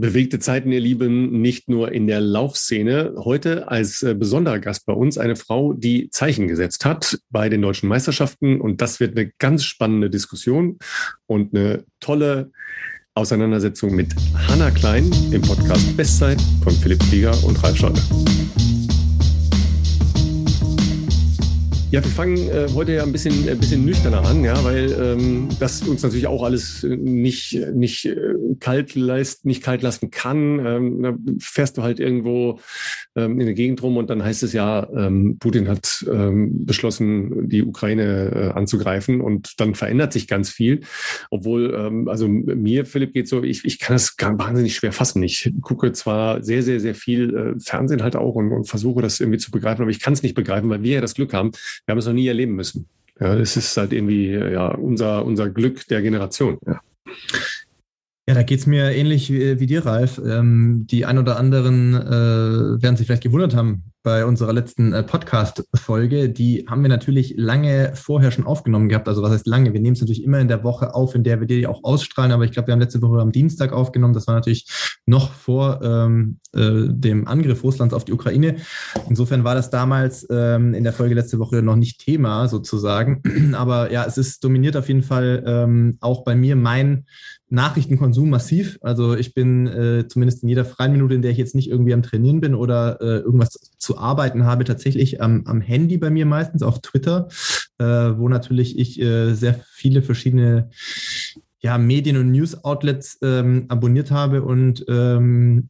Bewegte 0.00 0.38
Zeiten, 0.38 0.72
ihr 0.72 0.80
Lieben, 0.80 1.42
nicht 1.42 1.68
nur 1.68 1.92
in 1.92 2.06
der 2.06 2.22
Laufszene. 2.22 3.12
Heute 3.18 3.68
als 3.68 4.02
äh, 4.02 4.14
besonderer 4.14 4.58
Gast 4.58 4.86
bei 4.86 4.94
uns 4.94 5.18
eine 5.18 5.36
Frau, 5.36 5.74
die 5.74 6.08
Zeichen 6.08 6.48
gesetzt 6.48 6.86
hat 6.86 7.18
bei 7.28 7.50
den 7.50 7.60
deutschen 7.60 7.88
Meisterschaften. 7.88 8.62
Und 8.62 8.80
das 8.80 8.98
wird 8.98 9.16
eine 9.16 9.30
ganz 9.38 9.64
spannende 9.64 10.08
Diskussion 10.08 10.78
und 11.26 11.54
eine 11.54 11.84
tolle 12.00 12.50
Auseinandersetzung 13.14 13.94
mit 13.94 14.14
Hanna 14.48 14.70
Klein 14.70 15.10
im 15.32 15.42
Podcast 15.42 15.94
Bestzeit 15.98 16.40
von 16.64 16.72
Philipp 16.72 17.02
Flieger 17.02 17.36
und 17.44 17.62
Ralf 17.62 17.76
Scholle. 17.76 18.00
Ja, 21.92 22.04
wir 22.04 22.10
fangen 22.12 22.36
äh, 22.36 22.68
heute 22.72 22.92
ja 22.92 23.02
ein 23.02 23.10
bisschen, 23.10 23.48
ein 23.48 23.58
bisschen 23.58 23.84
nüchterner 23.84 24.24
an, 24.24 24.44
ja, 24.44 24.62
weil 24.62 24.92
ähm, 24.92 25.48
das 25.58 25.82
uns 25.82 26.04
natürlich 26.04 26.28
auch 26.28 26.44
alles 26.44 26.84
nicht, 26.84 27.58
nicht 27.74 28.04
äh, 28.04 28.34
kalt 28.60 28.94
lässt, 28.94 29.44
nicht 29.44 29.60
kalt 29.60 29.82
lassen 29.82 30.12
kann. 30.12 30.64
Ähm, 30.64 31.02
da 31.02 31.16
fährst 31.40 31.78
du 31.78 31.82
halt 31.82 31.98
irgendwo 31.98 32.60
ähm, 33.16 33.40
in 33.40 33.46
der 33.46 33.56
Gegend 33.56 33.82
rum 33.82 33.96
und 33.96 34.08
dann 34.08 34.22
heißt 34.22 34.44
es 34.44 34.52
ja, 34.52 34.88
ähm, 34.94 35.38
Putin 35.40 35.66
hat 35.66 36.06
ähm, 36.08 36.64
beschlossen, 36.64 37.48
die 37.48 37.64
Ukraine 37.64 38.52
äh, 38.54 38.56
anzugreifen 38.56 39.20
und 39.20 39.58
dann 39.58 39.74
verändert 39.74 40.12
sich 40.12 40.28
ganz 40.28 40.48
viel. 40.48 40.82
Obwohl, 41.30 41.74
ähm, 41.76 42.06
also 42.06 42.28
mir, 42.28 42.86
Philipp, 42.86 43.14
geht 43.14 43.26
so, 43.26 43.42
ich, 43.42 43.64
ich 43.64 43.80
kann 43.80 43.96
das 43.96 44.16
gar 44.16 44.38
wahnsinnig 44.38 44.76
schwer 44.76 44.92
fassen. 44.92 45.24
Ich 45.24 45.52
gucke 45.60 45.90
zwar 45.90 46.40
sehr, 46.44 46.62
sehr, 46.62 46.78
sehr 46.78 46.94
viel 46.94 47.34
äh, 47.34 47.60
Fernsehen 47.60 48.04
halt 48.04 48.14
auch 48.14 48.36
und, 48.36 48.52
und 48.52 48.68
versuche 48.68 49.02
das 49.02 49.18
irgendwie 49.18 49.38
zu 49.38 49.50
begreifen, 49.50 49.82
aber 49.82 49.90
ich 49.90 49.98
kann 49.98 50.12
es 50.12 50.22
nicht 50.22 50.36
begreifen, 50.36 50.70
weil 50.70 50.84
wir 50.84 50.94
ja 50.94 51.00
das 51.00 51.16
Glück 51.16 51.32
haben, 51.34 51.50
wir 51.86 51.92
haben 51.92 51.98
es 51.98 52.06
noch 52.06 52.12
nie 52.12 52.28
erleben 52.28 52.54
müssen. 52.54 52.88
Ja, 53.18 53.36
das 53.36 53.56
ist 53.56 53.76
halt 53.76 53.92
irgendwie 53.92 54.30
ja, 54.30 54.68
unser, 54.68 55.24
unser 55.24 55.50
Glück 55.50 55.86
der 55.88 56.02
Generation. 56.02 56.58
Ja. 56.66 56.80
Ja, 58.30 58.34
da 58.34 58.44
geht's 58.44 58.64
mir 58.64 58.92
ähnlich 58.92 59.32
wie, 59.32 59.58
wie 59.58 59.66
dir, 59.66 59.84
Ralf. 59.84 60.22
Ähm, 60.24 60.86
die 60.88 61.04
ein 61.04 61.18
oder 61.18 61.36
anderen 61.36 61.94
äh, 61.94 62.80
werden 62.80 62.96
sich 62.96 63.08
vielleicht 63.08 63.24
gewundert 63.24 63.56
haben 63.56 63.82
bei 64.04 64.24
unserer 64.24 64.52
letzten 64.52 64.92
äh, 64.92 65.02
Podcast-Folge. 65.02 66.30
Die 66.30 66.64
haben 66.68 66.82
wir 66.82 66.88
natürlich 66.88 67.34
lange 67.36 67.90
vorher 67.96 68.30
schon 68.30 68.46
aufgenommen 68.46 68.88
gehabt. 68.88 69.08
Also 69.08 69.20
was 69.22 69.32
heißt 69.32 69.48
lange? 69.48 69.72
Wir 69.72 69.80
nehmen 69.80 69.94
es 69.94 70.00
natürlich 70.00 70.22
immer 70.22 70.38
in 70.38 70.46
der 70.46 70.62
Woche 70.62 70.94
auf, 70.94 71.16
in 71.16 71.24
der 71.24 71.40
wir 71.40 71.48
die 71.48 71.66
auch 71.66 71.82
ausstrahlen. 71.82 72.30
Aber 72.30 72.44
ich 72.44 72.52
glaube, 72.52 72.68
wir 72.68 72.72
haben 72.72 72.80
letzte 72.80 73.02
Woche 73.02 73.20
am 73.20 73.32
Dienstag 73.32 73.72
aufgenommen. 73.72 74.14
Das 74.14 74.28
war 74.28 74.36
natürlich 74.36 74.70
noch 75.06 75.32
vor 75.32 75.80
ähm, 75.82 76.38
äh, 76.54 76.86
dem 76.86 77.26
Angriff 77.26 77.64
Russlands 77.64 77.94
auf 77.94 78.04
die 78.04 78.12
Ukraine. 78.12 78.56
Insofern 79.08 79.42
war 79.42 79.56
das 79.56 79.70
damals 79.70 80.24
ähm, 80.30 80.72
in 80.72 80.84
der 80.84 80.92
Folge 80.92 81.16
letzte 81.16 81.40
Woche 81.40 81.62
noch 81.62 81.74
nicht 81.74 81.98
Thema 81.98 82.46
sozusagen. 82.46 83.22
Aber 83.54 83.90
ja, 83.90 84.04
es 84.06 84.18
ist 84.18 84.44
dominiert 84.44 84.76
auf 84.76 84.86
jeden 84.86 85.02
Fall 85.02 85.42
ähm, 85.44 85.98
auch 86.00 86.22
bei 86.22 86.36
mir 86.36 86.54
mein 86.54 87.06
Nachrichtenkonsum 87.50 88.30
massiv. 88.30 88.78
Also 88.80 89.14
ich 89.16 89.34
bin 89.34 89.66
äh, 89.66 90.06
zumindest 90.08 90.42
in 90.42 90.48
jeder 90.48 90.64
freien 90.64 90.92
Minute, 90.92 91.14
in 91.14 91.22
der 91.22 91.32
ich 91.32 91.38
jetzt 91.38 91.54
nicht 91.54 91.68
irgendwie 91.68 91.92
am 91.92 92.02
Trainieren 92.02 92.40
bin 92.40 92.54
oder 92.54 93.00
äh, 93.00 93.18
irgendwas 93.18 93.50
zu 93.78 93.98
arbeiten 93.98 94.44
habe, 94.44 94.64
tatsächlich 94.64 95.20
am, 95.20 95.42
am 95.46 95.60
Handy 95.60 95.98
bei 95.98 96.10
mir 96.10 96.26
meistens, 96.26 96.62
auf 96.62 96.80
Twitter, 96.80 97.28
äh, 97.78 97.84
wo 97.84 98.28
natürlich 98.28 98.78
ich 98.78 99.00
äh, 99.00 99.34
sehr 99.34 99.60
viele 99.72 100.02
verschiedene 100.02 100.70
ja, 101.58 101.76
Medien- 101.76 102.16
und 102.16 102.30
News-Outlets 102.30 103.18
ähm, 103.22 103.66
abonniert 103.68 104.10
habe 104.10 104.42
und 104.42 104.84
ähm, 104.88 105.68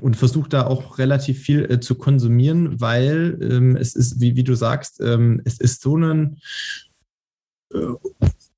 und 0.00 0.16
versuche 0.16 0.48
da 0.48 0.66
auch 0.66 0.98
relativ 0.98 1.38
viel 1.38 1.64
äh, 1.70 1.78
zu 1.78 1.94
konsumieren, 1.94 2.80
weil 2.80 3.38
ähm, 3.40 3.76
es 3.76 3.94
ist, 3.94 4.20
wie, 4.20 4.34
wie 4.34 4.42
du 4.42 4.56
sagst, 4.56 5.00
ähm, 5.00 5.40
es 5.44 5.60
ist 5.60 5.80
so 5.82 5.96
ein 5.96 6.38
äh, 7.72 7.78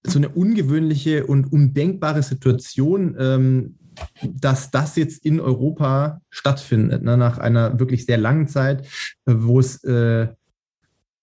so 0.05 0.19
eine 0.19 0.29
ungewöhnliche 0.29 1.27
und 1.27 1.53
undenkbare 1.53 2.23
Situation, 2.23 3.17
ähm, 3.19 3.79
dass 4.23 4.71
das 4.71 4.97
jetzt 4.97 5.25
in 5.25 5.41
Europa 5.41 6.21
stattfindet, 6.31 7.03
ne, 7.03 7.17
nach 7.17 7.39
einer 7.39 7.79
wirklich 7.79 8.07
sehr 8.07 8.19
langen 8.19 8.49
Zeit, 8.49 8.87
äh, 9.27 9.35
wo 9.37 9.61
es 9.61 9.85
äh, 9.85 10.29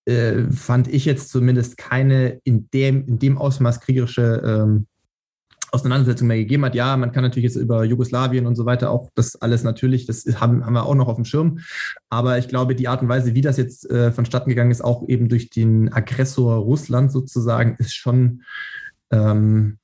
äh, 0.05 0.51
fand 0.51 0.87
ich 0.87 1.05
jetzt 1.05 1.29
zumindest 1.29 1.77
keine 1.77 2.39
in 2.43 2.69
dem, 2.71 3.05
in 3.05 3.19
dem 3.19 3.37
Ausmaß 3.37 3.81
kriegerische 3.81 4.41
ähm, 4.45 4.87
Auseinandersetzung 5.71 6.27
mehr 6.27 6.37
gegeben 6.37 6.65
hat. 6.65 6.75
Ja, 6.75 6.97
man 6.97 7.11
kann 7.11 7.23
natürlich 7.23 7.45
jetzt 7.45 7.55
über 7.55 7.83
Jugoslawien 7.83 8.45
und 8.45 8.55
so 8.55 8.65
weiter 8.65 8.91
auch 8.91 9.09
das 9.15 9.35
alles 9.35 9.63
natürlich, 9.63 10.05
das 10.05 10.25
haben, 10.39 10.65
haben 10.65 10.73
wir 10.73 10.85
auch 10.85 10.95
noch 10.95 11.07
auf 11.07 11.15
dem 11.15 11.25
Schirm. 11.25 11.59
Aber 12.09 12.37
ich 12.37 12.47
glaube, 12.47 12.75
die 12.75 12.87
Art 12.87 13.01
und 13.01 13.09
Weise, 13.09 13.35
wie 13.35 13.41
das 13.41 13.57
jetzt 13.57 13.89
äh, 13.89 14.11
vonstatten 14.11 14.49
gegangen 14.49 14.71
ist, 14.71 14.83
auch 14.83 15.07
eben 15.07 15.29
durch 15.29 15.49
den 15.49 15.91
Aggressor 15.91 16.55
Russland 16.55 17.11
sozusagen, 17.11 17.75
ist 17.79 17.95
schon 17.95 18.43
ähm, 19.11 19.77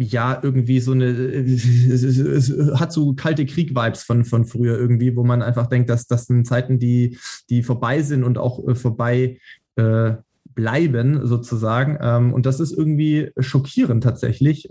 ja, 0.00 0.38
irgendwie 0.40 0.78
so 0.78 0.92
eine, 0.92 1.06
es 1.06 2.52
hat 2.78 2.92
so 2.92 3.14
kalte 3.14 3.44
Krieg-Vibes 3.46 4.04
von, 4.04 4.24
von 4.24 4.44
früher 4.44 4.78
irgendwie, 4.78 5.16
wo 5.16 5.24
man 5.24 5.42
einfach 5.42 5.66
denkt, 5.66 5.90
dass 5.90 6.06
das 6.06 6.26
sind 6.26 6.46
Zeiten, 6.46 6.78
die, 6.78 7.18
die 7.50 7.64
vorbei 7.64 8.02
sind 8.02 8.22
und 8.22 8.38
auch 8.38 8.66
äh, 8.68 8.76
vorbei 8.76 9.40
äh, 9.74 10.12
bleiben 10.58 11.24
sozusagen. 11.24 11.96
Ähm, 12.00 12.32
und 12.34 12.44
das 12.44 12.58
ist 12.58 12.72
irgendwie 12.76 13.30
schockierend 13.38 14.02
tatsächlich. 14.02 14.68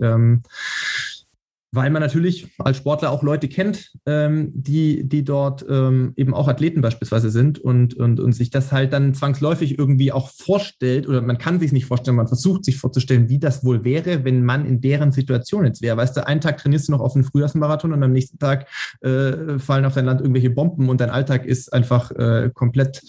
Weil 1.70 1.90
man 1.90 2.00
natürlich 2.00 2.48
als 2.58 2.78
Sportler 2.78 3.10
auch 3.10 3.22
Leute 3.22 3.48
kennt, 3.48 3.92
ähm, 4.06 4.50
die, 4.54 5.06
die 5.06 5.22
dort 5.22 5.66
ähm, 5.68 6.14
eben 6.16 6.32
auch 6.32 6.48
Athleten 6.48 6.80
beispielsweise 6.80 7.30
sind 7.30 7.58
und, 7.58 7.94
und, 7.94 8.20
und 8.20 8.32
sich 8.32 8.50
das 8.50 8.72
halt 8.72 8.92
dann 8.92 9.12
zwangsläufig 9.12 9.78
irgendwie 9.78 10.10
auch 10.10 10.30
vorstellt 10.30 11.06
oder 11.06 11.20
man 11.20 11.36
kann 11.36 11.60
sich 11.60 11.72
nicht 11.72 11.84
vorstellen, 11.86 12.16
man 12.16 12.26
versucht 12.26 12.64
sich 12.64 12.78
vorzustellen, 12.78 13.28
wie 13.28 13.38
das 13.38 13.64
wohl 13.64 13.84
wäre, 13.84 14.24
wenn 14.24 14.44
man 14.44 14.64
in 14.64 14.80
deren 14.80 15.12
Situation 15.12 15.66
jetzt 15.66 15.82
wäre. 15.82 15.96
Weißt 15.96 16.16
du, 16.16 16.26
einen 16.26 16.40
Tag 16.40 16.56
trainierst 16.56 16.88
du 16.88 16.92
noch 16.92 17.00
auf 17.00 17.14
einen 17.14 17.24
Frühjahrsmarathon 17.24 17.92
und 17.92 18.02
am 18.02 18.12
nächsten 18.12 18.38
Tag 18.38 18.66
äh, 19.02 19.58
fallen 19.58 19.84
auf 19.84 19.94
dein 19.94 20.06
Land 20.06 20.20
irgendwelche 20.22 20.50
Bomben 20.50 20.88
und 20.88 21.00
dein 21.00 21.10
Alltag 21.10 21.44
ist 21.44 21.72
einfach 21.72 22.10
äh, 22.12 22.50
komplett 22.54 23.02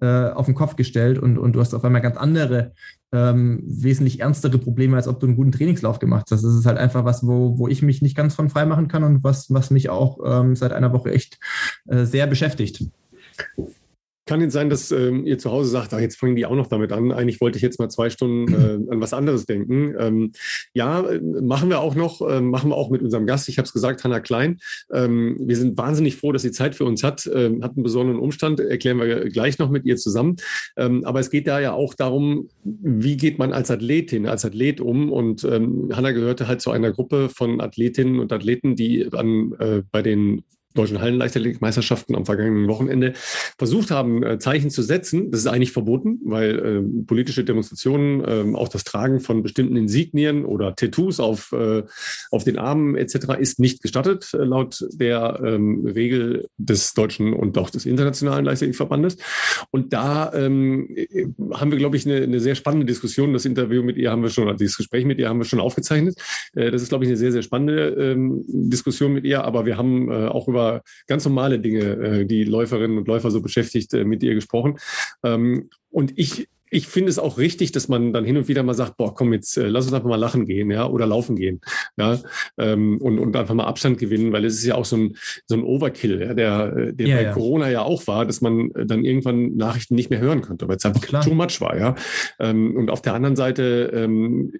äh, 0.00 0.30
auf 0.30 0.46
den 0.46 0.54
Kopf 0.54 0.76
gestellt 0.76 1.18
und, 1.18 1.38
und 1.38 1.54
du 1.54 1.60
hast 1.60 1.74
auf 1.74 1.84
einmal 1.84 2.02
ganz 2.02 2.16
andere 2.16 2.72
ähm, 3.14 3.62
wesentlich 3.64 4.20
ernstere 4.20 4.58
Probleme, 4.58 4.96
als 4.96 5.08
ob 5.08 5.20
du 5.20 5.26
einen 5.26 5.36
guten 5.36 5.52
Trainingslauf 5.52 5.98
gemacht 5.98 6.26
hast. 6.30 6.42
Das 6.42 6.54
ist 6.54 6.66
halt 6.66 6.78
einfach 6.78 7.04
was, 7.04 7.26
wo, 7.26 7.58
wo 7.58 7.68
ich 7.68 7.80
mich 7.82 8.02
nicht 8.02 8.16
ganz 8.16 8.34
von 8.34 8.50
frei 8.50 8.66
machen 8.66 8.88
kann 8.88 9.04
und 9.04 9.22
was, 9.22 9.52
was 9.52 9.70
mich 9.70 9.88
auch 9.88 10.18
ähm, 10.24 10.56
seit 10.56 10.72
einer 10.72 10.92
Woche 10.92 11.12
echt 11.12 11.38
äh, 11.86 12.04
sehr 12.04 12.26
beschäftigt. 12.26 12.84
Kann 14.26 14.40
es 14.40 14.54
sein, 14.54 14.70
dass 14.70 14.90
ähm, 14.90 15.26
ihr 15.26 15.38
zu 15.38 15.50
Hause 15.50 15.68
sagt, 15.68 15.92
ach, 15.92 16.00
jetzt 16.00 16.16
fangen 16.16 16.34
die 16.34 16.46
auch 16.46 16.56
noch 16.56 16.68
damit 16.68 16.92
an. 16.92 17.12
Eigentlich 17.12 17.40
wollte 17.42 17.56
ich 17.56 17.62
jetzt 17.62 17.78
mal 17.78 17.90
zwei 17.90 18.08
Stunden 18.08 18.52
äh, 18.88 18.92
an 18.92 19.00
was 19.00 19.12
anderes 19.12 19.44
denken. 19.44 19.94
Ähm, 19.98 20.32
ja, 20.72 21.04
machen 21.42 21.68
wir 21.68 21.80
auch 21.80 21.94
noch, 21.94 22.20
äh, 22.22 22.40
machen 22.40 22.70
wir 22.70 22.76
auch 22.76 22.90
mit 22.90 23.02
unserem 23.02 23.26
Gast. 23.26 23.48
Ich 23.48 23.58
habe 23.58 23.66
es 23.66 23.72
gesagt, 23.72 24.02
Hanna 24.02 24.20
Klein. 24.20 24.58
Ähm, 24.92 25.36
wir 25.40 25.56
sind 25.56 25.76
wahnsinnig 25.76 26.16
froh, 26.16 26.32
dass 26.32 26.42
sie 26.42 26.52
Zeit 26.52 26.74
für 26.74 26.84
uns 26.84 27.02
hat. 27.02 27.30
Ähm, 27.32 27.62
hat 27.62 27.76
einen 27.76 27.82
besonderen 27.82 28.18
Umstand, 28.18 28.60
erklären 28.60 28.98
wir 28.98 29.28
gleich 29.28 29.58
noch 29.58 29.70
mit 29.70 29.84
ihr 29.84 29.96
zusammen. 29.96 30.36
Ähm, 30.76 31.04
aber 31.04 31.20
es 31.20 31.30
geht 31.30 31.46
da 31.46 31.60
ja 31.60 31.72
auch 31.72 31.92
darum, 31.94 32.48
wie 32.62 33.16
geht 33.16 33.38
man 33.38 33.52
als 33.52 33.70
Athletin, 33.70 34.26
als 34.26 34.44
Athlet 34.44 34.80
um? 34.80 35.12
Und 35.12 35.44
ähm, 35.44 35.90
Hanna 35.92 36.12
gehörte 36.12 36.48
halt 36.48 36.62
zu 36.62 36.70
einer 36.70 36.92
Gruppe 36.92 37.28
von 37.28 37.60
Athletinnen 37.60 38.20
und 38.20 38.32
Athleten, 38.32 38.74
die 38.74 39.12
an, 39.12 39.52
äh, 39.58 39.82
bei 39.90 40.00
den 40.00 40.44
deutschen 40.74 41.00
Hallenleichtathletikmeisterschaften 41.00 42.16
am 42.16 42.26
vergangenen 42.26 42.68
Wochenende 42.68 43.12
versucht 43.56 43.90
haben, 43.90 44.22
äh, 44.22 44.38
Zeichen 44.38 44.70
zu 44.70 44.82
setzen. 44.82 45.30
Das 45.30 45.40
ist 45.40 45.46
eigentlich 45.46 45.72
verboten, 45.72 46.20
weil 46.24 46.58
äh, 46.58 47.04
politische 47.04 47.44
Demonstrationen, 47.44 48.20
äh, 48.24 48.56
auch 48.56 48.68
das 48.68 48.84
Tragen 48.84 49.20
von 49.20 49.42
bestimmten 49.42 49.76
Insignien 49.76 50.44
oder 50.44 50.74
Tattoos 50.74 51.20
auf, 51.20 51.52
äh, 51.52 51.84
auf 52.30 52.44
den 52.44 52.58
Armen 52.58 52.96
etc. 52.96 53.38
ist 53.38 53.60
nicht 53.60 53.82
gestattet, 53.82 54.34
äh, 54.34 54.38
laut 54.38 54.84
der 54.92 55.40
ähm, 55.44 55.86
Regel 55.86 56.48
des 56.58 56.94
deutschen 56.94 57.32
und 57.32 57.56
auch 57.56 57.70
des 57.70 57.86
internationalen 57.86 58.44
Leichtathletikverbandes. 58.44 59.16
Und 59.70 59.92
da 59.92 60.32
ähm, 60.34 60.88
äh, 60.96 61.26
haben 61.52 61.70
wir, 61.70 61.78
glaube 61.78 61.96
ich, 61.96 62.04
eine, 62.04 62.20
eine 62.22 62.40
sehr 62.40 62.56
spannende 62.56 62.86
Diskussion. 62.86 63.32
Das 63.32 63.44
Interview 63.44 63.82
mit 63.84 63.96
ihr 63.96 64.10
haben 64.10 64.22
wir 64.22 64.30
schon, 64.30 64.48
also 64.48 64.58
dieses 64.58 64.76
Gespräch 64.76 65.04
mit 65.04 65.18
ihr 65.18 65.28
haben 65.28 65.38
wir 65.38 65.44
schon 65.44 65.60
aufgezeichnet. 65.60 66.16
das 66.54 66.82
ist, 66.82 66.88
glaube 66.88 67.04
ich, 67.04 67.08
eine 67.08 67.16
sehr, 67.16 67.30
sehr 67.32 67.42
spannende 67.42 67.90
ähm, 67.90 68.44
Diskussion 68.48 69.12
mit 69.12 69.24
ihr. 69.24 69.44
Aber 69.44 69.66
wir 69.66 69.76
haben 69.76 70.10
auch 70.10 70.48
über 70.48 70.63
ganz 71.06 71.24
normale 71.24 71.58
Dinge, 71.58 71.80
äh, 71.80 72.24
die 72.26 72.44
Läuferinnen 72.44 72.98
und 72.98 73.08
Läufer 73.08 73.30
so 73.30 73.40
beschäftigt, 73.40 73.92
äh, 73.94 74.04
mit 74.04 74.22
ihr 74.22 74.34
gesprochen. 74.34 74.78
Ähm, 75.22 75.68
und 75.90 76.12
ich 76.16 76.48
ich 76.74 76.88
finde 76.88 77.08
es 77.08 77.20
auch 77.20 77.38
richtig, 77.38 77.70
dass 77.70 77.86
man 77.86 78.12
dann 78.12 78.24
hin 78.24 78.36
und 78.36 78.48
wieder 78.48 78.64
mal 78.64 78.74
sagt, 78.74 78.96
boah, 78.96 79.14
komm 79.14 79.32
jetzt, 79.32 79.56
äh, 79.56 79.68
lass 79.68 79.84
uns 79.84 79.94
einfach 79.94 80.08
mal 80.08 80.16
lachen 80.16 80.44
gehen, 80.44 80.72
ja, 80.72 80.88
oder 80.88 81.06
laufen 81.06 81.36
gehen, 81.36 81.60
ja, 81.96 82.18
ähm, 82.58 82.98
und, 83.00 83.20
und 83.20 83.36
einfach 83.36 83.54
mal 83.54 83.66
Abstand 83.66 83.98
gewinnen, 83.98 84.32
weil 84.32 84.44
es 84.44 84.54
ist 84.54 84.64
ja 84.64 84.74
auch 84.74 84.84
so 84.84 84.96
ein, 84.96 85.16
so 85.46 85.54
ein 85.54 85.62
Overkill, 85.62 86.20
ja, 86.20 86.34
der, 86.34 86.76
äh, 86.76 86.92
der 86.92 87.06
ja, 87.06 87.16
bei 87.16 87.22
ja. 87.22 87.32
Corona 87.32 87.70
ja 87.70 87.82
auch 87.82 88.08
war, 88.08 88.26
dass 88.26 88.40
man 88.40 88.72
äh, 88.72 88.86
dann 88.86 89.04
irgendwann 89.04 89.54
Nachrichten 89.54 89.94
nicht 89.94 90.10
mehr 90.10 90.18
hören 90.18 90.42
konnte, 90.42 90.66
weil 90.66 90.76
es 90.76 90.84
einfach 90.84 91.00
Klar. 91.00 91.22
too 91.22 91.34
much 91.34 91.60
war, 91.60 91.78
ja. 91.78 91.94
Ähm, 92.40 92.76
und 92.76 92.90
auf 92.90 93.02
der 93.02 93.14
anderen 93.14 93.36
Seite 93.36 93.92
ähm, 93.94 94.52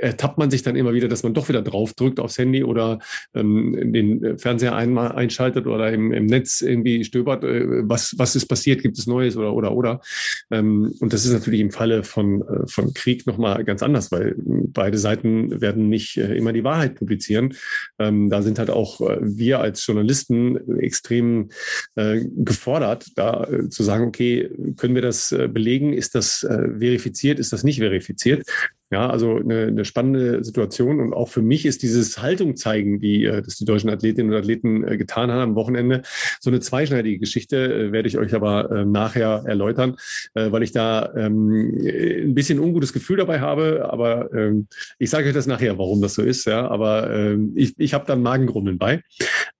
ertappt 0.00 0.38
man 0.38 0.50
sich 0.50 0.62
dann 0.62 0.74
immer 0.74 0.94
wieder, 0.94 1.08
dass 1.08 1.22
man 1.22 1.34
doch 1.34 1.50
wieder 1.50 1.60
drauf 1.60 1.92
drückt 1.92 2.18
aufs 2.18 2.38
Handy 2.38 2.64
oder 2.64 2.98
ähm, 3.34 3.92
den 3.92 4.38
Fernseher 4.38 4.74
einmal 4.74 5.12
einschaltet 5.12 5.66
oder 5.66 5.92
im, 5.92 6.12
im 6.12 6.24
Netz 6.24 6.62
irgendwie 6.62 7.04
stöbert, 7.04 7.44
äh, 7.44 7.86
was, 7.86 8.14
was 8.16 8.36
ist 8.36 8.46
passiert, 8.46 8.80
gibt 8.80 8.98
es 8.98 9.06
Neues 9.06 9.36
oder, 9.36 9.52
oder, 9.52 9.72
oder. 9.72 10.00
Und 10.48 11.12
das 11.12 11.24
ist 11.24 11.41
natürlich 11.42 11.60
im 11.60 11.72
Falle 11.72 12.04
von, 12.04 12.42
äh, 12.42 12.66
von 12.68 12.94
Krieg 12.94 13.26
nochmal 13.26 13.64
ganz 13.64 13.82
anders, 13.82 14.12
weil 14.12 14.34
beide 14.38 14.96
Seiten 14.96 15.60
werden 15.60 15.88
nicht 15.88 16.16
äh, 16.16 16.36
immer 16.36 16.52
die 16.52 16.62
Wahrheit 16.62 16.94
publizieren. 16.94 17.54
Ähm, 17.98 18.30
da 18.30 18.42
sind 18.42 18.58
halt 18.60 18.70
auch 18.70 19.00
äh, 19.00 19.18
wir 19.20 19.60
als 19.60 19.84
Journalisten 19.84 20.78
extrem 20.78 21.48
äh, 21.96 22.24
gefordert, 22.36 23.06
da 23.16 23.44
äh, 23.44 23.68
zu 23.68 23.82
sagen, 23.82 24.06
okay, 24.06 24.50
können 24.76 24.94
wir 24.94 25.02
das 25.02 25.32
äh, 25.32 25.48
belegen? 25.48 25.92
Ist 25.92 26.14
das 26.14 26.46
verifiziert? 26.46 27.38
Ist 27.38 27.52
das 27.52 27.64
nicht 27.64 27.78
verifiziert? 27.78 28.44
Ja, 28.92 29.08
also 29.08 29.36
eine, 29.38 29.68
eine 29.68 29.86
spannende 29.86 30.44
Situation. 30.44 31.00
Und 31.00 31.14
auch 31.14 31.30
für 31.30 31.40
mich 31.40 31.64
ist 31.64 31.82
dieses 31.82 32.20
Haltung 32.20 32.56
zeigen, 32.56 33.00
wie 33.00 33.24
äh, 33.24 33.40
das 33.40 33.56
die 33.56 33.64
deutschen 33.64 33.88
Athletinnen 33.88 34.30
und 34.30 34.38
Athleten 34.38 34.86
äh, 34.86 34.98
getan 34.98 35.30
haben 35.30 35.40
am 35.40 35.54
Wochenende, 35.54 36.02
so 36.40 36.50
eine 36.50 36.60
zweischneidige 36.60 37.18
Geschichte, 37.18 37.56
äh, 37.56 37.92
werde 37.92 38.06
ich 38.06 38.18
euch 38.18 38.34
aber 38.34 38.70
äh, 38.70 38.84
nachher 38.84 39.44
erläutern, 39.46 39.96
äh, 40.34 40.52
weil 40.52 40.62
ich 40.62 40.72
da 40.72 41.10
ähm, 41.16 41.74
ein 41.74 42.34
bisschen 42.34 42.58
ungutes 42.58 42.92
Gefühl 42.92 43.16
dabei 43.16 43.40
habe. 43.40 43.88
Aber 43.90 44.30
ähm, 44.34 44.66
ich 44.98 45.08
sage 45.08 45.28
euch 45.28 45.34
das 45.34 45.46
nachher, 45.46 45.78
warum 45.78 46.02
das 46.02 46.12
so 46.12 46.22
ist. 46.22 46.44
Ja, 46.44 46.68
aber 46.68 47.10
ähm, 47.10 47.54
ich, 47.56 47.72
ich 47.78 47.94
habe 47.94 48.04
dann 48.06 48.20
Magengrummeln 48.20 48.76
bei. 48.76 49.02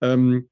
Ähm, 0.00 0.48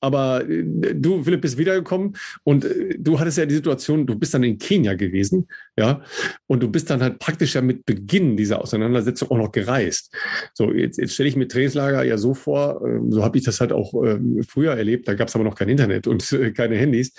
aber 0.00 0.48
äh, 0.48 0.64
du, 0.94 1.22
Philipp, 1.22 1.40
bist 1.42 1.58
wiedergekommen 1.58 2.16
und 2.44 2.64
äh, 2.64 2.96
du 2.98 3.18
hattest 3.18 3.38
ja 3.38 3.46
die 3.46 3.54
Situation, 3.54 4.06
du 4.06 4.14
bist 4.14 4.34
dann 4.34 4.42
in 4.42 4.58
Kenia 4.58 4.94
gewesen, 4.94 5.48
ja, 5.76 6.02
und 6.46 6.62
du 6.62 6.68
bist 6.68 6.90
dann 6.90 7.02
halt 7.02 7.18
praktisch 7.18 7.54
ja 7.54 7.62
mit 7.62 7.86
Beginn 7.86 8.36
dieser 8.36 8.60
Auseinandersetzung 8.60 9.30
auch 9.30 9.38
noch 9.38 9.52
gereist. 9.52 10.14
So, 10.54 10.72
jetzt, 10.72 10.98
jetzt 10.98 11.14
stelle 11.14 11.28
ich 11.28 11.36
mir 11.36 11.48
Trainingslager 11.48 12.02
ja 12.04 12.18
so 12.18 12.34
vor, 12.34 12.84
äh, 12.86 13.00
so 13.10 13.22
habe 13.22 13.38
ich 13.38 13.44
das 13.44 13.60
halt 13.60 13.72
auch 13.72 13.94
äh, 14.04 14.18
früher 14.46 14.74
erlebt, 14.74 15.08
da 15.08 15.14
gab 15.14 15.28
es 15.28 15.34
aber 15.34 15.44
noch 15.44 15.54
kein 15.54 15.68
Internet 15.68 16.06
und 16.06 16.30
äh, 16.32 16.52
keine 16.52 16.76
Handys 16.76 17.12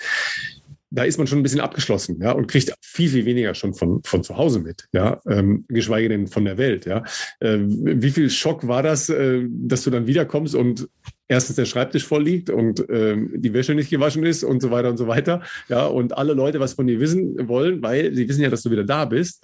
da 0.94 1.02
ist 1.02 1.18
man 1.18 1.26
schon 1.26 1.40
ein 1.40 1.42
bisschen 1.42 1.60
abgeschlossen, 1.60 2.20
ja, 2.22 2.32
und 2.32 2.46
kriegt 2.46 2.72
viel, 2.80 3.08
viel 3.08 3.24
weniger 3.24 3.54
schon 3.54 3.74
von, 3.74 4.00
von 4.04 4.22
zu 4.22 4.36
Hause 4.36 4.60
mit, 4.60 4.86
ja, 4.92 5.20
ähm, 5.28 5.64
geschweige 5.68 6.08
denn 6.08 6.28
von 6.28 6.44
der 6.44 6.56
Welt, 6.56 6.86
ja. 6.86 7.04
Äh, 7.40 7.58
wie 7.60 8.10
viel 8.10 8.30
Schock 8.30 8.68
war 8.68 8.82
das, 8.82 9.08
äh, 9.08 9.44
dass 9.48 9.82
du 9.82 9.90
dann 9.90 10.06
wiederkommst 10.06 10.54
und 10.54 10.88
erstens 11.26 11.56
der 11.56 11.64
Schreibtisch 11.64 12.06
voll 12.06 12.22
liegt 12.22 12.48
und 12.48 12.84
ähm, 12.88 13.30
die 13.34 13.52
Wäsche 13.52 13.74
nicht 13.74 13.90
gewaschen 13.90 14.24
ist 14.24 14.44
und 14.44 14.62
so 14.62 14.70
weiter 14.70 14.90
und 14.90 14.96
so 14.96 15.08
weiter, 15.08 15.42
ja, 15.68 15.84
und 15.86 16.16
alle 16.16 16.34
Leute 16.34 16.60
was 16.60 16.74
von 16.74 16.86
dir 16.86 17.00
wissen 17.00 17.48
wollen, 17.48 17.82
weil 17.82 18.14
sie 18.14 18.28
wissen 18.28 18.42
ja, 18.42 18.50
dass 18.50 18.62
du 18.62 18.70
wieder 18.70 18.84
da 18.84 19.04
bist. 19.04 19.42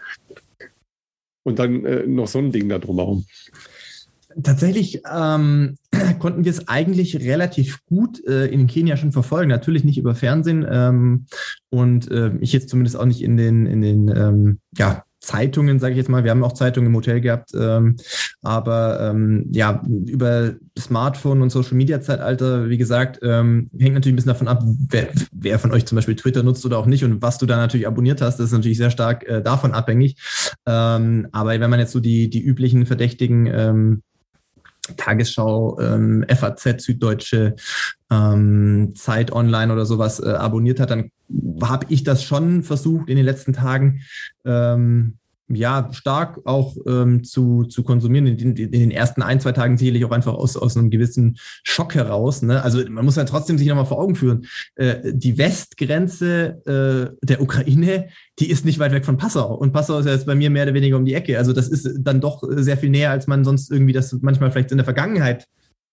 Und 1.43 1.59
dann 1.59 1.85
äh, 1.87 2.07
noch 2.07 2.29
so 2.29 2.39
ein 2.39 2.53
Ding 2.53 2.69
da 2.69 2.79
drumherum. 2.79 3.25
Tatsächlich 4.43 5.03
ähm, 5.11 5.77
konnten 6.19 6.45
wir 6.45 6.51
es 6.51 6.69
eigentlich 6.69 7.17
relativ 7.17 7.85
gut 7.87 8.25
äh, 8.27 8.47
in 8.47 8.67
Kenia 8.67 8.97
schon 8.97 9.13
verfolgen. 9.13 9.49
Natürlich 9.49 9.85
nicht 9.85 9.99
über 9.99 10.15
Fernsehen 10.15 10.67
ähm, 10.71 11.27
und 11.71 12.11
äh, 12.11 12.33
ich 12.41 12.53
jetzt 12.53 12.69
zumindest 12.69 12.97
auch 12.97 13.07
nicht 13.07 13.23
in 13.23 13.37
den, 13.37 13.67
in 13.67 13.81
den 13.81 14.09
ähm, 14.09 14.59
ja, 14.77 15.05
Zeitungen, 15.21 15.79
sage 15.79 15.93
ich 15.93 15.99
jetzt 15.99 16.09
mal. 16.09 16.25
Wir 16.25 16.31
haben 16.31 16.43
auch 16.43 16.55
Zeitungen 16.55 16.89
im 16.89 16.97
Hotel 16.97 17.21
gehabt, 17.21 17.51
ähm, 17.55 17.97
aber 18.41 19.11
ähm, 19.11 19.47
ja, 19.51 19.83
über 20.07 20.55
Smartphone 20.79 21.43
und 21.43 21.51
Social 21.51 21.75
Media 21.75 22.01
Zeitalter, 22.01 22.71
wie 22.71 22.79
gesagt, 22.79 23.21
ähm, 23.23 23.69
hängt 23.79 23.95
natürlich 23.95 24.15
ein 24.15 24.17
bisschen 24.17 24.33
davon 24.33 24.49
ab, 24.49 24.63
wer, 24.65 25.09
wer 25.33 25.59
von 25.59 25.73
euch 25.73 25.85
zum 25.85 25.97
Beispiel 25.97 26.17
Twitter 26.17 26.43
nutzt 26.43 26.65
oder 26.65 26.79
auch 26.79 26.87
nicht 26.87 27.05
und 27.05 27.21
was 27.21 27.37
du 27.37 27.45
da 27.45 27.57
natürlich 27.57 27.87
abonniert 27.87 28.23
hast, 28.23 28.39
das 28.39 28.47
ist 28.47 28.53
natürlich 28.53 28.79
sehr 28.79 28.91
stark 28.91 29.29
äh, 29.29 29.43
davon 29.43 29.73
abhängig. 29.73 30.17
Ähm, 30.67 31.29
aber 31.33 31.51
wenn 31.61 31.71
man 31.71 31.81
jetzt 31.81 31.93
so 31.93 32.01
die, 32.01 32.31
die 32.31 32.43
üblichen 32.43 32.87
Verdächtigen 32.87 33.47
ähm, 33.47 34.03
Tagesschau, 34.97 35.79
ähm, 35.81 36.25
FAZ, 36.29 36.83
Süddeutsche, 36.83 37.57
ähm, 38.11 38.93
Zeit 38.97 39.33
Online 39.33 39.73
oder 39.73 39.87
sowas 39.87 40.21
äh, 40.21 40.29
abonniert 40.29 40.81
hat, 40.81 40.91
dann 40.91 41.11
habe 41.63 41.87
ich 41.89 42.03
das 42.03 42.25
schon 42.25 42.63
versucht 42.63 43.09
in 43.09 43.17
den 43.17 43.25
letzten 43.25 43.53
Tagen 43.53 44.03
ähm, 44.45 45.19
ja, 45.55 45.89
stark 45.93 46.41
auch 46.45 46.77
ähm, 46.87 47.25
zu, 47.25 47.65
zu 47.65 47.83
konsumieren. 47.83 48.27
In, 48.27 48.57
in, 48.57 48.73
den 48.73 48.91
ersten 48.91 49.23
ein, 49.23 49.41
zwei 49.41 49.53
Tagen 49.53 49.77
sicherlich 49.77 50.05
auch 50.05 50.11
einfach 50.11 50.35
aus, 50.35 50.57
aus 50.57 50.77
einem 50.77 50.91
gewissen 50.91 51.37
Schock 51.65 51.95
heraus. 51.95 52.43
Ne? 52.43 52.63
Also 52.63 52.83
man 52.89 53.05
muss 53.05 53.17
ja 53.17 53.25
trotzdem 53.25 53.59
sich 53.59 53.67
nochmal 53.69 53.87
vor 53.87 53.99
Augen 53.99 54.15
führen. 54.15 54.47
Äh, 54.77 55.13
die 55.13 55.39
Westgrenze 55.39 56.63
äh, 56.67 57.27
der 57.27 57.43
Ukraine, 57.43 58.09
die 58.39 58.51
ist 58.51 58.65
nicht 58.65 58.79
weit 58.79 58.93
weg 58.93 59.05
von 59.05 59.17
Passau. 59.17 59.55
Und 59.55 59.73
Passau 59.73 59.99
ist 59.99 60.07
ja 60.07 60.13
jetzt 60.13 60.27
bei 60.27 60.35
mir 60.35 60.51
mehr 60.51 60.65
oder 60.65 60.75
weniger 60.75 60.97
um 60.97 61.05
die 61.05 61.15
Ecke. 61.15 61.39
Also 61.39 61.53
das 61.53 61.69
ist 61.69 61.89
dann 61.99 62.21
doch 62.21 62.43
sehr 62.49 62.77
viel 62.77 62.91
näher, 62.91 63.11
als 63.11 63.27
man 63.27 63.45
sonst 63.45 63.71
irgendwie 63.71 63.93
das 63.93 64.13
manchmal 64.21 64.51
vielleicht 64.51 64.71
in 64.71 64.79
der 64.79 64.85
Vergangenheit 64.85 65.47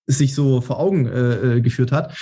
sich 0.07 0.33
so 0.33 0.61
vor 0.61 0.79
Augen 0.79 1.05
äh, 1.05 1.57
äh, 1.57 1.61
geführt 1.61 1.91
hat. 1.91 2.17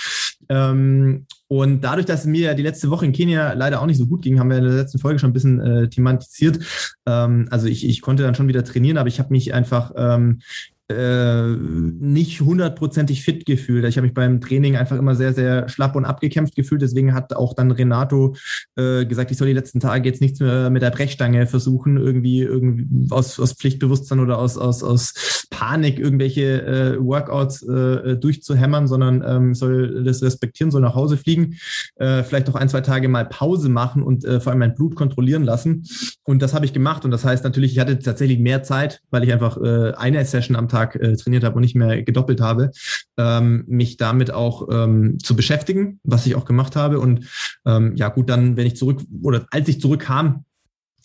Ähm, 0.48 1.26
und 1.48 1.82
dadurch, 1.82 2.06
dass 2.06 2.26
mir 2.26 2.54
die 2.54 2.62
letzte 2.62 2.90
Woche 2.90 3.06
in 3.06 3.12
Kenia 3.12 3.52
leider 3.52 3.80
auch 3.80 3.86
nicht 3.86 3.98
so 3.98 4.06
gut 4.06 4.22
ging, 4.22 4.40
haben 4.40 4.50
wir 4.50 4.58
in 4.58 4.64
der 4.64 4.72
letzten 4.72 4.98
Folge 4.98 5.20
schon 5.20 5.30
ein 5.30 5.32
bisschen 5.32 5.60
äh, 5.60 5.88
thematisiert. 5.88 6.58
Ähm, 7.06 7.46
also 7.50 7.68
ich, 7.68 7.86
ich 7.86 8.00
konnte 8.00 8.24
dann 8.24 8.34
schon 8.34 8.48
wieder 8.48 8.64
trainieren, 8.64 8.98
aber 8.98 9.08
ich 9.08 9.20
habe 9.20 9.32
mich 9.32 9.54
einfach 9.54 9.92
ähm, 9.96 10.40
äh, 10.88 11.48
nicht 11.48 12.40
hundertprozentig 12.40 13.22
fit 13.22 13.44
gefühlt. 13.44 13.84
Ich 13.86 13.96
habe 13.96 14.06
mich 14.06 14.14
beim 14.14 14.40
Training 14.40 14.76
einfach 14.76 14.96
immer 14.96 15.16
sehr, 15.16 15.32
sehr 15.32 15.68
schlapp 15.68 15.96
und 15.96 16.04
abgekämpft 16.04 16.54
gefühlt. 16.54 16.82
Deswegen 16.82 17.12
hat 17.12 17.34
auch 17.34 17.54
dann 17.54 17.72
Renato 17.72 18.36
äh, 18.76 19.04
gesagt, 19.04 19.32
ich 19.32 19.36
soll 19.36 19.48
die 19.48 19.52
letzten 19.52 19.80
Tage 19.80 20.08
jetzt 20.08 20.20
nichts 20.20 20.38
mehr 20.38 20.70
mit 20.70 20.82
der 20.82 20.90
Brechstange 20.90 21.46
versuchen, 21.48 21.96
irgendwie, 21.96 22.42
irgendwie 22.42 22.86
aus, 23.10 23.40
aus 23.40 23.54
Pflichtbewusstsein 23.54 24.20
oder 24.20 24.38
aus, 24.38 24.56
aus, 24.56 24.84
aus 24.84 25.46
Panik 25.50 25.98
irgendwelche 25.98 26.62
äh, 26.62 27.04
Workouts 27.04 27.62
äh, 27.62 28.16
durchzuhämmern, 28.16 28.86
sondern 28.86 29.24
ähm, 29.26 29.54
soll 29.54 30.04
das 30.04 30.22
respektieren, 30.22 30.70
soll 30.70 30.82
nach 30.82 30.94
Hause 30.94 31.16
fliegen, 31.16 31.56
äh, 31.96 32.22
vielleicht 32.22 32.48
auch 32.48 32.54
ein, 32.54 32.68
zwei 32.68 32.80
Tage 32.80 33.08
mal 33.08 33.24
Pause 33.24 33.68
machen 33.68 34.02
und 34.02 34.24
äh, 34.24 34.38
vor 34.38 34.52
allem 34.52 34.60
mein 34.60 34.74
Blut 34.74 34.94
kontrollieren 34.94 35.42
lassen. 35.42 35.84
Und 36.22 36.42
das 36.42 36.54
habe 36.54 36.64
ich 36.64 36.72
gemacht. 36.72 37.04
Und 37.04 37.10
das 37.10 37.24
heißt 37.24 37.42
natürlich, 37.42 37.72
ich 37.72 37.80
hatte 37.80 37.98
tatsächlich 37.98 38.38
mehr 38.38 38.62
Zeit, 38.62 39.00
weil 39.10 39.24
ich 39.24 39.32
einfach 39.32 39.56
äh, 39.60 39.92
eine 39.96 40.24
Session 40.24 40.56
am 40.56 40.68
Tag 40.68 40.75
Tag 40.76 40.96
äh, 40.96 41.16
trainiert 41.16 41.44
habe 41.44 41.56
und 41.56 41.62
nicht 41.62 41.74
mehr 41.74 42.02
gedoppelt 42.02 42.40
habe, 42.40 42.70
ähm, 43.18 43.64
mich 43.66 43.96
damit 43.96 44.30
auch 44.30 44.68
ähm, 44.70 45.18
zu 45.18 45.36
beschäftigen, 45.36 46.00
was 46.04 46.26
ich 46.26 46.34
auch 46.34 46.44
gemacht 46.44 46.76
habe. 46.76 47.00
Und 47.00 47.26
ähm, 47.64 47.94
ja, 47.96 48.08
gut, 48.08 48.30
dann, 48.30 48.56
wenn 48.56 48.66
ich 48.66 48.76
zurück 48.76 49.02
oder 49.22 49.46
als 49.50 49.68
ich 49.68 49.80
zurückkam, 49.80 50.45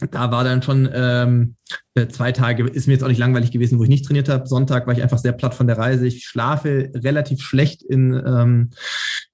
da 0.09 0.31
war 0.31 0.43
dann 0.43 0.61
schon 0.61 0.89
ähm, 0.93 1.55
äh, 1.93 2.07
zwei 2.07 2.31
Tage, 2.31 2.67
ist 2.67 2.87
mir 2.87 2.93
jetzt 2.93 3.03
auch 3.03 3.07
nicht 3.07 3.19
langweilig 3.19 3.51
gewesen, 3.51 3.77
wo 3.77 3.83
ich 3.83 3.89
nicht 3.89 4.05
trainiert 4.05 4.29
habe. 4.29 4.47
Sonntag 4.47 4.87
war 4.87 4.93
ich 4.93 5.03
einfach 5.03 5.17
sehr 5.17 5.33
platt 5.33 5.53
von 5.53 5.67
der 5.67 5.77
Reise. 5.77 6.07
Ich 6.07 6.25
schlafe 6.25 6.89
relativ 6.95 7.41
schlecht 7.41 7.83
in, 7.83 8.13
ähm, 8.25 8.69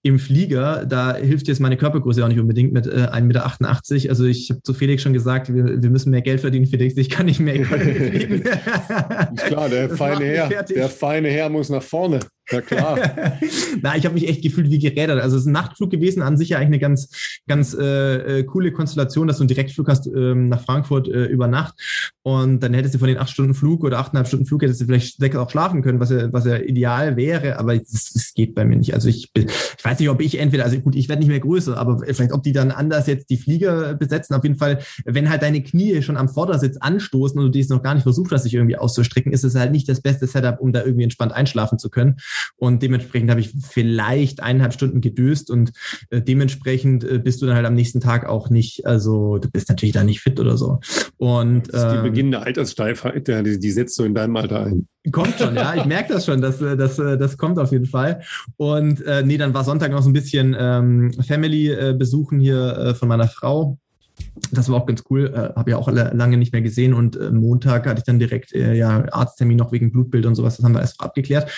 im 0.03 0.19
Flieger. 0.19 0.85
Da 0.85 1.15
hilft 1.15 1.47
jetzt 1.47 1.59
meine 1.59 1.77
Körpergröße 1.77 2.23
auch 2.23 2.27
nicht 2.27 2.39
unbedingt 2.39 2.73
mit 2.73 2.87
äh, 2.87 3.09
1,88 3.11 3.21
Meter. 3.21 4.09
Also 4.09 4.25
ich 4.25 4.49
habe 4.49 4.61
zu 4.61 4.73
Felix 4.73 5.01
schon 5.03 5.13
gesagt, 5.13 5.53
wir, 5.53 5.81
wir 5.81 5.89
müssen 5.89 6.09
mehr 6.09 6.21
Geld 6.21 6.41
verdienen, 6.41 6.65
Felix. 6.65 6.97
Ich 6.97 7.09
kann 7.09 7.27
nicht 7.27 7.39
mehr 7.39 7.63
fliegen. 7.65 8.41
ist 9.35 9.45
klar, 9.45 9.69
der 9.69 9.89
feine 9.89 10.25
Herr, 10.25 10.63
der 10.63 10.89
feine 10.89 11.29
Herr 11.29 11.49
muss 11.49 11.69
nach 11.69 11.83
vorne. 11.83 12.19
Ja 12.49 12.61
klar. 12.61 12.99
Na, 13.81 13.97
ich 13.97 14.05
habe 14.05 14.13
mich 14.13 14.27
echt 14.27 14.41
gefühlt 14.41 14.69
wie 14.69 14.79
gerädert. 14.79 15.21
Also 15.21 15.35
es 15.35 15.43
ist 15.43 15.47
ein 15.47 15.53
Nachtflug 15.53 15.89
gewesen, 15.89 16.21
an 16.21 16.37
sich 16.37 16.49
ja 16.49 16.57
eigentlich 16.57 16.67
eine 16.67 16.79
ganz, 16.79 17.39
ganz 17.47 17.73
äh, 17.73 18.39
äh 18.39 18.43
coole 18.43 18.71
Konstellation, 18.71 19.27
dass 19.27 19.37
du 19.37 19.43
einen 19.43 19.49
Direktflug 19.49 19.87
hast 19.89 20.07
ähm, 20.07 20.47
nach 20.47 20.63
Frankfurt 20.63 21.07
äh, 21.07 21.25
über 21.25 21.47
Nacht. 21.47 21.75
Und 22.23 22.61
dann 22.61 22.73
hättest 22.73 22.93
du 22.95 22.99
von 22.99 23.07
den 23.07 23.17
acht 23.17 23.29
Stunden 23.29 23.53
Flug 23.53 23.83
oder 23.83 23.99
achteinhalb 23.99 24.27
Stunden 24.27 24.45
Flug 24.45 24.61
hättest 24.61 24.81
du 24.81 24.85
vielleicht 24.85 25.17
sechs 25.17 25.35
auch 25.35 25.49
schlafen 25.49 25.81
können, 25.81 25.99
was 25.99 26.09
ja, 26.09 26.31
was 26.33 26.45
ja 26.45 26.57
ideal 26.57 27.15
wäre, 27.15 27.57
aber 27.57 27.75
es 27.75 28.33
geht 28.35 28.55
bei 28.55 28.65
mir 28.65 28.75
nicht. 28.75 28.93
Also 28.93 29.07
ich, 29.07 29.31
ich 29.35 29.85
weiß 29.85 29.99
nicht, 29.99 30.09
ob 30.09 30.21
ich 30.21 30.39
entweder, 30.39 30.65
also 30.65 30.79
gut, 30.79 30.95
ich 30.95 31.09
werde 31.09 31.21
nicht 31.21 31.29
mehr 31.29 31.39
größer, 31.39 31.77
aber 31.77 31.99
vielleicht 31.99 32.33
ob 32.33 32.43
die 32.43 32.51
dann 32.51 32.71
anders 32.71 33.07
jetzt 33.07 33.29
die 33.29 33.37
Flieger 33.37 33.95
besetzen. 33.95 34.35
Auf 34.35 34.43
jeden 34.43 34.57
Fall, 34.57 34.79
wenn 35.05 35.29
halt 35.29 35.41
deine 35.41 35.63
Knie 35.63 36.01
schon 36.01 36.17
am 36.17 36.29
Vordersitz 36.29 36.77
anstoßen 36.77 37.39
und 37.39 37.45
du 37.45 37.51
dies 37.51 37.69
noch 37.69 37.81
gar 37.81 37.93
nicht 37.93 38.03
versucht 38.03 38.31
hast, 38.31 38.43
sich 38.43 38.53
irgendwie 38.53 38.77
auszustrecken, 38.77 39.31
ist 39.31 39.43
es 39.43 39.55
halt 39.55 39.71
nicht 39.71 39.87
das 39.87 40.01
beste 40.01 40.27
Setup, 40.27 40.59
um 40.59 40.73
da 40.73 40.83
irgendwie 40.83 41.03
entspannt 41.03 41.31
einschlafen 41.31 41.79
zu 41.79 41.89
können. 41.89 42.17
Und 42.57 42.81
dementsprechend 42.81 43.29
habe 43.29 43.39
ich 43.39 43.53
vielleicht 43.69 44.41
eineinhalb 44.41 44.73
Stunden 44.73 45.01
gedöst 45.01 45.51
und 45.51 45.71
äh, 46.09 46.21
dementsprechend 46.21 47.03
äh, 47.03 47.19
bist 47.19 47.41
du 47.41 47.45
dann 47.45 47.55
halt 47.55 47.65
am 47.65 47.75
nächsten 47.75 48.01
Tag 48.01 48.25
auch 48.25 48.49
nicht, 48.49 48.85
also 48.85 49.37
du 49.37 49.49
bist 49.49 49.69
natürlich 49.69 49.93
da 49.93 50.03
nicht 50.03 50.21
fit 50.21 50.39
oder 50.39 50.57
so. 50.57 50.79
Und 51.17 51.69
ähm, 51.73 52.03
beginnende 52.03 52.41
Alterssteifheit, 52.41 53.27
die, 53.27 53.59
die 53.59 53.71
setzt 53.71 53.95
so 53.95 54.03
in 54.03 54.15
deinem 54.15 54.35
Alter 54.35 54.65
ein. 54.65 54.87
Kommt 55.11 55.35
schon, 55.39 55.55
ja, 55.55 55.73
ich 55.75 55.85
merke 55.85 56.13
das 56.13 56.25
schon, 56.25 56.41
das, 56.41 56.59
das, 56.59 56.97
das 56.97 57.37
kommt 57.37 57.59
auf 57.59 57.71
jeden 57.71 57.85
Fall. 57.85 58.21
Und 58.57 59.01
äh, 59.05 59.23
nee, 59.23 59.37
dann 59.37 59.53
war 59.53 59.63
Sonntag 59.63 59.91
noch 59.91 60.01
so 60.01 60.09
ein 60.09 60.13
bisschen 60.13 60.55
ähm, 60.59 61.13
Family 61.25 61.69
äh, 61.69 61.95
besuchen 61.97 62.39
hier 62.39 62.77
äh, 62.77 62.95
von 62.95 63.07
meiner 63.07 63.27
Frau. 63.27 63.77
Das 64.51 64.69
war 64.69 64.81
auch 64.81 64.85
ganz 64.85 65.03
cool, 65.09 65.31
äh, 65.33 65.57
habe 65.57 65.71
ja 65.71 65.77
auch 65.77 65.89
lange 65.89 66.37
nicht 66.37 66.51
mehr 66.51 66.61
gesehen 66.61 66.93
und 66.93 67.15
äh, 67.15 67.31
Montag 67.31 67.85
hatte 67.85 67.99
ich 67.99 68.05
dann 68.05 68.19
direkt 68.19 68.53
äh, 68.53 68.73
ja 68.73 69.05
Arzttermin 69.11 69.57
noch 69.57 69.71
wegen 69.71 69.91
Blutbild 69.91 70.25
und 70.25 70.35
sowas, 70.35 70.57
das 70.57 70.65
haben 70.65 70.73
wir 70.73 70.81
erst 70.81 70.99
abgeklärt. 70.99 71.51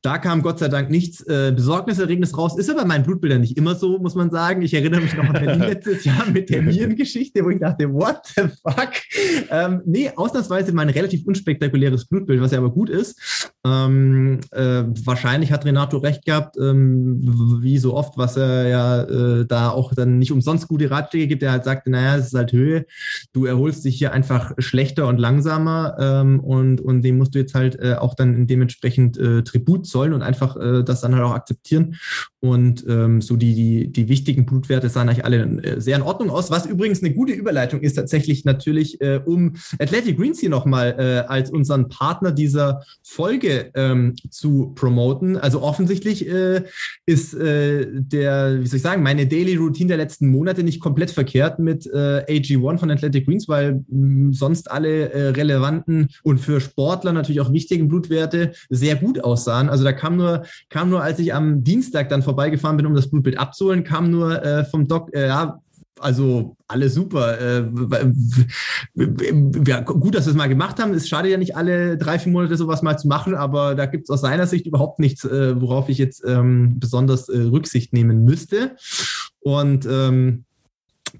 Da 0.00 0.18
kam 0.18 0.42
Gott 0.42 0.58
sei 0.58 0.68
Dank 0.68 0.90
nichts 0.90 1.20
äh, 1.22 1.52
Besorgniserregendes 1.54 2.36
raus. 2.36 2.56
Ist 2.56 2.70
aber 2.70 2.84
mein 2.84 3.02
Blutbilder 3.02 3.38
nicht 3.38 3.56
immer 3.56 3.74
so, 3.74 3.98
muss 3.98 4.14
man 4.14 4.30
sagen. 4.30 4.62
Ich 4.62 4.74
erinnere 4.74 5.00
mich 5.00 5.14
noch 5.16 5.24
an 5.24 5.32
Berlin 5.32 5.60
letztes 5.68 6.04
Jahr 6.04 6.28
mit 6.30 6.50
der 6.50 6.62
Nierengeschichte, 6.62 7.44
wo 7.44 7.50
ich 7.50 7.60
dachte, 7.60 7.92
what 7.92 8.20
the 8.36 8.42
fuck? 8.62 8.92
Ähm, 9.50 9.82
nee, 9.84 10.10
ausnahmsweise 10.14 10.72
mein 10.72 10.88
relativ 10.88 11.26
unspektakuläres 11.26 12.06
Blutbild, 12.06 12.40
was 12.40 12.52
ja 12.52 12.58
aber 12.58 12.70
gut 12.70 12.88
ist. 12.88 13.52
Ähm, 13.64 14.40
äh, 14.50 14.84
wahrscheinlich 15.04 15.52
hat 15.52 15.64
Renato 15.64 15.98
recht 15.98 16.24
gehabt, 16.24 16.56
ähm, 16.56 17.18
wie 17.62 17.78
so 17.78 17.94
oft, 17.94 18.16
was 18.16 18.36
er 18.36 18.68
ja 18.68 19.02
äh, 19.02 19.46
da 19.46 19.70
auch 19.70 19.94
dann 19.94 20.18
nicht 20.18 20.32
umsonst 20.32 20.68
gute 20.68 20.90
Ratschläge 20.90 21.26
gibt. 21.28 21.42
Er 21.42 21.52
halt 21.52 21.64
sagte, 21.64 21.90
naja, 21.90 22.16
es 22.16 22.26
ist 22.26 22.34
halt 22.34 22.52
Höhe. 22.52 22.86
Du 23.32 23.44
erholst 23.44 23.84
dich 23.84 23.96
hier 23.96 24.12
einfach 24.12 24.52
schlechter 24.58 25.06
und 25.06 25.18
langsamer 25.18 25.96
ähm, 25.98 26.40
und, 26.40 26.80
und 26.80 27.02
dem 27.02 27.18
musst 27.18 27.34
du 27.34 27.38
jetzt 27.38 27.54
halt 27.54 27.78
äh, 27.80 27.94
auch 27.94 28.14
dann 28.14 28.46
dementsprechend 28.46 29.18
äh, 29.18 29.44
Tribut 29.82 29.86
zollen 29.86 30.12
und 30.12 30.22
einfach 30.22 30.56
äh, 30.56 30.82
das 30.82 31.00
dann 31.00 31.14
halt 31.14 31.24
auch 31.24 31.32
akzeptieren. 31.32 31.96
Und 32.40 32.84
ähm, 32.88 33.20
so 33.20 33.36
die, 33.36 33.54
die, 33.54 33.92
die 33.92 34.08
wichtigen 34.08 34.46
Blutwerte 34.46 34.88
sahen 34.88 35.08
eigentlich 35.08 35.24
alle 35.24 35.44
äh, 35.62 35.80
sehr 35.80 35.96
in 35.96 36.02
Ordnung 36.02 36.28
aus. 36.28 36.50
Was 36.50 36.66
übrigens 36.66 37.00
eine 37.00 37.14
gute 37.14 37.32
Überleitung 37.32 37.80
ist, 37.80 37.94
tatsächlich 37.94 38.44
natürlich, 38.44 39.00
äh, 39.00 39.20
um 39.24 39.54
Athletic 39.78 40.18
Greens 40.18 40.40
hier 40.40 40.50
nochmal 40.50 40.96
äh, 40.98 41.28
als 41.28 41.50
unseren 41.50 41.88
Partner 41.88 42.32
dieser 42.32 42.82
Folge 43.04 43.70
ähm, 43.74 44.16
zu 44.30 44.72
promoten. 44.74 45.36
Also 45.36 45.62
offensichtlich 45.62 46.28
äh, 46.28 46.64
ist 47.06 47.34
äh, 47.34 47.86
der, 47.92 48.60
wie 48.60 48.66
soll 48.66 48.78
ich 48.78 48.82
sagen, 48.82 49.04
meine 49.04 49.28
Daily 49.28 49.54
Routine 49.54 49.88
der 49.88 49.98
letzten 49.98 50.28
Monate 50.28 50.64
nicht 50.64 50.80
komplett 50.80 51.12
verkehrt 51.12 51.60
mit 51.60 51.86
äh, 51.86 52.24
AG1 52.28 52.78
von 52.78 52.90
Athletic 52.90 53.26
Greens, 53.26 53.48
weil 53.48 53.84
mh, 53.88 54.32
sonst 54.32 54.68
alle 54.68 55.12
äh, 55.12 55.28
relevanten 55.28 56.08
und 56.24 56.38
für 56.38 56.60
Sportler 56.60 57.12
natürlich 57.12 57.40
auch 57.40 57.52
wichtigen 57.52 57.86
Blutwerte 57.86 58.52
sehr 58.68 58.96
gut 58.96 59.22
aussahen. 59.22 59.68
Also 59.72 59.84
da 59.84 59.92
kam 59.92 60.16
nur, 60.16 60.44
kam 60.68 60.90
nur, 60.90 61.02
als 61.02 61.18
ich 61.18 61.34
am 61.34 61.64
Dienstag 61.64 62.08
dann 62.08 62.22
vorbeigefahren 62.22 62.76
bin, 62.76 62.86
um 62.86 62.94
das 62.94 63.10
Blutbild 63.10 63.38
abzuholen, 63.38 63.82
kam 63.82 64.10
nur 64.10 64.44
äh, 64.44 64.64
vom 64.64 64.86
Doc, 64.86 65.14
äh, 65.14 65.26
ja, 65.26 65.58
also 66.02 66.56
alles 66.68 66.94
super. 66.94 67.40
Äh, 67.40 67.62
gut, 69.84 70.14
dass 70.14 70.26
wir 70.26 70.30
es 70.30 70.36
mal 70.36 70.48
gemacht 70.48 70.80
haben. 70.80 70.92
Es 70.94 71.08
schadet 71.08 71.30
ja 71.30 71.38
nicht 71.38 71.56
alle 71.56 71.96
drei, 71.96 72.18
vier 72.18 72.32
Monate 72.32 72.56
sowas 72.56 72.82
mal 72.82 72.98
zu 72.98 73.08
machen, 73.08 73.34
aber 73.34 73.74
da 73.74 73.86
gibt 73.86 74.04
es 74.04 74.10
aus 74.10 74.20
seiner 74.20 74.46
Sicht 74.46 74.66
überhaupt 74.66 74.98
nichts, 74.98 75.24
äh, 75.24 75.60
worauf 75.60 75.88
ich 75.88 75.98
jetzt 75.98 76.24
ähm, 76.26 76.78
besonders 76.78 77.28
äh, 77.28 77.38
Rücksicht 77.38 77.92
nehmen 77.92 78.24
müsste. 78.24 78.76
Und 79.40 79.86
ähm, 79.86 80.44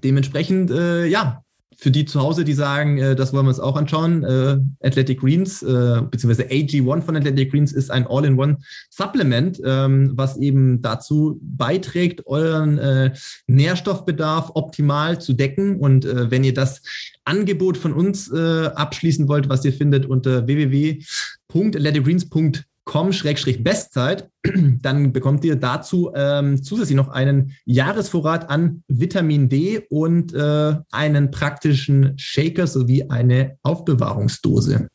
dementsprechend, 0.03 0.71
äh, 0.71 1.05
ja, 1.05 1.42
für 1.83 1.91
die 1.91 2.05
zu 2.05 2.21
Hause, 2.21 2.45
die 2.45 2.53
sagen, 2.53 2.97
äh, 2.97 3.13
das 3.13 3.33
wollen 3.33 3.45
wir 3.45 3.49
uns 3.49 3.59
auch 3.59 3.75
anschauen, 3.75 4.23
äh, 4.23 4.57
Athletic 4.79 5.19
Greens, 5.19 5.61
äh, 5.61 6.01
beziehungsweise 6.09 6.49
AG1 6.49 7.01
von 7.01 7.17
Athletic 7.17 7.51
Greens 7.51 7.73
ist 7.73 7.91
ein 7.91 8.07
All-in-One-Supplement, 8.07 9.59
ähm, 9.65 10.13
was 10.15 10.37
eben 10.37 10.81
dazu 10.81 11.41
beiträgt, 11.41 12.25
euren 12.25 12.77
äh, 12.77 13.11
Nährstoffbedarf 13.47 14.51
optimal 14.53 15.19
zu 15.19 15.33
decken. 15.33 15.77
Und 15.77 16.05
äh, 16.05 16.31
wenn 16.31 16.45
ihr 16.45 16.53
das 16.53 16.81
Angebot 17.25 17.77
von 17.77 17.91
uns 17.91 18.31
äh, 18.31 18.67
abschließen 18.67 19.27
wollt, 19.27 19.49
was 19.49 19.65
ihr 19.65 19.73
findet 19.73 20.05
unter 20.05 20.47
www.athleticgreens.com, 20.47 22.53
com-bestzeit, 22.85 24.29
dann 24.81 25.13
bekommt 25.13 25.45
ihr 25.45 25.55
dazu 25.55 26.11
ähm, 26.15 26.61
zusätzlich 26.61 26.97
noch 26.97 27.09
einen 27.09 27.53
Jahresvorrat 27.65 28.49
an 28.49 28.83
Vitamin 28.87 29.49
D 29.49 29.85
und 29.89 30.33
äh, 30.33 30.75
einen 30.91 31.31
praktischen 31.31 32.13
Shaker 32.17 32.67
sowie 32.67 33.09
eine 33.09 33.57
Aufbewahrungsdose. 33.63 34.87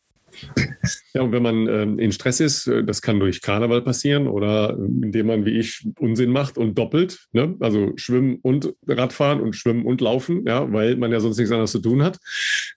Ja, 1.14 1.22
und 1.22 1.32
wenn 1.32 1.42
man 1.42 1.66
ähm, 1.68 1.98
in 1.98 2.12
Stress 2.12 2.38
ist, 2.40 2.66
äh, 2.66 2.84
das 2.84 3.02
kann 3.02 3.18
durch 3.18 3.40
Karneval 3.40 3.82
passieren 3.82 4.28
oder 4.28 4.76
ähm, 4.78 5.02
indem 5.02 5.26
man 5.26 5.44
wie 5.44 5.58
ich 5.58 5.86
Unsinn 5.98 6.30
macht 6.30 6.58
und 6.58 6.78
doppelt, 6.78 7.26
ne? 7.32 7.56
also 7.60 7.92
schwimmen 7.96 8.38
und 8.42 8.74
Radfahren 8.86 9.40
und 9.40 9.56
schwimmen 9.56 9.84
und 9.84 10.00
laufen, 10.00 10.44
ja, 10.46 10.70
weil 10.72 10.96
man 10.96 11.10
ja 11.10 11.20
sonst 11.20 11.38
nichts 11.38 11.50
anderes 11.50 11.72
zu 11.72 11.80
tun 11.80 12.02
hat. 12.02 12.18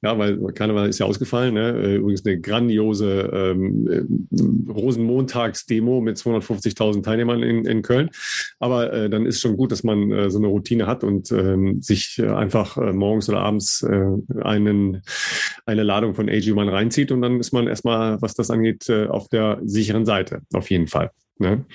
Ja, 0.02 0.18
weil 0.18 0.38
Karneval 0.54 0.90
ist 0.90 1.00
ja 1.00 1.06
ausgefallen. 1.06 1.54
Ne? 1.54 1.70
Äh, 1.72 1.96
übrigens 1.98 2.26
eine 2.26 2.40
grandiose 2.40 3.30
ähm, 3.34 3.88
äh, 3.88 4.72
Rosenmontagsdemo 4.72 6.02
mit 6.02 6.18
250.000 6.18 7.04
Teilnehmern 7.04 7.44
in, 7.44 7.66
in 7.66 7.82
Köln. 7.82 8.10
Aber 8.60 8.92
äh, 8.92 9.10
dann 9.10 9.26
ist 9.26 9.42
schon 9.42 9.58
gut, 9.58 9.72
dass 9.72 9.84
man 9.84 10.12
äh, 10.12 10.30
so 10.32 10.38
eine 10.40 10.48
Routine 10.48 10.88
hat 10.88 11.04
und 11.04 11.32
ähm, 11.32 11.82
sich 11.82 12.18
äh, 12.18 12.28
einfach 12.28 12.78
morgens 12.94 13.30
oder 13.30 13.42
abends 13.42 13.86
einen, 14.42 15.02
eine 15.66 15.84
Ladung 15.84 16.16
von 16.16 16.30
AG1 16.30 16.72
reinzieht 16.72 17.12
und 17.12 17.22
dann 17.22 17.40
ist 17.40 17.51
man 17.54 17.68
erstmal, 17.68 18.22
was 18.22 18.34
das 18.34 18.50
angeht, 18.50 18.90
äh, 18.90 19.08
auf 19.08 19.30
der 19.30 19.60
sicheren 19.64 20.06
Seite, 20.06 20.42
auf 20.54 20.70
jeden 20.70 20.88
Fall. 20.88 21.12
Ne? 21.38 21.66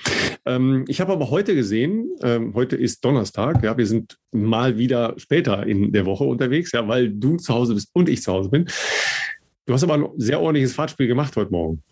Ähm, 0.45 0.85
ich 0.87 1.01
habe 1.01 1.11
aber 1.11 1.29
heute 1.29 1.53
gesehen, 1.53 2.09
ähm, 2.23 2.53
heute 2.53 2.77
ist 2.77 3.03
Donnerstag, 3.03 3.63
ja, 3.63 3.77
wir 3.77 3.85
sind 3.85 4.17
mal 4.31 4.77
wieder 4.77 5.13
später 5.17 5.67
in 5.67 5.91
der 5.91 6.05
Woche 6.05 6.23
unterwegs, 6.23 6.71
ja, 6.71 6.87
weil 6.87 7.09
du 7.09 7.35
zu 7.35 7.53
Hause 7.53 7.73
bist 7.73 7.89
und 7.93 8.07
ich 8.07 8.21
zu 8.23 8.31
Hause 8.31 8.49
bin. 8.49 8.65
Du 9.65 9.73
hast 9.73 9.83
aber 9.83 9.95
ein 9.95 10.07
sehr 10.15 10.39
ordentliches 10.39 10.73
Fahrtspiel 10.73 11.07
gemacht 11.07 11.35
heute 11.35 11.51
Morgen. 11.51 11.83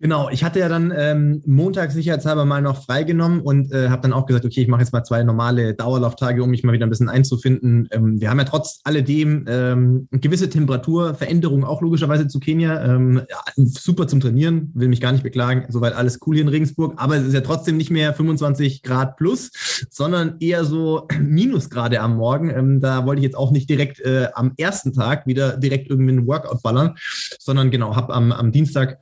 Genau, 0.00 0.28
ich 0.30 0.44
hatte 0.44 0.60
ja 0.60 0.68
dann 0.68 0.92
ähm, 0.96 1.42
Montag 1.44 1.90
sicherheitshalber 1.90 2.44
mal 2.44 2.62
noch 2.62 2.84
freigenommen 2.84 3.40
und 3.40 3.72
äh, 3.72 3.88
habe 3.88 4.02
dann 4.02 4.12
auch 4.12 4.26
gesagt, 4.26 4.44
okay, 4.44 4.62
ich 4.62 4.68
mache 4.68 4.80
jetzt 4.80 4.92
mal 4.92 5.02
zwei 5.02 5.24
normale 5.24 5.74
Dauerlauftage, 5.74 6.40
um 6.40 6.50
mich 6.50 6.62
mal 6.62 6.72
wieder 6.72 6.86
ein 6.86 6.90
bisschen 6.90 7.08
einzufinden. 7.08 7.88
Ähm, 7.90 8.20
wir 8.20 8.30
haben 8.30 8.38
ja 8.38 8.44
trotz 8.44 8.78
alledem 8.84 9.44
ähm, 9.48 10.06
gewisse 10.12 10.48
Temperaturveränderungen 10.50 11.64
auch 11.64 11.82
logischerweise 11.82 12.28
zu 12.28 12.38
Kenia. 12.38 12.84
Ähm, 12.84 13.22
ja, 13.28 13.38
super 13.56 14.06
zum 14.06 14.20
Trainieren, 14.20 14.70
will 14.74 14.86
mich 14.86 15.00
gar 15.00 15.10
nicht 15.10 15.24
beklagen, 15.24 15.66
soweit 15.68 15.94
alles 15.94 16.20
cool 16.24 16.36
hier 16.36 16.44
in 16.44 16.48
Regensburg, 16.48 16.94
aber 16.96 17.16
es 17.16 17.26
ist 17.26 17.34
ja 17.34 17.40
trotzdem 17.40 17.76
nicht 17.76 17.90
mehr 17.90 18.14
25 18.14 18.84
Grad 18.84 19.16
plus, 19.16 19.50
sondern 19.90 20.36
eher 20.38 20.64
so 20.64 21.08
Minusgrade 21.20 22.00
am 22.00 22.18
Morgen. 22.18 22.50
Ähm, 22.50 22.80
da 22.80 23.04
wollte 23.04 23.18
ich 23.18 23.24
jetzt 23.24 23.36
auch 23.36 23.50
nicht 23.50 23.68
direkt 23.68 23.98
äh, 23.98 24.28
am 24.34 24.52
ersten 24.58 24.92
Tag 24.92 25.26
wieder 25.26 25.56
direkt 25.56 25.90
irgendwie 25.90 26.12
einen 26.12 26.28
Workout 26.28 26.62
ballern, 26.62 26.94
sondern 27.40 27.72
genau, 27.72 27.96
habe 27.96 28.14
am, 28.14 28.30
am 28.30 28.52
Dienstag 28.52 28.98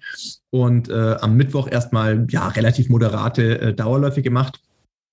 und 0.50 0.85
äh, 0.88 1.16
am 1.20 1.36
Mittwoch 1.36 1.68
erstmal 1.70 2.26
ja 2.30 2.48
relativ 2.48 2.88
moderate 2.88 3.60
äh, 3.60 3.74
Dauerläufe 3.74 4.22
gemacht. 4.22 4.60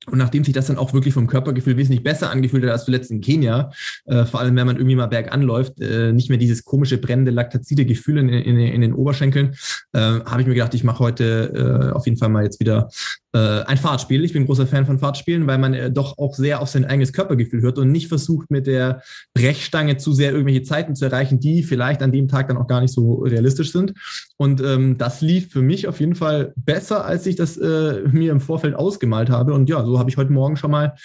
Und 0.05 0.17
nachdem 0.17 0.43
sich 0.43 0.53
das 0.53 0.67
dann 0.67 0.77
auch 0.77 0.93
wirklich 0.93 1.13
vom 1.13 1.27
Körpergefühl 1.27 1.77
wesentlich 1.77 2.03
besser 2.03 2.29
angefühlt 2.29 2.63
hat 2.65 2.71
als 2.71 2.83
zuletzt 2.85 3.09
in 3.09 3.21
Kenia, 3.21 3.71
äh, 4.05 4.25
vor 4.25 4.41
allem 4.41 4.55
wenn 4.55 4.67
man 4.67 4.75
irgendwie 4.75 4.97
mal 4.97 5.07
bergan 5.07 5.41
läuft, 5.41 5.79
äh, 5.79 6.11
nicht 6.11 6.27
mehr 6.27 6.37
dieses 6.37 6.65
komische 6.65 6.97
brennende 6.97 7.31
laktazide 7.31 7.85
Gefühl 7.85 8.17
in, 8.17 8.27
in, 8.27 8.59
in 8.59 8.81
den 8.81 8.93
Oberschenkeln, 8.93 9.55
äh, 9.93 9.99
habe 9.99 10.41
ich 10.41 10.47
mir 10.47 10.55
gedacht, 10.55 10.73
ich 10.73 10.83
mache 10.83 10.99
heute 10.99 11.91
äh, 11.91 11.95
auf 11.95 12.05
jeden 12.05 12.17
Fall 12.17 12.29
mal 12.29 12.43
jetzt 12.43 12.59
wieder 12.59 12.89
ein 13.37 13.77
Fahrtspiel. 13.77 14.23
Ich 14.23 14.33
bin 14.33 14.45
großer 14.45 14.67
Fan 14.67 14.85
von 14.85 14.99
Fahrtspielen, 14.99 15.47
weil 15.47 15.57
man 15.57 15.73
äh, 15.73 15.91
doch 15.91 16.17
auch 16.17 16.35
sehr 16.35 16.61
auf 16.61 16.69
sein 16.69 16.85
eigenes 16.85 17.13
Körpergefühl 17.13 17.61
hört 17.61 17.77
und 17.79 17.91
nicht 17.91 18.07
versucht, 18.07 18.51
mit 18.51 18.67
der 18.67 19.01
Brechstange 19.33 19.97
zu 19.97 20.13
sehr 20.13 20.31
irgendwelche 20.31 20.63
Zeiten 20.63 20.95
zu 20.95 21.05
erreichen, 21.05 21.39
die 21.39 21.63
vielleicht 21.63 22.03
an 22.03 22.11
dem 22.11 22.27
Tag 22.27 22.47
dann 22.47 22.57
auch 22.57 22.67
gar 22.67 22.81
nicht 22.81 22.93
so 22.93 23.23
realistisch 23.23 23.71
sind. 23.71 23.93
Und 24.37 24.61
ähm, 24.61 24.97
das 24.97 25.21
lief 25.21 25.51
für 25.51 25.61
mich 25.61 25.87
auf 25.87 25.99
jeden 25.99 26.15
Fall 26.15 26.53
besser, 26.55 27.05
als 27.05 27.25
ich 27.25 27.35
das 27.35 27.57
äh, 27.57 28.03
mir 28.11 28.31
im 28.31 28.39
Vorfeld 28.39 28.75
ausgemalt 28.75 29.29
habe. 29.29 29.53
Und 29.53 29.69
ja, 29.69 29.83
so 29.83 29.97
habe 29.97 30.09
ich 30.09 30.17
heute 30.17 30.31
Morgen 30.31 30.55
schon 30.55 30.71
mal 30.71 30.95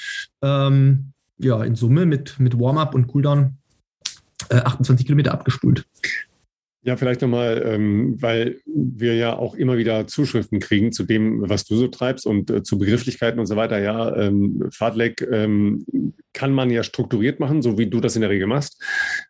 ähm, 0.43 1.13
ja, 1.39 1.63
in 1.65 1.77
Summe 1.77 2.05
mit, 2.05 2.39
mit 2.39 2.59
Warm-up 2.59 2.95
und 2.95 3.07
Cooldown 3.07 3.57
äh, 4.51 4.57
28 4.57 5.07
Kilometer 5.07 5.33
abgespult. 5.33 5.85
Ja, 6.83 6.97
vielleicht 6.97 7.23
nochmal, 7.23 7.61
ähm, 7.67 8.15
weil 8.23 8.61
wir 8.65 9.17
ja 9.17 9.37
auch 9.37 9.57
immer 9.57 9.77
wieder 9.79 10.07
Zuschriften 10.07 10.61
kriegen 10.61 10.93
zu 10.93 11.03
dem, 11.03 11.49
was 11.49 11.65
du 11.65 11.75
so 11.75 11.89
treibst 11.89 12.25
und 12.25 12.51
äh, 12.51 12.63
zu 12.63 12.79
Begrifflichkeiten 12.79 13.41
und 13.41 13.47
so 13.47 13.57
weiter. 13.57 13.81
Ja, 13.81 14.17
ähm, 14.17 14.63
Fahrtleck 14.71 15.21
ähm, 15.29 15.85
kann 16.33 16.53
man 16.53 16.71
ja 16.71 16.85
strukturiert 16.85 17.41
machen, 17.41 17.63
so 17.63 17.79
wie 17.79 17.89
du 17.89 18.01
das 18.01 18.15
in 18.15 18.21
der 18.21 18.31
Regel 18.31 18.47
machst. 18.47 18.81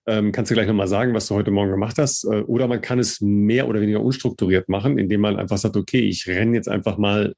Ähm, 0.06 0.30
kannst 0.30 0.50
du 0.50 0.54
gleich 0.54 0.66
nochmal 0.66 0.88
sagen, 0.88 1.14
was 1.14 1.26
du 1.26 1.36
heute 1.36 1.50
Morgen 1.50 1.70
gemacht 1.70 1.96
hast? 1.96 2.24
Äh, 2.24 2.42
oder 2.42 2.68
man 2.68 2.82
kann 2.82 2.98
es 2.98 3.22
mehr 3.22 3.66
oder 3.66 3.80
weniger 3.80 4.02
unstrukturiert 4.02 4.68
machen, 4.68 4.98
indem 4.98 5.22
man 5.22 5.36
einfach 5.36 5.56
sagt, 5.56 5.76
okay, 5.76 6.00
ich 6.00 6.26
renne 6.26 6.54
jetzt 6.54 6.68
einfach 6.68 6.98
mal 6.98 7.34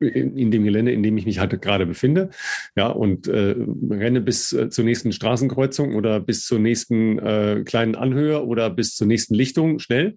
in, 0.00 0.50
dem 0.50 0.64
Gelände, 0.64 0.92
in 0.92 1.02
dem 1.02 1.16
ich 1.16 1.26
mich 1.26 1.38
halt 1.38 1.60
gerade 1.60 1.86
befinde, 1.86 2.30
ja, 2.76 2.88
und 2.88 3.28
äh, 3.28 3.54
renne 3.90 4.20
bis 4.20 4.52
äh, 4.52 4.68
zur 4.70 4.84
nächsten 4.84 5.12
Straßenkreuzung 5.12 5.94
oder 5.94 6.20
bis 6.20 6.44
zur 6.44 6.58
nächsten 6.58 7.18
äh, 7.18 7.62
kleinen 7.64 7.94
Anhöhe 7.94 8.44
oder 8.44 8.70
bis 8.70 8.94
zur 8.94 9.06
nächsten 9.06 9.34
Lichtung 9.34 9.78
schnell 9.78 10.16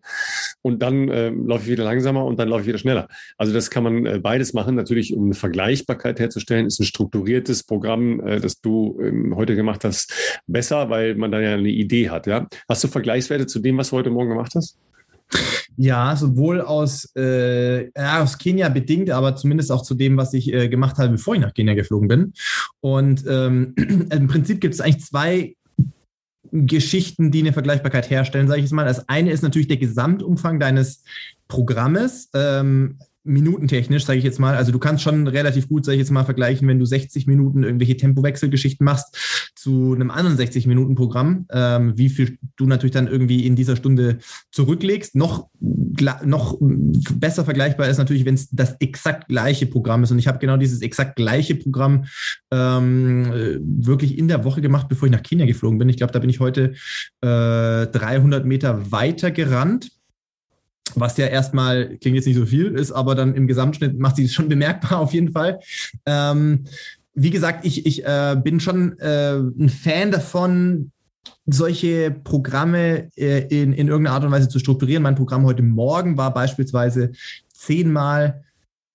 und 0.61 0.81
dann 0.81 1.09
äh, 1.09 1.29
laufe 1.29 1.63
ich 1.63 1.69
wieder 1.69 1.83
langsamer 1.83 2.25
und 2.25 2.39
dann 2.39 2.47
laufe 2.47 2.61
ich 2.61 2.67
wieder 2.67 2.77
schneller. 2.77 3.07
Also 3.37 3.53
das 3.53 3.69
kann 3.69 3.83
man 3.83 4.05
äh, 4.05 4.19
beides 4.19 4.53
machen. 4.53 4.75
Natürlich, 4.75 5.13
um 5.13 5.25
eine 5.25 5.33
Vergleichbarkeit 5.33 6.19
herzustellen, 6.19 6.65
ist 6.65 6.79
ein 6.79 6.85
strukturiertes 6.85 7.63
Programm, 7.63 8.19
äh, 8.21 8.39
das 8.39 8.61
du 8.61 8.99
ähm, 9.01 9.35
heute 9.35 9.55
gemacht 9.55 9.83
hast, 9.83 10.13
besser, 10.47 10.89
weil 10.89 11.15
man 11.15 11.31
dann 11.31 11.43
ja 11.43 11.53
eine 11.53 11.69
Idee 11.69 12.09
hat. 12.09 12.27
Ja, 12.27 12.47
hast 12.69 12.83
du 12.83 12.87
Vergleichswerte 12.87 13.47
zu 13.47 13.59
dem, 13.59 13.77
was 13.77 13.89
du 13.89 13.97
heute 13.97 14.09
Morgen 14.09 14.29
gemacht 14.29 14.53
hast? 14.55 14.77
Ja, 15.75 16.15
sowohl 16.15 16.61
aus, 16.61 17.15
äh, 17.15 17.89
aus 17.95 18.37
Kenia 18.37 18.69
bedingt, 18.69 19.09
aber 19.09 19.35
zumindest 19.35 19.71
auch 19.71 19.81
zu 19.81 19.95
dem, 19.95 20.17
was 20.17 20.33
ich 20.33 20.53
äh, 20.53 20.69
gemacht 20.69 20.97
habe, 20.97 21.13
bevor 21.13 21.35
ich 21.35 21.41
nach 21.41 21.53
Kenia 21.53 21.73
geflogen 21.73 22.07
bin. 22.07 22.33
Und 22.79 23.23
ähm, 23.27 23.73
im 24.09 24.27
Prinzip 24.27 24.61
gibt 24.61 24.75
es 24.75 24.81
eigentlich 24.81 25.03
zwei 25.03 25.55
Geschichten, 26.51 27.31
die 27.31 27.39
eine 27.39 27.53
Vergleichbarkeit 27.53 28.09
herstellen, 28.09 28.47
sage 28.47 28.59
ich 28.59 28.65
jetzt 28.65 28.73
mal. 28.73 28.85
Das 28.85 29.09
eine 29.09 29.31
ist 29.31 29.41
natürlich 29.41 29.67
der 29.67 29.77
Gesamtumfang 29.77 30.59
deines 30.59 31.03
Programmes. 31.47 32.29
Ähm, 32.35 32.99
minutentechnisch, 33.23 34.05
sage 34.05 34.19
ich 34.19 34.25
jetzt 34.25 34.39
mal. 34.39 34.55
Also 34.55 34.71
du 34.71 34.79
kannst 34.79 35.03
schon 35.03 35.27
relativ 35.27 35.69
gut, 35.69 35.85
sage 35.85 35.95
ich 35.95 35.99
jetzt 35.99 36.11
mal, 36.11 36.25
vergleichen, 36.25 36.67
wenn 36.67 36.79
du 36.79 36.85
60 36.85 37.27
Minuten 37.27 37.63
irgendwelche 37.63 37.95
Tempowechselgeschichten 37.95 38.83
machst 38.83 39.51
zu 39.55 39.93
einem 39.93 40.11
anderen 40.11 40.37
60-Minuten-Programm, 40.37 41.45
ähm, 41.51 41.97
wie 41.97 42.09
viel 42.09 42.37
du 42.57 42.65
natürlich 42.65 42.91
dann 42.91 43.07
irgendwie 43.07 43.45
in 43.45 43.55
dieser 43.55 43.75
Stunde 43.75 44.17
zurücklegst. 44.51 45.15
Noch, 45.15 45.47
noch 45.59 46.57
besser 46.59 47.45
vergleichbar 47.45 47.87
ist 47.87 47.97
natürlich, 47.97 48.25
wenn 48.25 48.35
es 48.35 48.49
das 48.49 48.75
exakt 48.79 49.29
gleiche 49.29 49.67
Programm 49.67 50.03
ist. 50.03 50.11
Und 50.11 50.19
ich 50.19 50.27
habe 50.27 50.39
genau 50.39 50.57
dieses 50.57 50.81
exakt 50.81 51.15
gleiche 51.15 51.55
Programm 51.55 52.05
ähm, 52.51 53.61
wirklich 53.63 54.17
in 54.17 54.27
der 54.27 54.43
Woche 54.43 54.61
gemacht, 54.61 54.89
bevor 54.89 55.07
ich 55.07 55.13
nach 55.13 55.23
Kenia 55.23 55.45
geflogen 55.45 55.79
bin. 55.79 55.87
Ich 55.87 55.97
glaube, 55.97 56.11
da 56.11 56.19
bin 56.19 56.29
ich 56.29 56.41
heute 56.41 56.73
äh, 57.21 57.87
300 57.87 58.45
Meter 58.45 58.91
weiter 58.91 59.31
gerannt 59.31 59.91
was 60.95 61.17
ja 61.17 61.27
erstmal, 61.27 61.97
klingt 61.97 62.15
jetzt 62.15 62.25
nicht 62.25 62.37
so 62.37 62.45
viel, 62.45 62.73
ist 62.73 62.91
aber 62.91 63.15
dann 63.15 63.35
im 63.35 63.47
Gesamtschnitt 63.47 63.97
macht 63.97 64.17
sie 64.17 64.25
es 64.25 64.33
schon 64.33 64.49
bemerkbar 64.49 64.99
auf 64.99 65.13
jeden 65.13 65.31
Fall. 65.31 65.59
Ähm, 66.05 66.65
wie 67.15 67.29
gesagt, 67.29 67.65
ich, 67.65 67.85
ich 67.85 68.05
äh, 68.05 68.35
bin 68.41 68.59
schon 68.59 68.97
äh, 68.99 69.35
ein 69.37 69.69
Fan 69.69 70.11
davon, 70.11 70.91
solche 71.45 72.11
Programme 72.11 73.09
äh, 73.15 73.41
in, 73.47 73.73
in 73.73 73.87
irgendeiner 73.87 74.15
Art 74.15 74.23
und 74.23 74.31
Weise 74.31 74.49
zu 74.49 74.59
strukturieren. 74.59 75.03
Mein 75.03 75.15
Programm 75.15 75.45
heute 75.45 75.63
Morgen 75.63 76.17
war 76.17 76.33
beispielsweise 76.33 77.11
zehnmal 77.53 78.43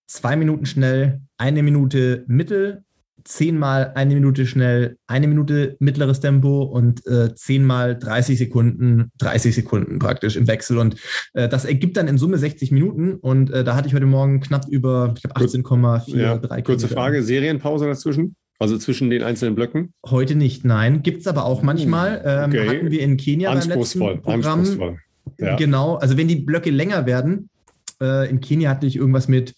zwei 0.07 0.37
Minuten 0.37 0.67
schnell, 0.67 1.21
eine 1.37 1.63
Minute 1.63 2.25
mittel, 2.27 2.85
zehnmal 3.29 3.93
eine 3.95 4.15
Minute 4.15 4.47
schnell, 4.47 4.97
eine 5.07 5.29
Minute 5.29 5.77
mittleres 5.81 6.21
Tempo 6.21 6.63
und 6.63 7.07
äh, 7.07 7.35
zehnmal 7.35 7.99
30 7.99 8.39
Sekunden, 8.39 9.13
30 9.19 9.55
Sekunden 9.55 9.99
praktisch 9.99 10.37
im 10.37 10.49
Wechsel. 10.49 10.79
Und 10.79 10.97
äh, 11.35 11.49
das 11.49 11.67
ergibt 11.67 11.99
dann 11.99 12.09
in 12.09 12.17
Summe 12.17 12.39
60 12.39 12.73
Minuten. 12.73 13.15
Und 13.15 13.51
äh, 13.51 13.65
da 13.65 13.77
hatte 13.77 13.87
ich 13.87 13.95
heute 13.95 14.07
Morgen 14.07 14.41
knapp 14.41 14.67
über, 14.69 15.13
ich 15.15 15.23
glaube, 15.23 15.39
18,43 15.41 16.17
ja, 16.17 16.63
Kurze 16.63 16.89
Frage, 16.89 17.23
Serienpause 17.23 17.87
dazwischen? 17.87 18.35
Also 18.59 18.79
zwischen 18.79 19.11
den 19.11 19.23
einzelnen 19.23 19.55
Blöcken? 19.55 19.93
Heute 20.07 20.35
nicht, 20.35 20.65
nein. 20.65 21.03
Gibt 21.03 21.21
es 21.21 21.27
aber 21.27 21.45
auch 21.45 21.63
manchmal. 21.63 22.23
Ähm, 22.25 22.51
okay. 22.51 22.69
Hatten 22.69 22.91
wir 22.91 23.01
in 23.01 23.19
Kenia 23.19 23.53
beim 23.53 23.69
letzten 23.69 23.99
Programm. 23.99 24.43
Anspruchsvoll. 24.43 24.99
Ja. 25.39 25.57
Genau, 25.57 25.97
also 25.97 26.17
wenn 26.17 26.29
die 26.29 26.37
Blöcke 26.37 26.71
länger 26.71 27.05
werden, 27.05 27.51
äh, 28.01 28.29
in 28.29 28.41
Kenia 28.41 28.71
hatte 28.71 28.87
ich 28.87 28.97
irgendwas 28.97 29.29
mit 29.29 29.55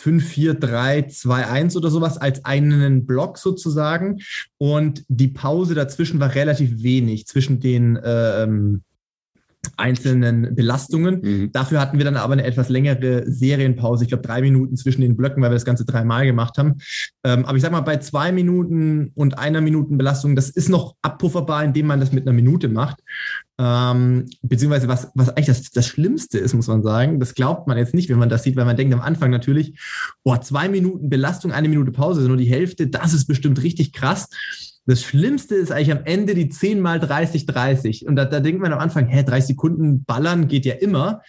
5, 0.00 0.26
4, 0.26 0.54
3, 0.54 1.02
2, 1.02 1.46
1 1.46 1.76
oder 1.76 1.90
sowas 1.90 2.16
als 2.16 2.44
einen 2.46 3.04
Block 3.04 3.36
sozusagen. 3.36 4.20
Und 4.56 5.04
die 5.08 5.28
Pause 5.28 5.74
dazwischen 5.74 6.20
war 6.20 6.34
relativ 6.34 6.82
wenig 6.82 7.26
zwischen 7.26 7.60
den 7.60 7.98
ähm, 8.02 8.82
einzelnen 9.76 10.54
Belastungen. 10.54 11.20
Mhm. 11.22 11.52
Dafür 11.52 11.80
hatten 11.80 11.98
wir 11.98 12.04
dann 12.04 12.16
aber 12.16 12.34
eine 12.34 12.44
etwas 12.44 12.68
längere 12.68 13.24
Serienpause. 13.30 14.04
Ich 14.04 14.08
glaube, 14.08 14.26
drei 14.26 14.40
Minuten 14.40 14.76
zwischen 14.76 15.02
den 15.02 15.16
Blöcken, 15.16 15.42
weil 15.42 15.50
wir 15.50 15.56
das 15.56 15.64
Ganze 15.64 15.84
dreimal 15.84 16.26
gemacht 16.26 16.58
haben. 16.58 16.76
Ähm, 17.24 17.44
aber 17.44 17.56
ich 17.56 17.62
sag 17.62 17.72
mal, 17.72 17.80
bei 17.80 17.98
zwei 17.98 18.32
Minuten 18.32 19.12
und 19.14 19.38
einer 19.38 19.60
Minuten 19.60 19.98
Belastung, 19.98 20.36
das 20.36 20.50
ist 20.50 20.68
noch 20.68 20.94
abpufferbar, 21.02 21.64
indem 21.64 21.86
man 21.86 22.00
das 22.00 22.12
mit 22.12 22.26
einer 22.26 22.34
Minute 22.34 22.68
macht. 22.68 23.00
Ähm, 23.58 24.26
beziehungsweise 24.42 24.88
was, 24.88 25.10
was 25.14 25.28
eigentlich 25.30 25.46
das, 25.46 25.70
das 25.70 25.86
Schlimmste 25.86 26.38
ist, 26.38 26.54
muss 26.54 26.68
man 26.68 26.82
sagen. 26.82 27.20
Das 27.20 27.34
glaubt 27.34 27.66
man 27.66 27.76
jetzt 27.76 27.92
nicht, 27.92 28.08
wenn 28.08 28.18
man 28.18 28.30
das 28.30 28.42
sieht, 28.42 28.56
weil 28.56 28.64
man 28.64 28.76
denkt 28.76 28.94
am 28.94 29.02
Anfang 29.02 29.30
natürlich, 29.30 29.78
boah, 30.24 30.40
zwei 30.40 30.68
Minuten 30.68 31.10
Belastung, 31.10 31.52
eine 31.52 31.68
Minute 31.68 31.92
Pause, 31.92 32.26
nur 32.26 32.38
die 32.38 32.46
Hälfte, 32.46 32.86
das 32.86 33.12
ist 33.12 33.26
bestimmt 33.26 33.62
richtig 33.62 33.92
krass. 33.92 34.28
Das 34.90 35.04
Schlimmste 35.04 35.54
ist 35.54 35.70
eigentlich 35.70 35.92
am 35.92 36.04
Ende 36.04 36.34
die 36.34 36.48
10 36.48 36.80
mal 36.80 36.98
30, 36.98 37.46
30. 37.46 38.08
Und 38.08 38.16
da, 38.16 38.24
da 38.24 38.40
denkt 38.40 38.60
man 38.60 38.72
am 38.72 38.80
Anfang, 38.80 39.06
hä, 39.06 39.22
30 39.22 39.46
Sekunden 39.46 40.04
ballern 40.04 40.48
geht 40.48 40.66
ja 40.66 40.74
immer. 40.74 41.22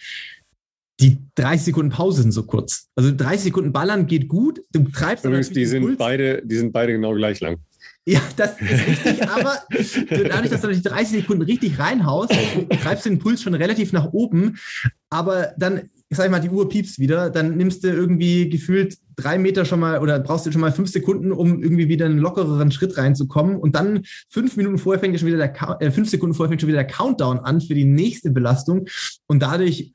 Die 0.98 1.18
30 1.36 1.66
Sekunden 1.66 1.92
Pause 1.92 2.22
sind 2.22 2.32
so 2.32 2.42
kurz. 2.42 2.88
Also 2.96 3.14
30 3.14 3.40
Sekunden 3.40 3.72
ballern 3.72 4.08
geht 4.08 4.26
gut. 4.26 4.62
Du 4.72 4.82
treibst 4.90 5.24
Übrigens, 5.24 5.50
die 5.50 5.66
sind 5.66 5.96
beide, 5.96 6.42
die 6.44 6.56
sind 6.56 6.72
beide 6.72 6.94
genau 6.94 7.14
gleich 7.14 7.38
lang. 7.38 7.58
Ja, 8.04 8.20
das 8.34 8.60
ist 8.60 8.84
richtig, 8.84 9.28
aber 9.28 9.58
dadurch, 10.10 10.50
dass 10.50 10.60
du 10.60 10.72
die 10.72 10.82
30 10.82 11.20
Sekunden 11.20 11.42
richtig 11.42 11.78
reinhaust, 11.78 12.32
treibst 12.82 13.06
du 13.06 13.10
den 13.10 13.20
Puls 13.20 13.42
schon 13.42 13.54
relativ 13.54 13.92
nach 13.92 14.12
oben. 14.12 14.58
Aber 15.08 15.54
dann 15.56 15.88
ich 16.12 16.18
sag 16.18 16.30
mal, 16.30 16.40
die 16.40 16.50
Uhr 16.50 16.68
piepst 16.68 16.98
wieder, 16.98 17.30
dann 17.30 17.56
nimmst 17.56 17.82
du 17.84 17.88
irgendwie 17.88 18.50
gefühlt 18.50 18.98
drei 19.16 19.38
Meter 19.38 19.64
schon 19.64 19.80
mal 19.80 19.98
oder 19.98 20.20
brauchst 20.20 20.44
du 20.44 20.52
schon 20.52 20.60
mal 20.60 20.70
fünf 20.70 20.90
Sekunden, 20.90 21.32
um 21.32 21.62
irgendwie 21.62 21.88
wieder 21.88 22.04
einen 22.04 22.18
lockereren 22.18 22.70
Schritt 22.70 22.98
reinzukommen. 22.98 23.56
Und 23.56 23.74
dann 23.76 24.02
fünf 24.28 24.58
Minuten 24.58 24.76
vorher 24.76 25.00
fängt 25.00 25.18
schon 25.18 25.28
wieder 25.28 25.38
der, 25.38 25.80
äh, 25.80 25.90
fünf 25.90 26.10
Sekunden 26.10 26.34
vorher 26.34 26.50
fängt 26.50 26.60
schon 26.60 26.68
wieder 26.68 26.84
der 26.84 26.86
Countdown 26.86 27.38
an 27.38 27.62
für 27.62 27.72
die 27.72 27.86
nächste 27.86 28.30
Belastung. 28.30 28.88
Und 29.26 29.40
dadurch 29.40 29.94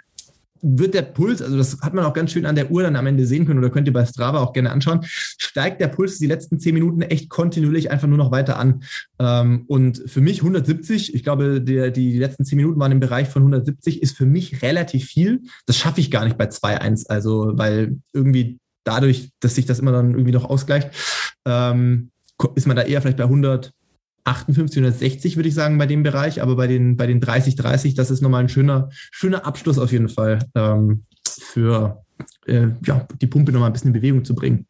wird 0.61 0.93
der 0.93 1.01
Puls, 1.03 1.41
also 1.41 1.57
das 1.57 1.81
hat 1.81 1.93
man 1.93 2.05
auch 2.05 2.13
ganz 2.13 2.31
schön 2.31 2.45
an 2.45 2.55
der 2.55 2.71
Uhr 2.71 2.83
dann 2.83 2.95
am 2.95 3.07
Ende 3.07 3.25
sehen 3.25 3.45
können 3.45 3.59
oder 3.59 3.69
könnt 3.69 3.87
ihr 3.87 3.93
bei 3.93 4.05
Strava 4.05 4.39
auch 4.39 4.53
gerne 4.53 4.71
anschauen, 4.71 5.01
steigt 5.03 5.81
der 5.81 5.87
Puls 5.87 6.17
die 6.17 6.27
letzten 6.27 6.59
zehn 6.59 6.73
Minuten 6.73 7.01
echt 7.01 7.29
kontinuierlich 7.29 7.91
einfach 7.91 8.07
nur 8.07 8.17
noch 8.17 8.31
weiter 8.31 8.59
an. 8.59 8.83
Ähm, 9.19 9.65
und 9.67 10.03
für 10.05 10.21
mich 10.21 10.39
170, 10.39 11.13
ich 11.13 11.23
glaube, 11.23 11.61
der, 11.61 11.91
die 11.91 12.17
letzten 12.17 12.45
zehn 12.45 12.57
Minuten 12.57 12.79
waren 12.79 12.91
im 12.91 12.99
Bereich 12.99 13.27
von 13.27 13.41
170, 13.41 14.01
ist 14.01 14.17
für 14.17 14.25
mich 14.25 14.61
relativ 14.61 15.05
viel. 15.05 15.41
Das 15.65 15.77
schaffe 15.77 16.01
ich 16.01 16.11
gar 16.11 16.25
nicht 16.25 16.37
bei 16.37 16.45
2-1, 16.45 17.07
also 17.07 17.51
weil 17.55 17.97
irgendwie 18.13 18.59
dadurch, 18.83 19.31
dass 19.39 19.55
sich 19.55 19.65
das 19.65 19.79
immer 19.79 19.91
dann 19.91 20.11
irgendwie 20.11 20.31
noch 20.31 20.45
ausgleicht, 20.45 20.91
ähm, 21.45 22.11
ist 22.55 22.67
man 22.67 22.75
da 22.75 22.83
eher 22.83 23.01
vielleicht 23.01 23.17
bei 23.17 23.23
100, 23.23 23.73
58, 24.27 24.77
160 24.77 25.35
würde 25.37 25.49
ich 25.49 25.55
sagen 25.55 25.77
bei 25.77 25.85
dem 25.85 26.03
Bereich, 26.03 26.41
aber 26.41 26.55
bei 26.55 26.67
den, 26.67 26.97
bei 26.97 27.07
den 27.07 27.21
30, 27.21 27.55
30, 27.55 27.95
das 27.95 28.11
ist 28.11 28.21
nochmal 28.21 28.43
ein 28.43 28.49
schöner, 28.49 28.89
schöner 28.91 29.45
Abschluss 29.45 29.79
auf 29.79 29.91
jeden 29.91 30.09
Fall 30.09 30.39
ähm, 30.53 31.03
für 31.25 32.03
äh, 32.45 32.67
ja, 32.85 33.07
die 33.21 33.27
Pumpe 33.27 33.51
nochmal 33.51 33.69
ein 33.69 33.73
bisschen 33.73 33.89
in 33.89 33.93
Bewegung 33.93 34.25
zu 34.25 34.35
bringen. 34.35 34.65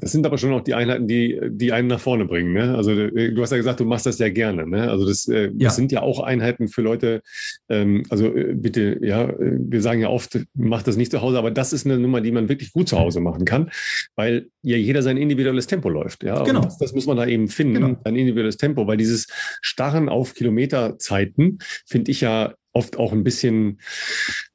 Das 0.00 0.12
sind 0.12 0.24
aber 0.24 0.38
schon 0.38 0.52
auch 0.52 0.62
die 0.62 0.74
Einheiten, 0.74 1.06
die, 1.06 1.38
die 1.48 1.72
einen 1.72 1.88
nach 1.88 2.00
vorne 2.00 2.24
bringen. 2.24 2.52
Ne? 2.52 2.74
Also 2.74 2.94
du 2.94 3.42
hast 3.42 3.50
ja 3.50 3.56
gesagt, 3.56 3.80
du 3.80 3.84
machst 3.84 4.06
das 4.06 4.18
ja 4.18 4.30
gerne. 4.30 4.66
Ne? 4.66 4.90
Also 4.90 5.06
das, 5.06 5.28
äh, 5.28 5.46
ja. 5.46 5.50
das 5.66 5.76
sind 5.76 5.92
ja 5.92 6.00
auch 6.02 6.20
Einheiten 6.20 6.68
für 6.68 6.80
Leute. 6.80 7.22
Ähm, 7.68 8.02
also 8.08 8.34
äh, 8.34 8.54
bitte, 8.54 8.98
ja, 9.02 9.32
wir 9.38 9.82
sagen 9.82 10.00
ja 10.00 10.08
oft, 10.08 10.38
mach 10.54 10.82
das 10.82 10.96
nicht 10.96 11.10
zu 11.10 11.20
Hause, 11.20 11.38
aber 11.38 11.50
das 11.50 11.72
ist 11.72 11.86
eine 11.86 11.98
Nummer, 11.98 12.22
die 12.22 12.32
man 12.32 12.48
wirklich 12.48 12.72
gut 12.72 12.88
zu 12.88 12.98
Hause 12.98 13.20
machen 13.20 13.44
kann, 13.44 13.70
weil 14.16 14.48
ja 14.62 14.76
jeder 14.76 15.02
sein 15.02 15.16
individuelles 15.16 15.66
Tempo 15.66 15.88
läuft. 15.90 16.24
Ja, 16.24 16.42
genau. 16.42 16.62
Das, 16.62 16.78
das, 16.78 16.94
muss 16.94 17.06
man 17.06 17.16
da 17.16 17.26
eben 17.26 17.48
finden, 17.48 17.74
genau. 17.74 17.96
ein 18.04 18.16
individuelles 18.16 18.56
Tempo, 18.56 18.86
weil 18.86 18.96
dieses 18.96 19.26
Starren 19.60 20.08
auf 20.08 20.34
Kilometerzeiten 20.34 21.58
finde 21.86 22.10
ich 22.10 22.22
ja 22.22 22.54
oft 22.74 22.98
auch 22.98 23.12
ein 23.12 23.24
bisschen, 23.24 23.78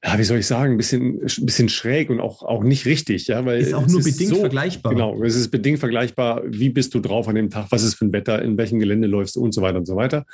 ja, 0.04 0.20
wie 0.20 0.24
soll 0.24 0.40
ich 0.40 0.46
sagen, 0.46 0.74
ein 0.74 0.78
bisschen, 0.78 1.22
ein 1.22 1.46
bisschen 1.46 1.70
schräg 1.70 2.10
und 2.10 2.20
auch, 2.20 2.44
auch 2.44 2.64
nicht 2.64 2.86
richtig, 2.86 3.28
ja, 3.28 3.46
weil 3.46 3.62
ist 3.62 3.74
auch 3.74 3.88
nur 3.88 4.04
bedingt 4.04 4.30
so, 4.30 4.42
vergleichbar. 4.42 4.94
Genau, 4.94 5.24
es 5.24 5.36
ist 5.36 5.50
bedingt 5.50 5.80
vergleichbar. 5.80 6.44
Wie 6.46 6.70
bist 6.70 6.94
du 6.94 7.00
drauf 7.00 7.28
an 7.30 7.36
dem 7.36 7.50
Tag? 7.50 7.68
Was 7.70 7.82
ist 7.82 7.96
für 7.96 8.06
ein 8.06 8.14
Wetter? 8.14 8.42
In 8.42 8.58
welchem 8.58 8.80
Gelände 8.80 9.08
läufst 9.08 9.38
du 9.38 9.42
und 9.42 9.54
so 9.54 9.62
weiter 9.62 9.78
und 9.78 9.86
so 9.86 9.96
weiter. 9.96 10.26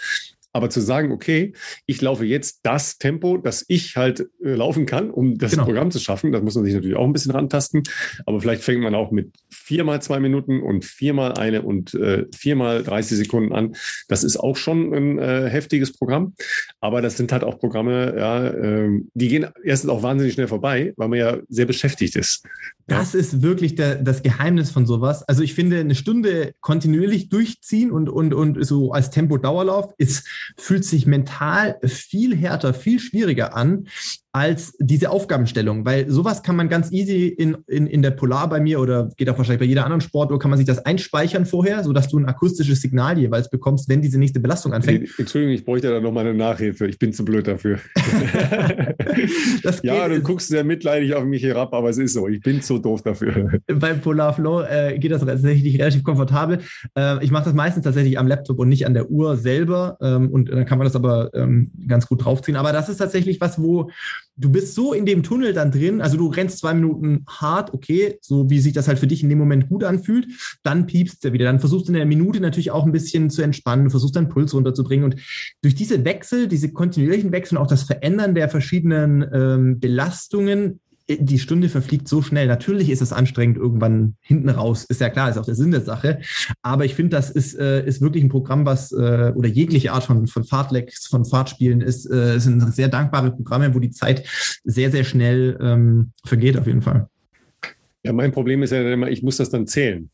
Aber 0.55 0.69
zu 0.69 0.79
sagen, 0.79 1.11
okay, 1.11 1.51
ich 1.85 2.01
laufe 2.01 2.23
jetzt 2.23 2.61
das 2.63 2.97
Tempo, 2.97 3.35
das 3.35 3.65
ich 3.67 3.97
halt 3.97 4.21
äh, 4.41 4.55
laufen 4.55 4.85
kann, 4.85 5.11
um 5.11 5.37
das 5.37 5.51
genau. 5.51 5.65
Programm 5.65 5.91
zu 5.91 5.99
schaffen, 5.99 6.31
das 6.31 6.41
muss 6.43 6.55
man 6.55 6.63
sich 6.63 6.73
natürlich 6.73 6.95
auch 6.95 7.03
ein 7.03 7.11
bisschen 7.11 7.33
rantasten. 7.33 7.83
Aber 8.25 8.39
vielleicht 8.39 8.63
fängt 8.63 8.81
man 8.81 8.95
auch 8.95 9.11
mit 9.11 9.33
viermal 9.49 10.01
zwei 10.01 10.21
Minuten 10.21 10.61
und 10.61 10.85
viermal 10.85 11.33
eine 11.33 11.63
und 11.63 11.93
äh, 11.95 12.25
viermal 12.33 12.83
30 12.83 13.17
Sekunden 13.17 13.51
an. 13.51 13.75
Das 14.07 14.23
ist 14.23 14.37
auch 14.37 14.55
schon 14.55 14.93
ein 14.93 15.19
äh, 15.19 15.49
heftiges 15.49 15.91
Programm. 15.91 16.35
Aber 16.79 17.01
das 17.01 17.17
sind 17.17 17.33
halt 17.33 17.43
auch 17.43 17.59
Programme, 17.59 18.15
ja, 18.17 18.47
äh, 18.47 19.01
die 19.13 19.27
gehen 19.27 19.47
erstens 19.61 19.89
auch 19.89 20.03
wahnsinnig 20.03 20.35
schnell 20.35 20.47
vorbei, 20.47 20.93
weil 20.95 21.09
man 21.09 21.19
ja 21.19 21.37
sehr 21.49 21.65
beschäftigt 21.65 22.15
ist. 22.15 22.45
Das 22.87 23.11
ja. 23.11 23.19
ist 23.19 23.41
wirklich 23.41 23.75
der, 23.75 23.95
das 23.95 24.23
Geheimnis 24.23 24.71
von 24.71 24.85
sowas. 24.85 25.23
Also 25.23 25.41
ich 25.43 25.53
finde, 25.53 25.79
eine 25.79 25.95
Stunde 25.95 26.53
kontinuierlich 26.61 27.27
durchziehen 27.27 27.91
und, 27.91 28.07
und, 28.07 28.33
und 28.33 28.63
so 28.65 28.93
als 28.93 29.09
Tempo-Dauerlauf 29.09 29.93
ist 29.97 30.25
fühlt 30.58 30.86
sich 30.86 31.05
mental 31.05 31.79
viel 31.84 32.36
härter, 32.36 32.73
viel 32.73 32.99
schwieriger 32.99 33.55
an, 33.55 33.88
als 34.36 34.76
diese 34.80 35.12
Aufgabenstellung, 35.12 35.86
weil 35.86 36.10
sowas 36.10 36.43
kann 36.43 36.58
man 36.58 36.67
ganz 36.67 36.91
easy 36.91 37.28
in, 37.28 37.56
in, 37.67 37.88
in 37.88 38.02
der 38.02 38.12
Polar 38.12 38.50
bei 38.50 38.60
mir 38.60 38.82
oder 38.82 39.10
geht 39.15 39.30
auch 39.30 39.38
wahrscheinlich 39.38 39.62
bei 39.62 39.65
jeder 39.65 39.86
anderen 39.86 40.02
Sportuhr, 40.02 40.39
kann 40.39 40.50
man 40.50 40.58
sich 40.58 40.67
das 40.67 40.86
einspeichern 40.86 41.45
vorher, 41.45 41.86
sodass 41.86 42.10
du 42.10 42.19
ein 42.19 42.26
akustisches 42.26 42.82
Signal 42.82 43.17
jeweils 43.17 43.50
bekommst, 43.50 43.88
wenn 43.88 44.02
diese 44.02 44.19
nächste 44.19 44.41
Belastung 44.41 44.74
anfängt. 44.74 45.08
Entschuldigung, 45.17 45.56
ich 45.56 45.63
bräuchte 45.63 45.89
da 45.89 46.02
nochmal 46.02 46.28
eine 46.28 46.38
Nachhilfe. 46.38 46.86
Ich 46.88 47.00
bin 47.00 47.13
zu 47.13 47.24
blöd 47.24 47.48
dafür. 47.48 47.80
ja, 49.84 50.10
du 50.10 50.19
guckst 50.19 50.50
sehr 50.50 50.65
mitleidig 50.65 51.13
auf 51.13 51.24
mich 51.24 51.41
herab, 51.41 51.74
aber 51.74 51.89
es 51.89 51.98
ist 51.98 52.12
so. 52.12 52.28
Ich 52.28 52.41
bin 52.41 52.62
zu 52.62 52.78
doof 52.78 53.04
dafür. 53.04 53.62
Beim 53.67 54.02
Polar 54.02 54.34
Flow 54.34 54.63
äh, 54.63 55.00
geht 55.00 55.13
das 55.13 55.24
tatsächlich 55.24 55.80
relativ 55.80 56.04
komfortabel. 56.04 56.60
Äh, 56.98 57.24
ich 57.24 57.32
mache 57.32 57.45
das 57.45 57.54
meistens 57.54 57.86
tatsächlich 57.86 58.19
am 58.19 58.28
Laptop 58.28 58.60
und 58.60 58.67
nicht 58.67 58.86
an 58.86 58.95
der 58.95 59.10
Uhr 59.10 59.38
selber. 59.38 59.98
Ähm, 60.02 60.30
und 60.30 60.50
dann 60.50 60.65
kann 60.65 60.78
man 60.78 60.88
das 60.88 60.98
aber 60.98 61.34
ähm, 61.34 61.71
ganz 61.88 62.06
gut 62.08 62.26
draufziehen. 62.26 62.58
Aber 62.58 62.74
das 62.74 62.89
ist 62.89 62.98
tatsächlich 62.98 63.39
was, 63.39 63.62
wo 63.62 63.89
du 64.38 64.52
bist 64.52 64.76
so 64.76 64.93
in 64.93 65.06
dem 65.06 65.24
Tunnel 65.24 65.54
dann 65.54 65.71
drin, 65.71 66.02
also 66.02 66.17
du 66.17 66.28
rennst 66.28 66.60
zwei 66.60 66.74
Minuten 66.74 67.26
hart, 67.28 67.74
okay, 67.74 68.17
so 68.21 68.50
wie 68.50 68.60
sich 68.60 68.74
das 68.74 68.88
halt 68.88 69.00
für 69.00 69.08
dich 69.08 69.24
in 69.24 69.30
dem 69.30 69.38
Moment 69.38 69.69
gut 69.69 69.84
anfühlt, 69.84 70.28
dann 70.63 70.86
piepst 70.86 71.24
du 71.24 71.34
wieder. 71.34 71.45
Dann 71.45 71.60
versuchst 71.60 71.88
du 71.88 71.91
in 71.91 71.98
der 71.98 72.06
Minute 72.06 72.39
natürlich 72.39 72.71
auch 72.71 72.86
ein 72.86 72.91
bisschen 72.91 73.30
zu 73.30 73.41
entspannen, 73.41 73.89
versuchst 73.89 74.15
deinen 74.15 74.30
Puls 74.30 74.54
runterzubringen 74.54 75.06
und 75.06 75.15
durch 75.62 75.76
diese 75.76 76.04
Wechsel, 76.04 76.48
diese 76.48 76.71
kontinuierlichen 76.71 77.32
Wechsel 77.32 77.58
und 77.58 77.63
auch 77.63 77.69
das 77.69 77.84
Verändern 77.84 78.36
der 78.36 78.50
verschiedenen 78.50 79.26
ähm, 79.34 79.80
Belastungen 79.80 80.80
die 81.07 81.39
Stunde 81.39 81.69
verfliegt 81.69 82.07
so 82.07 82.21
schnell. 82.21 82.47
Natürlich 82.47 82.89
ist 82.89 83.01
es 83.01 83.13
anstrengend 83.13 83.57
irgendwann 83.57 84.15
hinten 84.21 84.49
raus, 84.49 84.85
ist 84.85 85.01
ja 85.01 85.09
klar, 85.09 85.29
ist 85.29 85.37
auch 85.37 85.45
der 85.45 85.55
Sinn 85.55 85.71
der 85.71 85.81
Sache. 85.81 86.19
Aber 86.61 86.85
ich 86.85 86.95
finde, 86.95 87.15
das 87.15 87.29
ist, 87.29 87.57
äh, 87.57 87.85
ist 87.85 88.01
wirklich 88.01 88.23
ein 88.23 88.29
Programm, 88.29 88.65
was 88.65 88.91
äh, 88.91 89.31
oder 89.35 89.47
jegliche 89.47 89.91
Art 89.91 90.03
von, 90.03 90.27
von 90.27 90.43
Fahrtlecks, 90.43 91.07
von 91.07 91.25
Fahrtspielen 91.25 91.81
ist, 91.81 92.09
äh, 92.09 92.39
sind 92.39 92.61
sehr 92.73 92.87
dankbare 92.87 93.31
Programme, 93.31 93.75
wo 93.75 93.79
die 93.79 93.91
Zeit 93.91 94.27
sehr, 94.63 94.91
sehr 94.91 95.03
schnell 95.03 95.57
ähm, 95.61 96.11
vergeht 96.25 96.57
auf 96.57 96.67
jeden 96.67 96.81
Fall. 96.81 97.07
Ja, 98.03 98.13
mein 98.13 98.31
Problem 98.31 98.63
ist 98.63 98.71
ja 98.71 98.81
immer, 98.91 99.09
ich 99.09 99.23
muss 99.23 99.37
das 99.37 99.49
dann 99.49 99.67
zählen. 99.67 100.09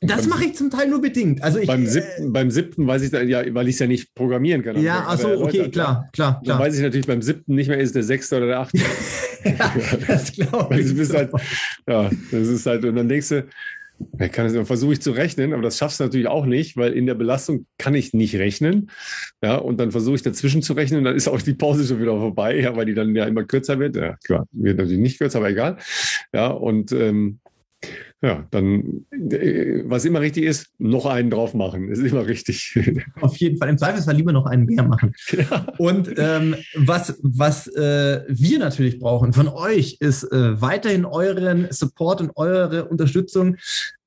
Das 0.00 0.28
mache 0.28 0.44
ich 0.44 0.54
zum 0.54 0.70
Teil 0.70 0.88
nur 0.88 1.00
bedingt. 1.00 1.42
Also 1.42 1.58
ich, 1.58 1.66
beim, 1.66 1.82
äh, 1.82 1.86
siebten, 1.86 2.32
beim 2.32 2.50
siebten 2.52 2.86
weiß 2.86 3.02
ich 3.02 3.10
ja, 3.10 3.42
weil 3.52 3.66
ich 3.66 3.74
es 3.74 3.80
ja 3.80 3.88
nicht 3.88 4.14
programmieren 4.14 4.62
kann. 4.62 4.80
Ja, 4.80 5.08
achso, 5.08 5.42
okay, 5.42 5.70
klar, 5.70 6.08
klar, 6.12 6.40
klar. 6.40 6.40
Dann 6.44 6.58
weiß 6.60 6.76
ich 6.76 6.82
natürlich 6.82 7.06
beim 7.06 7.20
siebten 7.20 7.56
nicht 7.56 7.68
mehr, 7.68 7.78
ist 7.78 7.88
es 7.88 7.92
der 7.94 8.04
sechste 8.04 8.36
oder 8.36 8.46
der 8.46 8.60
achte. 8.60 8.78
ja, 9.44 9.74
das 10.06 10.32
glaube 10.32 10.80
ich. 10.80 10.86
So. 10.88 11.14
Halt, 11.14 11.30
ja, 11.88 12.10
das 12.30 12.48
ist 12.48 12.66
halt, 12.66 12.84
und 12.84 12.94
dann 12.94 13.08
denkst 13.08 13.28
du, 13.28 13.48
ich 14.20 14.32
kann 14.32 14.46
es, 14.46 14.66
versuche 14.66 14.92
ich 14.92 15.02
zu 15.02 15.10
rechnen, 15.10 15.52
aber 15.52 15.62
das 15.62 15.78
schaffst 15.78 15.98
du 15.98 16.04
natürlich 16.04 16.28
auch 16.28 16.46
nicht, 16.46 16.76
weil 16.76 16.92
in 16.92 17.06
der 17.06 17.14
Belastung 17.14 17.66
kann 17.78 17.94
ich 17.94 18.14
nicht 18.14 18.36
rechnen. 18.36 18.90
Ja, 19.42 19.56
und 19.56 19.80
dann 19.80 19.90
versuche 19.90 20.14
ich 20.14 20.22
dazwischen 20.22 20.62
zu 20.62 20.74
rechnen, 20.74 21.04
dann 21.04 21.16
ist 21.16 21.26
auch 21.26 21.42
die 21.42 21.54
Pause 21.54 21.84
schon 21.84 22.00
wieder 22.00 22.16
vorbei, 22.16 22.60
ja, 22.60 22.76
weil 22.76 22.86
die 22.86 22.94
dann 22.94 23.14
ja 23.16 23.24
immer 23.24 23.44
kürzer 23.44 23.78
wird. 23.80 23.96
Ja, 23.96 24.16
klar, 24.24 24.46
wird 24.52 24.78
natürlich 24.78 25.00
nicht 25.00 25.18
kürzer, 25.18 25.38
aber 25.38 25.50
egal. 25.50 25.78
Ja, 26.32 26.48
und 26.48 26.92
ähm, 26.92 27.40
ja, 28.20 28.44
dann, 28.50 29.06
äh, 29.12 29.82
was 29.84 30.04
immer 30.04 30.20
richtig 30.20 30.44
ist, 30.44 30.66
noch 30.78 31.06
einen 31.06 31.30
drauf 31.30 31.54
machen. 31.54 31.88
Ist 31.88 32.00
immer 32.00 32.26
richtig. 32.26 32.76
Auf 33.20 33.36
jeden 33.36 33.58
Fall. 33.58 33.68
Im 33.68 33.78
Zweifelsfall 33.78 34.16
lieber 34.16 34.32
noch 34.32 34.46
einen 34.46 34.64
mehr 34.64 34.82
machen. 34.82 35.14
Ja. 35.30 35.66
Und 35.78 36.12
ähm, 36.16 36.56
was, 36.74 37.18
was 37.22 37.68
äh, 37.68 38.24
wir 38.28 38.58
natürlich 38.58 38.98
brauchen 38.98 39.32
von 39.32 39.46
euch, 39.46 39.98
ist 40.00 40.24
äh, 40.24 40.60
weiterhin 40.60 41.04
euren 41.04 41.68
Support 41.70 42.20
und 42.20 42.32
eure 42.34 42.86
Unterstützung 42.86 43.56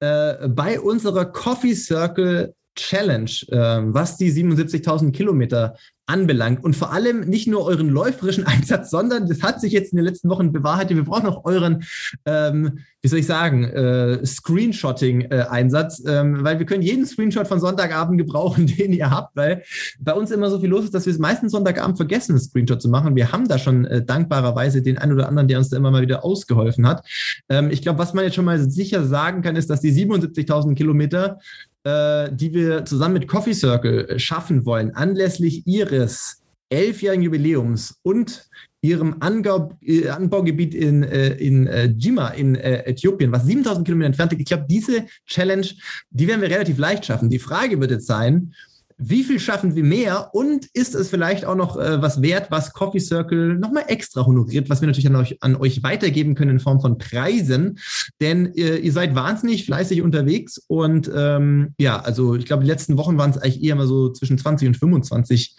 äh, 0.01 0.47
bei 0.49 0.81
unserer 0.81 1.25
Coffee 1.25 1.75
Circle 1.75 2.53
Challenge, 2.75 3.31
äh, 3.49 3.81
was 3.93 4.17
die 4.17 4.31
77.000 4.31 5.11
Kilometer 5.11 5.75
anbelangt 6.11 6.63
und 6.63 6.75
vor 6.75 6.91
allem 6.91 7.21
nicht 7.21 7.47
nur 7.47 7.65
euren 7.65 7.89
läuferischen 7.89 8.43
Einsatz, 8.47 8.89
sondern 8.89 9.27
das 9.27 9.41
hat 9.41 9.61
sich 9.61 9.71
jetzt 9.71 9.93
in 9.93 9.97
den 9.97 10.05
letzten 10.05 10.29
Wochen 10.29 10.51
bewahrheitet. 10.51 10.97
Wir 10.97 11.05
brauchen 11.05 11.27
auch 11.27 11.45
euren, 11.45 11.83
ähm, 12.25 12.79
wie 13.01 13.07
soll 13.07 13.19
ich 13.19 13.25
sagen, 13.25 13.63
äh, 13.63 14.25
Screenshotting-Einsatz, 14.25 16.03
äh, 16.05 16.19
ähm, 16.19 16.43
weil 16.43 16.59
wir 16.59 16.65
können 16.65 16.83
jeden 16.83 17.05
Screenshot 17.05 17.47
von 17.47 17.59
Sonntagabend 17.59 18.17
gebrauchen, 18.17 18.67
den 18.77 18.93
ihr 18.93 19.09
habt, 19.09 19.35
weil 19.35 19.63
bei 19.99 20.13
uns 20.13 20.31
immer 20.31 20.49
so 20.49 20.59
viel 20.59 20.69
los 20.69 20.85
ist, 20.85 20.93
dass 20.93 21.05
wir 21.05 21.13
es 21.13 21.19
meistens 21.19 21.53
Sonntagabend 21.53 21.97
vergessen, 21.97 22.33
einen 22.33 22.41
Screenshot 22.41 22.81
zu 22.81 22.89
machen. 22.89 23.15
Wir 23.15 23.31
haben 23.31 23.47
da 23.47 23.57
schon 23.57 23.85
äh, 23.85 24.03
dankbarerweise 24.03 24.81
den 24.81 24.97
einen 24.97 25.13
oder 25.13 25.27
anderen, 25.27 25.47
der 25.47 25.59
uns 25.59 25.69
da 25.69 25.77
immer 25.77 25.91
mal 25.91 26.01
wieder 26.01 26.25
ausgeholfen 26.25 26.87
hat. 26.87 27.05
Ähm, 27.47 27.69
ich 27.71 27.81
glaube, 27.81 27.99
was 27.99 28.13
man 28.13 28.25
jetzt 28.25 28.35
schon 28.35 28.45
mal 28.45 28.59
sicher 28.59 29.05
sagen 29.05 29.41
kann, 29.41 29.55
ist, 29.55 29.69
dass 29.69 29.81
die 29.81 29.93
77.000 29.93 30.75
Kilometer 30.75 31.39
die 31.83 32.53
wir 32.53 32.85
zusammen 32.85 33.15
mit 33.15 33.27
Coffee 33.27 33.53
Circle 33.53 34.07
äh, 34.07 34.19
schaffen 34.19 34.65
wollen, 34.65 34.93
anlässlich 34.95 35.65
ihres 35.65 36.41
elfjährigen 36.69 37.23
Jubiläums 37.23 37.99
und 38.03 38.47
ihrem 38.81 39.17
Angau 39.19 39.77
äh, 39.81 40.09
Anbaugebiet 40.09 40.73
in, 40.73 41.03
äh, 41.03 41.33
in 41.35 41.67
äh, 41.67 41.85
Jima 41.85 42.29
in 42.29 42.55
äh, 42.55 42.83
Äthiopien, 42.85 43.31
was 43.31 43.45
7000 43.45 43.85
Kilometer 43.85 44.07
entfernt 44.07 44.31
liegt. 44.31 44.41
Ich 44.41 44.47
glaube, 44.47 44.65
diese 44.69 45.05
Challenge, 45.27 45.67
die 46.09 46.27
werden 46.27 46.41
wir 46.41 46.49
relativ 46.49 46.77
leicht 46.77 47.05
schaffen. 47.05 47.29
Die 47.29 47.39
Frage 47.39 47.79
wird 47.79 47.91
jetzt 47.91 48.07
sein, 48.07 48.53
wie 49.03 49.23
viel 49.23 49.39
schaffen 49.39 49.75
wir 49.75 49.83
mehr? 49.83 50.29
Und 50.33 50.67
ist 50.73 50.93
es 50.93 51.09
vielleicht 51.09 51.45
auch 51.45 51.55
noch 51.55 51.77
äh, 51.77 52.01
was 52.01 52.21
wert, 52.21 52.51
was 52.51 52.73
Coffee 52.73 52.99
Circle 52.99 53.55
nochmal 53.55 53.85
extra 53.87 54.25
honoriert, 54.25 54.69
was 54.69 54.81
wir 54.81 54.87
natürlich 54.87 55.07
an 55.07 55.15
euch, 55.15 55.37
an 55.41 55.55
euch 55.55 55.81
weitergeben 55.81 56.35
können 56.35 56.51
in 56.51 56.59
Form 56.59 56.79
von 56.79 56.97
Preisen, 56.97 57.79
denn 58.21 58.53
äh, 58.53 58.77
ihr 58.77 58.91
seid 58.91 59.15
wahnsinnig 59.15 59.65
fleißig 59.65 60.01
unterwegs 60.01 60.59
und 60.67 61.11
ähm, 61.13 61.73
ja, 61.79 61.99
also 61.99 62.35
ich 62.35 62.45
glaube, 62.45 62.63
die 62.63 62.69
letzten 62.69 62.97
Wochen 62.97 63.17
waren 63.17 63.31
es 63.31 63.37
eigentlich 63.37 63.63
eher 63.63 63.75
mal 63.75 63.87
so 63.87 64.11
zwischen 64.11 64.37
20 64.37 64.67
und 64.67 64.77
25 64.77 65.55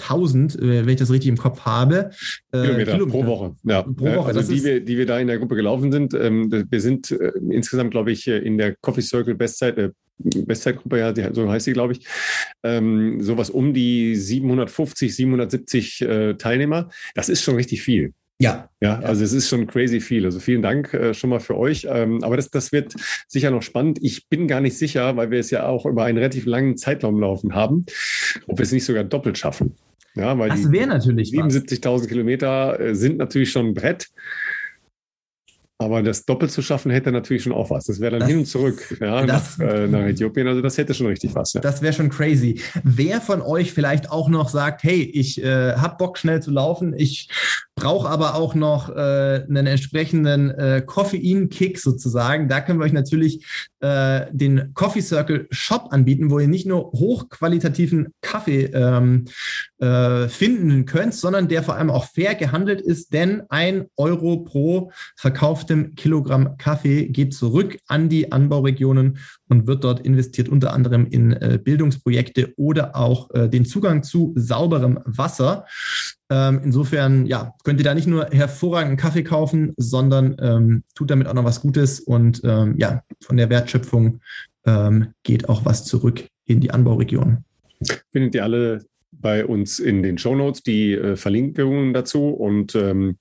1000, 0.00 0.56
äh, 0.56 0.84
wenn 0.84 0.88
ich 0.88 0.96
das 0.96 1.10
richtig 1.10 1.28
im 1.28 1.36
Kopf 1.36 1.60
habe. 1.60 2.10
Äh, 2.52 2.62
Kilometer, 2.62 2.92
Kilometer, 2.92 3.18
pro 3.18 3.26
Woche. 3.26 3.56
Ja. 3.64 3.82
Pro 3.82 4.14
Woche. 4.14 4.26
Also 4.28 4.52
die 4.52 4.64
wir, 4.64 4.80
die 4.80 4.98
wir 4.98 5.06
da 5.06 5.18
in 5.18 5.26
der 5.26 5.38
Gruppe 5.38 5.56
gelaufen 5.56 5.92
sind. 5.92 6.14
Ähm, 6.14 6.50
wir 6.68 6.80
sind 6.80 7.10
äh, 7.10 7.32
insgesamt, 7.50 7.90
glaube 7.90 8.12
ich, 8.12 8.26
in 8.26 8.58
der 8.58 8.74
Coffee 8.76 9.02
Circle 9.02 9.34
Bestzeit, 9.34 9.78
äh, 9.78 9.90
Bestzeitgruppe, 10.18 10.98
ja, 10.98 11.34
so 11.34 11.50
heißt 11.50 11.64
sie, 11.64 11.72
glaube 11.72 11.94
ich, 11.94 12.06
ähm, 12.62 13.20
sowas 13.20 13.50
um 13.50 13.74
die 13.74 14.14
750, 14.14 15.14
770 15.14 16.02
äh, 16.02 16.34
Teilnehmer. 16.34 16.88
Das 17.14 17.28
ist 17.28 17.42
schon 17.42 17.56
richtig 17.56 17.82
viel. 17.82 18.12
Ja. 18.40 18.68
Ja, 18.80 18.98
also 19.00 19.24
es 19.24 19.32
ist 19.32 19.48
schon 19.48 19.66
crazy 19.66 20.00
viel. 20.00 20.24
Also 20.24 20.40
vielen 20.40 20.60
Dank 20.60 20.92
äh, 20.92 21.14
schon 21.14 21.30
mal 21.30 21.40
für 21.40 21.56
euch. 21.56 21.86
Ähm, 21.88 22.22
aber 22.22 22.36
das, 22.36 22.50
das 22.50 22.72
wird 22.72 22.94
sicher 23.28 23.50
noch 23.50 23.62
spannend. 23.62 23.98
Ich 24.02 24.28
bin 24.28 24.48
gar 24.48 24.60
nicht 24.60 24.76
sicher, 24.76 25.16
weil 25.16 25.30
wir 25.30 25.38
es 25.38 25.50
ja 25.50 25.66
auch 25.66 25.86
über 25.86 26.04
einen 26.04 26.18
relativ 26.18 26.44
langen 26.46 26.76
Zeitraum 26.76 27.20
laufen 27.20 27.54
haben, 27.54 27.86
ob 28.46 28.58
wir 28.58 28.64
es 28.64 28.72
nicht 28.72 28.84
sogar 28.84 29.04
doppelt 29.04 29.38
schaffen. 29.38 29.76
Ja, 30.16 30.38
weil 30.38 30.50
das 30.50 30.70
wäre 30.70 30.86
natürlich 30.86 31.30
77.000 31.30 32.06
Kilometer 32.08 32.78
äh, 32.78 32.94
sind 32.94 33.16
natürlich 33.16 33.50
schon 33.50 33.68
ein 33.68 33.74
Brett. 33.74 34.08
Aber 35.78 36.02
das 36.02 36.24
doppelt 36.24 36.52
zu 36.52 36.62
schaffen 36.62 36.92
hätte 36.92 37.10
natürlich 37.10 37.42
schon 37.42 37.52
auch 37.52 37.70
was. 37.70 37.86
Das 37.86 38.00
wäre 38.00 38.12
dann 38.12 38.20
das, 38.20 38.28
hin 38.28 38.38
und 38.38 38.46
zurück 38.46 38.96
ja, 39.00 39.26
das, 39.26 39.58
nach, 39.58 39.66
äh, 39.66 39.88
nach, 39.88 40.06
Äthiopien. 40.06 40.46
Also 40.46 40.62
das 40.62 40.78
hätte 40.78 40.94
schon 40.94 41.08
richtig 41.08 41.34
was. 41.34 41.52
Ja. 41.52 41.60
Das 41.60 41.82
wäre 41.82 41.92
schon 41.92 42.10
crazy. 42.10 42.60
Wer 42.84 43.20
von 43.20 43.42
euch 43.42 43.72
vielleicht 43.72 44.10
auch 44.10 44.28
noch 44.28 44.48
sagt, 44.48 44.84
hey, 44.84 45.02
ich 45.02 45.42
äh, 45.42 45.74
habe 45.74 45.96
Bock 45.96 46.16
schnell 46.16 46.40
zu 46.40 46.52
laufen, 46.52 46.94
ich 46.96 47.28
brauche 47.76 48.08
aber 48.08 48.34
auch 48.36 48.54
noch 48.54 48.88
äh, 48.88 49.44
einen 49.48 49.66
entsprechenden 49.66 50.50
äh, 50.50 50.82
Koffein-Kick 50.84 51.78
sozusagen. 51.78 52.48
Da 52.48 52.60
können 52.60 52.78
wir 52.78 52.84
euch 52.84 52.92
natürlich 52.92 53.44
äh, 53.80 54.26
den 54.30 54.72
Coffee 54.74 55.00
Circle 55.00 55.48
Shop 55.50 55.88
anbieten, 55.90 56.30
wo 56.30 56.38
ihr 56.38 56.48
nicht 56.48 56.66
nur 56.66 56.92
hochqualitativen 56.92 58.14
Kaffee 58.20 58.66
ähm, 58.66 59.24
äh, 59.78 60.28
finden 60.28 60.86
könnt, 60.86 61.14
sondern 61.14 61.48
der 61.48 61.62
vor 61.62 61.74
allem 61.74 61.90
auch 61.90 62.06
fair 62.06 62.34
gehandelt 62.34 62.80
ist, 62.80 63.12
denn 63.12 63.42
ein 63.48 63.86
Euro 63.96 64.38
pro 64.38 64.92
verkauftem 65.16 65.94
Kilogramm 65.96 66.56
Kaffee 66.58 67.08
geht 67.08 67.34
zurück 67.34 67.78
an 67.88 68.08
die 68.08 68.30
Anbauregionen 68.30 69.18
und 69.48 69.66
wird 69.66 69.84
dort 69.84 70.00
investiert 70.00 70.48
unter 70.48 70.72
anderem 70.72 71.06
in 71.06 71.32
äh, 71.32 71.58
Bildungsprojekte 71.62 72.54
oder 72.56 72.96
auch 72.96 73.30
äh, 73.34 73.48
den 73.48 73.64
Zugang 73.64 74.02
zu 74.02 74.32
sauberem 74.36 75.00
Wasser. 75.04 75.66
Ähm, 76.30 76.60
insofern, 76.64 77.26
ja, 77.26 77.54
könnt 77.64 77.80
ihr 77.80 77.84
da 77.84 77.94
nicht 77.94 78.06
nur 78.06 78.26
hervorragenden 78.30 78.96
Kaffee 78.96 79.22
kaufen, 79.22 79.74
sondern 79.76 80.36
ähm, 80.40 80.82
tut 80.94 81.10
damit 81.10 81.26
auch 81.26 81.34
noch 81.34 81.44
was 81.44 81.60
Gutes 81.60 82.00
und 82.00 82.40
ähm, 82.44 82.76
ja, 82.78 83.02
von 83.20 83.36
der 83.36 83.50
Wertschöpfung 83.50 84.20
ähm, 84.66 85.08
geht 85.22 85.48
auch 85.48 85.64
was 85.64 85.84
zurück 85.84 86.24
in 86.46 86.60
die 86.60 86.70
Anbauregion. 86.70 87.44
Findet 88.12 88.34
ihr 88.34 88.44
alle 88.44 88.84
bei 89.12 89.44
uns 89.46 89.78
in 89.78 90.02
den 90.02 90.18
Show 90.18 90.34
Notes 90.34 90.62
die 90.62 90.92
äh, 90.92 91.16
Verlinkungen 91.16 91.94
dazu 91.94 92.28
und 92.30 92.74
ähm, 92.74 93.18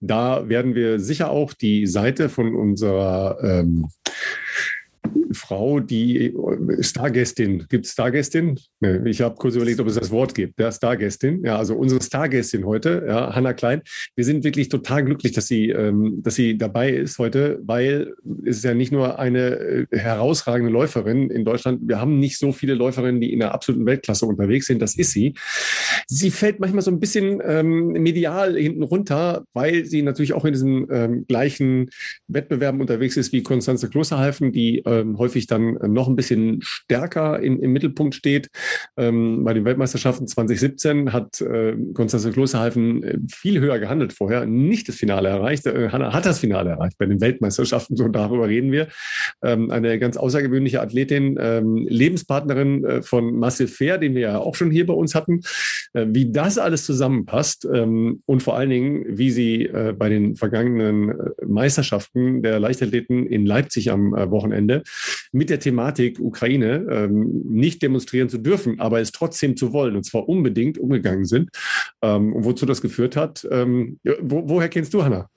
da 0.00 0.48
werden 0.48 0.74
wir 0.74 1.00
sicher 1.00 1.30
auch 1.30 1.52
die 1.52 1.86
Seite 1.86 2.28
von 2.28 2.54
unserer 2.54 3.38
ähm, 3.42 3.88
Frau, 5.34 5.80
die 5.80 6.26
äh, 6.26 6.82
Stargästin, 6.82 7.66
gibt 7.68 7.86
es 7.86 7.92
Stargästin? 7.92 8.58
Ich 9.04 9.20
habe 9.20 9.34
kurz 9.36 9.54
überlegt, 9.54 9.80
ob 9.80 9.86
es 9.86 9.94
das 9.94 10.10
Wort 10.10 10.34
gibt. 10.34 10.58
Der 10.58 10.72
Stargästin, 10.72 11.44
ja, 11.44 11.56
also 11.56 11.76
unsere 11.76 12.02
Stargästin 12.02 12.66
heute, 12.66 13.04
ja, 13.06 13.34
Hanna 13.34 13.52
Klein. 13.52 13.82
Wir 14.16 14.24
sind 14.24 14.44
wirklich 14.44 14.68
total 14.68 15.04
glücklich, 15.04 15.32
dass 15.32 15.46
sie, 15.46 15.70
ähm, 15.70 16.20
dass 16.22 16.34
sie 16.34 16.56
dabei 16.58 16.90
ist 16.90 17.18
heute, 17.18 17.60
weil 17.64 18.14
es 18.44 18.58
ist 18.58 18.64
ja 18.64 18.74
nicht 18.74 18.92
nur 18.92 19.18
eine 19.18 19.86
äh, 19.90 19.98
herausragende 19.98 20.72
Läuferin 20.72 21.30
in 21.30 21.44
Deutschland. 21.44 21.80
Wir 21.84 22.00
haben 22.00 22.18
nicht 22.18 22.38
so 22.38 22.52
viele 22.52 22.74
Läuferinnen, 22.74 23.20
die 23.20 23.32
in 23.32 23.40
der 23.40 23.54
absoluten 23.54 23.86
Weltklasse 23.86 24.26
unterwegs 24.26 24.66
sind. 24.66 24.80
Das 24.80 24.96
ist 24.96 25.12
sie. 25.12 25.34
Sie 26.06 26.30
fällt 26.30 26.60
manchmal 26.60 26.82
so 26.82 26.90
ein 26.90 27.00
bisschen 27.00 27.40
ähm, 27.44 27.88
medial 27.92 28.56
hinten 28.56 28.82
runter, 28.82 29.44
weil 29.54 29.84
sie 29.84 30.02
natürlich 30.02 30.32
auch 30.32 30.44
in 30.44 30.52
diesen 30.52 30.86
ähm, 30.90 31.24
gleichen 31.26 31.90
Wettbewerben 32.28 32.80
unterwegs 32.80 33.16
ist 33.16 33.32
wie 33.32 33.42
Konstanze 33.42 33.88
Klosterhalfen, 33.88 34.52
die 34.52 34.82
ähm, 35.00 35.18
häufig 35.18 35.46
dann 35.46 35.78
noch 35.92 36.08
ein 36.08 36.16
bisschen 36.16 36.60
stärker 36.62 37.40
in, 37.40 37.58
im 37.60 37.72
Mittelpunkt 37.72 38.14
steht. 38.14 38.48
Ähm, 38.96 39.44
bei 39.44 39.54
den 39.54 39.64
Weltmeisterschaften 39.64 40.26
2017 40.26 41.12
hat 41.12 41.40
äh, 41.40 41.76
Konstanze 41.94 42.30
Klosterhalfen 42.30 43.02
äh, 43.02 43.18
viel 43.28 43.60
höher 43.60 43.78
gehandelt 43.78 44.12
vorher, 44.12 44.46
nicht 44.46 44.88
das 44.88 44.96
Finale 44.96 45.28
erreicht. 45.28 45.66
Äh, 45.66 45.88
Hanna 45.90 46.12
hat 46.12 46.26
das 46.26 46.38
Finale 46.40 46.70
erreicht 46.70 46.98
bei 46.98 47.06
den 47.06 47.20
Weltmeisterschaften, 47.20 47.96
so 47.96 48.08
darüber 48.08 48.48
reden 48.48 48.72
wir. 48.72 48.88
Ähm, 49.42 49.70
eine 49.70 49.98
ganz 49.98 50.16
außergewöhnliche 50.16 50.80
Athletin, 50.80 51.38
ähm, 51.40 51.86
Lebenspartnerin 51.88 52.84
äh, 52.84 53.02
von 53.02 53.34
Marcel 53.36 53.68
Fair, 53.68 53.98
den 53.98 54.14
wir 54.14 54.22
ja 54.22 54.38
auch 54.38 54.54
schon 54.54 54.70
hier 54.70 54.86
bei 54.86 54.94
uns 54.94 55.14
hatten. 55.14 55.40
Äh, 55.94 56.06
wie 56.10 56.30
das 56.30 56.58
alles 56.58 56.84
zusammenpasst 56.84 57.66
ähm, 57.72 58.22
und 58.26 58.42
vor 58.42 58.56
allen 58.56 58.70
Dingen, 58.70 59.04
wie 59.08 59.30
sie 59.30 59.66
äh, 59.66 59.94
bei 59.96 60.08
den 60.08 60.36
vergangenen 60.36 61.10
äh, 61.10 61.46
Meisterschaften 61.46 62.42
der 62.42 62.58
Leichtathleten 62.60 63.26
in 63.26 63.46
Leipzig 63.46 63.90
am 63.90 64.14
äh, 64.14 64.30
Mit 65.32 65.50
der 65.50 65.60
Thematik 65.60 66.20
Ukraine 66.20 66.86
ähm, 66.90 67.42
nicht 67.44 67.82
demonstrieren 67.82 68.28
zu 68.28 68.38
dürfen, 68.38 68.80
aber 68.80 69.00
es 69.00 69.12
trotzdem 69.12 69.56
zu 69.56 69.72
wollen 69.72 69.96
und 69.96 70.04
zwar 70.04 70.28
unbedingt 70.28 70.78
umgegangen 70.78 71.24
sind. 71.24 71.50
Ähm, 72.02 72.34
wozu 72.36 72.66
das 72.66 72.82
geführt 72.82 73.16
hat, 73.16 73.46
ähm, 73.50 73.98
wo, 74.20 74.48
woher 74.48 74.68
kennst 74.68 74.94
du, 74.94 75.04
Hanna? 75.04 75.28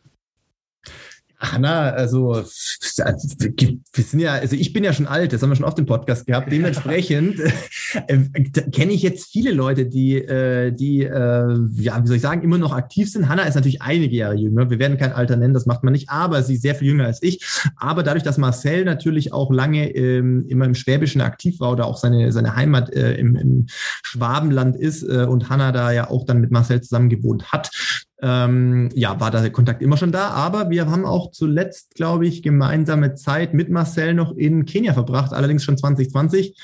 Hanna, 1.37 1.89
also 1.89 2.35
wir 2.35 4.03
sind 4.03 4.19
ja, 4.19 4.33
also 4.33 4.55
ich 4.55 4.73
bin 4.73 4.83
ja 4.83 4.93
schon 4.93 5.07
alt, 5.07 5.33
das 5.33 5.41
haben 5.41 5.49
wir 5.49 5.55
schon 5.55 5.65
oft 5.65 5.79
im 5.79 5.85
Podcast 5.85 6.25
gehabt. 6.25 6.51
Dementsprechend 6.51 7.39
äh, 8.07 8.19
kenne 8.71 8.93
ich 8.93 9.01
jetzt 9.01 9.31
viele 9.31 9.51
Leute, 9.51 9.85
die, 9.85 10.15
äh, 10.15 10.71
die, 10.71 11.03
äh, 11.03 11.57
ja, 11.75 12.01
wie 12.01 12.07
soll 12.07 12.15
ich 12.15 12.21
sagen, 12.21 12.41
immer 12.41 12.57
noch 12.57 12.73
aktiv 12.73 13.11
sind. 13.11 13.29
Hanna 13.29 13.43
ist 13.43 13.55
natürlich 13.55 13.81
einige 13.81 14.15
Jahre 14.15 14.35
jünger. 14.35 14.69
Wir 14.69 14.79
werden 14.79 14.97
kein 14.97 15.13
Alter 15.13 15.35
nennen, 15.35 15.53
das 15.53 15.65
macht 15.65 15.83
man 15.83 15.93
nicht, 15.93 16.09
aber 16.09 16.41
sie 16.43 16.55
ist 16.55 16.61
sehr 16.61 16.75
viel 16.75 16.89
jünger 16.89 17.05
als 17.05 17.21
ich. 17.21 17.45
Aber 17.77 18.03
dadurch, 18.03 18.23
dass 18.23 18.37
Marcel 18.37 18.85
natürlich 18.85 19.33
auch 19.33 19.51
lange 19.51 19.89
ähm, 19.91 20.45
immer 20.47 20.65
im 20.65 20.75
Schwäbischen 20.75 21.21
aktiv 21.21 21.59
war 21.59 21.71
oder 21.71 21.85
auch 21.85 21.97
seine, 21.97 22.31
seine 22.31 22.55
Heimat 22.55 22.93
äh, 22.93 23.15
im, 23.15 23.35
im 23.35 23.65
Schwabenland 23.67 24.75
ist 24.75 25.03
äh, 25.03 25.25
und 25.25 25.49
Hanna 25.49 25.71
da 25.71 25.91
ja 25.91 26.09
auch 26.09 26.25
dann 26.25 26.39
mit 26.39 26.51
Marcel 26.51 26.81
zusammen 26.81 27.09
gewohnt 27.09 27.51
hat, 27.51 27.71
ähm, 28.25 28.89
ja, 28.95 29.19
war 29.19 29.29
der 29.29 29.51
Kontakt 29.51 29.83
immer 29.83 29.97
schon 29.97 30.11
da, 30.11 30.29
aber 30.29 30.71
wir 30.71 30.89
haben 30.89 31.05
auch 31.05 31.29
zuletzt, 31.29 31.93
glaube 31.93 32.25
ich, 32.25 32.41
gemeinsame 32.41 33.13
Zeit 33.13 33.53
mit 33.53 33.69
Marcel 33.69 34.15
noch 34.15 34.35
in 34.35 34.65
Kenia 34.65 34.93
verbracht, 34.93 35.31
allerdings 35.31 35.63
schon 35.63 35.77
2020 35.77 36.55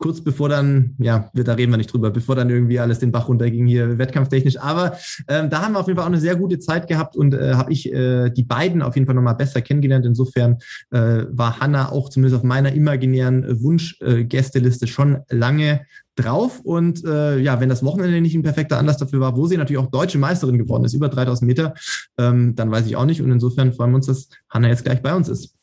kurz 0.00 0.22
bevor 0.22 0.48
dann, 0.48 0.94
ja, 0.98 1.30
da 1.34 1.52
reden 1.52 1.72
wir 1.72 1.76
nicht 1.76 1.92
drüber, 1.92 2.10
bevor 2.10 2.34
dann 2.34 2.48
irgendwie 2.48 2.80
alles 2.80 3.00
den 3.00 3.12
Bach 3.12 3.28
runterging 3.28 3.66
hier 3.66 3.98
wettkampftechnisch. 3.98 4.58
Aber 4.58 4.96
ähm, 5.28 5.50
da 5.50 5.62
haben 5.62 5.74
wir 5.74 5.80
auf 5.80 5.86
jeden 5.86 5.98
Fall 5.98 6.04
auch 6.04 6.10
eine 6.10 6.20
sehr 6.20 6.36
gute 6.36 6.58
Zeit 6.58 6.88
gehabt 6.88 7.16
und 7.16 7.34
äh, 7.34 7.52
habe 7.54 7.70
ich 7.70 7.92
äh, 7.92 8.30
die 8.30 8.42
beiden 8.42 8.80
auf 8.80 8.96
jeden 8.96 9.06
Fall 9.06 9.14
nochmal 9.14 9.34
besser 9.34 9.60
kennengelernt. 9.60 10.06
Insofern 10.06 10.56
äh, 10.90 11.24
war 11.30 11.60
Hanna 11.60 11.92
auch 11.92 12.08
zumindest 12.08 12.38
auf 12.38 12.44
meiner 12.44 12.72
imaginären 12.72 13.62
Wunsch-Gästeliste 13.62 14.86
schon 14.86 15.18
lange 15.28 15.82
drauf. 16.16 16.60
Und 16.60 17.04
äh, 17.04 17.38
ja, 17.38 17.60
wenn 17.60 17.68
das 17.68 17.84
Wochenende 17.84 18.20
nicht 18.20 18.34
ein 18.34 18.42
perfekter 18.42 18.78
Anlass 18.78 18.98
dafür 18.98 19.20
war, 19.20 19.36
wo 19.36 19.46
sie 19.46 19.56
natürlich 19.56 19.78
auch 19.78 19.90
deutsche 19.90 20.18
Meisterin 20.18 20.58
geworden 20.58 20.84
ist, 20.84 20.94
über 20.94 21.08
3000 21.08 21.46
Meter, 21.46 21.74
ähm, 22.18 22.54
dann 22.54 22.70
weiß 22.70 22.86
ich 22.86 22.96
auch 22.96 23.06
nicht. 23.06 23.22
Und 23.22 23.30
insofern 23.30 23.72
freuen 23.72 23.90
wir 23.90 23.96
uns, 23.96 24.06
dass 24.06 24.28
Hanna 24.48 24.68
jetzt 24.68 24.84
gleich 24.84 25.02
bei 25.02 25.14
uns 25.14 25.28
ist. 25.28 25.54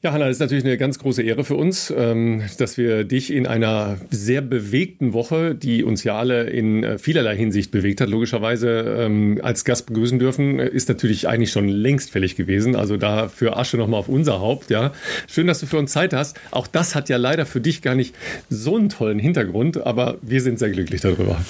Ja, 0.00 0.12
Hanna, 0.12 0.26
das 0.26 0.36
ist 0.36 0.40
natürlich 0.40 0.64
eine 0.64 0.76
ganz 0.76 1.00
große 1.00 1.22
Ehre 1.22 1.42
für 1.42 1.56
uns, 1.56 1.92
ähm, 1.96 2.44
dass 2.58 2.78
wir 2.78 3.02
dich 3.02 3.32
in 3.32 3.48
einer 3.48 3.96
sehr 4.10 4.42
bewegten 4.42 5.12
Woche, 5.12 5.56
die 5.56 5.82
uns 5.82 6.04
ja 6.04 6.16
alle 6.16 6.44
in 6.44 6.84
äh, 6.84 6.98
vielerlei 6.98 7.36
Hinsicht 7.36 7.72
bewegt 7.72 8.00
hat, 8.00 8.08
logischerweise 8.08 8.96
ähm, 8.96 9.40
als 9.42 9.64
Gast 9.64 9.86
begrüßen 9.86 10.20
dürfen, 10.20 10.60
ist 10.60 10.88
natürlich 10.88 11.26
eigentlich 11.26 11.50
schon 11.50 11.66
längst 11.66 12.12
fällig 12.12 12.36
gewesen. 12.36 12.76
Also 12.76 12.96
da 12.96 13.26
für 13.26 13.56
Asche 13.56 13.76
nochmal 13.76 13.98
auf 13.98 14.08
unser 14.08 14.38
Haupt, 14.38 14.70
ja. 14.70 14.92
Schön, 15.26 15.48
dass 15.48 15.58
du 15.58 15.66
für 15.66 15.78
uns 15.78 15.90
Zeit 15.90 16.12
hast. 16.12 16.38
Auch 16.52 16.68
das 16.68 16.94
hat 16.94 17.08
ja 17.08 17.16
leider 17.16 17.44
für 17.44 17.60
dich 17.60 17.82
gar 17.82 17.96
nicht 17.96 18.14
so 18.48 18.76
einen 18.76 18.90
tollen 18.90 19.18
Hintergrund, 19.18 19.84
aber 19.84 20.18
wir 20.22 20.42
sind 20.42 20.60
sehr 20.60 20.70
glücklich 20.70 21.00
darüber. 21.00 21.40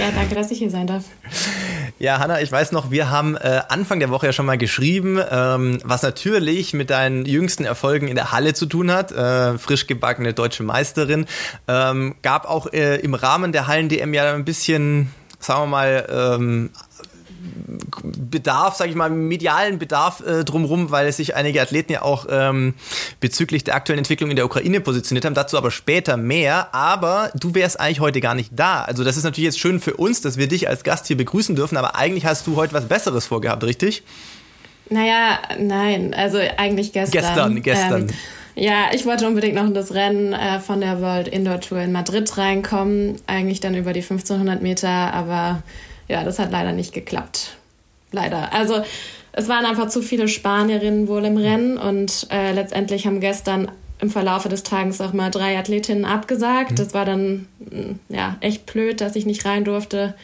Ja, 0.00 0.10
danke, 0.12 0.34
dass 0.34 0.50
ich 0.50 0.58
hier 0.58 0.70
sein 0.70 0.88
darf. 0.88 1.04
Ja, 1.98 2.18
Hanna, 2.18 2.40
ich 2.40 2.50
weiß 2.50 2.72
noch, 2.72 2.90
wir 2.90 3.10
haben 3.10 3.36
äh, 3.36 3.62
Anfang 3.68 4.00
der 4.00 4.10
Woche 4.10 4.26
ja 4.26 4.32
schon 4.32 4.46
mal 4.46 4.58
geschrieben, 4.58 5.20
ähm, 5.30 5.78
was 5.84 6.02
natürlich 6.02 6.74
mit 6.74 6.90
deinen 6.90 7.24
jüngsten 7.24 7.64
Erfolgen 7.64 8.08
in 8.08 8.14
der 8.14 8.32
Halle 8.32 8.54
zu 8.54 8.66
tun 8.66 8.90
hat. 8.90 9.12
Äh, 9.12 9.58
frisch 9.58 9.86
gebackene 9.86 10.34
deutsche 10.34 10.62
Meisterin. 10.62 11.26
Ähm, 11.68 12.14
gab 12.22 12.48
auch 12.48 12.72
äh, 12.72 12.96
im 12.96 13.14
Rahmen 13.14 13.52
der 13.52 13.66
Hallen-DM 13.66 14.14
ja 14.14 14.34
ein 14.34 14.44
bisschen, 14.44 15.10
sagen 15.38 15.62
wir 15.62 15.66
mal, 15.66 16.06
ähm, 16.10 16.70
Bedarf, 18.30 18.76
sage 18.76 18.90
ich 18.90 18.96
mal, 18.96 19.10
medialen 19.10 19.78
Bedarf 19.78 20.22
äh, 20.26 20.44
drumherum, 20.44 20.90
weil 20.90 21.12
sich 21.12 21.34
einige 21.36 21.60
Athleten 21.60 21.92
ja 21.92 22.02
auch 22.02 22.26
ähm, 22.30 22.74
bezüglich 23.20 23.64
der 23.64 23.74
aktuellen 23.74 23.98
Entwicklung 23.98 24.30
in 24.30 24.36
der 24.36 24.44
Ukraine 24.44 24.80
positioniert 24.80 25.24
haben. 25.24 25.34
Dazu 25.34 25.56
aber 25.56 25.70
später 25.70 26.16
mehr. 26.16 26.74
Aber 26.74 27.30
du 27.34 27.54
wärst 27.54 27.78
eigentlich 27.80 28.00
heute 28.00 28.20
gar 28.20 28.34
nicht 28.34 28.50
da. 28.54 28.82
Also 28.82 29.04
das 29.04 29.16
ist 29.16 29.24
natürlich 29.24 29.46
jetzt 29.46 29.60
schön 29.60 29.80
für 29.80 29.94
uns, 29.94 30.20
dass 30.20 30.36
wir 30.36 30.48
dich 30.48 30.68
als 30.68 30.84
Gast 30.84 31.06
hier 31.06 31.16
begrüßen 31.16 31.56
dürfen. 31.56 31.76
Aber 31.76 31.96
eigentlich 31.96 32.26
hast 32.26 32.46
du 32.46 32.56
heute 32.56 32.72
was 32.72 32.86
Besseres 32.86 33.26
vorgehabt, 33.26 33.64
richtig? 33.64 34.02
Naja, 34.90 35.38
nein. 35.58 36.14
Also 36.14 36.38
eigentlich 36.56 36.92
gestern. 36.92 37.22
Gestern, 37.22 37.62
gestern. 37.62 38.02
Ähm, 38.02 38.14
ja, 38.56 38.90
ich 38.92 39.04
wollte 39.04 39.26
unbedingt 39.26 39.56
noch 39.56 39.66
in 39.66 39.74
das 39.74 39.94
Rennen 39.94 40.32
äh, 40.32 40.60
von 40.60 40.80
der 40.80 41.00
World 41.00 41.26
Indoor 41.26 41.60
Tour 41.60 41.80
in 41.80 41.92
Madrid 41.92 42.36
reinkommen. 42.38 43.16
Eigentlich 43.26 43.60
dann 43.60 43.74
über 43.74 43.92
die 43.92 44.02
1500 44.02 44.62
Meter, 44.62 44.88
aber 44.88 45.62
ja, 46.08 46.24
das 46.24 46.38
hat 46.38 46.50
leider 46.50 46.72
nicht 46.72 46.92
geklappt. 46.92 47.56
Leider. 48.12 48.52
Also 48.52 48.82
es 49.32 49.48
waren 49.48 49.66
einfach 49.66 49.88
zu 49.88 50.02
viele 50.02 50.28
Spanierinnen 50.28 51.08
wohl 51.08 51.24
im 51.24 51.36
Rennen 51.36 51.78
und 51.78 52.28
äh, 52.30 52.52
letztendlich 52.52 53.06
haben 53.06 53.20
gestern 53.20 53.70
im 54.00 54.10
Verlaufe 54.10 54.48
des 54.48 54.62
Tages 54.62 55.00
auch 55.00 55.12
mal 55.12 55.30
drei 55.30 55.58
Athletinnen 55.58 56.04
abgesagt. 56.04 56.72
Mhm. 56.72 56.76
Das 56.76 56.94
war 56.94 57.04
dann 57.04 57.46
mm, 57.58 57.98
ja 58.10 58.36
echt 58.40 58.66
blöd, 58.66 59.00
dass 59.00 59.16
ich 59.16 59.26
nicht 59.26 59.44
rein 59.44 59.64
durfte. 59.64 60.14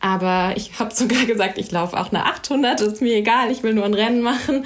Aber 0.00 0.52
ich 0.56 0.78
habe 0.78 0.94
sogar 0.94 1.24
gesagt, 1.24 1.58
ich 1.58 1.70
laufe 1.70 1.98
auch 1.98 2.12
eine 2.12 2.24
800, 2.26 2.80
ist 2.80 3.02
mir 3.02 3.16
egal, 3.16 3.50
ich 3.50 3.62
will 3.62 3.74
nur 3.74 3.84
ein 3.84 3.94
Rennen 3.94 4.22
machen. 4.22 4.64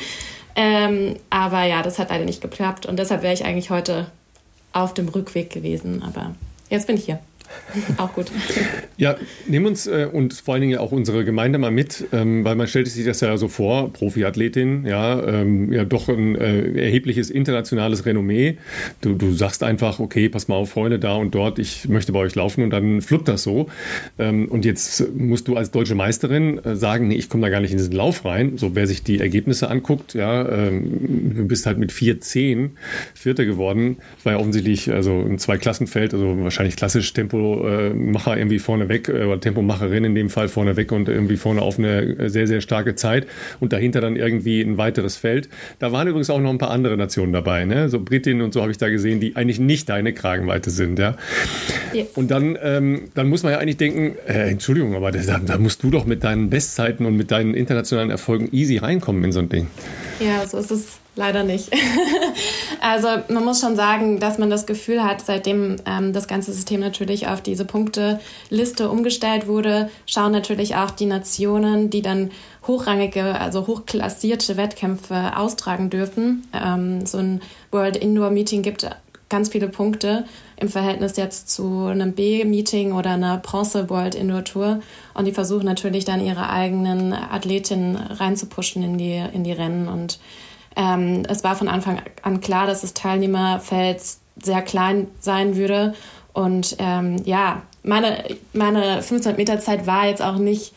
Ähm, 0.57 1.16
aber 1.31 1.64
ja, 1.64 1.83
das 1.83 1.98
hat 1.98 2.11
leider 2.11 2.24
nicht 2.24 2.40
geklappt 2.40 2.87
und 2.87 2.98
deshalb 2.98 3.22
wäre 3.22 3.35
ich 3.35 3.44
eigentlich 3.44 3.70
heute 3.70 4.07
auf 4.72 4.94
dem 4.94 5.09
Rückweg 5.09 5.50
gewesen. 5.50 6.03
Aber 6.03 6.35
jetzt 6.70 6.87
bin 6.87 6.96
ich 6.96 7.05
hier. 7.05 7.18
Auch 7.96 8.12
gut. 8.12 8.26
Ja, 8.96 9.16
nimm 9.46 9.66
uns 9.66 9.87
äh, 9.87 10.09
und 10.11 10.35
vor 10.35 10.54
allen 10.54 10.62
Dingen 10.62 10.78
auch 10.78 10.92
unsere 10.92 11.24
Gemeinde 11.24 11.59
mal 11.59 11.70
mit, 11.70 12.04
ähm, 12.12 12.44
weil 12.44 12.54
man 12.54 12.66
stellt 12.66 12.88
sich 12.88 13.04
das 13.04 13.20
ja 13.20 13.37
so 13.37 13.48
vor, 13.48 13.92
Profiathletin, 13.92 14.87
ja, 14.87 15.22
ähm, 15.26 15.72
ja 15.72 15.85
doch 15.85 16.09
ein 16.09 16.37
äh, 16.37 16.85
erhebliches 16.85 17.30
internationales 17.30 18.07
Renommee. 18.07 18.59
Du, 19.00 19.14
du 19.14 19.33
sagst 19.33 19.62
einfach, 19.62 19.98
okay, 20.00 20.28
pass 20.28 20.48
mal 20.48 20.57
auf, 20.57 20.70
Freunde, 20.70 20.98
da 20.98 21.14
und 21.14 21.35
dort, 21.35 21.59
ich 21.59 21.88
möchte 21.88 22.12
bei 22.12 22.20
euch 22.20 22.35
laufen 22.35 22.62
und 22.62 22.70
dann 22.70 23.00
fluppt 23.00 23.28
das 23.28 23.42
so. 23.42 23.68
Ähm, 24.18 24.46
und 24.48 24.64
jetzt 24.64 25.12
musst 25.14 25.48
du 25.48 25.57
als 25.57 25.70
deutsche 25.70 25.94
Meisterin 25.94 26.59
äh, 26.64 26.76
sagen, 26.76 27.09
nee, 27.09 27.16
ich 27.16 27.28
komme 27.28 27.42
da 27.42 27.48
gar 27.50 27.61
nicht 27.61 27.72
in 27.72 27.78
diesen 27.78 27.92
Lauf 27.92 28.24
rein. 28.24 28.57
So, 28.57 28.74
wer 28.74 28.87
sich 28.87 29.02
die 29.02 29.20
Ergebnisse 29.20 29.68
anguckt, 29.70 30.14
ja, 30.14 30.48
ähm, 30.48 31.35
du 31.35 31.44
bist 31.46 31.66
halt 31.66 31.78
mit 31.78 31.92
4,10 31.92 32.70
Vierter 33.14 33.44
geworden. 33.44 33.96
Das 34.16 34.26
war 34.26 34.33
ja 34.35 34.38
offensichtlich 34.38 34.92
also 34.92 35.20
ein 35.20 35.38
Zweiklassenfeld, 35.38 36.14
also 36.14 36.42
wahrscheinlich 36.42 36.76
klassisch 36.76 37.12
Tempo 37.12 37.43
Tempomacher 37.44 38.37
irgendwie 38.37 38.59
vorne 38.59 38.88
weg, 38.88 39.09
äh, 39.09 39.24
oder 39.24 39.40
Tempomacherin 39.40 40.04
in 40.04 40.14
dem 40.14 40.30
Fall 40.30 40.48
vorne 40.48 40.76
weg 40.76 40.92
und 40.92 41.09
irgendwie 41.09 41.37
vorne 41.37 41.62
auf 41.62 41.78
eine 41.78 42.28
sehr, 42.30 42.46
sehr 42.46 42.61
starke 42.61 42.94
Zeit 42.94 43.26
und 43.61 43.72
dahinter 43.72 44.00
dann 44.00 44.16
irgendwie 44.16 44.61
ein 44.61 44.78
weiteres 44.78 45.16
Feld. 45.16 45.48
Da 45.78 45.92
waren 45.92 46.09
übrigens 46.09 46.30
auch 46.30 46.40
noch 46.40 46.50
ein 46.50 46.59
paar 46.59 46.70
andere 46.70 46.96
Nationen 46.96 47.33
dabei, 47.33 47.64
ne? 47.64 47.88
so 47.88 48.00
Britinnen 48.00 48.42
und 48.42 48.52
so 48.52 48.62
habe 48.62 48.70
ich 48.70 48.78
da 48.78 48.88
gesehen, 48.88 49.20
die 49.20 49.37
eigentlich 49.37 49.61
nicht 49.61 49.88
deine 49.88 50.12
Kragenweite 50.12 50.70
sind. 50.70 50.98
Ja? 50.98 51.16
ja. 51.92 52.04
Und 52.14 52.30
dann, 52.30 52.59
ähm, 52.62 53.02
dann 53.14 53.28
muss 53.28 53.42
man 53.42 53.52
ja 53.52 53.59
eigentlich 53.59 53.76
denken, 53.76 54.16
äh, 54.26 54.50
Entschuldigung, 54.50 54.94
aber 54.94 55.12
da, 55.12 55.38
da 55.38 55.59
musst 55.59 55.83
du 55.83 55.90
doch 55.90 56.07
mit 56.07 56.24
deinen 56.24 56.50
Bestzeiten 56.50 57.07
und 57.07 57.16
mit 57.16 57.30
deinen 57.30 57.54
internationalen 57.54 58.11
Erfolgen 58.11 58.48
easy 58.52 58.78
reinkommen 58.78 59.24
in 59.24 59.33
so 59.33 59.40
ein 59.40 59.48
Ding. 59.48 59.68
Ja, 60.20 60.46
so 60.46 60.59
ist 60.59 60.70
es 60.70 60.98
leider 61.16 61.44
nicht. 61.44 61.70
also 62.81 63.09
man 63.29 63.44
muss 63.44 63.61
schon 63.61 63.77
sagen, 63.77 64.20
dass 64.20 64.38
man 64.38 64.50
das 64.50 64.66
Gefühl 64.66 65.05
hat, 65.05 65.24
seitdem 65.24 65.77
ähm, 65.87 66.12
das 66.12 66.29
ganze 66.29 66.53
System 66.53 66.81
natürlich 66.81 67.29
auf 67.29 67.40
diese 67.40 67.64
Punkteliste 67.64 68.88
umgestellt 68.88 69.46
wurde, 69.46 69.90
schauen 70.07 70.33
natürlich 70.33 70.77
auch 70.77 70.90
die 70.90 71.07
Nationen, 71.07 71.90
die 71.90 72.03
dann 72.03 72.31
hochrangige, 72.66 73.40
also 73.40 73.66
hochklassierte 73.66 74.57
Wettkämpfe 74.57 75.37
austragen 75.37 75.90
dürfen. 75.90 76.46
Ähm, 76.53 77.07
so 77.07 77.18
ein 77.18 77.42
World 77.70 77.96
Indoor 77.96 78.31
Meeting 78.31 78.62
gibt 78.62 78.88
ganz 79.29 79.48
viele 79.48 79.68
Punkte 79.68 80.24
im 80.57 80.68
Verhältnis 80.68 81.16
jetzt 81.16 81.50
zu 81.50 81.87
einem 81.87 82.12
B-Meeting 82.12 82.92
oder 82.92 83.11
einer 83.11 83.38
Bronze 83.38 83.90
World 83.90 84.14
Indoor 84.14 84.44
Tour. 84.44 84.81
Und 85.14 85.24
die 85.24 85.33
versuchen 85.33 85.64
natürlich 85.64 86.05
dann 86.05 86.24
ihre 86.24 86.48
eigenen 86.50 87.12
Athletinnen 87.12 87.96
reinzupuschen 87.96 88.83
in 88.83 88.98
die, 88.98 89.22
in 89.33 89.42
die 89.42 89.53
Rennen 89.53 89.88
und 89.88 90.18
ähm, 90.76 91.22
es 91.28 91.44
war 91.44 91.56
von 91.56 91.68
Anfang 91.68 92.00
an 92.22 92.40
klar, 92.40 92.66
dass 92.66 92.82
das 92.82 92.94
Teilnehmerfeld 92.94 94.00
sehr 94.42 94.62
klein 94.62 95.08
sein 95.20 95.56
würde. 95.56 95.94
Und 96.32 96.76
ähm, 96.78 97.16
ja, 97.24 97.62
meine, 97.82 98.24
meine 98.52 99.02
500 99.02 99.38
Meter 99.38 99.60
Zeit 99.60 99.87
war 99.87 100.06
jetzt 100.06 100.22
auch 100.22 100.37
nicht 100.37 100.72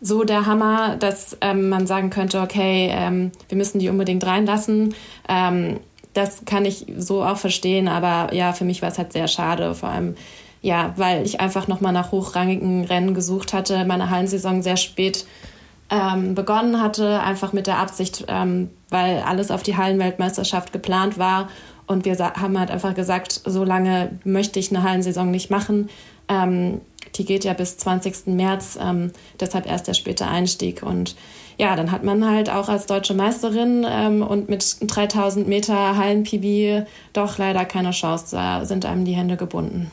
so 0.00 0.22
der 0.24 0.46
Hammer, 0.46 0.96
dass 0.96 1.36
ähm, 1.40 1.68
man 1.68 1.86
sagen 1.86 2.10
könnte, 2.10 2.40
okay, 2.40 2.90
ähm, 2.92 3.32
wir 3.48 3.58
müssen 3.58 3.78
die 3.78 3.88
unbedingt 3.88 4.24
reinlassen. 4.24 4.94
Ähm, 5.28 5.80
das 6.14 6.44
kann 6.44 6.64
ich 6.64 6.86
so 6.96 7.24
auch 7.24 7.36
verstehen, 7.36 7.88
aber 7.88 8.34
ja, 8.34 8.52
für 8.52 8.64
mich 8.64 8.82
war 8.82 8.90
es 8.90 8.98
halt 8.98 9.12
sehr 9.12 9.28
schade, 9.28 9.74
vor 9.74 9.88
allem 9.88 10.14
ja, 10.60 10.92
weil 10.96 11.24
ich 11.24 11.40
einfach 11.40 11.68
nochmal 11.68 11.92
nach 11.92 12.10
hochrangigen 12.12 12.84
Rennen 12.84 13.14
gesucht 13.14 13.52
hatte, 13.52 13.84
meine 13.84 14.10
Hallensaison 14.10 14.62
sehr 14.62 14.76
spät 14.76 15.24
ähm, 15.90 16.34
begonnen 16.34 16.82
hatte, 16.82 17.20
einfach 17.20 17.52
mit 17.52 17.66
der 17.66 17.78
Absicht, 17.78 18.24
ähm, 18.28 18.70
weil 18.90 19.20
alles 19.20 19.50
auf 19.50 19.62
die 19.62 19.76
Hallenweltmeisterschaft 19.76 20.72
geplant 20.72 21.18
war. 21.18 21.48
Und 21.86 22.04
wir 22.04 22.18
haben 22.18 22.58
halt 22.58 22.70
einfach 22.70 22.94
gesagt, 22.94 23.40
so 23.44 23.64
lange 23.64 24.18
möchte 24.24 24.58
ich 24.58 24.70
eine 24.70 24.82
Hallensaison 24.82 25.30
nicht 25.30 25.50
machen. 25.50 25.88
Ähm, 26.28 26.80
die 27.16 27.24
geht 27.24 27.44
ja 27.44 27.54
bis 27.54 27.78
20. 27.78 28.26
März, 28.26 28.78
ähm, 28.80 29.12
deshalb 29.40 29.66
erst 29.66 29.88
der 29.88 29.94
späte 29.94 30.26
Einstieg. 30.26 30.82
Und 30.82 31.16
ja, 31.58 31.74
dann 31.74 31.90
hat 31.90 32.04
man 32.04 32.28
halt 32.28 32.50
auch 32.50 32.68
als 32.68 32.86
deutsche 32.86 33.14
Meisterin 33.14 33.84
ähm, 33.88 34.22
und 34.22 34.48
mit 34.48 34.76
3000 34.80 35.48
Meter 35.48 35.96
Hallen-PB 35.96 36.86
doch 37.12 37.38
leider 37.38 37.64
keine 37.64 37.90
Chance. 37.90 38.36
Da 38.36 38.64
sind 38.64 38.84
einem 38.84 39.04
die 39.04 39.16
Hände 39.16 39.36
gebunden. 39.36 39.90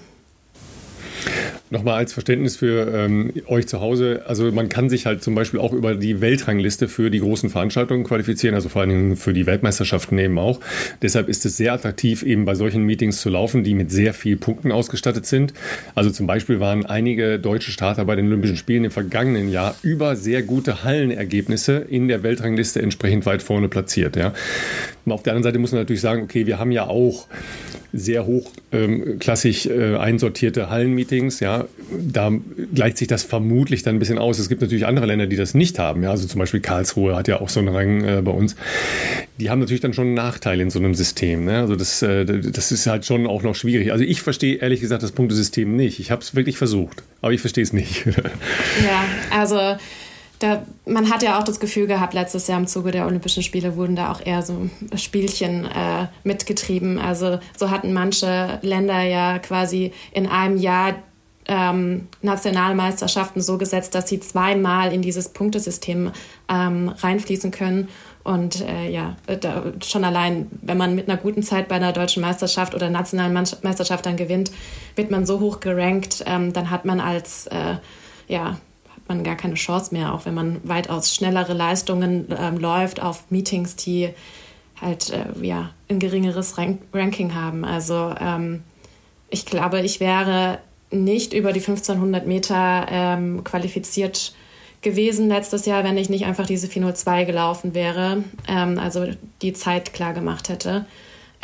Nochmal 1.72 1.96
als 1.96 2.13
Verständnis 2.13 2.58
für 2.58 2.94
ähm, 2.94 3.34
euch 3.48 3.68
zu 3.68 3.82
Hause. 3.82 4.24
Also 4.28 4.52
man 4.52 4.70
kann 4.70 4.89
sich 4.89 5.06
halt 5.06 5.24
zum 5.24 5.34
Beispiel 5.34 5.60
auch 5.60 5.74
über 5.74 5.96
die 5.96 6.22
Weltrangliste 6.22 6.88
für 6.88 7.10
die 7.10 7.20
großen 7.20 7.50
Veranstaltungen 7.50 8.04
qualifizieren, 8.04 8.54
also 8.56 8.70
vor 8.70 8.82
allen 8.82 8.89
Dingen 8.91 9.15
für 9.15 9.34
die 9.34 9.46
Weltmeisterschaften 9.46 10.18
eben 10.20 10.38
auch. 10.38 10.60
Deshalb 11.02 11.28
ist 11.28 11.46
es 11.46 11.58
sehr 11.58 11.74
attraktiv, 11.74 12.24
eben 12.24 12.46
bei 12.46 12.56
solchen 12.56 12.84
Meetings 12.84 13.20
zu 13.20 13.30
laufen, 13.30 13.63
die 13.63 13.74
mit 13.74 13.91
sehr 13.91 14.13
vielen 14.13 14.39
Punkten 14.39 14.72
ausgestattet 14.72 15.26
sind. 15.26 15.54
Also 15.96 16.12
zum 16.12 16.28
Beispiel 16.28 16.60
waren 16.60 16.86
einige 16.86 17.39
deutsche 17.39 17.72
Starter 17.72 18.06
bei 18.06 18.15
den 18.15 18.28
Olympischen 18.28 18.58
Spielen 18.58 18.86
im 18.86 18.91
vergangenen 18.91 19.50
Jahr 19.50 19.76
über 19.82 20.15
sehr 20.15 20.44
gute 20.44 20.84
Hallenergebnisse 20.84 21.78
in 21.89 22.08
der 22.08 22.24
Weltrangliste 22.24 22.82
entsprechend 22.82 23.26
weit 23.26 23.41
vorne 23.41 23.70
platziert. 23.70 24.15
Ja. 24.15 24.34
auf 25.10 25.24
der 25.24 25.34
anderen 25.34 25.44
Seite 25.44 25.60
muss 25.60 25.72
man 25.72 25.82
natürlich 25.82 26.02
sagen, 26.02 26.24
okay, 26.24 26.46
wir 26.46 26.60
haben 26.60 26.72
ja 26.72 26.88
auch 26.88 27.28
sehr 27.96 28.26
hochklassig 28.26 29.70
ähm, 29.70 29.94
äh, 29.94 29.98
einsortierte 29.98 30.70
Hallenmeetings. 30.96 31.40
Ja, 31.40 31.66
da 31.92 32.32
gleicht 32.74 32.98
sich 32.98 33.08
das 33.08 33.24
vermutlich 33.24 33.84
dann 33.84 33.96
ein 33.96 34.00
bisschen 34.00 34.18
aus. 34.18 34.40
Es 34.40 34.50
gibt 34.50 34.62
natürlich 34.62 34.86
andere 34.86 35.06
Länder, 35.06 35.28
die 35.28 35.36
das 35.36 35.54
nicht 35.54 35.80
haben. 35.80 36.04
Ja, 36.04 36.12
also 36.12 36.28
zum 36.28 36.40
Beispiel 36.40 36.62
Karlsruhe 36.62 37.16
hat 37.16 37.28
ja 37.28 37.42
auch 37.42 37.50
so 37.50 37.60
einen 37.60 37.70
Rang 37.70 38.04
äh, 38.04 38.22
bei 38.24 38.32
uns. 38.32 38.56
Die 39.40 39.50
haben 39.50 39.60
natürlich 39.60 39.82
dann 39.82 39.94
schon 39.94 40.08
einen 40.08 40.14
Nachteil 40.16 40.60
in 40.62 40.70
so 40.70 40.80
einem 40.80 40.96
System. 40.96 41.46
Ne? 41.46 41.60
Also 41.60 41.76
das, 41.76 42.02
äh, 42.02 42.26
das 42.26 42.72
ist 42.72 42.88
halt 42.88 43.06
schon 43.06 43.28
auch 43.28 43.44
noch 43.44 43.56
schwierig. 43.56 43.92
Also 43.92 44.04
ich 44.04 44.22
verstehe 44.22 44.56
ehrlich 44.56 44.82
gesagt 44.82 45.04
das 45.04 45.12
Punktesystem 45.12 45.76
nicht. 45.76 46.00
Ich 46.00 46.12
habe 46.12 46.22
es 46.22 46.36
wirklich 46.36 46.58
versucht, 46.58 47.04
aber 47.22 47.34
ich 47.34 47.42
verstehe 47.42 47.64
es 47.64 47.74
nicht. 47.74 48.06
ja, 48.86 49.06
also 49.32 49.78
da, 50.39 50.63
man 50.86 51.10
hat 51.10 51.24
ja 51.24 51.39
auch 51.39 51.43
das 51.43 51.60
Gefühl 51.60 51.88
gehabt, 51.88 52.13
letztes 52.13 52.48
Jahr 52.48 52.60
im 52.60 52.67
Zuge 52.67 52.91
der 52.91 53.06
Olympischen 53.06 53.43
Spiele 53.43 53.76
wurden 53.78 53.95
da 53.95 54.12
auch 54.12 54.26
eher 54.26 54.41
so 54.41 54.69
Spielchen 54.95 55.65
äh, 55.65 56.08
mitgetrieben. 56.24 57.00
Also 57.00 57.39
so 57.58 57.71
hatten 57.71 57.93
manche 57.93 58.60
Länder 58.62 59.02
ja 59.02 59.39
quasi 59.39 59.93
in 60.12 60.28
einem 60.28 60.58
Jahr 60.58 60.95
ähm, 61.48 62.08
Nationalmeisterschaften 62.21 63.41
so 63.41 63.58
gesetzt, 63.58 63.95
dass 63.95 64.10
sie 64.10 64.19
zweimal 64.19 64.91
in 64.91 65.02
dieses 65.02 65.30
Punktesystem 65.30 66.12
ähm, 66.50 66.89
reinfließen 66.89 67.52
können. 67.52 67.89
Und 68.24 68.62
äh, 68.62 68.89
ja, 68.89 69.15
da, 69.39 69.63
schon 69.86 70.04
allein, 70.04 70.48
wenn 70.63 70.78
man 70.78 70.95
mit 70.95 71.08
einer 71.08 71.17
guten 71.17 71.43
Zeit 71.43 71.67
bei 71.67 71.76
einer 71.76 71.93
deutschen 71.93 72.21
Meisterschaft 72.21 72.74
oder 72.74 72.89
nationalen 72.89 73.34
Meisterschaft 73.34 74.06
dann 74.06 74.17
gewinnt, 74.17 74.52
wird 74.95 75.12
man 75.12 75.28
so 75.28 75.39
hoch 75.39 75.60
gerankt, 75.60 76.24
ähm, 76.26 76.52
dann 76.52 76.71
hat 76.71 76.86
man 76.86 77.00
als 77.00 77.45
äh, 77.48 77.76
ja, 78.28 78.58
man 79.08 79.24
gar 79.24 79.36
keine 79.36 79.56
Chance 79.56 79.94
mehr, 79.94 80.13
auch 80.13 80.26
wenn 80.26 80.34
man 80.34 80.60
weitaus 80.63 81.13
schnellere 81.13 81.54
Leistungen 81.54 82.28
ähm, 82.38 82.58
läuft 82.58 83.02
auf 83.02 83.30
Meetings, 83.30 83.76
die 83.76 84.10
halt 84.82 85.12
äh, 85.12 85.46
ja, 85.46 85.72
ein 85.89 86.00
geringeres 86.00 86.58
Rank 86.58 86.82
Ranking 86.94 87.34
haben. 87.34 87.65
Also 87.65 88.13
ähm, 88.20 88.63
ich 89.30 89.46
glaube, 89.46 89.82
ich 89.82 90.00
wäre 90.00 90.60
nicht 90.91 91.34
über 91.34 91.54
die 91.54 91.60
1500 91.60 92.26
Meter 92.26 92.86
ähm, 92.89 93.44
qualifiziert 93.44 94.34
gewesen 94.82 95.28
letztes 95.28 95.65
Jahr, 95.65 95.84
wenn 95.84 95.98
ich 95.98 96.10
nicht 96.10 96.26
einfach 96.26 96.46
diese 96.46 96.68
402 96.68 97.26
gelaufen 97.26 97.74
wäre, 97.74 98.24
ähm, 98.48 98.80
also 98.80 99.08
die 99.41 99.54
Zeit 99.54 99.94
klar 99.94 100.13
gemacht 100.13 100.50
hätte. 100.50 100.86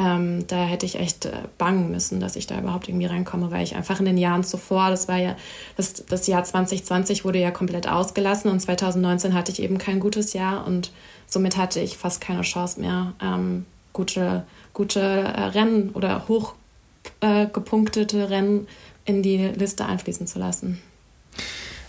Ähm, 0.02 0.48
da 0.48 0.64
hätte 0.64 0.86
ich 0.86 0.96
echt 0.96 1.26
äh, 1.26 1.32
bangen 1.60 1.92
müssen, 1.92 2.20
dass 2.20 2.36
ich 2.36 2.48
da 2.48 2.58
überhaupt 2.58 2.90
irgendwie 2.90 3.06
reinkomme, 3.06 3.52
weil 3.52 3.64
ich 3.64 3.76
einfach 3.76 4.00
in 4.00 4.06
den 4.06 4.18
Jahren 4.18 4.44
zuvor, 4.44 4.90
das 4.90 5.08
war 5.08 5.18
ja, 5.18 5.36
das, 5.78 6.06
das 6.06 6.26
Jahr 6.26 6.44
2020 6.44 7.24
wurde 7.24 7.40
ja 7.40 7.52
komplett 7.52 7.88
ausgelassen 7.88 8.50
und 8.50 8.60
2019 8.60 9.36
hatte 9.36 9.52
ich 9.52 9.62
eben 9.62 9.78
kein 9.78 10.00
gutes 10.00 10.34
Jahr 10.34 10.66
und 10.66 10.92
somit 11.28 11.56
hatte 11.56 11.80
ich 11.82 11.98
fast 11.98 12.20
keine 12.20 12.42
Chance 12.42 12.80
mehr, 12.80 13.14
ähm, 13.22 13.66
gute, 13.94 14.44
gute 14.74 15.02
äh, 15.02 15.42
Rennen 15.42 15.92
oder 15.92 16.26
hochgepunktete 16.28 18.20
äh, 18.20 18.24
Rennen 18.24 18.68
in 19.06 19.22
die 19.22 19.38
Liste 19.38 19.86
einfließen 19.86 20.26
zu 20.26 20.40
lassen. 20.40 20.82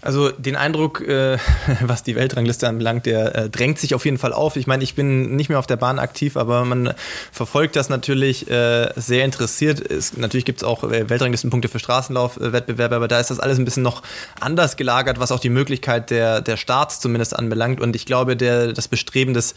Also 0.04 0.30
den 0.30 0.56
Eindruck, 0.56 1.00
äh, 1.00 1.38
was 1.80 2.02
die 2.02 2.16
Weltrangliste 2.16 2.68
anbelangt, 2.68 3.06
der 3.06 3.34
äh, 3.36 3.48
drängt 3.48 3.78
sich 3.78 3.94
auf 3.94 4.04
jeden 4.04 4.18
Fall 4.18 4.32
auf. 4.32 4.56
Ich 4.56 4.66
meine, 4.66 4.82
ich 4.82 4.96
bin 4.96 5.36
nicht 5.36 5.48
mehr 5.48 5.60
auf 5.60 5.68
der 5.68 5.76
Bahn 5.76 6.00
aktiv, 6.00 6.36
aber 6.36 6.64
man 6.64 6.92
verfolgt 7.30 7.76
das 7.76 7.88
natürlich 7.88 8.50
äh, 8.50 8.90
sehr 8.96 9.24
interessiert. 9.24 9.80
Es, 9.80 10.16
natürlich 10.16 10.44
gibt 10.44 10.58
es 10.58 10.64
auch 10.64 10.82
äh, 10.82 11.08
Weltranglistenpunkte 11.08 11.68
für 11.68 11.78
Straßenlaufwettbewerbe, 11.78 12.96
aber 12.96 13.06
da 13.06 13.20
ist 13.20 13.30
das 13.30 13.38
alles 13.38 13.58
ein 13.58 13.64
bisschen 13.64 13.84
noch 13.84 14.02
anders 14.40 14.76
gelagert, 14.76 15.20
was 15.20 15.30
auch 15.30 15.38
die 15.38 15.50
Möglichkeit 15.50 16.10
der, 16.10 16.40
der 16.40 16.56
Starts 16.56 16.98
zumindest 16.98 17.38
anbelangt. 17.38 17.80
Und 17.80 17.94
ich 17.94 18.04
glaube, 18.04 18.36
der, 18.36 18.72
das 18.72 18.88
Bestreben 18.88 19.34
des, 19.34 19.54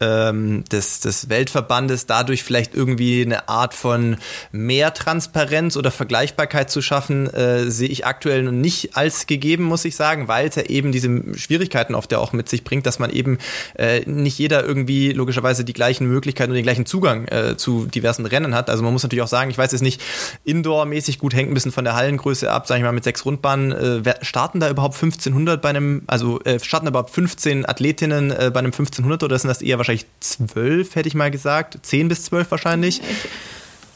ähm, 0.00 0.64
des, 0.64 1.00
des 1.00 1.28
Weltverbandes, 1.28 2.06
dadurch 2.06 2.42
vielleicht 2.42 2.74
irgendwie 2.74 3.22
eine 3.22 3.48
Art 3.48 3.74
von 3.74 4.16
mehr 4.50 4.92
Transparenz 4.92 5.76
oder 5.76 5.92
Vergleichbarkeit 5.92 6.68
zu 6.68 6.82
schaffen, 6.82 7.32
äh, 7.32 7.70
sehe 7.70 7.88
ich 7.88 8.06
aktuell 8.06 8.42
nicht 8.50 8.96
als 8.96 9.28
gegeben, 9.28 9.62
muss 9.62 9.83
ich 9.84 9.96
sagen, 9.96 10.28
weil 10.28 10.48
es 10.48 10.54
ja 10.54 10.62
eben 10.64 10.92
diese 10.92 11.08
Schwierigkeiten 11.36 11.94
oft 11.94 12.12
ja 12.12 12.18
auch 12.18 12.32
mit 12.32 12.48
sich 12.48 12.64
bringt, 12.64 12.86
dass 12.86 12.98
man 12.98 13.10
eben 13.10 13.38
äh, 13.76 14.00
nicht 14.08 14.38
jeder 14.38 14.64
irgendwie 14.64 15.12
logischerweise 15.12 15.64
die 15.64 15.72
gleichen 15.72 16.06
Möglichkeiten 16.06 16.50
und 16.50 16.56
den 16.56 16.64
gleichen 16.64 16.86
Zugang 16.86 17.26
äh, 17.28 17.56
zu 17.56 17.86
diversen 17.86 18.26
Rennen 18.26 18.54
hat. 18.54 18.70
Also 18.70 18.82
man 18.82 18.92
muss 18.92 19.02
natürlich 19.02 19.22
auch 19.22 19.28
sagen, 19.28 19.50
ich 19.50 19.58
weiß 19.58 19.72
jetzt 19.72 19.82
nicht, 19.82 20.00
Indoor-mäßig 20.44 21.18
gut 21.18 21.34
hängt 21.34 21.50
ein 21.50 21.54
bisschen 21.54 21.72
von 21.72 21.84
der 21.84 21.94
Hallengröße 21.94 22.50
ab, 22.50 22.66
sage 22.66 22.78
ich 22.78 22.84
mal, 22.84 22.92
mit 22.92 23.04
sechs 23.04 23.24
Rundbahnen. 23.24 23.72
Äh, 24.04 24.14
starten 24.24 24.60
da 24.60 24.70
überhaupt 24.70 24.94
1500 24.94 25.60
bei 25.60 25.70
einem, 25.70 26.02
also 26.06 26.40
äh, 26.42 26.58
starten 26.60 26.86
da 26.86 26.90
überhaupt 26.90 27.10
15 27.10 27.68
Athletinnen 27.68 28.30
äh, 28.30 28.50
bei 28.52 28.60
einem 28.60 28.72
1500 28.72 29.22
oder 29.22 29.38
sind 29.38 29.48
das 29.48 29.62
eher 29.62 29.78
wahrscheinlich 29.78 30.06
zwölf, 30.20 30.94
hätte 30.94 31.08
ich 31.08 31.14
mal 31.14 31.30
gesagt? 31.30 31.78
Zehn 31.82 32.08
bis 32.08 32.24
zwölf 32.24 32.50
wahrscheinlich? 32.50 33.00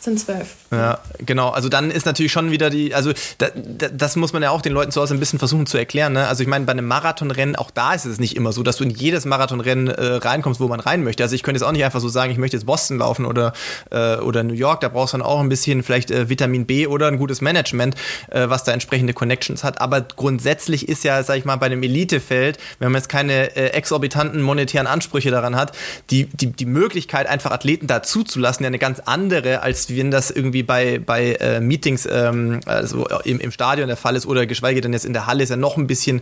sind 0.01 0.20
zwölf. 0.20 0.55
Ja, 0.70 0.98
genau. 1.18 1.48
Also 1.48 1.70
dann 1.70 1.90
ist 1.90 2.04
natürlich 2.04 2.31
schon 2.31 2.50
wieder 2.50 2.68
die, 2.68 2.94
also 2.94 3.12
da, 3.38 3.48
da, 3.54 3.88
das 3.88 4.16
muss 4.16 4.35
man 4.35 4.42
ja 4.42 4.50
auch 4.50 4.61
den 4.61 4.72
Leuten 4.72 4.92
zu 4.92 5.00
Hause 5.00 5.14
ein 5.14 5.20
bisschen 5.20 5.38
versuchen 5.38 5.66
zu 5.66 5.78
erklären. 5.78 6.12
Ne? 6.12 6.26
Also 6.26 6.42
ich 6.42 6.48
meine, 6.48 6.66
bei 6.66 6.72
einem 6.72 6.87
Marathonrennen, 6.87 7.57
auch 7.57 7.70
da 7.70 7.94
ist 7.94 8.04
es 8.04 8.20
nicht 8.20 8.37
immer 8.37 8.52
so, 8.52 8.62
dass 8.62 8.76
du 8.76 8.85
in 8.85 8.90
jedes 8.90 9.24
Marathonrennen 9.24 9.88
äh, 9.88 10.04
reinkommst, 10.16 10.61
wo 10.61 10.68
man 10.68 10.81
rein 10.81 11.04
möchte. 11.04 11.22
Also 11.22 11.35
ich 11.35 11.42
könnte 11.42 11.59
jetzt 11.59 11.66
auch 11.66 11.72
nicht 11.72 11.85
einfach 11.85 12.00
so 12.00 12.09
sagen, 12.09 12.33
ich 12.33 12.38
möchte 12.38 12.57
jetzt 12.57 12.66
Boston 12.66 12.98
laufen 12.98 13.24
oder, 13.24 13.54
äh, 13.90 14.16
oder 14.16 14.42
New 14.42 14.52
York. 14.52 14.83
Da 14.83 14.88
brauchst 14.88 15.14
du 15.14 15.18
dann 15.18 15.26
auch 15.26 15.40
ein 15.40 15.48
bisschen 15.48 15.83
vielleicht 15.83 16.11
äh, 16.11 16.28
Vitamin 16.28 16.66
B 16.66 16.87
oder 16.87 17.09
ein 17.09 17.16
gutes 17.16 17.40
Management, 17.40 17.94
äh, 18.31 18.50
was 18.50 18.64
da 18.64 18.72
entsprechende 18.72 19.14
Connections 19.14 19.64
hat. 19.64 19.81
Aber 19.81 20.02
grundsätzlich 20.02 20.87
ist 20.87 21.02
ja, 21.02 21.22
sag 21.22 21.38
ich 21.38 21.46
mal, 21.46 21.57
bei 21.57 21.66
einem 21.66 21.83
Elitefeld, 21.83 22.59
wenn 22.78 22.92
man 22.92 23.00
jetzt 23.00 23.09
keine 23.09 23.57
äh, 23.57 23.68
exorbitanten 23.70 24.42
monetären 24.42 24.87
Ansprüche 24.87 25.31
daran 25.31 25.57
hat, 25.57 25.72
die, 26.11 26.26
die, 26.26 26.52
die 26.52 26.66
Möglichkeit, 26.66 27.26
einfach 27.26 27.52
Athleten 27.52 27.87
dazuzulassen, 27.87 28.64
ja 28.64 28.68
eine 28.68 28.78
ganz 28.78 29.00
andere, 29.00 29.62
als 29.62 29.88
wenn 29.96 30.11
das 30.11 30.31
irgendwie 30.31 30.58
bei, 30.62 30.99
bei 30.99 31.35
äh, 31.35 31.61
Meetings 31.61 32.07
ähm, 32.11 32.61
also 32.66 33.07
im, 33.25 33.40
im 33.40 33.51
Stadion 33.51 33.88
der 33.88 33.97
Fall 33.97 34.16
ist 34.16 34.27
oder 34.27 34.47
geschweige 34.47 34.81
denn 34.81 34.92
jetzt 34.92 35.05
in 35.05 35.12
der 35.12 35.27
Halle 35.27 35.42
ist 35.42 35.51
ja 35.51 35.57
noch 35.57 35.77
ein 35.77 35.87
bisschen, 35.87 36.21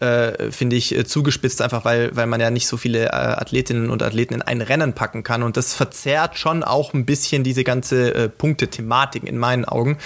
äh, 0.00 0.50
finde 0.50 0.76
ich, 0.76 0.96
äh, 0.96 1.04
zugespitzt, 1.04 1.62
einfach 1.62 1.84
weil, 1.84 2.14
weil 2.14 2.26
man 2.26 2.40
ja 2.40 2.50
nicht 2.50 2.66
so 2.66 2.76
viele 2.76 3.06
äh, 3.06 3.10
Athletinnen 3.10 3.90
und 3.90 4.02
Athleten 4.02 4.34
in 4.34 4.42
ein 4.42 4.60
Rennen 4.60 4.92
packen 4.92 5.22
kann. 5.22 5.42
Und 5.42 5.56
das 5.56 5.74
verzerrt 5.74 6.38
schon 6.38 6.62
auch 6.62 6.94
ein 6.94 7.04
bisschen 7.04 7.44
diese 7.44 7.64
ganze 7.64 8.14
äh, 8.14 8.28
Punkte-Thematik 8.28 9.24
in 9.24 9.38
meinen 9.38 9.64
Augen. 9.64 9.98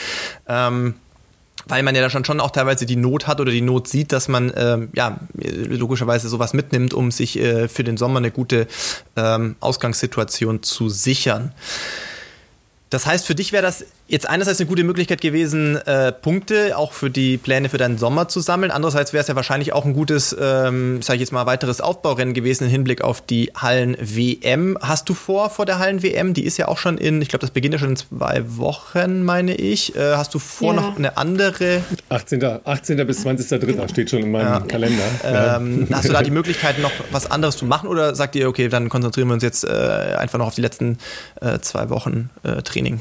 Ähm, 0.49 0.95
weil 1.67 1.83
man 1.83 1.95
ja 1.95 2.03
da 2.03 2.11
schon, 2.11 2.25
schon 2.25 2.41
auch 2.41 2.51
teilweise 2.51 2.87
die 2.87 2.97
Not 2.97 3.27
hat 3.27 3.41
oder 3.41 3.53
die 3.53 3.61
Not 3.61 3.87
sieht, 3.87 4.13
dass 4.13 4.29
man 4.29 4.53
ähm, 4.57 4.89
ja 4.95 5.21
logischerweise 5.35 6.29
sowas 6.29 6.55
mitnimmt, 6.55 6.93
um 6.95 7.11
sich 7.11 7.39
äh, 7.39 7.69
für 7.69 7.85
den 7.85 7.97
Sommer 7.97 8.19
eine 8.19 8.31
gute 8.31 8.67
ähm, 9.17 9.57
Ausgangssituation 9.61 10.63
zu 10.63 10.89
sichern. 10.89 11.53
Das 12.93 13.07
heißt, 13.07 13.27
für 13.27 13.35
dich 13.35 13.53
wäre 13.53 13.63
das 13.63 13.87
jetzt 14.13 14.29
einerseits 14.29 14.61
eine 14.61 14.69
gute 14.69 14.85
Möglichkeit 14.85 15.23
gewesen, 15.23 15.77
äh, 15.87 16.13
Punkte 16.13 16.77
auch 16.77 16.93
für 16.93 17.09
die 17.09 17.39
Pläne 17.39 17.71
für 17.71 17.79
deinen 17.79 17.97
Sommer 17.97 18.29
zu 18.29 18.41
sammeln. 18.41 18.71
Andererseits 18.71 19.15
wäre 19.15 19.23
es 19.23 19.29
ja 19.29 19.35
wahrscheinlich 19.37 19.73
auch 19.73 19.87
ein 19.87 19.95
gutes, 19.95 20.37
ähm, 20.39 21.01
sage 21.01 21.17
ich 21.17 21.21
jetzt 21.21 21.33
mal, 21.33 21.47
weiteres 21.47 21.81
Aufbaurennen 21.81 22.35
gewesen 22.35 22.65
im 22.65 22.71
Hinblick 22.71 23.01
auf 23.01 23.23
die 23.23 23.51
Hallen-WM. 23.57 24.77
Hast 24.83 25.09
du 25.09 25.15
vor, 25.15 25.49
vor 25.49 25.65
der 25.65 25.79
Hallen-WM? 25.79 26.35
Die 26.35 26.45
ist 26.45 26.59
ja 26.59 26.69
auch 26.69 26.77
schon 26.77 26.99
in, 26.99 27.23
ich 27.23 27.29
glaube, 27.29 27.41
das 27.41 27.53
beginnt 27.53 27.73
ja 27.73 27.79
schon 27.79 27.91
in 27.91 27.97
zwei 27.97 28.43
Wochen, 28.59 29.23
meine 29.25 29.55
ich. 29.55 29.97
Äh, 29.97 30.17
hast 30.17 30.35
du 30.35 30.39
vor, 30.39 30.75
ja. 30.75 30.83
noch 30.83 30.99
eine 30.99 31.17
andere? 31.17 31.81
18. 32.11 32.61
18. 32.65 33.07
bis 33.07 33.25
20.03. 33.25 33.89
steht 33.89 34.11
schon 34.11 34.21
in 34.21 34.31
meinem 34.31 34.47
ja. 34.47 34.61
Kalender. 34.61 35.05
Ähm, 35.25 35.89
hast 35.91 36.07
du 36.07 36.13
da 36.13 36.23
die 36.23 36.31
Möglichkeit, 36.43 36.79
noch 36.81 36.93
was 37.13 37.31
anderes 37.31 37.57
zu 37.57 37.65
machen 37.65 37.89
oder 37.89 38.15
sagt 38.15 38.37
ihr, 38.37 38.47
okay, 38.47 38.69
dann 38.69 38.91
konzentrieren 38.91 39.29
wir 39.29 39.35
uns 39.35 39.43
jetzt 39.43 39.65
äh, 39.65 39.69
einfach 39.71 40.39
noch 40.39 40.49
auf 40.49 40.55
die 40.55 40.61
letzten 40.61 40.99
äh, 41.41 41.61
zwei 41.61 41.89
Wochen 41.89 42.29
äh, 42.43 42.61
Training? 42.61 43.01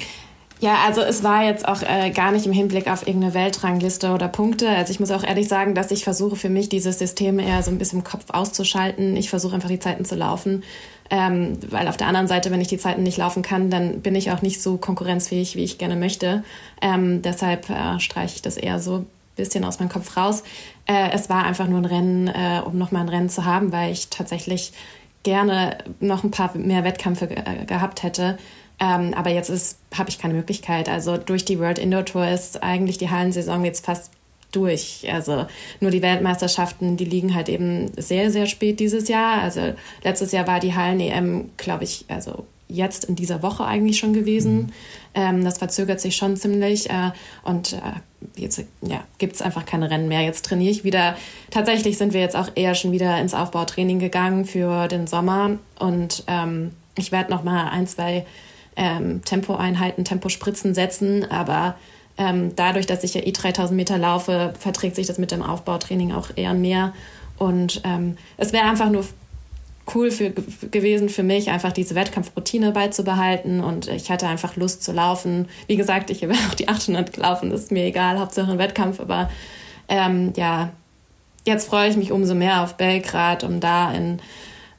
Ja, 0.61 0.75
also 0.85 1.01
es 1.01 1.23
war 1.23 1.43
jetzt 1.43 1.67
auch 1.67 1.81
äh, 1.81 2.11
gar 2.11 2.31
nicht 2.31 2.45
im 2.45 2.51
Hinblick 2.51 2.87
auf 2.87 3.07
irgendeine 3.07 3.33
Weltrangliste 3.33 4.11
oder 4.11 4.27
Punkte. 4.27 4.69
Also 4.69 4.91
ich 4.91 4.99
muss 4.99 5.09
auch 5.09 5.23
ehrlich 5.23 5.47
sagen, 5.47 5.73
dass 5.73 5.89
ich 5.89 6.03
versuche 6.03 6.35
für 6.35 6.49
mich 6.49 6.69
dieses 6.69 6.99
System 6.99 7.39
eher 7.39 7.63
so 7.63 7.71
ein 7.71 7.79
bisschen 7.79 7.99
im 7.99 8.05
Kopf 8.05 8.25
auszuschalten. 8.27 9.17
Ich 9.17 9.31
versuche 9.31 9.55
einfach 9.55 9.69
die 9.69 9.79
Zeiten 9.79 10.05
zu 10.05 10.13
laufen. 10.13 10.63
Ähm, 11.09 11.57
weil 11.71 11.87
auf 11.87 11.97
der 11.97 12.05
anderen 12.05 12.27
Seite, 12.27 12.51
wenn 12.51 12.61
ich 12.61 12.67
die 12.67 12.77
Zeiten 12.77 13.01
nicht 13.01 13.17
laufen 13.17 13.41
kann, 13.41 13.71
dann 13.71 14.01
bin 14.01 14.13
ich 14.13 14.29
auch 14.29 14.43
nicht 14.43 14.61
so 14.61 14.77
konkurrenzfähig, 14.77 15.55
wie 15.55 15.63
ich 15.63 15.79
gerne 15.79 15.95
möchte. 15.95 16.43
Ähm, 16.79 17.23
deshalb 17.23 17.67
äh, 17.71 17.99
streiche 17.99 18.35
ich 18.35 18.43
das 18.43 18.55
eher 18.55 18.79
so 18.79 18.97
ein 18.97 19.07
bisschen 19.35 19.65
aus 19.65 19.79
meinem 19.79 19.89
Kopf 19.89 20.15
raus. 20.15 20.43
Äh, 20.85 21.09
es 21.11 21.27
war 21.27 21.43
einfach 21.43 21.67
nur 21.67 21.79
ein 21.79 21.85
Rennen, 21.85 22.27
äh, 22.27 22.61
um 22.63 22.77
nochmal 22.77 23.01
ein 23.01 23.09
Rennen 23.09 23.29
zu 23.29 23.45
haben, 23.45 23.71
weil 23.71 23.91
ich 23.91 24.09
tatsächlich 24.09 24.73
gerne 25.23 25.79
noch 25.99 26.23
ein 26.23 26.29
paar 26.29 26.55
mehr 26.55 26.83
Wettkämpfe 26.83 27.29
äh, 27.29 27.65
gehabt 27.65 28.03
hätte. 28.03 28.37
Ähm, 28.79 29.13
aber 29.13 29.29
jetzt 29.29 29.77
habe 29.95 30.09
ich 30.09 30.19
keine 30.19 30.33
Möglichkeit. 30.33 30.89
Also 30.89 31.17
durch 31.17 31.45
die 31.45 31.59
World 31.59 31.79
Indoor 31.79 32.05
Tour 32.05 32.27
ist 32.27 32.63
eigentlich 32.63 32.97
die 32.97 33.09
Hallensaison 33.09 33.63
jetzt 33.65 33.85
fast 33.85 34.11
durch. 34.51 35.07
Also 35.11 35.45
nur 35.79 35.91
die 35.91 36.01
Weltmeisterschaften, 36.01 36.97
die 36.97 37.05
liegen 37.05 37.35
halt 37.35 37.49
eben 37.49 37.91
sehr, 37.97 38.31
sehr 38.31 38.45
spät 38.45 38.79
dieses 38.79 39.07
Jahr. 39.07 39.41
Also 39.41 39.73
letztes 40.03 40.31
Jahr 40.31 40.47
war 40.47 40.59
die 40.59 40.75
Hallen-EM, 40.75 41.51
glaube 41.57 41.83
ich, 41.83 42.05
also 42.07 42.45
jetzt 42.67 43.05
in 43.05 43.15
dieser 43.15 43.43
Woche 43.43 43.65
eigentlich 43.65 43.99
schon 43.99 44.13
gewesen. 44.13 44.55
Mhm. 44.55 44.71
Ähm, 45.13 45.43
das 45.43 45.57
verzögert 45.57 45.99
sich 45.99 46.15
schon 46.15 46.37
ziemlich. 46.37 46.89
Äh, 46.89 47.11
und 47.43 47.73
äh, 47.73 48.39
jetzt 48.39 48.63
ja, 48.81 49.03
gibt 49.17 49.35
es 49.35 49.41
einfach 49.41 49.65
keine 49.65 49.89
Rennen 49.89 50.07
mehr. 50.07 50.21
Jetzt 50.21 50.45
trainiere 50.45 50.71
ich 50.71 50.83
wieder. 50.83 51.15
Tatsächlich 51.49 51.97
sind 51.97 52.13
wir 52.13 52.21
jetzt 52.21 52.35
auch 52.35 52.49
eher 52.55 52.75
schon 52.75 52.91
wieder 52.91 53.19
ins 53.19 53.33
Aufbautraining 53.33 53.99
gegangen 53.99 54.45
für 54.45 54.87
den 54.87 55.07
Sommer. 55.07 55.57
Und 55.79 56.23
ähm, 56.27 56.71
ich 56.97 57.11
werde 57.11 57.31
noch 57.31 57.43
mal 57.43 57.69
ein, 57.69 57.87
zwei 57.87 58.25
ähm, 58.75 59.23
Tempoeinheiten, 59.23 60.05
Tempospritzen 60.05 60.73
setzen. 60.73 61.29
Aber 61.29 61.75
ähm, 62.17 62.55
dadurch, 62.55 62.85
dass 62.85 63.03
ich 63.03 63.13
ja 63.13 63.21
eh 63.21 63.31
3000 63.31 63.75
Meter 63.75 63.97
laufe, 63.97 64.53
verträgt 64.59 64.95
sich 64.95 65.07
das 65.07 65.17
mit 65.17 65.31
dem 65.31 65.41
Aufbautraining 65.41 66.11
auch 66.11 66.29
eher 66.35 66.53
mehr. 66.53 66.93
Und 67.37 67.81
ähm, 67.83 68.17
es 68.37 68.53
wäre 68.53 68.65
einfach 68.65 68.89
nur 68.89 69.05
cool 69.95 70.11
für, 70.11 70.29
gewesen 70.31 71.09
für 71.09 71.23
mich, 71.23 71.49
einfach 71.49 71.71
diese 71.71 71.95
Wettkampfroutine 71.95 72.71
beizubehalten. 72.71 73.61
Und 73.61 73.87
ich 73.87 74.11
hatte 74.11 74.27
einfach 74.27 74.55
Lust 74.55 74.83
zu 74.83 74.91
laufen. 74.91 75.47
Wie 75.67 75.75
gesagt, 75.75 76.09
ich 76.09 76.23
habe 76.23 76.33
auch 76.49 76.53
die 76.53 76.67
800 76.67 77.13
gelaufen, 77.13 77.49
das 77.49 77.61
ist 77.61 77.71
mir 77.71 77.85
egal, 77.85 78.19
Hauptsache 78.19 78.51
ein 78.51 78.57
Wettkampf. 78.59 78.99
Aber 78.99 79.29
ähm, 79.87 80.33
ja, 80.35 80.69
jetzt 81.45 81.67
freue 81.67 81.89
ich 81.89 81.97
mich 81.97 82.11
umso 82.11 82.35
mehr 82.35 82.63
auf 82.63 82.75
Belgrad, 82.75 83.43
um 83.43 83.59
da 83.59 83.91
in 83.91 84.19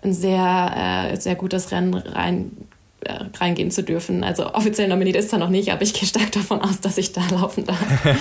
ein 0.04 0.12
sehr, 0.12 1.10
äh, 1.12 1.16
sehr 1.16 1.34
gutes 1.34 1.70
Rennen 1.70 1.94
rein 1.94 2.50
äh, 3.04 3.24
reingehen 3.38 3.70
zu 3.70 3.82
dürfen. 3.82 4.24
Also 4.24 4.54
offiziell 4.54 4.88
nominiert 4.88 5.16
ist 5.16 5.32
er 5.32 5.38
noch 5.38 5.48
nicht, 5.48 5.70
aber 5.72 5.82
ich 5.82 5.92
gehe 5.92 6.08
stark 6.08 6.30
davon 6.32 6.60
aus, 6.60 6.80
dass 6.80 6.98
ich 6.98 7.12
da 7.12 7.22
laufen 7.30 7.64
darf. 7.64 7.78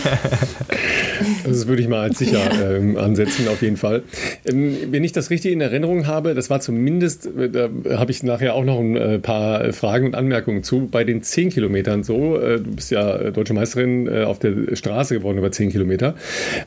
das 1.46 1.68
würde 1.68 1.82
ich 1.82 1.88
mal 1.88 2.02
als 2.02 2.20
sicher 2.20 2.40
ja. 2.54 2.76
ähm, 2.76 2.98
ansetzen, 2.98 3.48
auf 3.48 3.62
jeden 3.62 3.78
Fall. 3.78 4.04
Ähm, 4.46 4.76
wenn 4.90 5.04
ich 5.04 5.12
das 5.12 5.30
richtig 5.30 5.52
in 5.52 5.62
Erinnerung 5.62 6.08
habe, 6.08 6.34
das 6.34 6.50
war 6.50 6.60
zumindest, 6.60 7.28
äh, 7.28 7.50
da 7.50 7.70
habe 7.98 8.12
ich 8.12 8.24
nachher 8.24 8.56
auch 8.56 8.64
noch 8.64 8.80
ein 8.80 8.96
äh, 8.96 9.20
paar 9.20 9.72
Fragen 9.74 10.08
und 10.08 10.16
Anmerkungen 10.16 10.64
zu, 10.64 10.88
bei 10.88 11.04
den 11.04 11.22
10 11.22 11.50
Kilometern 11.50 12.04
so, 12.04 12.40
äh, 12.40 12.60
du 12.60 12.72
bist 12.76 12.92
ja 12.92 13.32
deutsche 13.32 13.54
Meisterin 13.54 14.08
äh, 14.08 14.24
auf 14.24 14.40
der 14.40 14.76
Straße 14.76 15.16
geworden 15.16 15.38
über 15.38 15.52
10 15.52 15.72
Kilometer, 15.72 16.16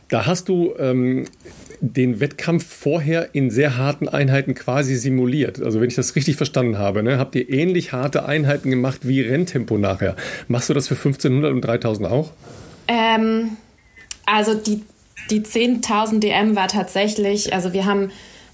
da 0.09 0.27
hast 0.27 0.49
du 0.49 0.75
ähm, 0.79 1.25
den 1.81 2.20
Wettkampf 2.20 2.64
vorher 2.66 3.35
in 3.35 3.51
sehr 3.51 3.77
harten 3.77 4.09
Einheiten 4.09 4.55
quasi 4.55 4.97
simuliert. 4.97 5.62
Also 5.62 5.81
wenn 5.81 5.89
ich 5.89 5.95
das 5.95 6.16
richtig 6.16 6.37
verstanden 6.37 6.79
habe, 6.79 7.03
ne, 7.03 7.18
habt 7.18 7.35
ihr 7.35 7.49
ähnlich 7.49 7.93
harte 7.93 8.27
Einheiten 8.27 8.70
gemacht 8.70 9.01
wie 9.03 9.20
Renntempo 9.20 9.79
nachher. 9.79 10.16
Machst 10.49 10.68
du 10.68 10.75
das 10.75 10.89
für 10.89 10.95
1500 10.95 11.53
und 11.53 11.61
3000 11.61 12.09
auch? 12.09 12.33
Ähm, 12.89 13.57
also 14.27 14.55
die, 14.55 14.83
die 15.31 15.41
10.000 15.41 16.20
DM 16.20 16.57
war 16.57 16.68
tatsächlich, 16.68 17.53
also 17.53 17.72
wir 17.72 17.87
haben 17.87 18.11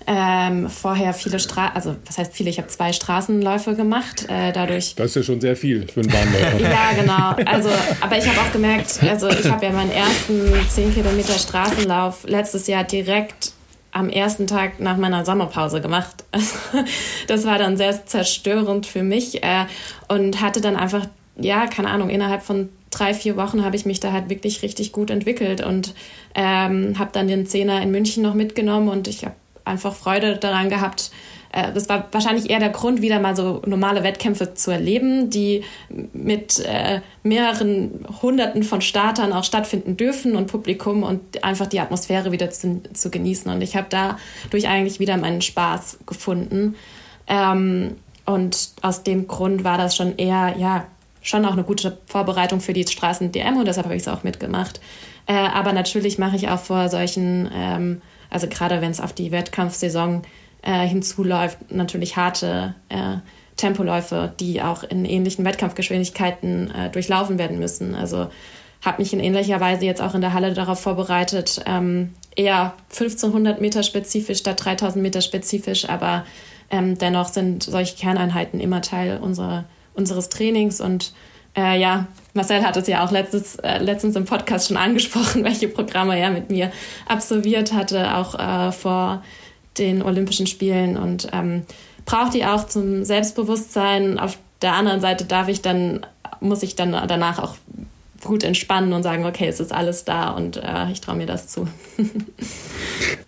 ähm, 0.06 0.68
vorher 0.68 1.12
viele 1.12 1.38
Straßen, 1.38 1.76
also 1.76 1.96
was 2.06 2.18
heißt 2.18 2.32
viele, 2.32 2.50
ich 2.50 2.58
habe 2.58 2.68
zwei 2.68 2.92
Straßenläufe 2.92 3.74
gemacht, 3.74 4.26
äh, 4.28 4.52
dadurch. 4.52 4.94
Das 4.96 5.08
ist 5.08 5.16
ja 5.16 5.22
schon 5.22 5.40
sehr 5.40 5.56
viel 5.56 5.86
für 5.86 6.00
einen 6.00 6.10
Bahnläufer. 6.10 6.60
ja, 6.60 6.92
genau. 6.98 7.50
Also, 7.50 7.68
aber 8.00 8.18
ich 8.18 8.26
habe 8.26 8.40
auch 8.40 8.52
gemerkt, 8.52 9.00
also 9.02 9.28
ich 9.28 9.50
habe 9.50 9.66
ja 9.66 9.72
meinen 9.72 9.92
ersten 9.92 10.52
10 10.68 10.94
Kilometer 10.94 11.34
Straßenlauf 11.34 12.24
letztes 12.26 12.66
Jahr 12.66 12.84
direkt 12.84 13.52
am 13.92 14.08
ersten 14.08 14.46
Tag 14.46 14.80
nach 14.80 14.96
meiner 14.96 15.24
Sommerpause 15.24 15.80
gemacht. 15.80 16.24
Also, 16.32 16.86
das 17.26 17.44
war 17.44 17.58
dann 17.58 17.76
sehr 17.76 18.06
zerstörend 18.06 18.86
für 18.86 19.02
mich 19.02 19.42
äh, 19.42 19.66
und 20.08 20.40
hatte 20.40 20.60
dann 20.60 20.76
einfach, 20.76 21.06
ja, 21.36 21.66
keine 21.66 21.90
Ahnung, 21.90 22.08
innerhalb 22.08 22.42
von 22.42 22.68
drei, 22.90 23.14
vier 23.14 23.36
Wochen 23.36 23.64
habe 23.64 23.76
ich 23.76 23.86
mich 23.86 24.00
da 24.00 24.12
halt 24.12 24.30
wirklich 24.30 24.62
richtig 24.62 24.92
gut 24.92 25.10
entwickelt 25.10 25.64
und 25.64 25.94
ähm, 26.34 26.98
habe 26.98 27.10
dann 27.12 27.28
den 27.28 27.46
Zehner 27.46 27.82
in 27.82 27.90
München 27.90 28.22
noch 28.22 28.34
mitgenommen 28.34 28.88
und 28.88 29.08
ich 29.08 29.24
habe 29.24 29.34
einfach 29.64 29.94
Freude 29.94 30.36
daran 30.36 30.68
gehabt. 30.68 31.10
Äh, 31.52 31.72
das 31.72 31.88
war 31.88 32.08
wahrscheinlich 32.12 32.50
eher 32.50 32.60
der 32.60 32.70
Grund, 32.70 33.02
wieder 33.02 33.20
mal 33.20 33.36
so 33.36 33.62
normale 33.66 34.02
Wettkämpfe 34.02 34.54
zu 34.54 34.70
erleben, 34.70 35.30
die 35.30 35.64
mit 36.12 36.60
äh, 36.60 37.00
mehreren 37.22 38.04
Hunderten 38.22 38.62
von 38.62 38.80
Startern 38.80 39.32
auch 39.32 39.44
stattfinden 39.44 39.96
dürfen 39.96 40.36
und 40.36 40.46
Publikum 40.46 41.02
und 41.02 41.42
einfach 41.44 41.66
die 41.66 41.80
Atmosphäre 41.80 42.32
wieder 42.32 42.50
zu, 42.50 42.82
zu 42.92 43.10
genießen. 43.10 43.50
Und 43.50 43.62
ich 43.62 43.76
habe 43.76 43.86
dadurch 43.90 44.68
eigentlich 44.68 45.00
wieder 45.00 45.16
meinen 45.16 45.42
Spaß 45.42 46.00
gefunden. 46.06 46.76
Ähm, 47.26 47.96
und 48.26 48.70
aus 48.82 49.02
dem 49.02 49.26
Grund 49.26 49.64
war 49.64 49.76
das 49.78 49.96
schon 49.96 50.16
eher, 50.16 50.54
ja, 50.56 50.86
schon 51.22 51.44
auch 51.44 51.52
eine 51.52 51.64
gute 51.64 51.98
Vorbereitung 52.06 52.60
für 52.60 52.72
die 52.72 52.86
Straßen-DM 52.86 53.58
und 53.58 53.66
deshalb 53.66 53.86
habe 53.86 53.96
ich 53.96 54.02
es 54.02 54.08
auch 54.08 54.22
mitgemacht. 54.22 54.80
Äh, 55.26 55.34
aber 55.34 55.72
natürlich 55.72 56.18
mache 56.18 56.36
ich 56.36 56.48
auch 56.48 56.60
vor 56.60 56.88
solchen 56.88 57.50
ähm, 57.52 58.02
also 58.30 58.46
gerade 58.46 58.80
wenn 58.80 58.90
es 58.90 59.00
auf 59.00 59.12
die 59.12 59.32
Wettkampfsaison 59.32 60.22
äh, 60.62 60.86
hinzuläuft, 60.86 61.72
natürlich 61.72 62.16
harte 62.16 62.74
äh, 62.88 63.16
Tempoläufe, 63.56 64.32
die 64.40 64.62
auch 64.62 64.82
in 64.84 65.04
ähnlichen 65.04 65.44
Wettkampfgeschwindigkeiten 65.44 66.70
äh, 66.70 66.90
durchlaufen 66.90 67.38
werden 67.38 67.58
müssen. 67.58 67.94
Also 67.94 68.28
habe 68.82 69.02
mich 69.02 69.12
in 69.12 69.20
ähnlicher 69.20 69.60
Weise 69.60 69.84
jetzt 69.84 70.00
auch 70.00 70.14
in 70.14 70.22
der 70.22 70.32
Halle 70.32 70.54
darauf 70.54 70.80
vorbereitet, 70.80 71.62
ähm, 71.66 72.14
eher 72.34 72.74
1500 72.90 73.60
Meter 73.60 73.82
spezifisch 73.82 74.38
statt 74.38 74.64
3000 74.64 75.02
Meter 75.02 75.20
spezifisch, 75.20 75.88
aber 75.88 76.24
ähm, 76.70 76.96
dennoch 76.96 77.28
sind 77.28 77.64
solche 77.64 77.96
Kerneinheiten 77.96 78.60
immer 78.60 78.80
Teil 78.80 79.18
unserer, 79.18 79.64
unseres 79.94 80.30
Trainings 80.30 80.80
und 80.80 81.12
äh, 81.56 81.78
ja, 81.78 82.06
Marcel 82.34 82.64
hat 82.64 82.76
es 82.76 82.86
ja 82.86 83.04
auch 83.04 83.10
letztens, 83.10 83.56
äh, 83.56 83.78
letztens 83.78 84.16
im 84.16 84.24
Podcast 84.24 84.68
schon 84.68 84.76
angesprochen, 84.76 85.44
welche 85.44 85.68
Programme 85.68 86.18
er 86.18 86.30
mit 86.30 86.50
mir 86.50 86.70
absolviert 87.08 87.72
hatte, 87.72 88.16
auch 88.16 88.38
äh, 88.38 88.72
vor 88.72 89.22
den 89.78 90.02
Olympischen 90.02 90.46
Spielen 90.46 90.96
und 90.96 91.28
ähm, 91.32 91.62
braucht 92.04 92.34
die 92.34 92.44
auch 92.44 92.66
zum 92.66 93.04
Selbstbewusstsein. 93.04 94.18
Auf 94.18 94.38
der 94.62 94.74
anderen 94.74 95.00
Seite 95.00 95.24
darf 95.24 95.48
ich 95.48 95.62
dann, 95.62 96.06
muss 96.40 96.62
ich 96.62 96.76
dann 96.76 96.92
danach 96.92 97.38
auch 97.38 97.56
gut 98.24 98.44
entspannen 98.44 98.92
und 98.92 99.02
sagen, 99.02 99.24
okay, 99.24 99.46
es 99.46 99.60
ist 99.60 99.72
alles 99.72 100.04
da 100.04 100.30
und 100.30 100.56
äh, 100.56 100.90
ich 100.92 101.00
traue 101.00 101.16
mir 101.16 101.26
das 101.26 101.48
zu. 101.48 101.66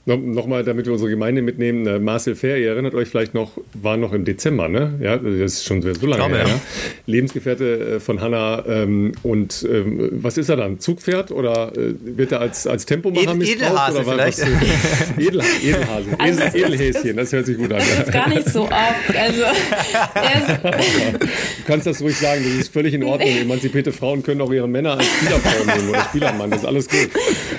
no, 0.06 0.16
Nochmal, 0.16 0.64
damit 0.64 0.86
wir 0.86 0.92
unsere 0.92 1.10
Gemeinde 1.10 1.42
mitnehmen, 1.42 1.86
äh, 1.86 1.98
Marcel 1.98 2.34
Fair, 2.34 2.58
ihr 2.58 2.70
erinnert 2.70 2.94
euch 2.94 3.08
vielleicht 3.08 3.34
noch, 3.34 3.52
war 3.74 3.96
noch 3.96 4.12
im 4.12 4.24
Dezember, 4.24 4.68
ne? 4.68 4.98
Ja, 5.00 5.16
das 5.16 5.34
ist 5.34 5.64
schon 5.64 5.82
so 5.82 5.88
lange 5.88 6.16
glaube, 6.16 6.36
her. 6.36 6.46
Ja. 6.46 6.60
Lebensgefährte 7.06 7.96
äh, 7.96 8.00
von 8.00 8.20
Hanna 8.20 8.64
ähm, 8.66 9.12
und 9.22 9.66
ähm, 9.70 10.10
was 10.12 10.38
ist 10.38 10.48
er 10.48 10.56
dann? 10.56 10.78
Zugpferd 10.78 11.30
oder 11.30 11.72
äh, 11.76 11.94
wird 12.00 12.32
er 12.32 12.40
als, 12.40 12.66
als 12.66 12.86
Tempomacher 12.86 13.32
Ed, 13.32 13.36
missbraucht? 13.36 13.62
Edelhase 13.62 13.98
oder 14.00 14.12
vielleicht. 14.12 14.40
Was, 14.40 15.18
Edel, 15.18 15.42
Edelhase, 15.62 16.06
also 16.18 16.42
Edel, 16.42 16.74
Edelhäschen, 16.74 17.16
das 17.16 17.32
hört 17.32 17.46
sich 17.46 17.56
gut 17.56 17.72
an. 17.72 17.78
Das 17.78 18.06
ist 18.06 18.12
gar 18.12 18.28
nicht 18.28 18.48
so 18.48 18.64
oft. 18.64 19.16
Also, 19.16 19.42
du 21.18 21.64
kannst 21.66 21.86
das 21.86 22.02
ruhig 22.02 22.16
sagen, 22.16 22.42
das 22.44 22.66
ist 22.66 22.72
völlig 22.72 22.94
in 22.94 23.04
Ordnung. 23.04 23.30
Emanzipierte 23.30 23.92
Frauen 23.92 24.22
können 24.22 24.40
auch 24.40 24.52
ihre 24.52 24.68
Männer 24.68 24.81
Männer 24.82 24.98
als 24.98 25.06
Spielerfrau 25.06 25.76
nehmen 25.76 25.88
oder 25.90 26.00
Spielermann, 26.02 26.50
das 26.50 26.60
ist 26.60 26.66
alles 26.66 26.88
gut. 26.88 27.10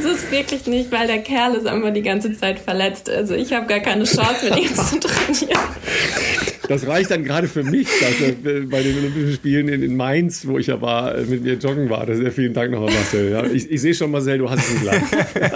Das 0.01 0.11
ist 0.11 0.31
wirklich 0.31 0.67
nicht, 0.67 0.91
weil 0.91 1.07
der 1.07 1.19
Kerl 1.19 1.55
ist 1.55 1.65
einfach 1.65 1.93
die 1.93 2.01
ganze 2.01 2.37
Zeit 2.37 2.59
verletzt. 2.59 3.09
Also 3.09 3.33
ich 3.33 3.53
habe 3.53 3.67
gar 3.67 3.79
keine 3.79 4.03
Chance, 4.03 4.49
mit 4.49 4.59
ihm 4.59 4.75
zu 4.75 4.99
trainieren. 4.99 5.59
Das 6.67 6.85
reicht 6.87 7.11
dann 7.11 7.23
gerade 7.23 7.47
für 7.47 7.63
mich, 7.63 7.87
dass 7.87 8.21
er 8.21 8.33
bei 8.67 8.83
den 8.83 8.97
Olympischen 8.97 9.33
Spielen 9.33 9.67
in, 9.67 9.83
in, 9.83 9.95
Mainz, 9.95 10.47
wo 10.47 10.57
ich 10.57 10.67
ja 10.67 10.81
war, 10.81 11.17
mit 11.17 11.43
mir 11.43 11.53
joggen 11.53 11.89
war. 11.89 12.05
Das 12.05 12.17
ist 12.17 12.23
ja 12.23 12.31
vielen 12.31 12.53
Dank 12.53 12.71
nochmal, 12.71 12.93
Marcel. 12.93 13.31
Ja, 13.31 13.45
ich, 13.45 13.69
ich 13.69 13.81
sehe 13.81 13.93
schon, 13.93 14.11
Marcel, 14.11 14.37
du 14.37 14.49
hast 14.49 14.69
es 14.69 14.83
leicht. 14.83 15.05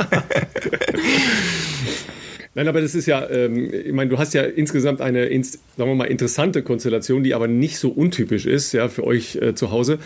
Nein, 2.58 2.70
aber 2.70 2.82
das 2.82 2.96
ist 2.96 3.06
ja, 3.06 3.30
ähm, 3.30 3.72
ich 3.72 3.94
meine, 3.94 4.10
du 4.10 4.18
hast 4.18 4.34
ja 4.34 4.42
insgesamt 4.42 5.00
eine, 5.00 5.26
ins, 5.26 5.60
sagen 5.78 5.92
wir 5.92 5.96
mal, 5.96 6.06
interessante 6.06 6.64
Konstellation, 6.64 7.24
die 7.24 7.36
aber 7.36 7.48
nicht 7.48 7.78
so 7.78 7.90
untypisch 7.90 8.48
ist, 8.48 8.72
ja, 8.72 8.90
für 8.90 9.04
euch 9.04 9.36
äh, 9.36 9.54
zu 9.54 9.70
Hause. 9.70 10.00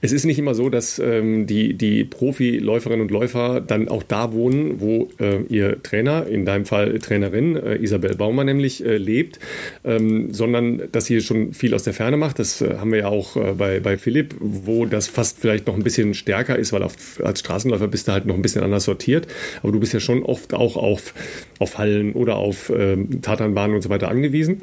Es 0.00 0.12
ist 0.12 0.24
nicht 0.24 0.38
immer 0.38 0.54
so, 0.54 0.68
dass 0.68 1.00
ähm, 1.00 1.46
die, 1.46 1.74
die 1.74 2.04
Profiläuferinnen 2.04 3.02
und 3.02 3.10
Läufer 3.10 3.60
dann 3.60 3.88
auch 3.88 4.04
da 4.04 4.32
wohnen, 4.32 4.80
wo 4.80 5.08
äh, 5.18 5.42
ihr 5.48 5.82
Trainer, 5.82 6.26
in 6.26 6.44
deinem 6.44 6.66
Fall 6.66 6.98
Trainerin, 7.00 7.56
äh, 7.56 7.76
Isabel 7.76 8.14
Baumer 8.14 8.44
nämlich, 8.44 8.84
äh, 8.84 8.96
lebt, 8.96 9.40
ähm, 9.84 10.32
sondern 10.32 10.82
dass 10.92 11.06
sie 11.06 11.20
schon 11.20 11.52
viel 11.52 11.74
aus 11.74 11.82
der 11.82 11.94
Ferne 11.94 12.16
macht. 12.16 12.38
Das 12.38 12.60
äh, 12.60 12.76
haben 12.78 12.92
wir 12.92 12.98
ja 13.00 13.08
auch 13.08 13.36
äh, 13.36 13.54
bei, 13.54 13.80
bei 13.80 13.98
Philipp, 13.98 14.36
wo 14.38 14.86
das 14.86 15.08
fast 15.08 15.40
vielleicht 15.40 15.66
noch 15.66 15.74
ein 15.74 15.82
bisschen 15.82 16.14
stärker 16.14 16.56
ist, 16.56 16.72
weil 16.72 16.84
auf, 16.84 17.20
als 17.24 17.40
Straßenläufer 17.40 17.88
bist 17.88 18.06
du 18.06 18.12
halt 18.12 18.26
noch 18.26 18.36
ein 18.36 18.42
bisschen 18.42 18.62
anders 18.62 18.84
sortiert. 18.84 19.26
Aber 19.62 19.72
du 19.72 19.80
bist 19.80 19.92
ja 19.94 20.00
schon 20.00 20.22
oft 20.22 20.54
auch 20.54 20.76
auf, 20.76 21.12
auf 21.58 21.76
Hallen 21.76 22.12
oder 22.12 22.36
auf 22.36 22.72
ähm, 22.74 23.20
Tatanbahnen 23.20 23.74
und 23.74 23.82
so 23.82 23.88
weiter 23.88 24.08
angewiesen. 24.08 24.62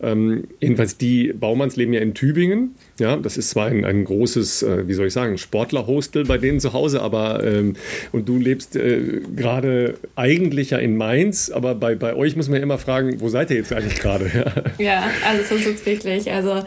Ähm, 0.00 0.44
jedenfalls 0.60 0.96
die 0.96 1.32
Baumanns 1.32 1.76
leben 1.76 1.92
ja 1.92 2.00
in 2.00 2.14
Tübingen. 2.14 2.76
Ja, 3.00 3.16
das 3.16 3.36
ist 3.36 3.50
zwar 3.50 3.66
ein, 3.66 3.84
ein 3.84 4.04
großes, 4.04 4.59
äh, 4.62 4.86
wie 4.88 4.94
soll 4.94 5.06
ich 5.06 5.12
sagen, 5.12 5.38
Sportlerhostel 5.38 6.24
bei 6.24 6.38
denen 6.38 6.60
zu 6.60 6.72
Hause, 6.72 7.02
aber 7.02 7.44
ähm, 7.44 7.76
und 8.12 8.28
du 8.28 8.38
lebst 8.38 8.76
äh, 8.76 9.20
gerade 9.34 9.94
eigentlich 10.16 10.70
ja 10.70 10.78
in 10.78 10.96
Mainz, 10.96 11.50
aber 11.50 11.74
bei, 11.74 11.94
bei 11.94 12.14
euch 12.14 12.36
muss 12.36 12.48
man 12.48 12.58
ja 12.58 12.62
immer 12.62 12.78
fragen, 12.78 13.20
wo 13.20 13.28
seid 13.28 13.50
ihr 13.50 13.56
jetzt 13.56 13.72
eigentlich 13.72 14.00
gerade? 14.00 14.30
ja, 14.78 15.04
also 15.26 15.44
so 15.44 15.54
ist 15.56 15.66
es 15.66 15.86
wirklich. 15.86 16.30
Also 16.30 16.62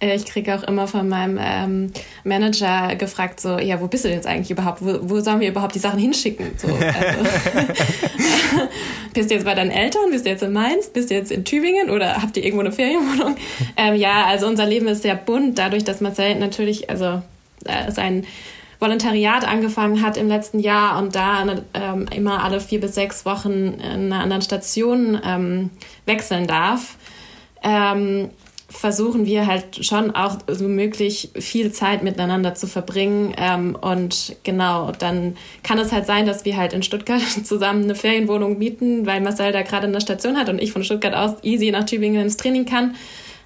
äh, 0.00 0.16
ich 0.16 0.24
kriege 0.26 0.54
auch 0.54 0.62
immer 0.64 0.86
von 0.86 1.08
meinem 1.08 1.38
ähm, 1.40 1.90
Manager 2.24 2.94
gefragt, 2.96 3.40
so, 3.40 3.58
ja, 3.58 3.80
wo 3.80 3.86
bist 3.86 4.04
du 4.04 4.08
denn 4.08 4.18
jetzt 4.18 4.26
eigentlich 4.26 4.50
überhaupt? 4.50 4.82
Wo, 4.82 4.98
wo 5.02 5.20
sollen 5.20 5.40
wir 5.40 5.48
überhaupt 5.48 5.74
die 5.74 5.78
Sachen 5.80 5.98
hinschicken? 5.98 6.52
So, 6.56 6.68
also, 6.74 6.84
bist 9.14 9.30
du 9.30 9.34
jetzt 9.34 9.44
bei 9.44 9.54
deinen 9.54 9.70
Eltern? 9.70 10.10
Bist 10.10 10.26
du 10.26 10.30
jetzt 10.30 10.42
in 10.42 10.52
Mainz? 10.52 10.88
Bist 10.88 11.10
du 11.10 11.14
jetzt 11.14 11.30
in 11.30 11.44
Tübingen? 11.44 11.90
Oder 11.90 12.20
habt 12.22 12.36
ihr 12.36 12.44
irgendwo 12.44 12.60
eine 12.60 12.72
Ferienwohnung? 12.72 13.36
Ähm, 13.76 13.94
ja, 13.94 14.26
also 14.26 14.46
unser 14.46 14.66
Leben 14.66 14.88
ist 14.88 15.02
sehr 15.02 15.14
bunt, 15.14 15.58
dadurch, 15.58 15.84
dass 15.84 16.00
Marcel 16.00 16.34
natürlich, 16.36 16.90
also 16.90 17.22
äh, 17.64 17.90
sein 17.90 18.26
Volontariat 18.78 19.46
angefangen 19.46 20.02
hat 20.02 20.16
im 20.16 20.28
letzten 20.28 20.58
Jahr 20.58 20.98
und 20.98 21.14
da 21.14 21.42
ähm, 21.74 22.06
immer 22.14 22.44
alle 22.44 22.60
vier 22.60 22.80
bis 22.80 22.94
sechs 22.94 23.24
Wochen 23.24 23.52
in 23.52 24.12
einer 24.12 24.20
anderen 24.20 24.42
Station 24.42 25.18
ähm, 25.24 25.70
wechseln 26.06 26.46
darf, 26.46 26.96
ähm, 27.62 28.30
versuchen 28.68 29.24
wir 29.24 29.46
halt 29.46 29.84
schon 29.86 30.14
auch 30.14 30.38
so 30.48 30.68
möglich 30.68 31.30
viel 31.38 31.72
Zeit 31.72 32.02
miteinander 32.02 32.54
zu 32.54 32.66
verbringen. 32.66 33.32
Ähm, 33.38 33.76
und 33.80 34.36
genau, 34.42 34.92
dann 34.98 35.36
kann 35.62 35.78
es 35.78 35.92
halt 35.92 36.06
sein, 36.06 36.26
dass 36.26 36.44
wir 36.44 36.56
halt 36.56 36.72
in 36.72 36.82
Stuttgart 36.82 37.22
zusammen 37.44 37.84
eine 37.84 37.94
Ferienwohnung 37.94 38.58
mieten, 38.58 39.06
weil 39.06 39.20
Marcel 39.20 39.52
da 39.52 39.62
gerade 39.62 39.86
eine 39.86 40.00
Station 40.00 40.36
hat 40.36 40.48
und 40.48 40.60
ich 40.60 40.72
von 40.72 40.84
Stuttgart 40.84 41.14
aus 41.14 41.42
easy 41.42 41.70
nach 41.70 41.84
Tübingen 41.84 42.20
ins 42.20 42.36
Training 42.36 42.66
kann. 42.66 42.96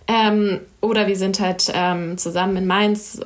Ähm, 0.09 0.61
oder 0.81 1.07
wir 1.07 1.17
sind 1.17 1.39
halt 1.39 1.71
ähm, 1.75 2.17
zusammen 2.17 2.57
in 2.57 2.67
Mainz 2.67 3.21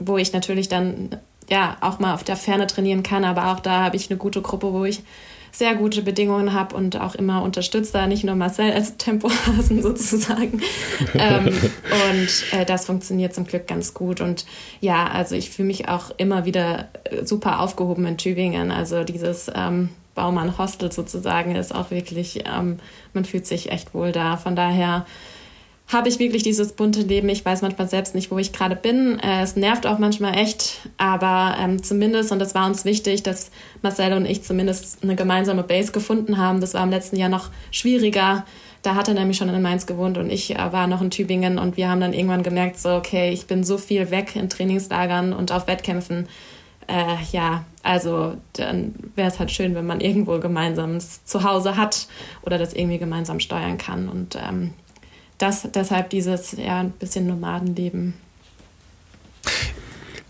wo 0.00 0.18
ich 0.18 0.32
natürlich 0.32 0.68
dann 0.68 1.16
ja 1.48 1.76
auch 1.80 1.98
mal 1.98 2.14
auf 2.14 2.24
der 2.24 2.36
Ferne 2.36 2.66
trainieren 2.66 3.02
kann, 3.02 3.24
aber 3.24 3.52
auch 3.52 3.60
da 3.60 3.84
habe 3.84 3.96
ich 3.96 4.10
eine 4.10 4.18
gute 4.18 4.42
Gruppe, 4.42 4.72
wo 4.72 4.84
ich 4.84 5.02
sehr 5.52 5.74
gute 5.74 6.02
Bedingungen 6.02 6.52
habe 6.52 6.76
und 6.76 7.00
auch 7.00 7.14
immer 7.14 7.42
unterstützt 7.42 7.94
da 7.94 8.06
nicht 8.06 8.24
nur 8.24 8.36
Marcel 8.36 8.72
als 8.72 8.96
Tempohasen 8.96 9.82
sozusagen. 9.82 10.62
ähm, 11.14 11.46
und 11.46 12.28
äh, 12.52 12.64
das 12.64 12.86
funktioniert 12.86 13.34
zum 13.34 13.46
Glück 13.46 13.66
ganz 13.66 13.94
gut. 13.94 14.20
Und 14.20 14.46
ja, 14.80 15.08
also 15.08 15.34
ich 15.34 15.50
fühle 15.50 15.66
mich 15.66 15.88
auch 15.88 16.12
immer 16.16 16.44
wieder 16.44 16.88
äh, 17.04 17.24
super 17.24 17.60
aufgehoben 17.60 18.06
in 18.06 18.16
Tübingen. 18.16 18.70
Also 18.70 19.02
dieses 19.02 19.50
ähm, 19.52 19.90
Baumann 20.14 20.56
Hostel 20.58 20.92
sozusagen 20.92 21.54
ist 21.56 21.74
auch 21.74 21.90
wirklich, 21.90 22.44
ähm, 22.46 22.78
man 23.12 23.24
fühlt 23.24 23.46
sich 23.46 23.72
echt 23.72 23.94
wohl 23.94 24.12
da. 24.12 24.36
Von 24.36 24.54
daher 24.54 25.04
habe 25.92 26.08
ich 26.08 26.18
wirklich 26.18 26.42
dieses 26.42 26.72
bunte 26.72 27.00
Leben. 27.00 27.28
Ich 27.28 27.44
weiß 27.44 27.62
manchmal 27.62 27.88
selbst 27.88 28.14
nicht, 28.14 28.30
wo 28.30 28.38
ich 28.38 28.52
gerade 28.52 28.76
bin. 28.76 29.18
Äh, 29.18 29.42
es 29.42 29.56
nervt 29.56 29.86
auch 29.86 29.98
manchmal 29.98 30.36
echt, 30.38 30.88
aber 30.96 31.56
ähm, 31.58 31.82
zumindest, 31.82 32.30
und 32.30 32.38
das 32.38 32.54
war 32.54 32.66
uns 32.66 32.84
wichtig, 32.84 33.22
dass 33.22 33.50
Marcel 33.82 34.12
und 34.12 34.24
ich 34.24 34.42
zumindest 34.42 35.02
eine 35.02 35.16
gemeinsame 35.16 35.64
Base 35.64 35.90
gefunden 35.92 36.38
haben. 36.38 36.60
Das 36.60 36.74
war 36.74 36.84
im 36.84 36.90
letzten 36.90 37.16
Jahr 37.16 37.28
noch 37.28 37.50
schwieriger. 37.72 38.44
Da 38.82 38.94
hat 38.94 39.08
er 39.08 39.14
nämlich 39.14 39.36
schon 39.36 39.48
in 39.48 39.60
Mainz 39.60 39.86
gewohnt 39.86 40.16
und 40.16 40.30
ich 40.30 40.54
äh, 40.56 40.72
war 40.72 40.86
noch 40.86 41.02
in 41.02 41.10
Tübingen 41.10 41.58
und 41.58 41.76
wir 41.76 41.88
haben 41.88 42.00
dann 42.00 42.14
irgendwann 42.14 42.42
gemerkt, 42.42 42.78
so, 42.78 42.90
okay, 42.90 43.30
ich 43.30 43.46
bin 43.46 43.64
so 43.64 43.76
viel 43.76 44.10
weg 44.10 44.36
in 44.36 44.48
Trainingslagern 44.48 45.32
und 45.32 45.52
auf 45.52 45.66
Wettkämpfen. 45.66 46.28
Äh, 46.86 47.16
ja, 47.32 47.64
also 47.82 48.36
dann 48.54 48.94
wäre 49.16 49.28
es 49.28 49.38
halt 49.38 49.50
schön, 49.50 49.74
wenn 49.74 49.86
man 49.86 50.00
irgendwo 50.00 50.38
gemeinsames 50.38 51.24
Zuhause 51.24 51.76
hat 51.76 52.06
oder 52.42 52.58
das 52.58 52.74
irgendwie 52.74 52.98
gemeinsam 52.98 53.40
steuern 53.40 53.76
kann. 53.76 54.08
Und 54.08 54.36
ähm, 54.36 54.72
das, 55.40 55.68
deshalb 55.72 56.10
dieses 56.10 56.52
ja, 56.52 56.80
ein 56.80 56.90
bisschen 56.92 57.26
Nomadenleben. 57.26 58.14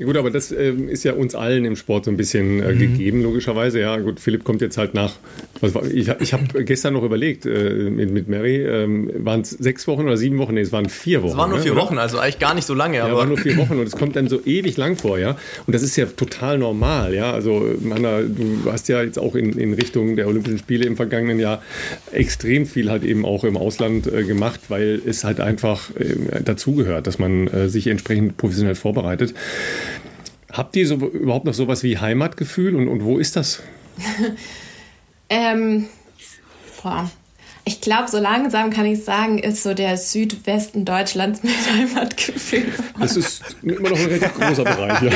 Ja, 0.01 0.07
gut, 0.07 0.17
aber 0.17 0.31
das 0.31 0.51
äh, 0.51 0.73
ist 0.73 1.05
ja 1.05 1.13
uns 1.13 1.35
allen 1.35 1.67
im 1.67 1.77
Sport 1.77 2.07
so 2.07 2.11
ein 2.11 2.17
bisschen 2.17 2.63
äh, 2.63 2.73
mhm. 2.73 2.79
gegeben, 2.79 3.23
logischerweise. 3.23 3.81
Ja, 3.81 3.99
gut, 3.99 4.19
Philipp 4.19 4.45
kommt 4.45 4.63
jetzt 4.63 4.79
halt 4.79 4.95
nach. 4.95 5.13
War, 5.61 5.85
ich 5.85 6.09
ich 6.21 6.33
habe 6.33 6.65
gestern 6.65 6.95
noch 6.95 7.03
überlegt 7.03 7.45
äh, 7.45 7.91
mit, 7.91 8.11
mit 8.11 8.27
Mary, 8.27 8.65
ähm, 8.65 9.11
waren 9.19 9.43
es 9.43 9.51
sechs 9.51 9.87
Wochen 9.87 10.05
oder 10.05 10.17
sieben 10.17 10.39
Wochen? 10.39 10.55
Nee, 10.55 10.63
es 10.63 10.73
waren 10.73 10.89
vier 10.89 11.23
Wochen. 11.23 11.33
Es 11.33 11.37
waren 11.37 11.51
nur 11.51 11.59
ne, 11.59 11.65
vier 11.65 11.75
ne, 11.75 11.81
Wochen, 11.83 11.99
also 11.99 12.19
eigentlich 12.19 12.39
gar 12.39 12.55
nicht 12.55 12.65
so 12.65 12.73
lange. 12.73 12.97
Ja, 12.97 13.05
aber 13.05 13.19
waren 13.19 13.29
nur 13.29 13.37
vier 13.37 13.59
Wochen 13.59 13.79
und 13.79 13.87
es 13.87 13.93
kommt 13.95 14.17
dann 14.17 14.27
so 14.29 14.41
ewig 14.43 14.79
lang 14.79 14.97
vor, 14.97 15.19
ja. 15.19 15.37
Und 15.67 15.75
das 15.75 15.83
ist 15.83 15.97
ja 15.97 16.07
total 16.07 16.57
normal, 16.57 17.15
ja. 17.15 17.31
Also, 17.35 17.63
Hanna, 17.91 18.23
du 18.23 18.73
hast 18.73 18.89
ja 18.89 19.03
jetzt 19.03 19.19
auch 19.19 19.35
in, 19.35 19.53
in 19.53 19.75
Richtung 19.75 20.17
der 20.17 20.29
Olympischen 20.29 20.57
Spiele 20.57 20.87
im 20.87 20.97
vergangenen 20.97 21.39
Jahr 21.39 21.63
extrem 22.11 22.65
viel 22.65 22.91
halt 22.91 23.05
eben 23.05 23.27
auch 23.27 23.45
im 23.45 23.59
Ausland 23.59 24.07
äh, 24.07 24.25
gemacht, 24.25 24.61
weil 24.69 25.03
es 25.05 25.25
halt 25.25 25.41
einfach 25.41 25.91
äh, 25.91 26.43
dazugehört, 26.43 27.07
dass 27.07 27.19
man 27.19 27.49
äh, 27.49 27.69
sich 27.69 27.87
entsprechend 27.89 28.39
professionell 28.39 28.77
vorbereitet. 28.77 29.35
Habt 30.53 30.77
ihr 30.77 30.87
so, 30.87 30.97
überhaupt 30.97 31.45
noch 31.45 31.55
sowas 31.55 31.83
wie 31.83 31.99
Heimatgefühl 31.99 32.75
und, 32.75 32.89
und 32.89 33.05
wo 33.05 33.19
ist 33.19 33.37
das? 33.37 33.63
ähm, 35.29 35.87
boah. 36.83 37.11
Ich 37.65 37.81
glaube, 37.81 38.09
so 38.09 38.19
langsam 38.19 38.71
kann 38.71 38.87
ich 38.87 39.05
sagen, 39.05 39.39
ist 39.39 39.63
so 39.63 39.75
der 39.75 39.97
Südwesten 39.97 40.85
Deutschlands 40.85 41.43
mit 41.45 41.53
Heimatgefühl. 41.73 42.73
Das 42.99 43.17
ist 43.17 43.43
immer 43.63 43.91
noch 43.91 43.99
ein 43.99 44.07
relativ 44.07 44.35
großer 44.35 44.65
Bereich. 44.65 45.03
Ja. 45.03 45.11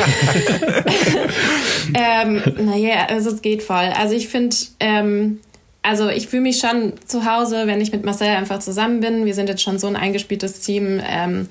ähm, 2.23 2.43
naja, 2.65 3.07
also 3.09 3.31
es 3.31 3.43
geht 3.43 3.63
voll. 3.63 3.91
Also 3.97 4.15
ich 4.15 4.29
finde, 4.29 4.55
ähm, 4.79 5.41
also 5.83 6.09
ich 6.09 6.29
fühle 6.29 6.43
mich 6.43 6.59
schon 6.59 6.93
zu 7.07 7.25
Hause, 7.25 7.67
wenn 7.67 7.81
ich 7.81 7.93
mit 7.93 8.05
Marcel 8.05 8.29
einfach 8.29 8.61
zusammen 8.61 9.01
bin. 9.01 9.25
Wir 9.25 9.35
sind 9.35 9.49
jetzt 9.49 9.63
schon 9.63 9.79
so 9.79 9.87
ein 9.87 9.97
eingespieltes 9.97 10.61
Team. 10.61 11.01
Ähm, 11.05 11.49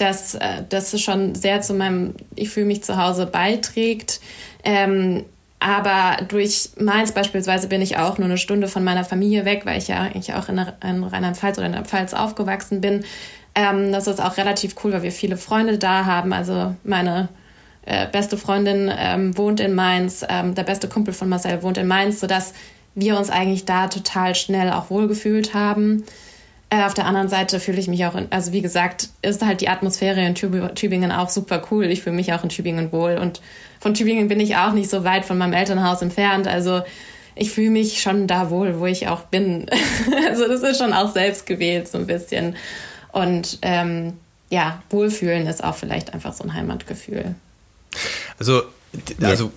dass 0.00 0.34
äh, 0.34 0.62
das 0.68 0.98
schon 1.00 1.34
sehr 1.34 1.60
zu 1.60 1.74
meinem 1.74 2.14
Ich 2.34 2.50
fühle 2.50 2.66
mich 2.66 2.82
zu 2.84 2.96
Hause 2.96 3.26
beiträgt. 3.26 4.20
Ähm, 4.64 5.24
aber 5.58 6.24
durch 6.24 6.70
Mainz 6.78 7.12
beispielsweise 7.12 7.68
bin 7.68 7.82
ich 7.82 7.98
auch 7.98 8.16
nur 8.16 8.26
eine 8.26 8.38
Stunde 8.38 8.66
von 8.66 8.82
meiner 8.82 9.04
Familie 9.04 9.44
weg, 9.44 9.66
weil 9.66 9.76
ich 9.76 9.88
ja 9.88 10.00
eigentlich 10.00 10.32
auch 10.34 10.48
in, 10.48 10.58
in 10.58 11.04
Rheinland-Pfalz 11.04 11.58
oder 11.58 11.66
in 11.66 11.74
der 11.74 11.84
Pfalz 11.84 12.14
aufgewachsen 12.14 12.80
bin. 12.80 13.04
Ähm, 13.54 13.92
das 13.92 14.06
ist 14.06 14.20
auch 14.20 14.38
relativ 14.38 14.74
cool, 14.82 14.92
weil 14.92 15.02
wir 15.02 15.12
viele 15.12 15.36
Freunde 15.36 15.76
da 15.76 16.06
haben. 16.06 16.32
Also 16.32 16.74
meine 16.82 17.28
äh, 17.84 18.06
beste 18.06 18.38
Freundin 18.38 18.90
ähm, 18.96 19.36
wohnt 19.36 19.60
in 19.60 19.74
Mainz, 19.74 20.24
ähm, 20.28 20.54
der 20.54 20.62
beste 20.62 20.88
Kumpel 20.88 21.12
von 21.12 21.28
Marcel 21.28 21.62
wohnt 21.62 21.76
in 21.76 21.86
Mainz, 21.86 22.20
sodass 22.20 22.54
wir 22.94 23.18
uns 23.18 23.28
eigentlich 23.28 23.66
da 23.66 23.88
total 23.88 24.34
schnell 24.34 24.70
auch 24.70 24.90
wohlgefühlt 24.90 25.52
haben. 25.52 26.04
Äh, 26.70 26.84
auf 26.84 26.94
der 26.94 27.06
anderen 27.06 27.28
Seite 27.28 27.58
fühle 27.58 27.80
ich 27.80 27.88
mich 27.88 28.06
auch, 28.06 28.14
in, 28.14 28.28
also 28.30 28.52
wie 28.52 28.62
gesagt, 28.62 29.08
ist 29.22 29.44
halt 29.44 29.60
die 29.60 29.68
Atmosphäre 29.68 30.24
in 30.24 30.34
Tübingen 30.36 31.10
auch 31.10 31.28
super 31.28 31.62
cool. 31.70 31.86
Ich 31.86 32.02
fühle 32.02 32.14
mich 32.14 32.32
auch 32.32 32.44
in 32.44 32.48
Tübingen 32.48 32.92
wohl 32.92 33.18
und 33.18 33.40
von 33.80 33.94
Tübingen 33.94 34.28
bin 34.28 34.38
ich 34.38 34.56
auch 34.56 34.72
nicht 34.72 34.88
so 34.88 35.02
weit 35.04 35.24
von 35.24 35.36
meinem 35.36 35.52
Elternhaus 35.52 36.00
entfernt. 36.00 36.46
Also 36.46 36.82
ich 37.34 37.50
fühle 37.50 37.70
mich 37.70 38.00
schon 38.00 38.26
da 38.26 38.50
wohl, 38.50 38.78
wo 38.78 38.86
ich 38.86 39.08
auch 39.08 39.22
bin. 39.22 39.66
also 40.28 40.46
das 40.46 40.62
ist 40.62 40.78
schon 40.78 40.92
auch 40.92 41.12
selbst 41.12 41.46
gewählt 41.46 41.88
so 41.88 41.98
ein 41.98 42.06
bisschen. 42.06 42.54
Und 43.10 43.58
ähm, 43.62 44.14
ja, 44.50 44.82
Wohlfühlen 44.90 45.46
ist 45.46 45.64
auch 45.64 45.74
vielleicht 45.74 46.14
einfach 46.14 46.32
so 46.32 46.44
ein 46.44 46.54
Heimatgefühl. 46.54 47.34
Also, 48.38 48.62
also 49.20 49.50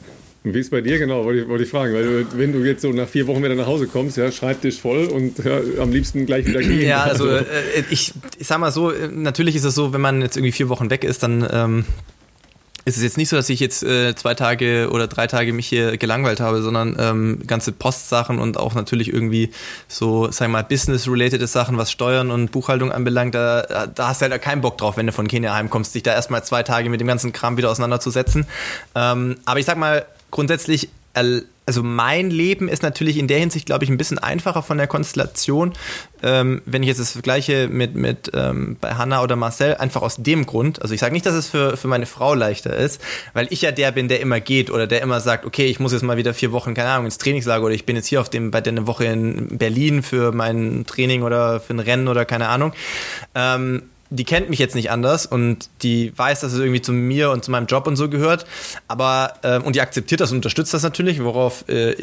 Wie 0.46 0.60
ist 0.60 0.66
es 0.66 0.70
bei 0.72 0.82
dir 0.82 1.00
genau, 1.00 1.24
wollte 1.24 1.42
ich, 1.42 1.48
wollte 1.48 1.64
ich 1.64 1.70
fragen, 1.70 1.94
weil 1.94 2.04
du, 2.04 2.38
wenn 2.38 2.52
du 2.52 2.60
jetzt 2.66 2.82
so 2.82 2.92
nach 2.92 3.08
vier 3.08 3.28
Wochen 3.28 3.42
wieder 3.42 3.56
nach 3.56 3.66
Hause 3.66 3.88
kommst, 3.88 4.18
ja, 4.18 4.30
Schreibtisch 4.30 4.80
voll 4.80 5.06
und 5.06 5.38
ja, 5.44 5.60
am 5.82 5.92
liebsten 5.92 6.26
gleich 6.26 6.46
wieder 6.46 6.60
gehen. 6.60 6.82
Ja, 6.84 7.04
also 7.04 7.30
äh, 7.30 7.44
ich, 7.90 8.14
ich 8.38 8.48
sag 8.48 8.60
mal 8.60 8.72
so, 8.72 8.92
natürlich 9.12 9.56
ist 9.56 9.64
es 9.64 9.74
so, 9.74 9.94
wenn 9.94 10.02
man 10.02 10.22
jetzt 10.22 10.36
irgendwie 10.36 10.52
vier 10.52 10.68
Wochen 10.68 10.90
weg 10.90 11.06
ist, 11.06 11.24
dann 11.24 11.48
ähm, 11.50 11.86
ist 12.86 12.98
es 12.98 13.04
jetzt 13.04 13.18
nicht 13.18 13.30
so, 13.30 13.38
dass 13.38 13.50
ich 13.50 13.62
jetzt 13.62 13.84
äh, 13.84 14.14
zwei 14.16 14.34
Tage 14.34 14.90
oder 14.92 15.08
drei 15.08 15.28
Tage 15.28 15.54
mich 15.54 15.68
hier 15.68 15.98
gelangweilt 15.98 16.42
habe, 16.42 16.62
sondern 16.62 16.98
ähm, 17.00 17.40
ganze 17.48 17.72
Postsachen 17.72 18.40
und 18.40 18.58
auch 18.58 18.76
natürlich 18.76 19.14
irgendwie 19.14 19.52
so, 19.88 20.30
sag 20.30 20.50
mal, 20.50 20.64
business-related 20.64 21.48
Sachen, 21.48 21.78
was 21.78 21.92
Steuern 21.92 22.30
und 22.32 22.52
Buchhaltung 22.52 22.92
anbelangt, 22.92 23.36
da, 23.36 23.88
da 23.88 24.10
hast 24.10 24.22
du 24.22 24.30
halt 24.30 24.42
keinen 24.42 24.62
Bock 24.62 24.78
drauf, 24.78 24.98
wenn 24.98 25.08
du 25.08 25.14
von 25.14 25.28
Kenia 25.28 25.54
heimkommst, 25.54 25.96
dich 25.96 26.04
da 26.04 26.14
erstmal 26.14 26.44
zwei 26.44 26.64
Tage 26.64 26.90
mit 26.90 27.00
dem 27.00 27.08
ganzen 27.08 27.32
Kram 27.32 27.56
wieder 27.56 27.72
auseinanderzusetzen. 27.72 28.46
Ähm, 28.96 29.38
aber 29.46 29.60
ich 29.60 29.66
sag 29.66 29.78
mal, 29.78 30.06
grundsätzlich, 30.34 30.90
also 31.14 31.84
mein 31.84 32.32
Leben 32.32 32.68
ist 32.68 32.82
natürlich 32.82 33.18
in 33.18 33.28
der 33.28 33.38
Hinsicht, 33.38 33.68
glaube 33.68 33.84
ich, 33.84 33.92
ein 33.92 33.98
bisschen 33.98 34.18
einfacher 34.18 34.64
von 34.64 34.80
der 34.80 34.88
Konstellation, 34.88 35.74
ähm, 36.24 36.64
wenn 36.66 36.82
ich 36.82 36.88
jetzt 36.88 37.00
das 37.00 37.12
vergleiche 37.12 37.68
mit, 37.68 37.94
mit 37.94 38.32
ähm, 38.34 38.76
bei 38.82 38.96
Hannah 38.96 39.22
oder 39.22 39.36
Marcel, 39.36 39.76
einfach 39.76 40.02
aus 40.02 40.16
dem 40.18 40.48
Grund. 40.48 40.82
Also 40.82 40.96
ich 40.96 41.00
sage 41.00 41.14
nicht, 41.14 41.28
dass 41.28 41.36
es 41.36 41.50
für, 41.50 41.78
für 41.78 41.88
meine 41.88 42.08
Frau 42.08 42.34
leichter 42.34 42.76
ist, 42.76 43.00
weil 43.34 43.46
ich 43.52 43.62
ja 43.62 43.72
der 43.72 43.92
bin, 43.92 44.08
der 44.08 44.22
immer 44.22 44.40
geht 44.40 44.72
oder 44.72 44.88
der 44.88 45.04
immer 45.04 45.20
sagt, 45.20 45.46
okay, 45.46 45.68
ich 45.68 45.80
muss 45.80 45.94
jetzt 45.94 46.02
mal 46.02 46.18
wieder 46.18 46.34
vier 46.34 46.52
Wochen, 46.52 46.74
keine 46.74 46.90
Ahnung, 46.90 47.06
ins 47.06 47.20
Trainingslager 47.20 47.64
oder 47.64 47.76
ich 47.76 47.86
bin 47.86 47.96
jetzt 47.96 48.08
hier 48.08 48.20
auf 48.20 48.30
dem, 48.30 48.50
bei 48.50 48.60
der 48.60 48.74
eine 48.74 48.88
Woche 48.88 49.06
in 49.06 49.60
Berlin 49.60 50.02
für 50.02 50.32
mein 50.32 50.86
Training 50.88 51.22
oder 51.22 51.60
für 51.60 51.76
ein 51.76 51.80
Rennen 51.80 52.08
oder 52.08 52.26
keine 52.26 52.48
Ahnung. 52.48 52.74
Ähm, 53.36 53.84
die 54.10 54.24
kennt 54.26 54.50
mich 54.50 54.60
jetzt 54.60 54.76
nicht 54.76 54.92
anders 54.92 55.26
und 55.26 55.70
die 55.82 56.14
weiß, 56.16 56.42
dass 56.42 56.54
es 56.54 56.60
irgendwie 56.60 56.82
zu 56.82 56.94
mir 56.94 57.32
und 57.32 57.44
zu 57.44 57.52
meinem 57.52 57.66
Job 57.66 57.88
und 57.88 57.96
so 57.96 58.10
gehört. 58.10 58.46
Aber, 58.88 59.34
äh, 59.42 59.60
und 59.60 59.76
die 59.76 59.82
akzeptiert 59.82 60.22
das 60.22 60.32
und 60.32 60.38
unterstützt 60.38 60.74
das 60.74 60.84
natürlich, 60.84 61.24
worauf 61.24 61.68
äh, 61.68 61.96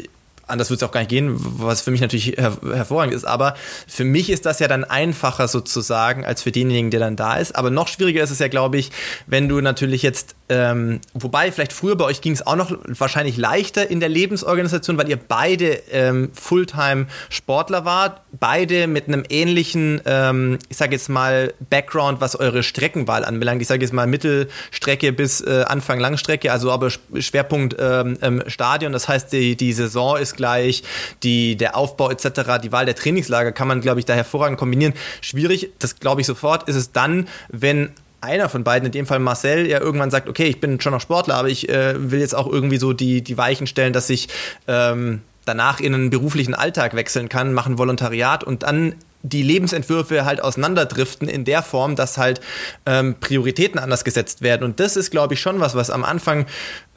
anders 0.51 0.69
wird 0.69 0.81
es 0.81 0.87
auch 0.87 0.91
gar 0.91 1.01
nicht 1.01 1.09
gehen, 1.09 1.35
was 1.37 1.81
für 1.81 1.91
mich 1.91 2.01
natürlich 2.01 2.37
her 2.37 2.57
hervorragend 2.63 3.13
ist. 3.13 3.25
Aber 3.25 3.55
für 3.87 4.03
mich 4.03 4.29
ist 4.29 4.45
das 4.45 4.59
ja 4.59 4.67
dann 4.67 4.83
einfacher 4.83 5.47
sozusagen 5.47 6.25
als 6.25 6.41
für 6.41 6.51
denjenigen, 6.51 6.91
der 6.91 6.99
dann 6.99 7.15
da 7.15 7.37
ist. 7.37 7.55
Aber 7.55 7.69
noch 7.69 7.87
schwieriger 7.87 8.23
ist 8.23 8.31
es 8.31 8.39
ja, 8.39 8.47
glaube 8.47 8.77
ich, 8.77 8.91
wenn 9.27 9.47
du 9.47 9.61
natürlich 9.61 10.01
jetzt, 10.03 10.35
ähm, 10.49 10.99
wobei 11.13 11.51
vielleicht 11.51 11.73
früher 11.73 11.95
bei 11.95 12.05
euch 12.05 12.21
ging 12.21 12.33
es 12.33 12.45
auch 12.45 12.55
noch 12.55 12.71
wahrscheinlich 12.87 13.37
leichter 13.37 13.89
in 13.89 13.99
der 13.99 14.09
Lebensorganisation, 14.09 14.97
weil 14.97 15.09
ihr 15.09 15.17
beide 15.17 15.81
ähm, 15.91 16.31
Fulltime-Sportler 16.33 17.85
wart, 17.85 18.21
beide 18.39 18.87
mit 18.87 19.07
einem 19.07 19.23
ähnlichen, 19.29 20.01
ähm, 20.05 20.59
ich 20.69 20.77
sage 20.77 20.93
jetzt 20.93 21.09
mal, 21.09 21.53
Background, 21.69 22.21
was 22.21 22.35
eure 22.35 22.63
Streckenwahl 22.63 23.25
anbelangt. 23.25 23.61
Ich 23.61 23.67
sage 23.67 23.81
jetzt 23.81 23.93
mal 23.93 24.07
Mittelstrecke 24.07 25.13
bis 25.13 25.41
äh, 25.41 25.63
Anfang 25.67 25.99
Langstrecke, 25.99 26.51
also 26.51 26.71
aber 26.71 26.89
Schwerpunkt 26.89 27.75
ähm, 27.79 28.17
ähm, 28.21 28.43
Stadion. 28.47 28.91
Das 28.91 29.07
heißt, 29.07 29.31
die, 29.31 29.55
die 29.55 29.73
Saison 29.73 30.17
ist 30.17 30.35
gleich, 30.41 30.81
die, 31.21 31.55
der 31.55 31.77
Aufbau 31.77 32.09
etc., 32.09 32.59
die 32.63 32.71
Wahl 32.71 32.85
der 32.85 32.95
Trainingslager 32.95 33.51
kann 33.51 33.67
man, 33.67 33.79
glaube 33.79 33.99
ich, 33.99 34.05
da 34.05 34.13
hervorragend 34.13 34.57
kombinieren. 34.57 34.93
Schwierig, 35.21 35.69
das 35.77 35.99
glaube 35.99 36.21
ich 36.21 36.27
sofort, 36.27 36.67
ist 36.67 36.75
es 36.75 36.91
dann, 36.91 37.27
wenn 37.49 37.91
einer 38.21 38.49
von 38.49 38.63
beiden, 38.63 38.87
in 38.87 38.91
dem 38.91 39.05
Fall 39.05 39.19
Marcel, 39.19 39.67
ja 39.67 39.79
irgendwann 39.79 40.09
sagt, 40.09 40.27
okay, 40.27 40.45
ich 40.45 40.59
bin 40.59 40.81
schon 40.81 40.93
noch 40.93 41.01
Sportler, 41.01 41.35
aber 41.35 41.49
ich 41.49 41.69
äh, 41.69 42.11
will 42.11 42.19
jetzt 42.19 42.35
auch 42.35 42.47
irgendwie 42.51 42.77
so 42.77 42.93
die, 42.93 43.21
die 43.21 43.37
Weichen 43.37 43.67
stellen, 43.67 43.93
dass 43.93 44.09
ich 44.09 44.29
ähm, 44.67 45.21
danach 45.45 45.79
in 45.79 45.93
einen 45.93 46.09
beruflichen 46.09 46.55
Alltag 46.55 46.95
wechseln 46.95 47.29
kann, 47.29 47.53
machen 47.53 47.77
Volontariat 47.77 48.43
und 48.43 48.63
dann 48.63 48.95
die 49.23 49.43
Lebensentwürfe 49.43 50.25
halt 50.25 50.41
auseinanderdriften 50.41 51.27
in 51.27 51.45
der 51.45 51.61
Form, 51.61 51.95
dass 51.95 52.17
halt 52.17 52.41
ähm, 52.85 53.15
Prioritäten 53.19 53.79
anders 53.79 54.03
gesetzt 54.03 54.41
werden. 54.41 54.63
Und 54.63 54.79
das 54.79 54.97
ist, 54.97 55.11
glaube 55.11 55.35
ich, 55.35 55.39
schon 55.39 55.59
was, 55.59 55.75
was 55.75 55.89
am 55.89 56.03
Anfang 56.03 56.45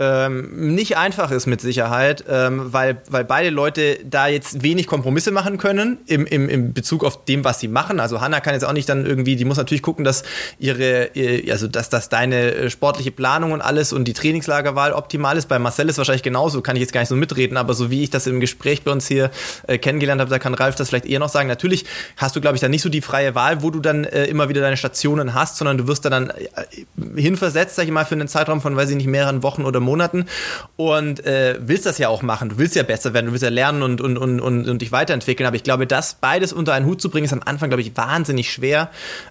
ähm, 0.01 0.75
nicht 0.75 0.97
einfach 0.97 1.31
ist 1.31 1.47
mit 1.47 1.61
Sicherheit, 1.61 2.25
ähm, 2.29 2.73
weil, 2.73 2.99
weil 3.09 3.25
beide 3.25 3.51
Leute 3.51 3.99
da 4.05 4.27
jetzt 4.27 4.65
wenig 4.65 4.89
Kompromisse 4.89 5.31
machen 5.31 5.57
können 5.57 5.99
im, 6.07 6.27
im, 6.27 6.49
im 6.49 6.73
Bezug 6.73 7.05
auf 7.05 7.25
dem, 7.27 7.45
was 7.45 7.61
sie 7.61 7.69
machen. 7.69 8.01
Also 8.01 8.21
Hanna 8.21 8.41
kann 8.41 8.55
jetzt 8.55 8.65
auch 8.65 8.73
nicht 8.73 8.89
dann 8.89 9.07
irgendwie, 9.07 9.37
die 9.37 9.45
muss 9.45 9.57
natürlich 9.57 9.83
gucken, 9.83 10.05
dass 10.05 10.25
ihre, 10.59 11.11
also 11.49 11.69
dass, 11.69 11.91
dass 11.91 12.09
deine 12.09 12.55
äh, 12.55 12.71
sportliche 12.71 13.13
Planung 13.13 13.53
und 13.53 13.61
alles 13.61 13.93
und 13.93 14.07
die 14.07 14.15
Trainingslagerwahl 14.15 14.93
optimal 14.93 15.37
ist. 15.37 15.47
Bei 15.47 15.61
Marcel 15.61 15.89
ist 15.89 15.99
wahrscheinlich 15.99 16.25
genauso, 16.25 16.61
kann 16.61 16.75
ich 16.75 16.81
jetzt 16.81 16.93
gar 16.93 17.01
nicht 17.01 17.09
so 17.09 17.17
mitreden, 17.17 17.57
aber 17.57 17.75
so 17.75 17.89
wie 17.91 18.03
ich 18.03 18.11
das 18.11 18.27
im 18.27 18.41
Gespräch 18.41 18.83
bei 18.83 18.91
uns 18.91 19.07
hier 19.07 19.31
äh, 19.69 19.79
kennengelernt 19.79 20.21
habe, 20.21 20.31
da 20.31 20.41
kann 20.41 20.55
Ralf 20.55 20.75
das 20.75 20.89
vielleicht 20.89 21.07
eher 21.07 21.21
noch 21.21 21.29
sagen. 21.29 21.49
Natürlich 21.49 21.85
hast 22.17 22.35
du, 22.35 22.41
glaube 22.41 22.57
ich, 22.57 22.61
dann 22.61 22.73
nicht 22.73 22.83
so 22.83 22.89
die 22.89 23.01
freie 23.01 23.37
Wahl, 23.37 23.63
wo 23.63 23.71
du 23.71 23.79
dann 23.79 24.03
äh, 24.03 24.25
immer 24.25 24.49
wieder 24.49 24.61
deine 24.61 24.77
Stationen 24.77 25.35
hast, 25.35 25.57
sondern 25.57 25.79
du 25.79 25.87
wirst 25.87 26.05
da 26.05 26.11
dann 26.11 26.31
äh, 26.31 26.41
hinversetzt, 27.15 27.77
sag 27.77 27.85
ich 27.85 27.93
mal, 27.93 28.05
für 28.05 28.17
einen 28.17 28.27
Zeitraum 28.27 28.61
von, 28.61 28.75
weiß 28.75 28.91
ich 28.91 28.97
nicht, 28.97 29.07
mehreren 29.07 29.45
Wochen 29.45 29.65
oder 29.65 29.84
Monaten 29.85 30.27
und 30.77 31.25
äh, 31.25 31.57
willst 31.61 31.87
das 31.87 31.99
ja 31.99 32.09
auch 32.09 32.23
machen. 32.23 32.49
Du 32.49 32.59
willst 32.59 32.75
ja 32.75 32.83
besser 32.83 33.15
werden, 33.15 33.27
du 33.27 33.33
willst 33.33 33.45
ja 33.45 33.51
lernen 33.51 33.83
und, 33.83 34.01
und, 34.01 34.19
und, 34.19 34.41
und, 34.41 34.69
und 34.69 34.83
dich 34.83 34.93
weiterentwickeln. 34.93 35.47
Aber 35.47 35.57
ich 35.57 35.63
glaube, 35.63 35.87
das 35.87 36.15
beides 36.15 36.53
unter 36.53 36.73
einen 36.73 36.87
Hut 36.87 37.01
zu 37.01 37.11
bringen, 37.11 37.25
ist 37.25 37.33
am 37.33 37.43
Anfang, 37.45 37.71
glaube 37.71 37.83
ich, 37.83 37.97
wahnsinnig 37.97 38.51
schwer. 38.51 38.91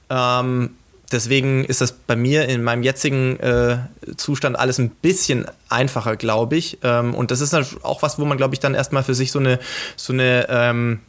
Ähm, 0.09 0.71
deswegen 1.11 1.63
ist 1.63 1.81
das 1.81 1.91
bei 1.91 2.15
mir 2.15 2.47
in 2.49 2.63
meinem 2.63 2.83
jetzigen 2.83 3.39
äh, 3.39 3.77
Zustand 4.17 4.57
alles 4.57 4.79
ein 4.79 4.89
bisschen 4.89 5.45
einfacher, 5.69 6.15
glaube 6.15 6.55
ich. 6.55 6.79
Ähm, 6.83 7.13
und 7.13 7.31
das 7.31 7.41
ist 7.41 7.53
auch 7.83 8.01
was, 8.01 8.19
wo 8.19 8.25
man, 8.25 8.37
glaube 8.37 8.55
ich, 8.55 8.59
dann 8.59 8.73
erstmal 8.73 9.03
für 9.03 9.13
sich 9.13 9.31
so 9.31 9.39
eine, 9.39 9.59
so 9.95 10.13
eine 10.13 10.47
ähm, 10.49 10.99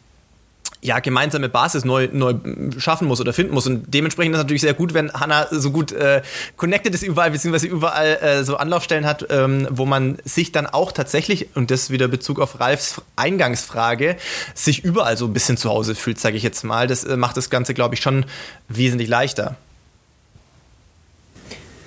ja, 0.84 0.98
gemeinsame 0.98 1.48
Basis 1.48 1.86
neu, 1.86 2.10
neu 2.12 2.34
schaffen 2.76 3.08
muss 3.08 3.18
oder 3.18 3.32
finden 3.32 3.54
muss. 3.54 3.66
Und 3.66 3.86
dementsprechend 3.86 4.34
ist 4.34 4.38
es 4.38 4.44
natürlich 4.44 4.60
sehr 4.60 4.74
gut, 4.74 4.92
wenn 4.92 5.10
Hannah 5.14 5.48
so 5.50 5.70
gut 5.70 5.92
äh, 5.92 6.20
connected 6.58 6.94
ist 6.94 7.02
überall, 7.02 7.30
beziehungsweise 7.30 7.66
überall 7.66 8.18
äh, 8.20 8.44
so 8.44 8.58
Anlaufstellen 8.58 9.06
hat, 9.06 9.26
ähm, 9.30 9.66
wo 9.70 9.86
man 9.86 10.18
sich 10.24 10.52
dann 10.52 10.66
auch 10.66 10.92
tatsächlich, 10.92 11.48
und 11.54 11.70
das 11.70 11.88
wieder 11.88 12.06
Bezug 12.06 12.38
auf 12.38 12.60
Ralfs 12.60 13.00
Eingangsfrage, 13.16 14.16
sich 14.52 14.84
überall 14.84 15.16
so 15.16 15.24
ein 15.24 15.32
bisschen 15.32 15.56
zu 15.56 15.70
Hause 15.70 15.94
fühlt, 15.94 16.20
sage 16.20 16.36
ich 16.36 16.42
jetzt 16.42 16.64
mal. 16.64 16.86
Das 16.86 17.02
äh, 17.04 17.16
macht 17.16 17.38
das 17.38 17.48
Ganze, 17.48 17.72
glaube 17.72 17.94
ich, 17.94 18.02
schon 18.02 18.26
wesentlich 18.68 19.08
leichter. 19.08 19.56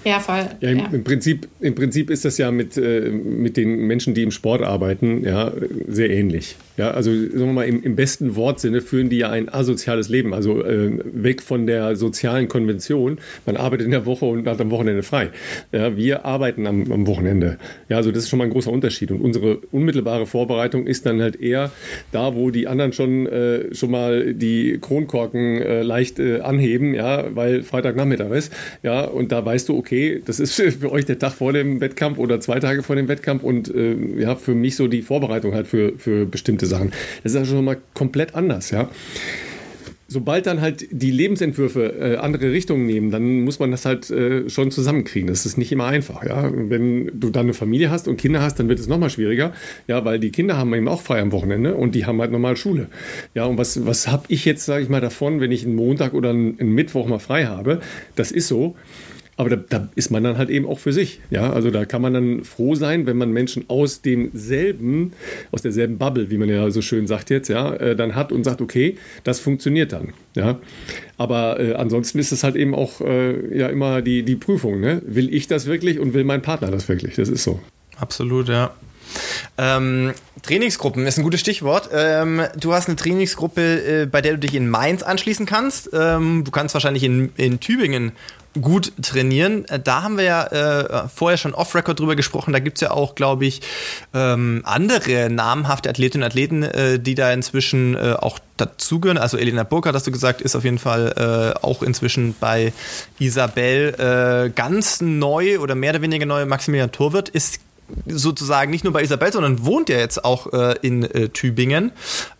Ja, 0.07 0.21
voll. 0.21 0.47
Ja, 0.61 0.69
im, 0.69 0.77
ja. 0.77 0.89
im, 0.93 1.03
Prinzip, 1.03 1.49
Im 1.59 1.75
Prinzip 1.75 2.09
ist 2.09 2.23
das 2.23 2.37
ja 2.37 2.49
mit, 2.49 2.77
äh, 2.77 3.09
mit 3.09 3.57
den 3.57 3.87
Menschen, 3.87 4.13
die 4.13 4.23
im 4.23 4.31
Sport 4.31 4.61
arbeiten, 4.61 5.25
ja, 5.25 5.51
sehr 5.85 6.09
ähnlich. 6.09 6.55
Ja, 6.77 6.91
also 6.91 7.11
sagen 7.11 7.39
wir 7.39 7.53
mal, 7.53 7.67
im, 7.67 7.83
im 7.83 7.95
besten 7.95 8.35
Wortsinne 8.35 8.81
führen 8.81 9.09
die 9.09 9.17
ja 9.17 9.31
ein 9.31 9.49
asoziales 9.49 10.07
Leben, 10.07 10.33
also 10.33 10.63
äh, 10.63 10.91
weg 11.03 11.41
von 11.41 11.67
der 11.67 11.97
sozialen 11.97 12.47
Konvention. 12.47 13.17
Man 13.45 13.57
arbeitet 13.57 13.85
in 13.85 13.91
der 13.91 14.05
Woche 14.05 14.25
und 14.25 14.47
hat 14.47 14.61
am 14.61 14.71
Wochenende 14.71 15.03
frei. 15.03 15.29
Ja, 15.73 15.97
wir 15.97 16.23
arbeiten 16.23 16.67
am, 16.67 16.89
am 16.89 17.05
Wochenende. 17.05 17.57
Ja, 17.89 17.97
also 17.97 18.11
das 18.11 18.23
ist 18.23 18.29
schon 18.29 18.39
mal 18.39 18.45
ein 18.45 18.51
großer 18.51 18.71
Unterschied. 18.71 19.11
Und 19.11 19.19
unsere 19.19 19.57
unmittelbare 19.71 20.25
Vorbereitung 20.25 20.87
ist 20.87 21.05
dann 21.05 21.21
halt 21.21 21.41
eher 21.41 21.71
da, 22.13 22.35
wo 22.35 22.51
die 22.51 22.67
anderen 22.67 22.93
schon, 22.93 23.25
äh, 23.25 23.73
schon 23.75 23.91
mal 23.91 24.33
die 24.33 24.77
Kronkorken 24.79 25.61
äh, 25.61 25.81
leicht 25.81 26.19
äh, 26.19 26.41
anheben, 26.41 26.93
ja, 26.93 27.35
weil 27.35 27.63
Freitagnachmittag 27.63 28.31
ist. 28.31 28.53
Ja, 28.83 29.03
und 29.03 29.31
da 29.31 29.43
weißt 29.43 29.67
du, 29.67 29.77
okay, 29.77 29.96
das 30.25 30.39
ist 30.39 30.53
für 30.79 30.91
euch 30.91 31.05
der 31.05 31.19
Tag 31.19 31.33
vor 31.33 31.53
dem 31.53 31.81
Wettkampf 31.81 32.17
oder 32.17 32.39
zwei 32.39 32.59
Tage 32.59 32.83
vor 32.83 32.95
dem 32.95 33.07
Wettkampf 33.07 33.43
und 33.43 33.73
äh, 33.73 33.95
ja, 34.17 34.35
für 34.35 34.55
mich 34.55 34.75
so 34.75 34.87
die 34.87 35.01
Vorbereitung 35.01 35.53
halt 35.53 35.67
für, 35.67 35.97
für 35.97 36.25
bestimmte 36.25 36.65
Sachen. 36.65 36.91
Das 37.23 37.33
ist 37.33 37.39
ja 37.39 37.45
schon 37.45 37.65
mal 37.65 37.77
komplett 37.93 38.35
anders, 38.35 38.71
ja. 38.71 38.89
Sobald 40.09 40.47
dann 40.47 40.61
halt 40.61 40.87
die 40.89 41.11
Lebensentwürfe 41.11 41.93
äh, 41.99 42.15
andere 42.15 42.53
Richtungen 42.53 42.85
nehmen, 42.85 43.11
dann 43.11 43.41
muss 43.41 43.59
man 43.59 43.71
das 43.71 43.85
halt 43.85 44.09
äh, 44.09 44.49
schon 44.49 44.71
zusammenkriegen. 44.71 45.27
Das 45.27 45.45
ist 45.45 45.57
nicht 45.57 45.69
immer 45.73 45.85
einfach, 45.85 46.23
ja. 46.23 46.49
Wenn 46.53 47.11
du 47.13 47.29
dann 47.29 47.47
eine 47.47 47.53
Familie 47.53 47.89
hast 47.89 48.07
und 48.07 48.15
Kinder 48.15 48.41
hast, 48.41 48.57
dann 48.57 48.69
wird 48.69 48.79
es 48.79 48.87
nochmal 48.87 49.09
schwieriger, 49.09 49.51
ja, 49.87 50.05
weil 50.05 50.19
die 50.19 50.31
Kinder 50.31 50.55
haben 50.55 50.73
eben 50.73 50.87
auch 50.87 51.01
frei 51.01 51.19
am 51.19 51.33
Wochenende 51.33 51.75
und 51.75 51.93
die 51.93 52.05
haben 52.05 52.21
halt 52.21 52.31
normal 52.31 52.55
Schule. 52.55 52.87
Ja, 53.33 53.45
und 53.45 53.57
was, 53.57 53.85
was 53.85 54.07
habe 54.07 54.23
ich 54.29 54.45
jetzt, 54.45 54.65
sage 54.65 54.81
ich 54.81 54.89
mal, 54.89 55.01
davon, 55.01 55.41
wenn 55.41 55.51
ich 55.51 55.65
einen 55.65 55.75
Montag 55.75 56.13
oder 56.13 56.29
einen, 56.29 56.57
einen 56.57 56.71
Mittwoch 56.71 57.07
mal 57.07 57.19
frei 57.19 57.45
habe? 57.45 57.81
Das 58.15 58.31
ist 58.31 58.47
so. 58.47 58.77
Aber 59.37 59.51
da, 59.51 59.55
da, 59.55 59.89
ist 59.93 60.09
man 60.09 60.23
dann 60.23 60.37
halt 60.39 60.49
eben 60.49 60.65
auch 60.65 60.79
für 60.79 60.91
sich. 60.91 61.19
Ja, 61.29 61.53
also 61.53 61.69
da 61.69 61.85
kann 61.85 62.01
man 62.01 62.13
dann 62.13 62.43
froh 62.43 62.73
sein, 62.73 63.05
wenn 63.05 63.17
man 63.17 63.31
Menschen 63.31 63.65
aus 63.67 64.01
demselben, 64.01 65.13
aus 65.51 65.61
derselben 65.61 65.99
Bubble, 65.99 66.31
wie 66.31 66.37
man 66.37 66.49
ja 66.49 66.69
so 66.71 66.81
schön 66.81 67.05
sagt 67.05 67.29
jetzt, 67.29 67.47
ja, 67.47 67.73
äh, 67.75 67.95
dann 67.95 68.15
hat 68.15 68.31
und 68.31 68.43
sagt, 68.43 68.61
okay, 68.61 68.97
das 69.23 69.39
funktioniert 69.39 69.93
dann. 69.93 70.13
Ja, 70.35 70.59
aber 71.17 71.59
äh, 71.59 71.73
ansonsten 71.73 72.17
ist 72.17 72.31
es 72.31 72.43
halt 72.43 72.55
eben 72.55 72.73
auch 72.73 72.99
äh, 72.99 73.55
ja 73.55 73.67
immer 73.67 74.01
die, 74.01 74.23
die 74.23 74.35
Prüfung. 74.35 74.79
Ne? 74.79 75.03
Will 75.05 75.33
ich 75.33 75.47
das 75.47 75.67
wirklich 75.67 75.99
und 75.99 76.15
will 76.15 76.23
mein 76.23 76.41
Partner 76.41 76.71
das 76.71 76.89
wirklich? 76.89 77.15
Das 77.15 77.29
ist 77.29 77.43
so. 77.43 77.59
Absolut, 77.99 78.49
ja. 78.49 78.75
Ähm, 79.57 80.13
Trainingsgruppen 80.43 81.05
ist 81.05 81.17
ein 81.17 81.23
gutes 81.23 81.39
Stichwort. 81.39 81.89
Ähm, 81.93 82.43
du 82.57 82.73
hast 82.73 82.87
eine 82.87 82.95
Trainingsgruppe, 82.95 84.01
äh, 84.01 84.05
bei 84.05 84.21
der 84.21 84.33
du 84.33 84.39
dich 84.39 84.55
in 84.55 84.69
Mainz 84.69 85.03
anschließen 85.03 85.45
kannst. 85.45 85.89
Ähm, 85.93 86.43
du 86.43 86.51
kannst 86.51 86.73
wahrscheinlich 86.73 87.03
in, 87.03 87.31
in 87.37 87.59
Tübingen 87.59 88.13
gut 88.61 88.93
trainieren. 89.01 89.65
Äh, 89.65 89.79
da 89.79 90.03
haben 90.03 90.17
wir 90.17 90.23
ja 90.23 90.43
äh, 90.45 91.07
vorher 91.09 91.37
schon 91.37 91.53
off-Record 91.53 91.99
drüber 91.99 92.15
gesprochen. 92.15 92.53
Da 92.53 92.59
gibt 92.59 92.77
es 92.77 92.81
ja 92.81 92.91
auch, 92.91 93.15
glaube 93.15 93.45
ich, 93.45 93.61
ähm, 94.13 94.61
andere 94.63 95.29
namhafte 95.29 95.89
Athletinnen 95.89 96.23
und 96.23 96.27
Athleten, 96.27 96.63
äh, 96.63 96.99
die 96.99 97.15
da 97.15 97.31
inzwischen 97.31 97.95
äh, 97.95 98.15
auch 98.19 98.39
dazugehören. 98.57 99.17
Also 99.17 99.37
Elena 99.37 99.63
Burkhardt, 99.63 99.95
hast 99.95 100.07
du 100.07 100.11
gesagt, 100.11 100.41
ist 100.41 100.55
auf 100.55 100.63
jeden 100.63 100.79
Fall 100.79 101.53
äh, 101.55 101.65
auch 101.65 101.83
inzwischen 101.83 102.35
bei 102.39 102.73
Isabel 103.19 104.47
äh, 104.47 104.49
ganz 104.49 105.01
neu 105.01 105.59
oder 105.59 105.75
mehr 105.75 105.91
oder 105.91 106.01
weniger 106.01 106.25
neu. 106.25 106.45
Maximilian 106.45 106.91
Torwirt 106.91 107.29
ist 107.29 107.59
sozusagen 108.05 108.71
nicht 108.71 108.83
nur 108.83 108.93
bei 108.93 109.03
Isabel, 109.03 109.31
sondern 109.31 109.65
wohnt 109.65 109.89
ja 109.89 109.97
jetzt 109.97 110.23
auch 110.25 110.51
äh, 110.53 110.75
in 110.81 111.03
äh, 111.03 111.29
Tübingen. 111.29 111.91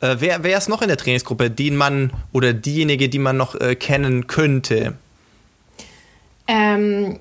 Äh, 0.02 0.18
wer, 0.20 0.44
wer 0.44 0.58
ist 0.58 0.70
noch 0.70 0.82
in 0.82 0.88
der 0.88 0.98
Trainingsgruppe, 0.98 1.50
den 1.50 1.76
man 1.76 2.12
oder 2.34 2.54
diejenige, 2.54 3.10
die 3.10 3.20
man 3.20 3.38
noch 3.38 3.58
kennen 3.80 4.28
könnte? 4.28 4.96
Ähm, 6.48 7.18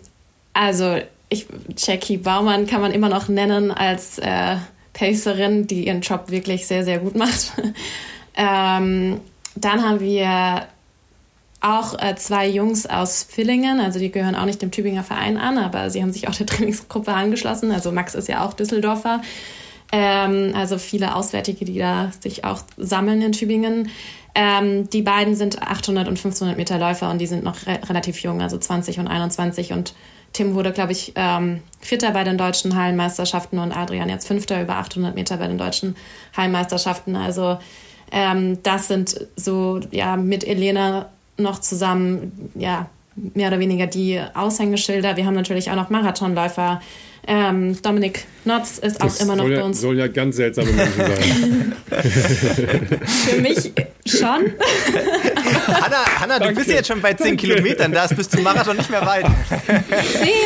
also 0.52 0.98
ich, 1.28 1.46
Jackie 1.76 2.18
Baumann 2.18 2.66
kann 2.66 2.80
man 2.80 2.92
immer 2.92 3.08
noch 3.08 3.28
nennen 3.28 3.70
als 3.70 4.18
äh, 4.18 4.56
Pacerin, 4.92 5.66
die 5.66 5.86
ihren 5.86 6.00
Job 6.00 6.30
wirklich 6.30 6.66
sehr, 6.66 6.84
sehr 6.84 6.98
gut 6.98 7.16
macht. 7.16 7.52
ähm, 8.36 9.20
dann 9.54 9.82
haben 9.82 10.00
wir 10.00 10.66
auch 11.66 11.98
äh, 12.00 12.14
zwei 12.16 12.48
Jungs 12.48 12.86
aus 12.86 13.24
Villingen, 13.24 13.80
also 13.80 13.98
die 13.98 14.10
gehören 14.10 14.36
auch 14.36 14.44
nicht 14.44 14.62
dem 14.62 14.70
Tübinger 14.70 15.02
Verein 15.02 15.36
an, 15.36 15.58
aber 15.58 15.90
sie 15.90 16.02
haben 16.02 16.12
sich 16.12 16.28
auch 16.28 16.34
der 16.34 16.46
Trainingsgruppe 16.46 17.12
angeschlossen. 17.12 17.72
Also 17.72 17.92
Max 17.92 18.14
ist 18.14 18.28
ja 18.28 18.44
auch 18.44 18.52
Düsseldorfer. 18.52 19.22
Ähm, 19.92 20.52
also 20.54 20.78
viele 20.78 21.14
Auswärtige, 21.14 21.64
die 21.64 21.78
da 21.78 22.10
sich 22.20 22.44
auch 22.44 22.60
sammeln 22.76 23.22
in 23.22 23.32
Tübingen. 23.32 23.90
Ähm, 24.34 24.90
die 24.90 25.02
beiden 25.02 25.34
sind 25.34 25.62
800 25.62 26.08
und 26.08 26.16
1500 26.18 26.56
Meter 26.56 26.78
Läufer 26.78 27.10
und 27.10 27.18
die 27.18 27.26
sind 27.26 27.42
noch 27.42 27.66
re 27.66 27.80
relativ 27.88 28.20
jung, 28.20 28.42
also 28.42 28.58
20 28.58 28.98
und 28.98 29.08
21. 29.08 29.72
Und 29.72 29.94
Tim 30.32 30.54
wurde, 30.54 30.72
glaube 30.72 30.92
ich, 30.92 31.12
ähm, 31.14 31.62
Vierter 31.80 32.10
bei 32.10 32.22
den 32.22 32.36
deutschen 32.36 32.76
Hallenmeisterschaften 32.76 33.58
und 33.58 33.72
Adrian 33.72 34.08
jetzt 34.08 34.26
Fünfter 34.26 34.60
über 34.60 34.76
800 34.76 35.14
Meter 35.14 35.38
bei 35.38 35.46
den 35.46 35.56
deutschen 35.56 35.96
Hallenmeisterschaften. 36.36 37.16
Also 37.16 37.58
ähm, 38.12 38.62
das 38.62 38.88
sind 38.88 39.26
so, 39.36 39.80
ja, 39.90 40.16
mit 40.16 40.46
Elena 40.46 41.08
noch 41.38 41.60
zusammen, 41.60 42.50
ja, 42.54 42.88
mehr 43.34 43.48
oder 43.48 43.58
weniger 43.58 43.86
die 43.86 44.20
Aushängeschilder. 44.34 45.16
Wir 45.16 45.26
haben 45.26 45.34
natürlich 45.34 45.70
auch 45.70 45.76
noch 45.76 45.90
Marathonläufer. 45.90 46.80
Ähm, 47.26 47.80
Dominik 47.82 48.24
Notz 48.46 48.78
ist 48.78 49.02
das 49.02 49.20
auch 49.20 49.24
immer 49.24 49.36
noch 49.36 49.48
ja, 49.48 49.58
bei 49.58 49.64
uns. 49.64 49.80
Soll 49.80 49.98
ja 49.98 50.06
ganz 50.06 50.36
seltsame 50.36 50.70
Menschen 50.70 50.98
sein. 50.98 51.72
Für 53.04 53.40
mich 53.40 53.72
schon. 54.06 54.52
Hanna, 55.66 56.04
Hanna 56.20 56.38
du 56.38 56.54
bist 56.54 56.70
jetzt 56.70 56.86
schon 56.86 57.00
bei 57.00 57.14
10 57.14 57.36
Kilometern, 57.36 57.90
da 57.90 58.04
ist 58.04 58.16
bis 58.16 58.28
zum 58.28 58.44
Marathon 58.44 58.76
nicht 58.76 58.90
mehr 58.90 59.04
weit. 59.04 59.26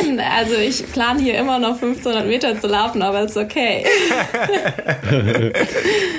10? 0.01 0.19
Also 0.19 0.55
ich 0.55 0.91
plane 0.91 1.21
hier 1.21 1.37
immer 1.37 1.59
noch 1.59 1.81
1500 1.81 2.27
Meter 2.27 2.59
zu 2.59 2.67
laufen, 2.67 3.03
aber 3.03 3.23
ist 3.23 3.37
okay. 3.37 3.85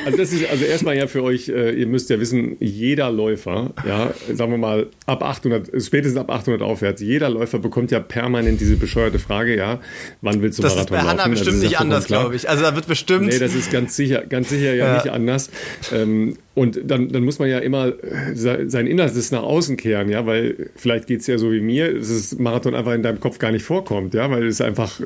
also 0.07 0.19
das 0.19 0.33
ist 0.33 0.49
also 0.49 0.65
erstmal 0.65 0.97
ja 0.97 1.09
für 1.09 1.25
euch, 1.25 1.49
äh, 1.49 1.73
ihr 1.73 1.89
müsst 1.89 2.11
ja 2.11 2.21
wissen, 2.21 2.57
jeder 2.61 3.11
Läufer, 3.11 3.71
ja, 3.87 4.13
sagen 4.33 4.53
wir 4.53 4.59
mal 4.59 4.87
ab 5.07 5.25
800, 5.25 5.83
spätestens 5.83 6.21
ab 6.21 6.31
800 6.31 6.63
aufwärts, 6.63 7.01
jeder 7.01 7.29
Läufer 7.29 7.59
bekommt 7.59 7.91
ja 7.91 7.99
permanent 7.99 8.61
diese 8.61 8.77
bescheuerte 8.77 9.19
Frage, 9.19 9.57
ja, 9.57 9.81
wann 10.21 10.43
willst 10.43 10.52
du 10.59 10.63
das 10.63 10.75
Marathon 10.75 10.97
laufen? 10.97 11.07
Das 11.07 11.11
ist 11.11 11.17
bei 11.17 11.23
Hanna 11.25 11.29
bestimmt 11.29 11.63
nicht 11.63 11.79
anders, 11.79 12.07
glaube 12.07 12.37
ich. 12.37 12.49
Also 12.49 12.63
da 12.63 12.75
wird 12.75 12.87
bestimmt... 12.87 13.27
Nee, 13.27 13.39
das 13.39 13.55
ist 13.55 13.71
ganz 13.71 13.97
sicher, 13.97 14.23
ganz 14.23 14.49
sicher 14.49 14.75
ja, 14.75 14.87
ja. 14.87 14.95
nicht 14.97 15.09
anders. 15.11 15.51
Ähm, 15.93 16.37
und 16.55 16.81
dann, 16.85 17.09
dann 17.09 17.25
muss 17.25 17.39
man 17.39 17.49
ja 17.49 17.59
immer 17.59 17.89
äh, 17.89 18.35
sein 18.35 18.87
Innerstes 18.87 19.31
nach 19.31 19.43
außen 19.43 19.77
kehren, 19.77 20.09
ja, 20.09 20.27
weil 20.27 20.71
vielleicht 20.77 21.07
geht 21.07 21.21
es 21.21 21.27
ja 21.27 21.39
so 21.39 21.53
wie 21.53 21.61
mir, 21.61 21.99
dass 21.99 22.09
das 22.09 22.39
Marathon 22.39 22.75
einfach 22.75 22.93
in 22.93 23.03
deinem 23.03 23.21
Kopf 23.21 23.39
gar 23.39 23.53
nicht 23.53 23.65
vorkommt, 23.65 24.15
ja, 24.15 24.31
weil 24.31 24.47
es 24.47 24.61
einfach 24.61 25.01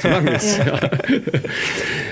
zu 0.00 0.08
lang 0.08 0.26
ist. 0.34 0.58
ja. 0.58 0.80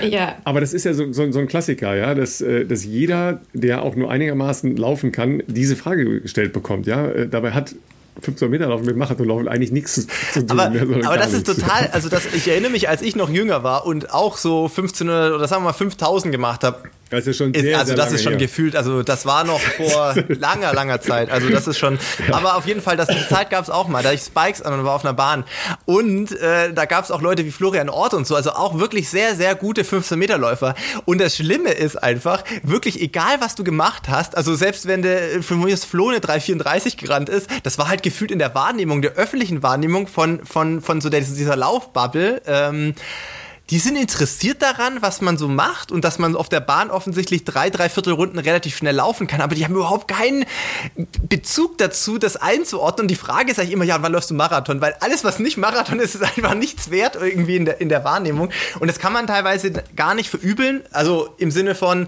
ja. 0.07 0.37
Aber 0.43 0.61
das 0.61 0.73
ist 0.73 0.85
ja 0.85 0.93
so, 0.93 1.11
so, 1.11 1.31
so, 1.31 1.39
ein 1.39 1.47
Klassiker, 1.47 1.95
ja, 1.95 2.15
dass, 2.15 2.41
äh, 2.41 2.65
dass 2.65 2.85
jeder, 2.85 3.41
der 3.53 3.83
auch 3.83 3.95
nur 3.95 4.09
einigermaßen 4.09 4.77
laufen 4.77 5.11
kann, 5.11 5.43
diese 5.47 5.75
Frage 5.75 6.21
gestellt 6.21 6.53
bekommt, 6.53 6.87
ja. 6.87 7.07
Äh, 7.09 7.27
dabei 7.27 7.51
hat 7.51 7.75
500 8.21 8.49
Meter 8.49 8.67
laufen 8.67 8.85
mit 8.85 8.95
Marathonlaufen 8.97 9.47
eigentlich 9.47 9.71
nichts 9.71 10.07
zu 10.33 10.45
tun. 10.45 10.59
Aber, 10.59 10.65
aber 10.65 11.17
das 11.17 11.31
nichts. 11.31 11.49
ist 11.49 11.59
total, 11.59 11.89
also 11.91 12.09
das, 12.09 12.25
ich 12.33 12.47
erinnere 12.47 12.71
mich, 12.71 12.89
als 12.89 13.01
ich 13.01 13.15
noch 13.15 13.29
jünger 13.29 13.63
war 13.63 13.85
und 13.85 14.13
auch 14.13 14.37
so 14.37 14.65
1500 14.65 15.33
oder 15.33 15.47
sagen 15.47 15.63
wir 15.63 15.67
mal 15.67 15.73
5000 15.73 16.31
gemacht 16.31 16.63
habe, 16.63 16.83
das 17.09 17.27
ist 17.27 17.37
schon 17.37 17.53
sehr, 17.53 17.63
ist, 17.63 17.77
also 17.77 17.87
sehr 17.87 17.95
das 17.95 18.11
ist 18.13 18.23
schon 18.23 18.33
her. 18.33 18.39
gefühlt, 18.39 18.75
also 18.75 19.03
das 19.03 19.25
war 19.25 19.43
noch 19.43 19.59
vor 19.59 20.15
langer, 20.27 20.73
langer 20.73 21.01
Zeit. 21.01 21.31
Also 21.31 21.49
das 21.49 21.67
ist 21.67 21.77
schon, 21.77 21.97
ja. 22.27 22.35
aber 22.35 22.55
auf 22.55 22.65
jeden 22.67 22.81
Fall, 22.81 22.97
das, 22.97 23.07
die 23.07 23.27
Zeit 23.27 23.49
gab 23.49 23.63
es 23.63 23.69
auch 23.69 23.87
mal, 23.87 24.03
da 24.03 24.11
ich 24.11 24.21
Spikes 24.21 24.61
an 24.61 24.73
und 24.73 24.85
war 24.85 24.93
auf 24.93 25.03
einer 25.03 25.13
Bahn. 25.13 25.43
Und 25.85 26.31
äh, 26.39 26.73
da 26.73 26.85
gab 26.85 27.03
es 27.03 27.11
auch 27.11 27.21
Leute 27.21 27.45
wie 27.45 27.51
Florian 27.51 27.89
Ort 27.89 28.13
und 28.13 28.27
so, 28.27 28.35
also 28.35 28.51
auch 28.51 28.79
wirklich 28.79 29.09
sehr, 29.09 29.35
sehr 29.35 29.55
gute 29.55 29.83
15-Meter-Läufer. 29.83 30.75
Und 31.05 31.19
das 31.19 31.35
Schlimme 31.35 31.71
ist 31.71 32.01
einfach, 32.01 32.43
wirklich 32.63 33.01
egal, 33.01 33.37
was 33.39 33.55
du 33.55 33.63
gemacht 33.63 34.09
hast, 34.09 34.37
also 34.37 34.55
selbst 34.55 34.87
wenn 34.87 35.01
der 35.01 35.41
für 35.41 35.55
mich 35.55 35.79
Flo 35.79 36.09
eine 36.09 36.19
334 36.19 36.97
gerannt 36.97 37.29
ist, 37.29 37.49
das 37.63 37.77
war 37.77 37.87
halt 37.87 38.03
gefühlt 38.03 38.31
in 38.31 38.39
der 38.39 38.55
Wahrnehmung, 38.55 39.01
der 39.01 39.13
öffentlichen 39.13 39.63
Wahrnehmung 39.63 40.07
von, 40.07 40.45
von, 40.45 40.81
von 40.81 41.01
so 41.01 41.09
der, 41.09 41.21
dieser 41.21 41.55
Laufbubble, 41.55 42.41
ähm, 42.45 42.95
die 43.69 43.79
sind 43.79 43.95
interessiert 43.95 44.61
daran, 44.61 45.01
was 45.01 45.21
man 45.21 45.37
so 45.37 45.47
macht 45.47 45.91
und 45.91 46.03
dass 46.03 46.17
man 46.17 46.35
auf 46.35 46.49
der 46.49 46.59
Bahn 46.59 46.89
offensichtlich 46.89 47.43
drei, 47.43 47.69
drei 47.69 47.89
Viertelrunden 47.89 48.39
relativ 48.39 48.75
schnell 48.77 48.95
laufen 48.95 49.27
kann, 49.27 49.41
aber 49.41 49.55
die 49.55 49.63
haben 49.63 49.75
überhaupt 49.75 50.07
keinen 50.07 50.45
Bezug 51.27 51.77
dazu, 51.77 52.17
das 52.17 52.35
einzuordnen. 52.35 53.05
Und 53.05 53.11
die 53.11 53.15
Frage 53.15 53.51
ist 53.51 53.59
eigentlich 53.59 53.73
immer, 53.73 53.85
ja, 53.85 54.01
wann 54.01 54.11
läufst 54.11 54.31
du 54.31 54.33
Marathon? 54.33 54.81
Weil 54.81 54.95
alles, 55.01 55.23
was 55.23 55.39
nicht 55.39 55.57
Marathon 55.57 55.99
ist, 55.99 56.15
ist 56.15 56.23
einfach 56.23 56.55
nichts 56.55 56.89
wert 56.89 57.15
irgendwie 57.15 57.55
in 57.55 57.65
der, 57.65 57.79
in 57.81 57.89
der 57.89 58.03
Wahrnehmung. 58.03 58.49
Und 58.79 58.87
das 58.87 58.99
kann 58.99 59.13
man 59.13 59.27
teilweise 59.27 59.71
gar 59.95 60.15
nicht 60.15 60.29
verübeln. 60.29 60.83
Also 60.91 61.29
im 61.37 61.51
Sinne 61.51 61.75
von, 61.75 62.07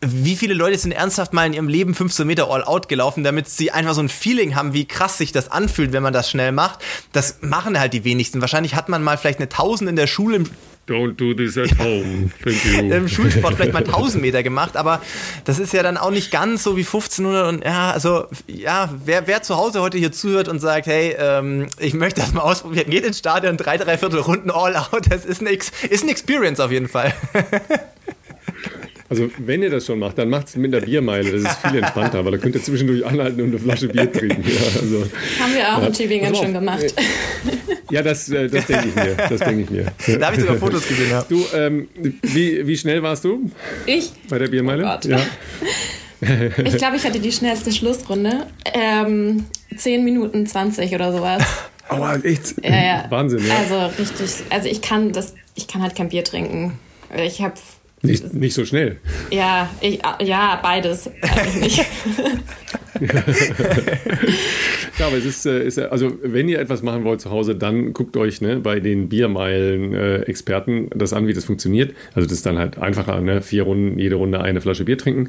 wie 0.00 0.36
viele 0.36 0.54
Leute 0.54 0.76
sind 0.76 0.92
ernsthaft 0.92 1.32
mal 1.32 1.46
in 1.46 1.54
ihrem 1.54 1.68
Leben 1.68 1.94
15 1.94 2.26
Meter 2.26 2.50
All-Out 2.50 2.88
gelaufen, 2.88 3.24
damit 3.24 3.48
sie 3.48 3.70
einfach 3.70 3.94
so 3.94 4.02
ein 4.02 4.08
Feeling 4.08 4.54
haben, 4.54 4.74
wie 4.74 4.84
krass 4.84 5.18
sich 5.18 5.32
das 5.32 5.50
anfühlt, 5.50 5.92
wenn 5.92 6.02
man 6.02 6.12
das 6.12 6.30
schnell 6.30 6.52
macht? 6.52 6.80
Das 7.12 7.38
machen 7.40 7.78
halt 7.78 7.92
die 7.94 8.04
wenigsten. 8.04 8.40
Wahrscheinlich 8.40 8.74
hat 8.74 8.88
man 8.88 9.02
mal 9.02 9.16
vielleicht 9.16 9.38
eine 9.38 9.46
1000 9.46 9.90
in 9.90 9.96
der 9.96 10.06
Schule 10.06 10.44
Don't 10.86 11.16
do 11.16 11.34
this 11.34 11.58
at 11.58 11.76
home. 11.80 12.30
Thank 12.44 12.64
you. 12.64 12.92
Im 12.92 13.08
Schulsport 13.08 13.54
vielleicht 13.54 13.72
mal 13.72 13.82
1000 13.82 14.22
Meter 14.22 14.44
gemacht, 14.44 14.76
aber 14.76 15.02
das 15.44 15.58
ist 15.58 15.72
ja 15.72 15.82
dann 15.82 15.96
auch 15.96 16.10
nicht 16.10 16.30
ganz 16.30 16.62
so 16.62 16.76
wie 16.76 16.84
1500 16.84 17.48
und 17.48 17.64
ja, 17.64 17.90
also 17.90 18.26
ja, 18.46 18.94
wer, 19.04 19.26
wer 19.26 19.42
zu 19.42 19.56
Hause 19.56 19.80
heute 19.80 19.98
hier 19.98 20.12
zuhört 20.12 20.46
und 20.46 20.60
sagt, 20.60 20.86
hey, 20.86 21.16
ähm, 21.18 21.66
ich 21.80 21.94
möchte 21.94 22.20
das 22.20 22.32
mal 22.32 22.42
ausprobieren, 22.42 22.88
geht 22.88 23.04
ins 23.04 23.18
Stadion, 23.18 23.56
drei, 23.56 23.78
drei 23.78 23.98
Viertel 23.98 24.20
Runden 24.20 24.52
all 24.52 24.76
out, 24.76 25.10
das 25.10 25.24
ist 25.24 25.42
ein, 25.42 25.48
ist 25.48 26.04
ein 26.04 26.08
Experience 26.08 26.60
auf 26.60 26.70
jeden 26.70 26.88
Fall. 26.88 27.12
Also 29.08 29.30
wenn 29.38 29.62
ihr 29.62 29.70
das 29.70 29.86
schon 29.86 29.98
macht, 29.98 30.18
dann 30.18 30.28
macht 30.28 30.48
es 30.48 30.56
mit 30.56 30.74
einer 30.74 30.84
Biermeile. 30.84 31.30
Das 31.30 31.42
ist 31.42 31.66
viel 31.66 31.78
entspannter, 31.78 32.24
weil 32.24 32.32
da 32.32 32.38
könnt 32.38 32.54
ihr 32.54 32.62
zwischendurch 32.62 33.06
anhalten 33.06 33.40
und 33.40 33.48
eine 33.48 33.58
Flasche 33.58 33.88
Bier 33.88 34.10
trinken. 34.10 34.42
Ja, 34.42 34.80
also, 34.80 35.06
Haben 35.40 35.54
wir 35.54 35.74
auch 35.74 35.80
ja. 35.80 35.86
in 35.86 35.92
Tübingen 35.92 36.34
schon 36.34 36.52
gemacht. 36.52 36.94
Ja, 37.90 38.02
das, 38.02 38.28
äh, 38.30 38.48
das 38.48 38.66
denke 38.66 38.88
ich 38.88 38.96
mir. 38.96 39.16
Das 39.28 39.40
denke 39.40 39.62
ich 39.62 39.70
mir. 39.70 40.18
Da 40.18 40.26
habe 40.26 40.36
ich 40.36 40.42
sogar 40.42 40.56
Fotos 40.56 40.88
gesehen. 40.88 41.10
Ja. 41.10 41.22
Du, 41.22 41.44
ähm, 41.54 41.88
wie, 42.22 42.66
wie 42.66 42.76
schnell 42.76 43.02
warst 43.02 43.24
du? 43.24 43.50
Ich? 43.86 44.10
Bei 44.28 44.38
der 44.38 44.48
Biermeile? 44.48 44.84
Oh 44.84 44.88
Gott. 44.88 45.04
Ja. 45.04 45.20
Ich 46.64 46.76
glaube, 46.78 46.96
ich 46.96 47.04
hatte 47.04 47.20
die 47.20 47.30
schnellste 47.30 47.70
Schlussrunde. 47.70 48.46
Ähm, 48.72 49.44
10 49.76 50.04
Minuten 50.04 50.46
20 50.46 50.92
oder 50.94 51.12
sowas. 51.12 51.44
Aber 51.88 52.24
echt? 52.24 52.54
Ja, 52.64 52.84
ja. 52.84 53.04
Wahnsinn, 53.10 53.46
ja. 53.46 53.54
Also 53.58 53.86
richtig, 53.98 54.30
also 54.50 54.68
ich 54.68 54.80
kann 54.80 55.12
das, 55.12 55.34
ich 55.54 55.68
kann 55.68 55.82
halt 55.82 55.94
kein 55.94 56.08
Bier 56.08 56.24
trinken. 56.24 56.78
Ich 57.16 57.40
habe 57.42 57.54
nicht, 58.06 58.34
nicht 58.34 58.54
so 58.54 58.64
schnell. 58.64 58.96
Ja, 59.30 59.70
ich, 59.80 60.00
ja, 60.20 60.58
beides. 60.62 61.10
Ja, 64.98 65.08
aber 65.08 65.18
es 65.18 65.26
ist, 65.26 65.46
äh, 65.46 65.64
ist, 65.64 65.78
also 65.78 66.12
wenn 66.22 66.48
ihr 66.48 66.58
etwas 66.58 66.82
machen 66.82 67.04
wollt 67.04 67.20
zu 67.20 67.30
Hause, 67.30 67.54
dann 67.54 67.92
guckt 67.92 68.16
euch 68.16 68.40
ne, 68.40 68.56
bei 68.56 68.80
den 68.80 69.08
Biermeilen-Experten 69.08 70.88
das 70.94 71.12
an, 71.12 71.26
wie 71.26 71.34
das 71.34 71.44
funktioniert. 71.44 71.94
Also 72.14 72.26
das 72.26 72.38
ist 72.38 72.46
dann 72.46 72.58
halt 72.58 72.78
einfacher, 72.78 73.20
ne? 73.20 73.42
vier 73.42 73.64
Runden, 73.64 73.98
jede 73.98 74.14
Runde 74.14 74.40
eine 74.40 74.60
Flasche 74.60 74.84
Bier 74.84 74.96
trinken 74.96 75.28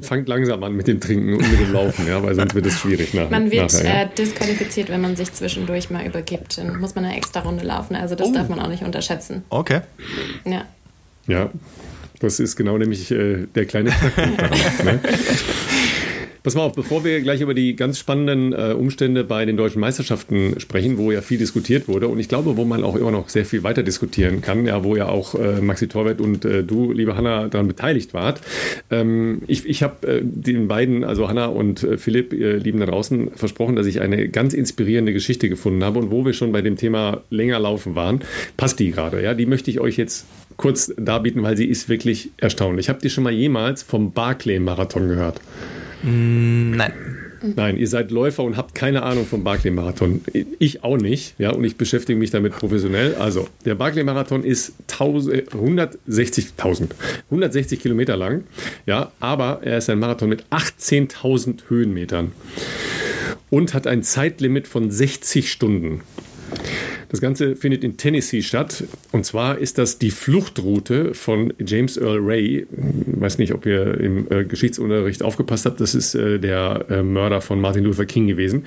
fangt 0.00 0.28
langsam 0.28 0.62
an 0.62 0.74
mit 0.74 0.86
dem 0.86 1.00
Trinken 1.00 1.34
und 1.34 1.50
mit 1.50 1.60
dem 1.60 1.72
Laufen, 1.72 2.06
ja, 2.06 2.22
weil 2.22 2.34
sonst 2.34 2.54
wird 2.54 2.66
es 2.66 2.78
schwierig. 2.78 3.14
Nach, 3.14 3.30
man 3.30 3.50
wird 3.50 3.72
nachher, 3.72 3.84
ja. 3.84 4.02
äh, 4.02 4.08
disqualifiziert, 4.16 4.90
wenn 4.90 5.00
man 5.00 5.16
sich 5.16 5.32
zwischendurch 5.32 5.90
mal 5.90 6.06
übergibt. 6.06 6.58
Dann 6.58 6.78
muss 6.78 6.94
man 6.94 7.04
eine 7.04 7.16
extra 7.16 7.40
Runde 7.40 7.64
laufen. 7.64 7.96
Also 7.96 8.14
das 8.14 8.28
oh. 8.28 8.32
darf 8.32 8.48
man 8.48 8.60
auch 8.60 8.68
nicht 8.68 8.84
unterschätzen. 8.84 9.42
Okay. 9.50 9.80
Ja. 10.44 10.66
Ja, 11.28 11.50
das 12.20 12.40
ist 12.40 12.56
genau 12.56 12.78
nämlich 12.78 13.10
äh, 13.10 13.46
der 13.54 13.66
kleine 13.66 13.90
Knackpunkt 13.90 14.40
daran. 14.40 14.58
Ne? 14.84 15.00
Pass 16.48 16.54
mal 16.54 16.62
auf, 16.62 16.72
bevor 16.72 17.04
wir 17.04 17.20
gleich 17.20 17.40
über 17.40 17.52
die 17.52 17.76
ganz 17.76 17.98
spannenden 17.98 18.52
äh, 18.52 18.72
Umstände 18.72 19.22
bei 19.22 19.44
den 19.44 19.58
deutschen 19.58 19.80
Meisterschaften 19.80 20.58
sprechen, 20.58 20.96
wo 20.96 21.12
ja 21.12 21.20
viel 21.20 21.36
diskutiert 21.36 21.88
wurde 21.88 22.08
und 22.08 22.20
ich 22.20 22.28
glaube, 22.28 22.56
wo 22.56 22.64
man 22.64 22.84
auch 22.84 22.96
immer 22.96 23.10
noch 23.10 23.28
sehr 23.28 23.44
viel 23.44 23.64
weiter 23.64 23.82
diskutieren 23.82 24.40
kann, 24.40 24.64
ja, 24.64 24.82
wo 24.82 24.96
ja 24.96 25.08
auch 25.08 25.34
äh, 25.34 25.60
Maxi 25.60 25.88
Torwett 25.88 26.22
und 26.22 26.46
äh, 26.46 26.62
du, 26.62 26.92
liebe 26.92 27.16
Hanna, 27.16 27.48
daran 27.48 27.68
beteiligt 27.68 28.14
wart. 28.14 28.40
Ähm, 28.90 29.42
ich 29.46 29.68
ich 29.68 29.82
habe 29.82 30.06
äh, 30.06 30.20
den 30.22 30.68
beiden, 30.68 31.04
also 31.04 31.28
Hanna 31.28 31.46
und 31.46 31.82
äh, 31.82 31.98
Philipp, 31.98 32.32
ihr 32.32 32.56
Lieben 32.56 32.80
da 32.80 32.86
draußen, 32.86 33.32
versprochen, 33.34 33.76
dass 33.76 33.86
ich 33.86 34.00
eine 34.00 34.28
ganz 34.28 34.54
inspirierende 34.54 35.12
Geschichte 35.12 35.48
gefunden 35.48 35.84
habe 35.84 35.98
und 35.98 36.10
wo 36.10 36.24
wir 36.24 36.32
schon 36.32 36.52
bei 36.52 36.62
dem 36.62 36.76
Thema 36.76 37.24
länger 37.30 37.58
laufen 37.58 37.94
waren, 37.94 38.20
passt 38.56 38.78
die 38.78 38.92
gerade, 38.92 39.22
ja, 39.22 39.34
die 39.34 39.46
möchte 39.46 39.70
ich 39.70 39.80
euch 39.80 39.98
jetzt 39.98 40.24
kurz 40.58 40.92
darbieten, 40.98 41.42
weil 41.42 41.56
sie 41.56 41.64
ist 41.64 41.88
wirklich 41.88 42.30
erstaunlich. 42.36 42.90
Habt 42.90 43.02
ihr 43.04 43.10
schon 43.10 43.24
mal 43.24 43.32
jemals 43.32 43.82
vom 43.82 44.12
Barclay-Marathon 44.12 45.08
gehört? 45.08 45.40
Mm, 46.02 46.76
nein. 46.76 46.92
Nein, 47.54 47.76
ihr 47.76 47.86
seid 47.86 48.10
Läufer 48.10 48.42
und 48.42 48.56
habt 48.56 48.74
keine 48.74 49.04
Ahnung 49.04 49.24
vom 49.24 49.44
Barclay-Marathon. 49.44 50.22
Ich 50.58 50.82
auch 50.82 50.96
nicht, 50.96 51.36
ja, 51.38 51.50
und 51.50 51.62
ich 51.62 51.76
beschäftige 51.76 52.18
mich 52.18 52.30
damit 52.30 52.52
professionell. 52.52 53.14
Also, 53.14 53.46
der 53.64 53.76
Barclay-Marathon 53.76 54.42
ist 54.42 54.72
160.000, 54.88 56.88
160 57.30 57.80
Kilometer 57.80 58.16
lang, 58.16 58.42
ja, 58.86 59.12
aber 59.20 59.60
er 59.62 59.78
ist 59.78 59.88
ein 59.88 60.00
Marathon 60.00 60.28
mit 60.28 60.46
18.000 60.50 61.68
Höhenmetern 61.68 62.32
und 63.50 63.72
hat 63.72 63.86
ein 63.86 64.02
Zeitlimit 64.02 64.66
von 64.66 64.90
60 64.90 65.52
Stunden. 65.52 66.00
Das 67.08 67.20
Ganze 67.20 67.56
findet 67.56 67.84
in 67.84 67.96
Tennessee 67.96 68.42
statt. 68.42 68.84
Und 69.12 69.24
zwar 69.24 69.58
ist 69.58 69.78
das 69.78 69.98
die 69.98 70.10
Fluchtroute 70.10 71.14
von 71.14 71.54
James 71.58 71.96
Earl 71.96 72.18
Ray. 72.20 72.66
Ich 72.66 73.20
weiß 73.20 73.38
nicht, 73.38 73.54
ob 73.54 73.64
ihr 73.64 73.98
im 73.98 74.30
äh, 74.30 74.44
Geschichtsunterricht 74.44 75.22
aufgepasst 75.22 75.64
habt. 75.64 75.80
Das 75.80 75.94
ist 75.94 76.14
äh, 76.14 76.38
der 76.38 76.86
äh, 76.90 77.02
Mörder 77.02 77.40
von 77.40 77.60
Martin 77.60 77.84
Luther 77.84 78.04
King 78.04 78.26
gewesen, 78.26 78.66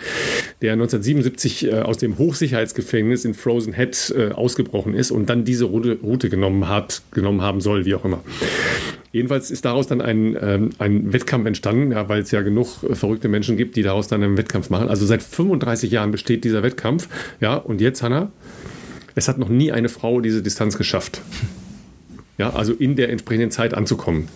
der 0.62 0.74
1977 0.74 1.68
äh, 1.68 1.80
aus 1.82 1.98
dem 1.98 2.18
Hochsicherheitsgefängnis 2.18 3.26
in 3.26 3.34
Frozen 3.36 3.74
Head 3.74 4.14
äh, 4.18 4.32
ausgebrochen 4.32 4.96
ist 4.96 5.12
und 5.12 5.30
dann 5.30 5.46
diese 5.46 5.66
Route, 5.66 6.00
Route 6.02 6.30
genommen 6.30 6.68
hat, 6.68 7.04
genommen 7.12 7.42
haben 7.42 7.62
soll, 7.62 7.86
wie 7.86 7.94
auch 7.94 8.06
immer. 8.06 8.24
Jedenfalls 9.12 9.52
ist 9.52 9.66
daraus 9.66 9.88
dann 9.88 10.02
ein, 10.02 10.38
ähm, 10.42 10.70
ein 10.80 11.12
Wettkampf 11.12 11.46
entstanden, 11.46 11.92
ja, 11.92 12.08
weil 12.08 12.22
es 12.22 12.32
ja 12.32 12.42
genug 12.42 12.84
äh, 12.84 12.96
verrückte 12.96 13.28
Menschen 13.28 13.58
gibt, 13.58 13.76
die 13.76 13.82
daraus 13.82 14.08
dann 14.08 14.24
einen 14.24 14.38
Wettkampf 14.38 14.70
machen. 14.70 14.88
Also 14.88 15.06
seit 15.06 15.22
35 15.22 15.92
Jahren 15.92 16.12
besteht 16.12 16.44
dieser 16.44 16.64
Wettkampf. 16.64 17.10
Ja, 17.40 17.56
und 17.56 17.82
jetzt, 17.82 18.04
Hanna, 18.04 18.32
es 19.16 19.28
hat 19.28 19.38
noch 19.38 19.50
nie 19.50 19.72
eine 19.72 19.90
Frau 19.90 20.22
diese 20.22 20.42
Distanz 20.42 20.78
geschafft. 20.78 21.22
Ja, 22.38 22.52
also 22.54 22.74
in 22.74 22.96
der 22.96 23.10
entsprechenden 23.10 23.52
Zeit 23.52 23.74
anzukommen. 23.74 24.28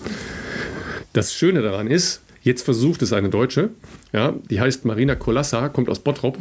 Das 1.13 1.33
Schöne 1.33 1.61
daran 1.61 1.87
ist, 1.87 2.21
Jetzt 2.45 2.61
versucht 2.61 3.01
es 3.01 3.11
eine 3.11 3.29
Deutsche, 3.29 3.71
ja, 4.13 4.35
die 4.51 4.61
heißt 4.61 4.85
Marina 4.85 5.15
Kolassa, 5.15 5.67
kommt 5.69 5.89
aus 5.89 5.97
Bottrop 5.97 6.37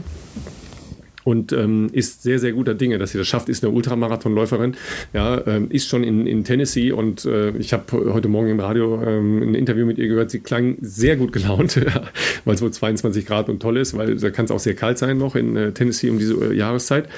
und 1.24 1.52
ähm, 1.52 1.88
ist 1.92 2.22
sehr, 2.22 2.38
sehr 2.38 2.52
guter 2.52 2.74
Dinge, 2.74 2.98
dass 2.98 3.12
sie 3.12 3.18
das 3.18 3.26
schafft, 3.26 3.48
ist 3.48 3.64
eine 3.64 3.72
Ultramarathonläuferin, 3.72 4.76
ja, 5.12 5.44
ähm, 5.46 5.70
ist 5.70 5.88
schon 5.88 6.04
in, 6.04 6.26
in 6.26 6.44
Tennessee. 6.44 6.92
Und 6.92 7.24
äh, 7.24 7.50
ich 7.56 7.72
habe 7.72 8.12
heute 8.12 8.28
Morgen 8.28 8.50
im 8.50 8.60
Radio 8.60 9.02
ähm, 9.02 9.42
ein 9.42 9.54
Interview 9.54 9.86
mit 9.86 9.98
ihr 9.98 10.08
gehört, 10.08 10.30
sie 10.30 10.40
klang 10.40 10.76
sehr 10.80 11.16
gut 11.16 11.32
gelaunt, 11.32 11.80
weil 12.44 12.54
es 12.54 12.62
wohl 12.62 12.70
22 12.70 13.26
Grad 13.26 13.48
und 13.48 13.60
toll 13.60 13.78
ist, 13.78 13.96
weil 13.96 14.16
da 14.16 14.30
kann 14.30 14.44
es 14.44 14.50
auch 14.50 14.58
sehr 14.58 14.74
kalt 14.74 14.98
sein 14.98 15.18
noch 15.18 15.34
in 15.34 15.56
äh, 15.56 15.72
Tennessee 15.72 16.10
um 16.10 16.18
diese 16.18 16.34
äh, 16.34 16.54
Jahreszeit, 16.54 17.08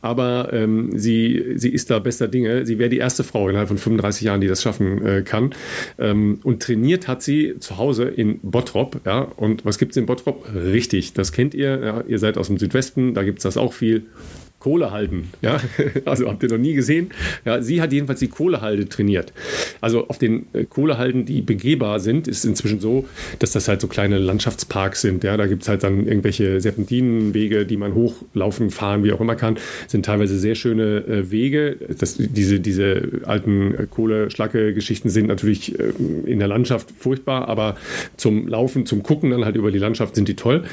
aber 0.00 0.50
ähm, 0.52 0.98
sie, 0.98 1.54
sie 1.56 1.70
ist 1.70 1.90
da 1.90 1.98
bester 2.00 2.28
Dinge, 2.28 2.66
sie 2.66 2.78
wäre 2.78 2.90
die 2.90 2.98
erste 2.98 3.24
Frau 3.24 3.48
innerhalb 3.48 3.68
von 3.68 3.78
35 3.78 4.22
Jahren, 4.22 4.40
die 4.40 4.48
das 4.48 4.62
schaffen 4.62 5.04
äh, 5.04 5.22
kann. 5.22 5.50
Ähm, 5.98 6.40
und 6.42 6.62
trainiert 6.62 7.08
hat 7.08 7.22
sie 7.22 7.54
zu 7.60 7.78
Hause 7.78 8.04
in 8.04 8.40
Bottrop, 8.42 9.00
ja, 9.06 9.20
und 9.20 9.64
was 9.64 9.78
gibt 9.78 9.92
es 9.92 9.96
in 9.96 10.06
Bottrop? 10.06 10.48
Richtig, 10.54 11.12
das 11.12 11.32
kennt 11.32 11.54
ihr, 11.54 11.78
ja, 11.78 12.04
ihr 12.06 12.18
seid 12.18 12.38
aus 12.38 12.48
dem 12.48 12.58
Südwesten, 12.58 13.14
da 13.14 13.22
gibt 13.22 13.38
es 13.38 13.42
das 13.44 13.51
das 13.52 13.62
auch 13.62 13.72
viel 13.72 14.06
Kohle 14.62 14.92
halten. 14.92 15.30
Ja? 15.42 15.60
Also 16.04 16.28
habt 16.28 16.42
ihr 16.42 16.48
noch 16.48 16.58
nie 16.58 16.74
gesehen. 16.74 17.10
Ja, 17.44 17.62
sie 17.62 17.80
hat 17.80 17.92
jedenfalls 17.92 18.20
die 18.20 18.28
Kohlehalde 18.28 18.88
trainiert. 18.88 19.32
Also 19.80 20.08
auf 20.08 20.18
den 20.18 20.46
äh, 20.52 20.64
Kohlehalden, 20.64 21.24
die 21.24 21.42
begehbar 21.42 22.00
sind, 22.00 22.28
ist 22.28 22.44
inzwischen 22.44 22.80
so, 22.80 23.06
dass 23.38 23.52
das 23.52 23.66
halt 23.68 23.80
so 23.80 23.88
kleine 23.88 24.18
Landschaftsparks 24.18 25.00
sind. 25.00 25.24
Ja? 25.24 25.36
Da 25.36 25.46
gibt 25.46 25.62
es 25.62 25.68
halt 25.68 25.82
dann 25.82 26.06
irgendwelche 26.06 26.60
Serpentinenwege, 26.60 27.66
die 27.66 27.76
man 27.76 27.94
hochlaufen, 27.94 28.70
fahren, 28.70 29.02
wie 29.04 29.12
auch 29.12 29.20
immer 29.20 29.34
kann. 29.34 29.56
Sind 29.88 30.04
teilweise 30.04 30.38
sehr 30.38 30.54
schöne 30.54 31.04
äh, 31.06 31.30
Wege. 31.30 31.76
Das, 31.98 32.16
diese, 32.18 32.60
diese 32.60 33.22
alten 33.24 33.74
äh, 33.74 33.86
Kohleschlacke-Geschichten 33.90 35.08
sind 35.08 35.26
natürlich 35.26 35.78
äh, 35.78 35.92
in 36.26 36.38
der 36.38 36.48
Landschaft 36.48 36.90
furchtbar, 36.96 37.48
aber 37.48 37.76
zum 38.16 38.46
Laufen, 38.46 38.86
zum 38.86 39.02
Gucken 39.02 39.30
dann 39.30 39.44
halt 39.44 39.56
über 39.56 39.72
die 39.72 39.78
Landschaft 39.78 40.14
sind 40.14 40.28
die 40.28 40.36
toll. 40.36 40.64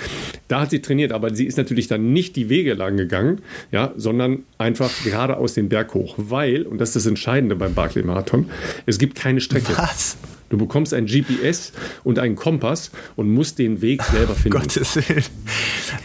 Da 0.48 0.62
hat 0.62 0.70
sie 0.70 0.82
trainiert, 0.82 1.12
aber 1.12 1.34
sie 1.34 1.46
ist 1.46 1.58
natürlich 1.58 1.88
dann 1.88 2.14
nicht 2.14 2.36
die 2.36 2.50
Wege 2.50 2.74
lang 2.76 2.98
gegangen. 2.98 3.40
Ja? 3.72 3.78
Ja, 3.80 3.93
sondern 3.95 4.43
einfach 4.57 4.91
gerade 5.03 5.38
aus 5.38 5.53
den 5.53 5.69
Berg 5.69 5.93
hoch. 5.93 6.15
Weil, 6.17 6.63
und 6.63 6.80
das 6.80 6.89
ist 6.89 6.95
das 6.97 7.05
Entscheidende 7.05 7.55
beim 7.55 7.73
Barclay-Marathon, 7.73 8.49
es 8.86 8.97
gibt 8.97 9.15
keine 9.15 9.41
Strecke. 9.41 9.77
Was? 9.77 10.17
Du 10.49 10.57
bekommst 10.57 10.93
ein 10.93 11.05
GPS 11.05 11.71
und 12.03 12.19
einen 12.19 12.36
Kompass 12.36 12.91
und 13.15 13.32
musst 13.32 13.59
den 13.59 13.82
Weg 13.82 14.03
selber 14.03 14.34
finden. 14.36 14.57
Gottes 14.57 14.95
Willen. 14.95 15.23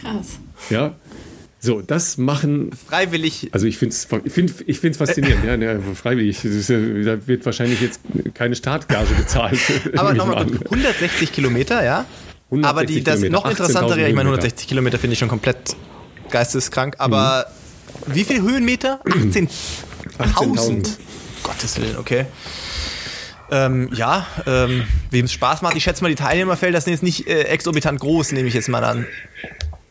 Krass. 0.01 0.39
Ja, 0.69 0.95
so, 1.59 1.81
das 1.81 2.17
machen. 2.17 2.69
Freiwillig. 2.87 3.49
Also 3.51 3.65
ich 3.65 3.77
finde 3.77 3.95
es 3.95 4.07
ich 4.23 4.31
find, 4.31 4.53
ich 4.67 4.79
find's 4.79 4.99
faszinierend, 4.99 5.43
ja, 5.43 5.55
ja, 5.55 5.79
freiwillig. 5.95 6.41
da 6.43 7.27
wird 7.27 7.45
wahrscheinlich 7.45 7.81
jetzt 7.81 8.01
keine 8.35 8.55
Startgage 8.55 9.15
bezahlt. 9.15 9.59
Aber 9.97 10.13
nochmal 10.13 10.45
160 10.45 11.31
Kilometer, 11.31 11.83
ja? 11.83 12.05
160 12.51 12.65
Aber 12.69 12.85
die, 12.85 13.03
das 13.03 13.15
Kilometer, 13.15 13.31
noch 13.33 13.49
interessantere, 13.49 14.07
ich 14.07 14.13
meine, 14.13 14.29
160 14.29 14.67
Kilometer 14.67 14.99
finde 14.99 15.13
ich 15.13 15.19
schon 15.19 15.29
komplett 15.29 15.75
geisteskrank, 16.29 16.95
aber 16.97 17.47
mhm. 17.47 17.64
Wie 18.07 18.23
viel 18.23 18.41
Höhenmeter? 18.41 19.01
18.000. 19.05 19.47
18 20.17 20.83
Gottes 21.43 21.79
Willen, 21.79 21.97
okay. 21.97 22.25
Ähm, 23.51 23.89
ja, 23.93 24.25
ähm, 24.47 24.85
wem 25.11 25.25
es 25.25 25.33
Spaß 25.33 25.61
macht, 25.61 25.75
ich 25.75 25.83
schätze 25.83 26.03
mal, 26.03 26.09
die 26.09 26.15
Teilnehmerfelder 26.15 26.81
sind 26.81 26.93
jetzt 26.93 27.03
nicht 27.03 27.27
äh, 27.27 27.43
exorbitant 27.43 27.99
groß, 27.99 28.31
nehme 28.31 28.47
ich 28.47 28.55
jetzt 28.55 28.69
mal 28.69 28.83
an. 28.83 29.05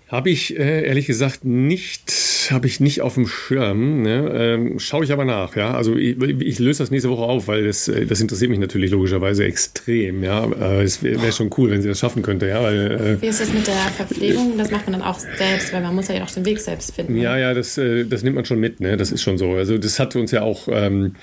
Habe 0.09 0.31
ich 0.31 0.59
äh, 0.59 0.87
ehrlich 0.87 1.07
gesagt 1.07 1.45
nicht, 1.45 2.11
habe 2.53 2.67
ich 2.67 2.81
nicht 2.81 3.03
auf 3.03 3.15
dem 3.15 3.27
Schirm. 3.27 4.03
Ne? 4.03 4.31
Ähm, 4.35 4.79
Schaue 4.79 5.05
ich 5.05 5.13
aber 5.13 5.25
nach. 5.25 5.57
Ja, 5.57 5.75
also 5.75 5.97
ich, 5.97 6.21
ich, 6.21 6.59
löse 6.59 6.83
das 6.83 6.91
nächste 6.91 7.11
Woche 7.11 7.23
auf, 7.23 7.49
weil 7.49 7.65
das, 7.65 7.89
äh, 7.89 8.07
das 8.07 8.21
interessiert 8.21 8.51
mich 8.51 8.59
natürlich 8.59 8.91
logischerweise 8.91 9.45
extrem. 9.45 10.23
Ja, 10.23 10.45
äh, 10.47 10.83
es 10.83 11.03
wäre 11.03 11.23
wär 11.23 11.33
schon 11.33 11.51
cool, 11.57 11.71
wenn 11.71 11.83
sie 11.83 11.89
das 11.89 11.99
schaffen 11.99 12.23
könnte. 12.23 12.49
Ja, 12.49 12.63
weil, 12.63 13.19
äh, 13.19 13.23
Wie 13.23 13.27
ist 13.27 13.41
das 13.41 13.53
mit 13.53 13.67
der 13.67 13.75
Verpflegung? 13.97 14.57
Das 14.59 14.71
macht 14.71 14.87
man 14.87 15.01
dann 15.01 15.09
auch 15.09 15.19
selbst, 15.19 15.73
weil 15.73 15.83
man 15.83 15.95
muss 15.95 16.09
ja 16.09 16.23
auch 16.23 16.31
den 16.31 16.45
Weg 16.45 16.61
selbst 16.61 16.95
finden. 16.95 17.17
Ja, 17.17 17.37
ja, 17.37 17.55
das, 17.55 17.79
äh, 17.79 18.05
das 18.05 18.23
nimmt 18.23 18.37
man 18.37 18.45
schon 18.45 18.61
mit. 18.61 18.81
Ne? 18.81 18.97
Das 18.97 19.13
ist 19.13 19.23
schon 19.23 19.39
so. 19.39 19.53
Also 19.53 19.79
das 19.79 19.99
hat 19.99 20.17
uns 20.17 20.31
ja 20.31 20.43
auch 20.43 20.69
ähm, 20.71 21.15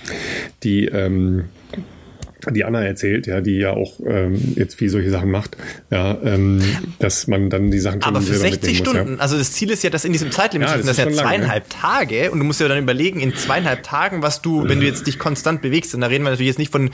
die 0.63 0.85
ähm, 0.85 1.45
die 2.49 2.63
Anna 2.63 2.83
erzählt, 2.83 3.27
ja, 3.27 3.41
die 3.41 3.57
ja 3.57 3.71
auch 3.71 3.99
ähm, 4.05 4.55
jetzt 4.55 4.75
viel 4.75 4.89
solche 4.89 5.11
Sachen 5.11 5.29
macht, 5.29 5.57
ja, 5.91 6.17
ähm, 6.23 6.61
dass 6.99 7.27
man 7.27 7.49
dann 7.49 7.69
die 7.69 7.79
Sachen 7.79 8.01
Aber 8.01 8.21
für 8.21 8.35
60 8.35 8.77
Stunden, 8.77 9.01
muss, 9.01 9.17
ja. 9.17 9.21
also 9.21 9.37
das 9.37 9.51
Ziel 9.53 9.69
ist 9.69 9.83
ja, 9.83 9.89
dass 9.89 10.05
in 10.05 10.13
diesem 10.13 10.31
Zeitlimit 10.31 10.69
ja, 10.69 10.77
das, 10.77 10.85
das 10.85 10.97
ist 10.97 11.05
ja 11.05 11.11
zweieinhalb 11.11 11.65
lang, 11.71 11.81
ne? 11.81 12.07
Tage 12.07 12.31
und 12.31 12.39
du 12.39 12.45
musst 12.45 12.59
ja 12.59 12.67
dann 12.67 12.79
überlegen, 12.79 13.19
in 13.19 13.35
zweieinhalb 13.35 13.83
Tagen, 13.83 14.21
was 14.21 14.41
du, 14.41 14.67
wenn 14.67 14.79
du 14.79 14.85
jetzt 14.85 15.05
dich 15.07 15.19
konstant 15.19 15.61
bewegst, 15.61 15.93
und 15.93 16.01
da 16.01 16.07
reden 16.07 16.23
wir 16.23 16.31
natürlich 16.31 16.49
jetzt 16.49 16.59
nicht 16.59 16.71
von 16.71 16.89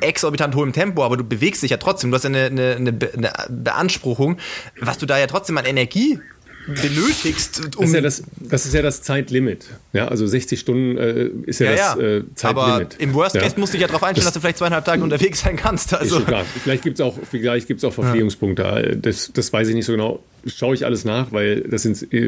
exorbitant 0.00 0.54
hohem 0.54 0.72
Tempo, 0.72 1.04
aber 1.04 1.16
du 1.16 1.24
bewegst 1.24 1.62
dich 1.62 1.70
ja 1.70 1.76
trotzdem, 1.76 2.10
du 2.10 2.16
hast 2.16 2.24
ja 2.24 2.30
eine, 2.30 2.46
eine, 2.46 2.76
eine 2.76 3.32
Beanspruchung, 3.50 4.38
was 4.80 4.98
du 4.98 5.06
da 5.06 5.18
ja 5.18 5.26
trotzdem 5.26 5.58
an 5.58 5.64
Energie 5.64 6.20
benötigst. 6.66 7.76
Um 7.76 7.82
das, 7.82 7.88
ist 7.88 7.94
ja 7.94 8.00
das, 8.00 8.22
das 8.38 8.66
ist 8.66 8.74
ja 8.74 8.82
das 8.82 9.02
Zeitlimit. 9.02 9.66
Ja, 9.92 10.08
also 10.08 10.26
60 10.26 10.58
Stunden 10.58 10.98
äh, 10.98 11.30
ist 11.46 11.60
ja, 11.60 11.72
ja 11.72 11.94
das 11.94 12.02
äh, 12.02 12.22
Zeitlimit. 12.34 12.68
Aber 12.68 12.86
im 12.98 13.14
Worst 13.14 13.36
Case 13.36 13.54
ja. 13.54 13.60
musst 13.60 13.72
du 13.72 13.76
dich 13.76 13.82
ja 13.82 13.88
darauf 13.88 14.02
einstellen, 14.02 14.24
das, 14.24 14.32
dass 14.32 14.34
du 14.34 14.40
vielleicht 14.40 14.58
zweieinhalb 14.58 14.84
Tage 14.84 15.02
unterwegs 15.02 15.40
sein 15.40 15.56
kannst. 15.56 15.94
Also. 15.94 16.18
Ist 16.18 16.26
klar. 16.26 16.44
Vielleicht 16.62 16.82
gibt 16.82 16.98
es 16.98 17.04
auch, 17.04 17.16
auch 17.16 17.92
Verpflegungspunkte. 17.94 18.98
Das, 19.00 19.30
das 19.32 19.52
weiß 19.52 19.68
ich 19.68 19.74
nicht 19.74 19.86
so 19.86 19.92
genau 19.92 20.20
schaue 20.46 20.74
ich 20.74 20.84
alles 20.84 21.04
nach, 21.04 21.32
weil 21.32 21.60
das 21.62 21.84
äh, 21.84 22.18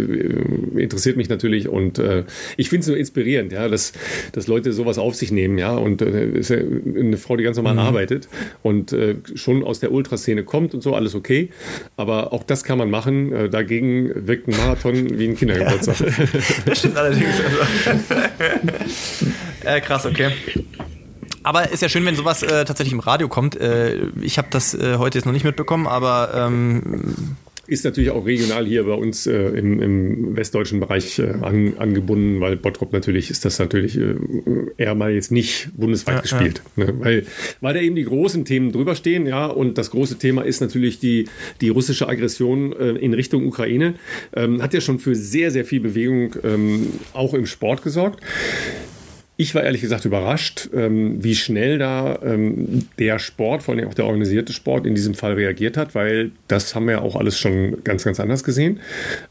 interessiert 0.77 1.17
mich 1.17 1.29
natürlich 1.29 1.69
und 1.69 1.99
äh, 1.99 2.25
ich 2.57 2.69
finde 2.69 2.83
es 2.83 2.89
nur 2.89 2.97
inspirierend, 2.97 3.53
ja, 3.53 3.69
dass, 3.69 3.93
dass 4.33 4.47
Leute 4.47 4.73
sowas 4.73 4.99
auf 4.99 5.15
sich 5.15 5.33
nehmen, 5.33 5.59
ja, 5.59 5.75
und 5.75 6.03
äh, 6.03 6.29
ist 6.31 6.51
ja 6.51 6.59
eine 6.59 7.17
Frau, 7.17 7.37
die 7.37 7.45
ganz 7.45 7.57
normal 7.57 7.75
mhm. 7.75 7.81
arbeitet 7.81 8.29
und 8.63 8.93
äh, 8.93 9.17
schon 9.35 9.65
aus 9.65 9.81
der 9.81 9.93
Ultraszene 9.93 10.45
kommt 10.45 10.75
und 10.75 10.83
so, 10.83 10.95
alles 10.95 11.15
okay, 11.15 11.51
aber 11.97 12.33
auch 12.33 12.43
das 12.43 12.65
kann 12.65 12.79
man 12.79 12.91
machen. 12.91 13.33
Äh, 13.33 13.49
dagegen 13.49 14.27
wirkt 14.27 14.49
ein 14.49 14.57
Marathon 14.57 15.19
wie 15.19 15.29
ein 15.29 15.37
Kindergeburtstag. 15.37 16.01
Ja, 16.01 16.07
das 16.67 16.79
stimmt 16.79 16.97
allerdings. 16.97 17.27
Also. 17.87 18.15
äh, 19.65 19.81
krass, 19.81 20.07
okay. 20.07 20.31
Aber 21.43 21.71
ist 21.71 21.81
ja 21.81 21.89
schön, 21.89 22.05
wenn 22.05 22.15
sowas 22.15 22.43
äh, 22.43 22.65
tatsächlich 22.65 22.93
im 22.93 23.01
Radio 23.01 23.29
kommt. 23.29 23.59
Äh, 23.59 24.09
ich 24.21 24.39
habe 24.39 24.49
das 24.51 24.75
äh, 24.75 24.97
heute 24.99 25.19
jetzt 25.19 25.25
noch 25.25 25.33
nicht 25.33 25.45
mitbekommen, 25.45 25.87
aber 25.87 26.31
ähm, 26.35 27.37
ist 27.69 27.85
natürlich 27.85 28.11
auch 28.11 28.25
regional 28.25 28.67
hier 28.67 28.85
bei 28.85 28.95
uns 28.95 29.27
äh, 29.27 29.37
im, 29.37 29.81
im, 29.81 30.37
westdeutschen 30.37 30.81
Bereich 30.81 31.19
äh, 31.19 31.35
an, 31.43 31.75
angebunden, 31.77 32.41
weil 32.41 32.57
Bottrop 32.57 32.93
natürlich 32.93 33.31
ist 33.31 33.45
das 33.45 33.59
natürlich 33.59 33.99
äh, 33.99 34.15
eher 34.79 34.95
mal 34.95 35.13
jetzt 35.13 35.31
nicht 35.31 35.69
bundesweit 35.77 36.17
ja, 36.17 36.21
gespielt. 36.23 36.63
Ja. 36.77 36.87
Ne? 36.87 36.95
Weil, 36.99 37.27
weil 37.61 37.75
da 37.75 37.81
eben 37.81 37.95
die 37.95 38.05
großen 38.05 38.47
Themen 38.47 38.73
drüber 38.73 38.95
stehen, 38.95 39.27
ja, 39.27 39.47
und 39.47 39.77
das 39.77 39.91
große 39.91 40.19
Thema 40.19 40.43
ist 40.43 40.61
natürlich 40.61 40.99
die, 40.99 41.29
die 41.61 41.69
russische 41.69 42.09
Aggression 42.09 42.73
äh, 42.73 42.93
in 42.93 43.13
Richtung 43.13 43.47
Ukraine. 43.47 43.95
Ähm, 44.35 44.63
hat 44.63 44.73
ja 44.73 44.81
schon 44.81 44.99
für 44.99 45.15
sehr, 45.15 45.51
sehr 45.51 45.67
viel 45.67 45.81
Bewegung 45.81 46.35
ähm, 46.43 46.87
auch 47.13 47.35
im 47.35 47.45
Sport 47.45 47.83
gesorgt. 47.83 48.23
Ich 49.41 49.55
war 49.55 49.63
ehrlich 49.63 49.83
gesagt 49.83 50.05
überrascht, 50.05 50.69
ähm, 50.75 51.23
wie 51.23 51.37
schnell 51.37 51.79
da 51.79 52.19
ähm, 52.25 52.89
der 52.99 53.21
Sport, 53.21 53.63
vor 53.63 53.77
allem 53.77 53.87
auch 53.87 53.95
der 53.95 54.05
organisierte 54.05 54.53
Sport 54.53 54.85
in 54.85 54.97
diesem 54.97 55.15
Fall 55.15 55.35
reagiert 55.35 55.77
hat, 55.77 55.95
weil 55.95 56.33
das 56.49 56.75
haben 56.75 56.87
wir 56.87 56.95
ja 56.95 57.03
auch 57.03 57.15
alles 57.15 57.39
schon 57.39 57.85
ganz, 57.85 58.03
ganz 58.03 58.19
anders 58.19 58.43
gesehen. 58.43 58.81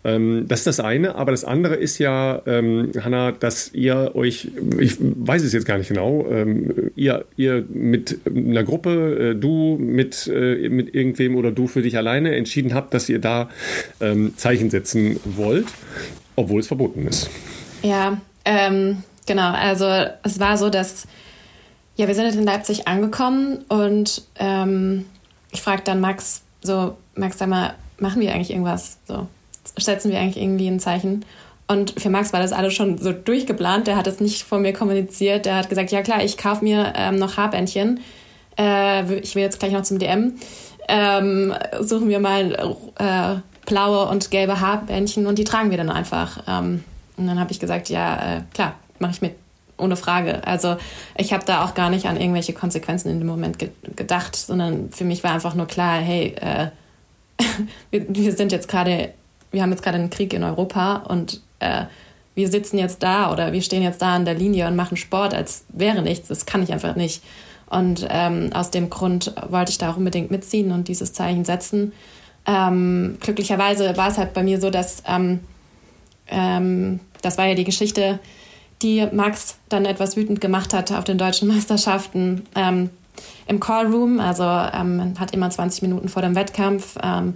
Ähm, 0.06 0.46
das 0.48 0.60
ist 0.60 0.68
das 0.68 0.80
eine, 0.80 1.16
aber 1.16 1.32
das 1.32 1.44
andere 1.44 1.76
ist 1.76 1.98
ja, 2.00 2.42
Hanna, 2.46 3.34
dass 3.34 3.74
ihr 3.74 4.12
euch, 4.16 4.48
ich 4.80 4.96
weiß 5.00 5.44
es 5.44 5.52
jetzt 5.52 5.66
gar 5.66 5.78
nicht 5.78 5.90
genau, 5.90 6.26
ihr, 6.96 7.26
ihr 7.36 7.66
mit 7.70 8.20
einer 8.26 8.64
Gruppe, 8.64 9.32
äh, 9.32 9.36
du 9.36 9.78
mit, 9.78 10.32
äh, 10.34 10.70
mit 10.70 10.96
irgendwem 10.96 11.36
oder 11.36 11.52
du 11.52 11.68
für 11.68 11.82
dich 11.82 11.98
alleine 11.98 12.34
entschieden 12.34 12.74
habt, 12.74 12.94
dass 12.94 13.10
ihr 13.10 13.20
da 13.20 13.50
Zeichen 14.38 14.70
setzen 14.70 15.20
wollt, 15.26 15.68
obwohl 16.38 16.62
es 16.62 16.68
verboten 16.68 17.08
ist. 17.08 17.30
Ja, 17.84 18.22
ähm 18.46 19.04
Genau, 19.28 19.52
also 19.52 19.86
es 20.24 20.40
war 20.40 20.58
so, 20.58 20.70
dass 20.70 21.06
ja, 21.96 22.08
wir 22.08 22.16
sind 22.16 22.34
in 22.34 22.44
Leipzig 22.44 22.88
angekommen 22.88 23.66
und 23.70 24.24
ähm, 24.40 25.06
ich 25.52 25.62
frage 25.62 25.82
dann 25.84 26.00
Max 26.00 26.44
so, 26.62 26.98
Max, 27.16 27.38
sag 27.38 27.50
mal, 27.50 27.74
machen 28.00 28.22
wir 28.22 28.34
eigentlich 28.34 28.52
irgendwas? 28.52 28.98
So, 29.08 29.28
setzen 29.78 30.12
wir 30.12 30.20
eigentlich 30.20 30.42
irgendwie 30.42 30.68
ein 30.68 30.80
Zeichen? 30.80 31.26
Und 31.68 32.00
für 32.00 32.10
Max 32.10 32.32
war 32.32 32.40
das 32.40 32.54
alles 32.54 32.74
schon 32.74 32.98
so 32.98 33.12
durchgeplant. 33.12 33.88
Der 33.88 33.98
hat 33.98 34.08
es 34.08 34.20
nicht 34.20 34.44
vor 34.44 34.60
mir 34.60 34.74
kommuniziert. 34.74 35.46
Der 35.46 35.56
hat 35.56 35.70
gesagt, 35.70 35.92
ja 35.92 36.02
klar, 36.02 36.24
ich 36.24 36.38
kaufe 36.38 36.64
mir 36.64 36.94
ähm, 36.96 37.18
noch 37.18 37.36
Haarbändchen. 37.36 38.00
Äh, 38.58 39.20
ich 39.20 39.36
will 39.36 39.44
jetzt 39.44 39.60
gleich 39.60 39.74
noch 39.74 39.84
zum 39.84 40.00
DM. 40.00 40.36
Ähm, 40.88 41.54
suchen 41.82 42.08
wir 42.08 42.20
mal 42.20 42.54
äh, 42.98 43.42
blaue 43.66 44.08
und 44.08 44.32
gelbe 44.32 44.62
Haarbändchen 44.62 45.28
und 45.28 45.38
die 45.38 45.44
tragen 45.44 45.70
wir 45.70 45.78
dann 45.78 45.90
einfach. 45.90 46.42
Ähm, 46.48 46.86
und 47.18 47.28
dann 47.28 47.40
habe 47.40 47.52
ich 47.52 47.60
gesagt, 47.60 47.90
ja, 47.90 48.38
äh, 48.38 48.42
klar, 48.54 48.76
mache 49.00 49.12
ich 49.12 49.22
mit, 49.22 49.36
ohne 49.78 49.96
Frage. 49.96 50.46
Also 50.46 50.78
ich 51.18 51.34
habe 51.34 51.46
da 51.46 51.64
auch 51.64 51.74
gar 51.74 51.90
nicht 51.90 52.08
an 52.08 52.20
irgendwelche 52.20 52.54
Konsequenzen 52.54 53.10
in 53.10 53.20
dem 53.20 53.28
Moment 53.28 53.60
ge 53.60 53.70
gedacht, 53.96 54.36
sondern 54.36 54.92
für 54.92 55.04
mich 55.04 55.24
war 55.24 55.34
einfach 55.34 55.56
nur 55.56 55.68
klar, 55.68 56.00
hey, 56.00 56.36
äh, 56.40 56.70
wir, 57.92 58.06
wir, 58.10 58.34
sind 58.34 58.52
jetzt 58.52 58.68
gerade, 58.68 59.14
wir 59.52 59.62
haben 59.62 59.72
jetzt 59.72 59.84
gerade 59.84 59.98
einen 59.98 60.10
Krieg 60.10 60.34
in 60.34 60.44
Europa 60.44 60.98
und 61.08 61.42
äh, 61.60 61.86
wir 62.36 62.50
sitzen 62.50 62.78
jetzt 62.78 63.02
da 63.04 63.32
oder 63.32 63.52
wir 63.52 63.62
stehen 63.62 63.82
jetzt 63.82 64.02
da 64.02 64.16
an 64.16 64.26
der 64.26 64.36
Linie 64.36 64.68
und 64.68 64.76
machen 64.76 64.98
Sport, 64.98 65.34
als 65.34 65.66
wäre 65.70 66.02
nichts. 66.02 66.28
Das 66.28 66.46
kann 66.46 66.62
ich 66.62 66.72
einfach 66.72 66.96
nicht. 66.96 67.24
Und 67.70 68.08
ähm, 68.10 68.52
aus 68.54 68.72
dem 68.72 68.90
Grund 68.90 69.34
wollte 69.50 69.72
ich 69.72 69.78
da 69.78 69.92
auch 69.92 69.98
unbedingt 69.98 70.32
mitziehen 70.32 70.72
und 70.72 70.88
dieses 70.88 71.14
Zeichen 71.14 71.46
setzen. 71.46 71.94
Ähm, 72.46 73.18
glücklicherweise 73.20 73.98
war 73.98 74.10
es 74.10 74.18
halt 74.18 74.34
bei 74.34 74.44
mir 74.44 74.62
so, 74.62 74.70
dass 74.70 75.04
ähm, 75.06 75.42
ähm, 76.28 77.00
das 77.22 77.38
war 77.38 77.46
ja 77.46 77.56
die 77.56 77.64
Geschichte, 77.64 78.20
die 78.82 79.08
Max 79.12 79.58
dann 79.70 79.86
etwas 79.86 80.18
wütend 80.18 80.42
gemacht 80.42 80.74
hat 80.74 80.92
auf 80.92 81.04
den 81.04 81.18
deutschen 81.18 81.48
Meisterschaften 81.48 82.46
ähm, 82.56 82.90
im 83.48 83.60
Callroom. 83.60 84.20
Also 84.20 84.44
ähm, 84.44 84.98
man 84.98 85.20
hat 85.20 85.34
immer 85.34 85.50
20 85.50 85.82
Minuten 85.82 86.10
vor 86.10 86.22
dem 86.22 86.36
Wettkampf 86.36 86.98
ähm, 87.02 87.36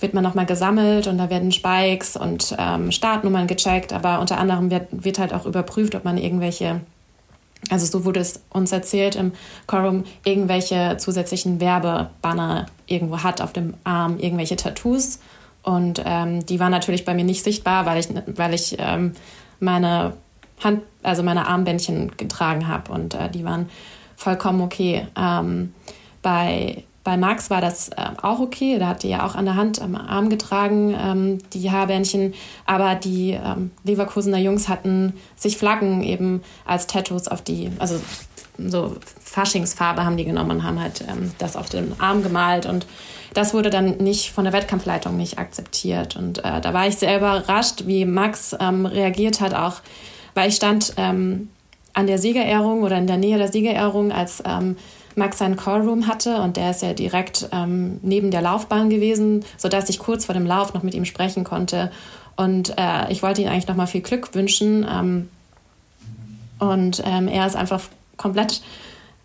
wird 0.00 0.14
man 0.14 0.24
nochmal 0.24 0.46
gesammelt 0.46 1.06
und 1.06 1.18
da 1.18 1.28
werden 1.30 1.52
Spikes 1.52 2.16
und 2.16 2.56
ähm, 2.58 2.90
Startnummern 2.90 3.46
gecheckt, 3.46 3.92
aber 3.92 4.20
unter 4.20 4.38
anderem 4.38 4.70
wird, 4.70 4.86
wird 4.90 5.18
halt 5.18 5.34
auch 5.34 5.44
überprüft, 5.44 5.94
ob 5.94 6.04
man 6.04 6.16
irgendwelche 6.16 6.80
also 7.68 7.84
so 7.84 8.06
wurde 8.06 8.20
es 8.20 8.42
uns 8.48 8.72
erzählt 8.72 9.16
im 9.16 9.32
Quorum, 9.66 10.04
irgendwelche 10.24 10.96
zusätzlichen 10.96 11.60
Werbebanner 11.60 12.66
irgendwo 12.86 13.22
hat 13.22 13.42
auf 13.42 13.52
dem 13.52 13.74
Arm, 13.84 14.18
irgendwelche 14.18 14.56
Tattoos. 14.56 15.20
Und 15.62 16.02
ähm, 16.06 16.46
die 16.46 16.58
waren 16.58 16.72
natürlich 16.72 17.04
bei 17.04 17.12
mir 17.12 17.24
nicht 17.24 17.44
sichtbar, 17.44 17.84
weil 17.84 18.00
ich, 18.00 18.08
weil 18.26 18.54
ich 18.54 18.76
ähm, 18.78 19.12
meine 19.60 20.14
Hand, 20.62 20.82
also 21.02 21.22
meine 21.22 21.46
Armbändchen 21.46 22.16
getragen 22.16 22.68
habe 22.68 22.92
und 22.92 23.14
äh, 23.14 23.30
die 23.30 23.44
waren 23.44 23.68
vollkommen 24.16 24.60
okay. 24.60 25.06
Ähm, 25.16 25.74
bei 26.22 26.84
bei 27.02 27.16
Max 27.16 27.48
war 27.48 27.60
das 27.60 27.88
äh, 27.88 28.04
auch 28.20 28.40
okay. 28.40 28.78
Da 28.78 28.88
hat 28.88 29.02
die 29.02 29.08
ja 29.08 29.26
auch 29.26 29.34
an 29.34 29.46
der 29.46 29.56
Hand 29.56 29.80
am 29.80 29.94
Arm 29.94 30.28
getragen, 30.28 30.94
ähm, 30.98 31.38
die 31.52 31.70
Haarbändchen. 31.70 32.34
Aber 32.66 32.94
die 32.94 33.30
ähm, 33.30 33.70
Leverkusener 33.84 34.38
Jungs 34.38 34.68
hatten 34.68 35.14
sich 35.34 35.56
Flaggen 35.56 36.02
eben 36.02 36.42
als 36.66 36.86
Tattoos 36.86 37.26
auf 37.28 37.40
die, 37.42 37.70
also 37.78 37.98
so 38.58 38.96
Faschingsfarbe 39.24 40.04
haben 40.04 40.18
die 40.18 40.26
genommen 40.26 40.50
und 40.50 40.62
haben 40.62 40.80
halt 40.80 41.02
ähm, 41.08 41.32
das 41.38 41.56
auf 41.56 41.70
den 41.70 41.98
Arm 41.98 42.22
gemalt. 42.22 42.66
Und 42.66 42.86
das 43.32 43.54
wurde 43.54 43.70
dann 43.70 43.96
nicht 43.96 44.30
von 44.32 44.44
der 44.44 44.52
Wettkampfleitung 44.52 45.16
nicht 45.16 45.38
akzeptiert. 45.38 46.16
Und 46.16 46.44
äh, 46.44 46.60
da 46.60 46.74
war 46.74 46.86
ich 46.86 46.96
sehr 46.96 47.16
überrascht, 47.16 47.86
wie 47.86 48.04
Max 48.04 48.54
ähm, 48.60 48.84
reagiert 48.84 49.40
hat, 49.40 49.54
auch 49.54 49.80
weil 50.34 50.48
ich 50.48 50.56
stand 50.56 50.94
ähm, 50.96 51.48
an 51.92 52.06
der 52.06 52.18
Siegerehrung 52.18 52.82
oder 52.82 52.98
in 52.98 53.06
der 53.06 53.16
Nähe 53.16 53.38
der 53.38 53.50
Siegerehrung, 53.50 54.12
als 54.12 54.42
ähm, 54.46 54.76
Max 55.16 55.38
seinen 55.38 55.56
Callroom 55.56 56.06
hatte 56.06 56.40
und 56.40 56.56
der 56.56 56.70
ist 56.70 56.82
ja 56.82 56.92
direkt 56.92 57.48
ähm, 57.52 57.98
neben 58.02 58.30
der 58.30 58.42
Laufbahn 58.42 58.90
gewesen, 58.90 59.44
sodass 59.56 59.88
ich 59.88 59.98
kurz 59.98 60.24
vor 60.24 60.34
dem 60.34 60.46
Lauf 60.46 60.72
noch 60.72 60.82
mit 60.82 60.94
ihm 60.94 61.04
sprechen 61.04 61.44
konnte. 61.44 61.90
Und 62.36 62.74
äh, 62.78 63.10
ich 63.10 63.22
wollte 63.22 63.42
ihm 63.42 63.48
eigentlich 63.48 63.66
nochmal 63.66 63.86
viel 63.86 64.00
Glück 64.00 64.34
wünschen. 64.34 64.86
Ähm, 64.90 65.28
und 66.58 67.02
ähm, 67.04 67.28
er 67.28 67.46
ist 67.46 67.56
einfach 67.56 67.82
komplett 68.16 68.62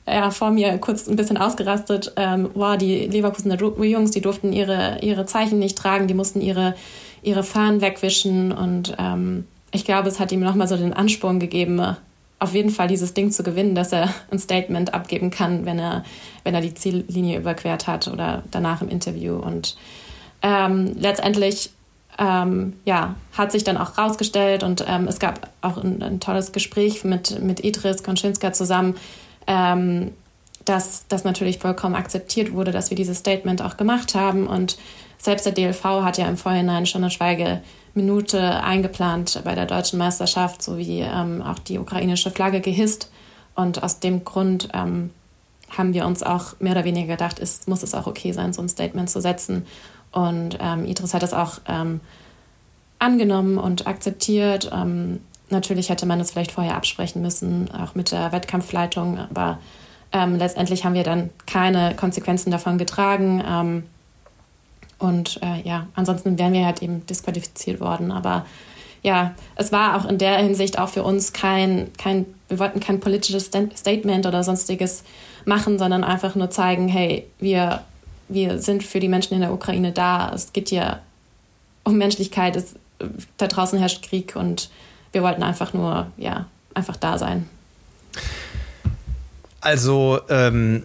ja, 0.07 0.31
vor 0.31 0.51
mir 0.51 0.77
kurz 0.77 1.07
ein 1.07 1.15
bisschen 1.15 1.37
ausgerastet. 1.37 2.13
Ähm, 2.15 2.49
wow, 2.53 2.77
die 2.77 3.07
Leverkusener 3.07 3.57
Jungs, 3.61 4.11
die 4.11 4.21
durften 4.21 4.53
ihre, 4.53 4.99
ihre 5.01 5.25
Zeichen 5.25 5.59
nicht 5.59 5.77
tragen, 5.77 6.07
die 6.07 6.13
mussten 6.13 6.41
ihre, 6.41 6.75
ihre 7.21 7.43
Fahnen 7.43 7.81
wegwischen. 7.81 8.51
Und 8.51 8.95
ähm, 8.99 9.45
ich 9.75 9.85
glaube, 9.85 10.07
es 10.07 10.19
hat 10.19 10.31
ihm 10.31 10.39
nochmal 10.39 10.67
so 10.67 10.77
den 10.77 10.93
Ansporn 10.93 11.39
gegeben, 11.39 11.95
auf 12.39 12.53
jeden 12.53 12.69
Fall 12.69 12.87
dieses 12.87 13.13
Ding 13.13 13.31
zu 13.31 13.43
gewinnen, 13.43 13.75
dass 13.75 13.91
er 13.91 14.13
ein 14.31 14.39
Statement 14.39 14.93
abgeben 14.93 15.31
kann, 15.31 15.65
wenn 15.65 15.79
er, 15.79 16.03
wenn 16.43 16.55
er 16.55 16.61
die 16.61 16.73
Ziellinie 16.73 17.39
überquert 17.39 17.87
hat 17.87 18.07
oder 18.07 18.43
danach 18.51 18.81
im 18.81 18.89
Interview. 18.89 19.35
Und 19.35 19.77
ähm, 20.41 20.95
letztendlich 20.97 21.71
ähm, 22.17 22.73
ja, 22.85 23.15
hat 23.33 23.51
sich 23.51 23.63
dann 23.63 23.77
auch 23.77 23.97
rausgestellt 23.97 24.63
und 24.63 24.85
ähm, 24.87 25.07
es 25.07 25.19
gab 25.19 25.49
auch 25.61 25.77
ein, 25.77 26.01
ein, 26.01 26.19
tolles 26.19 26.51
Gespräch 26.51 27.03
mit, 27.03 27.41
mit 27.41 27.63
Idris 27.63 28.03
Konschinska 28.03 28.53
zusammen, 28.53 28.95
ähm, 29.47 30.11
dass 30.63 31.07
das 31.07 31.23
natürlich 31.23 31.59
vollkommen 31.59 31.95
akzeptiert 31.95 32.53
wurde, 32.53 32.71
dass 32.71 32.89
wir 32.89 32.97
dieses 32.97 33.19
Statement 33.19 33.61
auch 33.61 33.77
gemacht 33.77 34.15
haben. 34.15 34.47
Und 34.47 34.77
selbst 35.17 35.45
der 35.45 35.53
DLV 35.53 35.83
hat 35.83 36.17
ja 36.17 36.27
im 36.27 36.37
Vorhinein 36.37 36.85
schon 36.85 37.03
eine 37.03 37.11
Schweige 37.11 37.61
Minute 37.95 38.61
eingeplant 38.61 39.41
bei 39.43 39.55
der 39.55 39.65
deutschen 39.65 39.97
Meisterschaft, 39.97 40.61
sowie 40.61 41.01
ähm, 41.01 41.41
auch 41.41 41.59
die 41.59 41.79
ukrainische 41.79 42.29
Flagge 42.29 42.61
gehisst. 42.61 43.09
Und 43.55 43.81
aus 43.81 43.99
dem 43.99 44.25
Grund 44.25 44.69
ähm, 44.73 45.11
haben 45.69 45.93
wir 45.93 46.05
uns 46.05 46.21
auch 46.21 46.59
mehr 46.59 46.73
oder 46.73 46.83
weniger 46.83 47.13
gedacht, 47.13 47.39
ist, 47.39 47.67
muss 47.67 47.83
es 47.83 47.95
auch 47.95 48.05
okay 48.05 48.33
sein, 48.33 48.53
so 48.53 48.61
ein 48.61 48.69
Statement 48.69 49.09
zu 49.09 49.21
setzen. 49.21 49.65
Und 50.11 50.57
ähm, 50.61 50.85
Idris 50.85 51.13
hat 51.13 51.23
es 51.23 51.33
auch 51.33 51.59
ähm, 51.67 52.01
angenommen 52.99 53.57
und 53.57 53.87
akzeptiert. 53.87 54.69
Ähm, 54.73 55.21
natürlich 55.49 55.89
hätte 55.89 56.05
man 56.05 56.19
es 56.19 56.31
vielleicht 56.31 56.51
vorher 56.51 56.75
absprechen 56.75 57.21
müssen, 57.21 57.69
auch 57.71 57.95
mit 57.95 58.11
der 58.11 58.31
Wettkampfleitung, 58.31 59.17
aber 59.17 59.59
ähm, 60.11 60.35
letztendlich 60.35 60.85
haben 60.85 60.93
wir 60.93 61.03
dann 61.03 61.29
keine 61.45 61.95
Konsequenzen 61.95 62.51
davon 62.51 62.77
getragen. 62.77 63.43
Und 64.97 65.39
äh, 65.41 65.61
ja, 65.67 65.87
ansonsten 65.95 66.37
wären 66.37 66.53
wir 66.53 66.65
halt 66.65 66.81
eben 66.81 67.05
disqualifiziert 67.05 67.79
worden. 67.79 68.11
Aber 68.11 68.45
ja, 69.03 69.35
es 69.55 69.71
war 69.71 69.97
auch 69.97 70.05
in 70.09 70.17
der 70.17 70.37
Hinsicht 70.37 70.79
auch 70.79 70.89
für 70.89 71.03
uns 71.03 71.33
kein, 71.33 71.91
kein 71.97 72.25
wir 72.47 72.59
wollten 72.59 72.79
kein 72.79 72.99
politisches 72.99 73.45
Statement 73.45 74.25
oder 74.25 74.43
sonstiges 74.43 75.03
machen, 75.45 75.79
sondern 75.79 76.03
einfach 76.03 76.35
nur 76.35 76.49
zeigen, 76.49 76.87
hey, 76.87 77.25
wir, 77.39 77.83
wir 78.27 78.59
sind 78.59 78.83
für 78.83 78.99
die 78.99 79.07
Menschen 79.07 79.33
in 79.33 79.41
der 79.41 79.53
Ukraine 79.53 79.91
da. 79.91 80.31
Es 80.33 80.53
geht 80.53 80.69
hier 80.69 80.99
um 81.83 81.97
Menschlichkeit. 81.97 82.55
Es, 82.55 82.75
da 83.37 83.47
draußen 83.47 83.79
herrscht 83.79 84.03
Krieg 84.03 84.35
und 84.35 84.69
wir 85.11 85.23
wollten 85.23 85.43
einfach 85.43 85.73
nur, 85.73 86.07
ja, 86.17 86.45
einfach 86.73 86.97
da 86.97 87.17
sein. 87.17 87.49
Also, 89.61 90.19
ähm, 90.29 90.83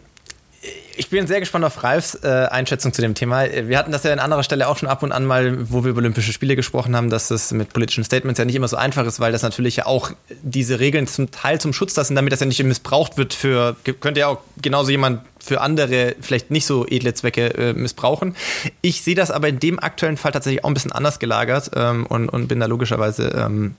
ich 0.97 1.09
bin 1.09 1.27
sehr 1.27 1.41
gespannt 1.41 1.65
auf 1.65 1.83
Ralfs 1.83 2.17
äh, 2.23 2.29
Einschätzung 2.51 2.93
zu 2.93 3.03
dem 3.03 3.15
Thema. 3.15 3.45
Wir 3.45 3.79
hatten 3.79 3.93
das 3.93 4.03
ja 4.03 4.13
an 4.13 4.19
anderer 4.19 4.43
Stelle 4.43 4.69
auch 4.69 4.77
schon 4.77 4.89
ab 4.89 5.03
und 5.03 5.13
an 5.13 5.25
mal, 5.25 5.71
wo 5.71 5.85
wir 5.85 5.91
über 5.91 5.99
Olympische 6.01 6.33
Spiele 6.33 6.57
gesprochen 6.57 6.97
haben, 6.97 7.11
dass 7.11 7.29
das 7.29 7.53
mit 7.53 7.73
politischen 7.73 8.05
Statements 8.05 8.39
ja 8.39 8.45
nicht 8.45 8.55
immer 8.55 8.69
so 8.69 8.77
einfach 8.77 9.07
ist, 9.07 9.21
weil 9.21 9.33
das 9.33 9.43
natürlich 9.43 9.77
ja 9.77 9.87
auch 9.87 10.13
diese 10.43 10.81
Regeln 10.81 11.07
zum 11.07 11.31
Teil 11.31 11.61
zum 11.61 11.73
Schutz 11.73 11.97
lassen, 11.97 12.15
damit 12.15 12.33
das 12.33 12.41
ja 12.41 12.47
nicht 12.47 12.63
missbraucht 12.63 13.17
wird 13.17 13.35
für, 13.35 13.77
könnte 14.01 14.21
ja 14.21 14.29
auch 14.29 14.39
genauso 14.61 14.91
jemand 14.91 15.21
für 15.43 15.61
andere 15.61 16.15
vielleicht 16.21 16.51
nicht 16.51 16.67
so 16.67 16.87
edle 16.87 17.15
Zwecke 17.15 17.55
äh, 17.55 17.73
missbrauchen. 17.73 18.37
Ich 18.83 19.03
sehe 19.03 19.15
das 19.15 19.31
aber 19.31 19.49
in 19.49 19.59
dem 19.59 19.79
aktuellen 19.79 20.17
Fall 20.17 20.33
tatsächlich 20.33 20.65
auch 20.65 20.69
ein 20.69 20.75
bisschen 20.75 20.93
anders 20.93 21.19
gelagert 21.19 21.71
ähm, 21.75 22.07
und, 22.07 22.29
und 22.29 22.49
bin 22.49 22.61
da 22.61 22.67
logischerweise 22.67 23.29
ähm, 23.37 23.75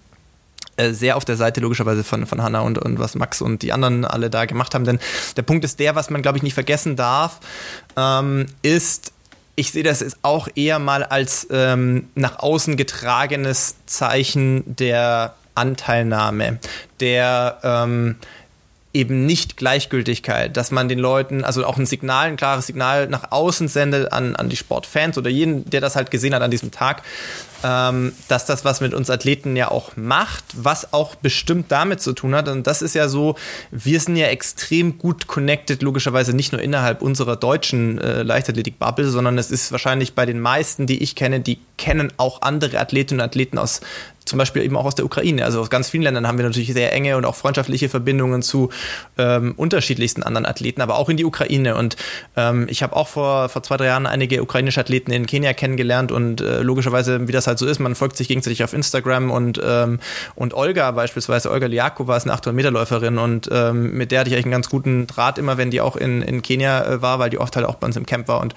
äh, 0.81 0.93
sehr 0.93 1.17
auf 1.17 1.25
der 1.25 1.37
Seite 1.37 1.61
logischerweise 1.61 2.03
von, 2.03 2.25
von 2.25 2.41
Hanna 2.41 2.61
und, 2.61 2.77
und 2.77 2.99
was 2.99 3.15
Max 3.15 3.41
und 3.41 3.61
die 3.61 3.73
anderen 3.73 4.05
alle 4.05 4.29
da 4.29 4.45
gemacht 4.45 4.73
haben. 4.73 4.85
Denn 4.85 4.99
der 5.35 5.43
Punkt 5.43 5.63
ist 5.63 5.79
der, 5.79 5.95
was 5.95 6.09
man, 6.09 6.21
glaube 6.21 6.37
ich, 6.37 6.43
nicht 6.43 6.53
vergessen 6.53 6.95
darf, 6.95 7.39
ähm, 7.97 8.47
ist, 8.61 9.13
ich 9.55 9.71
sehe 9.71 9.83
das 9.83 10.03
auch 10.21 10.47
eher 10.55 10.79
mal 10.79 11.03
als 11.03 11.47
ähm, 11.51 12.09
nach 12.15 12.39
außen 12.39 12.77
getragenes 12.77 13.75
Zeichen 13.85 14.63
der 14.65 15.35
Anteilnahme, 15.55 16.59
der 16.99 17.59
ähm, 17.63 18.15
eben 18.93 19.25
nicht 19.25 19.55
Gleichgültigkeit, 19.55 20.55
dass 20.57 20.71
man 20.71 20.89
den 20.89 20.99
Leuten, 20.99 21.43
also 21.45 21.65
auch 21.65 21.77
ein 21.77 21.85
Signal, 21.85 22.27
ein 22.27 22.35
klares 22.35 22.67
Signal 22.67 23.07
nach 23.07 23.31
außen 23.31 23.69
sendet 23.69 24.11
an, 24.11 24.35
an 24.35 24.49
die 24.49 24.57
Sportfans 24.57 25.17
oder 25.17 25.29
jeden, 25.29 25.69
der 25.69 25.79
das 25.79 25.95
halt 25.95 26.11
gesehen 26.11 26.35
hat 26.35 26.41
an 26.41 26.51
diesem 26.51 26.71
Tag, 26.71 27.03
ähm, 27.63 28.11
dass 28.27 28.45
das 28.45 28.65
was 28.65 28.81
mit 28.81 28.93
uns 28.93 29.09
Athleten 29.09 29.55
ja 29.55 29.71
auch 29.71 29.95
macht, 29.95 30.43
was 30.53 30.91
auch 30.91 31.15
bestimmt 31.15 31.71
damit 31.71 32.01
zu 32.01 32.11
tun 32.11 32.35
hat. 32.35 32.49
Und 32.49 32.67
das 32.67 32.81
ist 32.81 32.93
ja 32.93 33.07
so, 33.07 33.35
wir 33.71 33.99
sind 34.01 34.17
ja 34.17 34.27
extrem 34.27 34.97
gut 34.97 35.27
connected, 35.27 35.81
logischerweise 35.81 36.33
nicht 36.35 36.51
nur 36.51 36.61
innerhalb 36.61 37.01
unserer 37.01 37.37
deutschen 37.37 37.97
äh, 37.97 38.23
Leichtathletik-Bubble, 38.23 39.09
sondern 39.09 39.37
es 39.37 39.51
ist 39.51 39.71
wahrscheinlich 39.71 40.15
bei 40.15 40.25
den 40.25 40.41
meisten, 40.41 40.85
die 40.85 41.01
ich 41.01 41.15
kenne, 41.15 41.39
die 41.39 41.59
kennen 41.77 42.11
auch 42.17 42.41
andere 42.41 42.79
Athletinnen 42.79 43.21
und 43.21 43.25
Athleten 43.25 43.57
aus 43.57 43.81
zum 44.31 44.39
Beispiel 44.39 44.63
eben 44.63 44.77
auch 44.77 44.85
aus 44.85 44.95
der 44.95 45.05
Ukraine. 45.05 45.43
Also 45.43 45.59
aus 45.59 45.69
ganz 45.69 45.89
vielen 45.89 46.03
Ländern 46.03 46.25
haben 46.25 46.37
wir 46.37 46.45
natürlich 46.45 46.73
sehr 46.73 46.93
enge 46.93 47.17
und 47.17 47.25
auch 47.25 47.35
freundschaftliche 47.35 47.89
Verbindungen 47.89 48.41
zu 48.41 48.69
ähm, 49.17 49.53
unterschiedlichsten 49.57 50.23
anderen 50.23 50.45
Athleten, 50.45 50.81
aber 50.81 50.95
auch 50.95 51.09
in 51.09 51.17
die 51.17 51.25
Ukraine. 51.25 51.75
Und 51.75 51.97
ähm, 52.37 52.65
ich 52.69 52.81
habe 52.81 52.95
auch 52.95 53.09
vor, 53.09 53.49
vor 53.49 53.61
zwei, 53.61 53.75
drei 53.75 53.87
Jahren 53.87 54.07
einige 54.07 54.41
ukrainische 54.41 54.79
Athleten 54.79 55.11
in 55.11 55.25
Kenia 55.25 55.51
kennengelernt 55.53 56.13
und 56.13 56.39
äh, 56.39 56.61
logischerweise, 56.61 57.27
wie 57.27 57.33
das 57.33 57.45
halt 57.45 57.59
so 57.59 57.67
ist, 57.67 57.79
man 57.79 57.93
folgt 57.93 58.15
sich 58.15 58.29
gegenseitig 58.29 58.63
auf 58.63 58.73
Instagram 58.73 59.31
und, 59.31 59.59
ähm, 59.63 59.99
und 60.35 60.53
Olga 60.53 60.89
beispielsweise, 60.91 61.51
Olga 61.51 61.67
Liakova 61.67 62.15
ist 62.15 62.25
eine 62.25 62.33
800-Meter-Läuferin 62.35 63.17
und 63.17 63.49
ähm, 63.51 63.97
mit 63.97 64.11
der 64.11 64.21
hatte 64.21 64.29
ich 64.29 64.35
eigentlich 64.35 64.45
einen 64.45 64.53
ganz 64.53 64.69
guten 64.69 65.07
Draht 65.07 65.39
immer, 65.39 65.57
wenn 65.57 65.71
die 65.71 65.81
auch 65.81 65.97
in, 65.97 66.21
in 66.21 66.41
Kenia 66.41 66.85
äh, 66.85 67.01
war, 67.01 67.19
weil 67.19 67.29
die 67.29 67.37
oft 67.37 67.53
halt 67.57 67.65
auch 67.65 67.75
bei 67.75 67.87
uns 67.87 67.97
im 67.97 68.05
Camp 68.05 68.29
war 68.29 68.39
und 68.39 68.55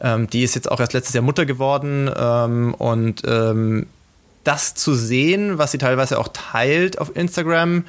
ähm, 0.00 0.30
die 0.30 0.44
ist 0.44 0.54
jetzt 0.54 0.70
auch 0.70 0.78
erst 0.78 0.92
letztes 0.92 1.14
Jahr 1.14 1.24
Mutter 1.24 1.46
geworden 1.46 2.08
ähm, 2.16 2.74
und 2.74 3.22
ähm, 3.26 3.86
das 4.46 4.74
zu 4.74 4.94
sehen, 4.94 5.58
was 5.58 5.72
sie 5.72 5.78
teilweise 5.78 6.18
auch 6.18 6.28
teilt 6.28 6.98
auf 6.98 7.14
Instagram, 7.16 7.84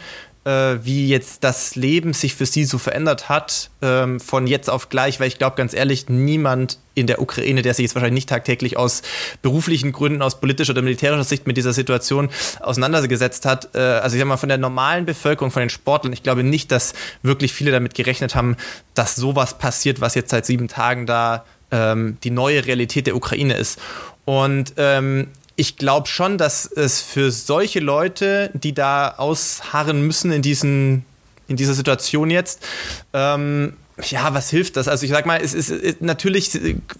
äh, 0.47 0.79
wie 0.83 1.09
jetzt 1.09 1.43
das 1.43 1.75
Leben 1.75 2.13
sich 2.13 2.33
für 2.33 2.45
sie 2.45 2.63
so 2.63 2.77
verändert 2.77 3.27
hat, 3.27 3.69
ähm, 3.81 4.19
von 4.21 4.47
jetzt 4.47 4.69
auf 4.69 4.87
gleich, 4.87 5.19
weil 5.19 5.27
ich 5.27 5.37
glaube 5.37 5.57
ganz 5.57 5.73
ehrlich, 5.73 6.07
niemand 6.07 6.79
in 6.95 7.05
der 7.05 7.21
Ukraine, 7.21 7.61
der 7.61 7.73
sich 7.73 7.83
jetzt 7.83 7.95
wahrscheinlich 7.95 8.21
nicht 8.21 8.29
tagtäglich 8.29 8.77
aus 8.77 9.01
beruflichen 9.41 9.91
Gründen, 9.91 10.21
aus 10.21 10.39
politischer 10.39 10.71
oder 10.71 10.81
militärischer 10.81 11.25
Sicht 11.25 11.47
mit 11.47 11.57
dieser 11.57 11.73
Situation 11.73 12.29
auseinandergesetzt 12.61 13.45
hat. 13.45 13.75
Äh, 13.75 13.79
also 13.79 14.15
ich 14.15 14.21
sag 14.21 14.27
mal, 14.27 14.37
von 14.37 14.49
der 14.49 14.57
normalen 14.57 15.05
Bevölkerung, 15.05 15.51
von 15.51 15.59
den 15.59 15.69
Sportlern, 15.69 16.13
ich 16.13 16.23
glaube 16.23 16.43
nicht, 16.43 16.71
dass 16.71 16.93
wirklich 17.23 17.51
viele 17.51 17.71
damit 17.71 17.93
gerechnet 17.93 18.33
haben, 18.33 18.55
dass 18.93 19.15
sowas 19.15 19.57
passiert, 19.57 19.99
was 19.99 20.15
jetzt 20.15 20.29
seit 20.31 20.45
sieben 20.45 20.69
Tagen 20.69 21.05
da 21.05 21.43
ähm, 21.71 22.17
die 22.23 22.31
neue 22.31 22.65
Realität 22.65 23.05
der 23.05 23.17
Ukraine 23.17 23.57
ist. 23.57 23.79
Und 24.23 24.73
ähm, 24.77 25.27
ich 25.57 25.75
glaube 25.75 26.07
schon, 26.07 26.37
dass 26.37 26.65
es 26.67 27.01
für 27.01 27.31
solche 27.31 27.79
Leute, 27.79 28.51
die 28.53 28.73
da 28.73 29.15
ausharren 29.17 30.05
müssen 30.05 30.31
in, 30.31 30.43
diesen, 30.43 31.03
in 31.47 31.57
dieser 31.57 31.73
Situation 31.73 32.29
jetzt, 32.29 32.65
ähm, 33.11 33.73
ja, 34.03 34.31
was 34.35 34.51
hilft 34.51 34.77
das? 34.77 34.87
Also 34.87 35.05
ich 35.05 35.11
sag 35.11 35.25
mal, 35.25 35.41
es 35.41 35.55
ist, 35.55 35.71
es, 35.71 35.95
natürlich 35.99 36.51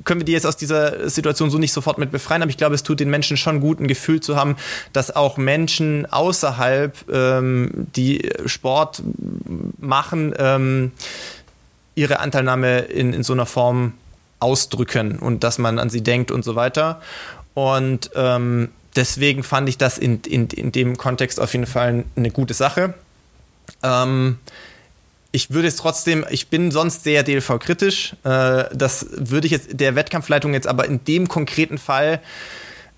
können 0.03 0.21
wir 0.21 0.25
die 0.25 0.31
jetzt 0.31 0.47
aus 0.47 0.57
dieser 0.57 1.07
Situation 1.07 1.51
so 1.51 1.59
nicht 1.59 1.71
sofort 1.71 1.99
mit 1.99 2.11
befreien, 2.11 2.41
aber 2.41 2.49
ich 2.49 2.57
glaube, 2.57 2.73
es 2.73 2.81
tut 2.81 2.99
den 2.99 3.11
Menschen 3.11 3.37
schon 3.37 3.61
gut, 3.61 3.79
ein 3.79 3.87
Gefühl 3.87 4.21
zu 4.21 4.35
haben, 4.35 4.55
dass 4.91 5.15
auch 5.15 5.37
Menschen 5.37 6.07
außerhalb, 6.11 6.95
ähm, 7.11 7.69
die 7.95 8.27
Sport 8.47 9.03
machen, 9.77 10.33
ähm, 10.39 10.91
ihre 11.93 12.19
Anteilnahme 12.19 12.79
in, 12.79 13.13
in 13.13 13.21
so 13.21 13.33
einer 13.33 13.45
Form 13.45 13.93
ausdrücken 14.39 15.19
und 15.19 15.43
dass 15.43 15.57
man 15.57 15.79
an 15.79 15.89
sie 15.89 16.01
denkt 16.01 16.31
und 16.31 16.43
so 16.43 16.55
weiter. 16.55 17.01
Und 17.57 18.11
ähm, 18.13 18.69
deswegen 18.95 19.41
fand 19.41 19.67
ich 19.67 19.79
das 19.79 19.97
in, 19.97 20.21
in, 20.27 20.45
in 20.49 20.71
dem 20.71 20.95
Kontext 20.95 21.39
auf 21.39 21.53
jeden 21.53 21.65
Fall 21.65 22.03
eine 22.15 22.29
gute 22.29 22.53
Sache. 22.53 22.93
Ähm, 23.81 24.37
ich 25.31 25.49
würde 25.49 25.67
es 25.67 25.75
trotzdem, 25.75 26.23
ich 26.29 26.49
bin 26.49 26.69
sonst 26.69 27.03
sehr 27.03 27.23
DLV-kritisch. 27.23 28.13
Äh, 28.23 28.65
das 28.75 29.07
würde 29.09 29.47
ich 29.47 29.53
jetzt 29.53 29.69
der 29.71 29.95
Wettkampfleitung 29.95 30.53
jetzt 30.53 30.67
aber 30.67 30.85
in 30.85 31.03
dem 31.05 31.27
konkreten 31.27 31.79
Fall 31.79 32.21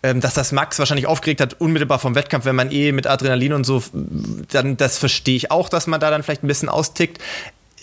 ähm, 0.02 0.22
dass 0.22 0.34
das 0.34 0.54
Max 0.54 0.80
wahrscheinlich 0.80 1.08
aufgeregt 1.08 1.42
hat, 1.42 1.60
unmittelbar 1.60 2.00
vom 2.00 2.16
Wettkampf, 2.16 2.46
wenn 2.46 2.56
man 2.56 2.72
eh 2.72 2.94
mit 2.94 3.06
Adrenalin 3.06 3.52
und 3.52 3.66
so, 3.66 3.84
dann 4.50 4.78
das 4.78 4.98
verstehe 4.98 5.36
ich 5.36 5.52
auch, 5.52 5.68
dass 5.68 5.88
man 5.88 6.00
da 6.00 6.10
dann 6.10 6.24
vielleicht 6.24 6.42
ein 6.42 6.48
bisschen 6.48 6.70
austickt 6.70 7.22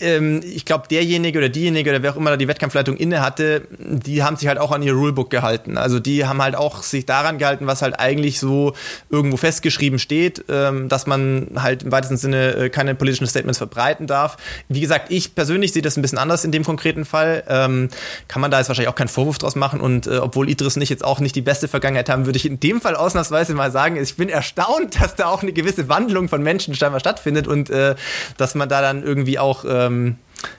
ähm, 0.01 0.41
ich 0.43 0.65
glaube, 0.65 0.87
derjenige 0.89 1.39
oder 1.39 1.49
diejenige 1.49 1.89
oder 1.89 2.03
wer 2.03 2.11
auch 2.11 2.17
immer 2.17 2.31
da 2.31 2.37
die 2.37 2.47
Wettkampfleitung 2.47 2.97
inne 2.97 3.21
hatte, 3.21 3.67
die 3.79 4.23
haben 4.23 4.37
sich 4.37 4.47
halt 4.47 4.57
auch 4.57 4.71
an 4.71 4.83
ihr 4.83 4.93
Rulebook 4.93 5.29
gehalten. 5.29 5.77
Also 5.77 5.99
die 5.99 6.25
haben 6.25 6.41
halt 6.41 6.55
auch 6.55 6.83
sich 6.83 7.05
daran 7.05 7.37
gehalten, 7.37 7.67
was 7.67 7.81
halt 7.81 7.99
eigentlich 7.99 8.39
so 8.39 8.73
irgendwo 9.09 9.37
festgeschrieben 9.37 9.99
steht, 9.99 10.45
ähm, 10.49 10.89
dass 10.89 11.07
man 11.07 11.51
halt 11.55 11.83
im 11.83 11.91
weitesten 11.91 12.17
Sinne 12.17 12.53
äh, 12.53 12.69
keine 12.69 12.95
politischen 12.95 13.27
Statements 13.27 13.57
verbreiten 13.57 14.07
darf. 14.07 14.37
Wie 14.67 14.81
gesagt, 14.81 15.07
ich 15.09 15.35
persönlich 15.35 15.73
sehe 15.73 15.81
das 15.81 15.97
ein 15.97 16.01
bisschen 16.01 16.17
anders 16.17 16.43
in 16.43 16.51
dem 16.51 16.63
konkreten 16.63 17.05
Fall. 17.05 17.43
Ähm, 17.47 17.89
kann 18.27 18.41
man 18.41 18.51
da 18.51 18.59
jetzt 18.59 18.67
wahrscheinlich 18.67 18.89
auch 18.89 18.95
keinen 18.95 19.07
Vorwurf 19.07 19.37
draus 19.37 19.55
machen 19.55 19.81
und 19.81 20.07
äh, 20.07 20.17
obwohl 20.17 20.49
Idris 20.49 20.75
nicht 20.75 20.89
jetzt 20.89 21.03
auch 21.03 21.19
nicht 21.19 21.35
die 21.35 21.41
beste 21.41 21.67
Vergangenheit 21.67 22.09
haben, 22.09 22.25
würde 22.25 22.37
ich 22.37 22.45
in 22.45 22.59
dem 22.59 22.81
Fall 22.81 22.95
ausnahmsweise 22.95 23.53
mal 23.53 23.71
sagen, 23.71 23.97
ich 24.01 24.15
bin 24.15 24.29
erstaunt, 24.29 25.01
dass 25.01 25.15
da 25.15 25.27
auch 25.27 25.41
eine 25.41 25.53
gewisse 25.53 25.89
Wandlung 25.89 26.29
von 26.29 26.43
Menschen 26.43 26.75
scheinbar 26.75 26.99
stattfindet 26.99 27.47
und 27.47 27.69
äh, 27.69 27.95
dass 28.37 28.55
man 28.55 28.69
da 28.69 28.81
dann 28.81 29.03
irgendwie 29.03 29.39
auch 29.39 29.65
äh, 29.65 29.86
ähm, 29.87 30.15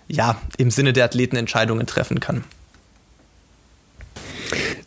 ja, 0.09 0.41
im 0.57 0.71
Sinne 0.71 0.93
der 0.93 1.05
Athleten 1.05 1.37
Entscheidungen 1.37 1.87
treffen 1.87 2.21
kann. 2.21 2.45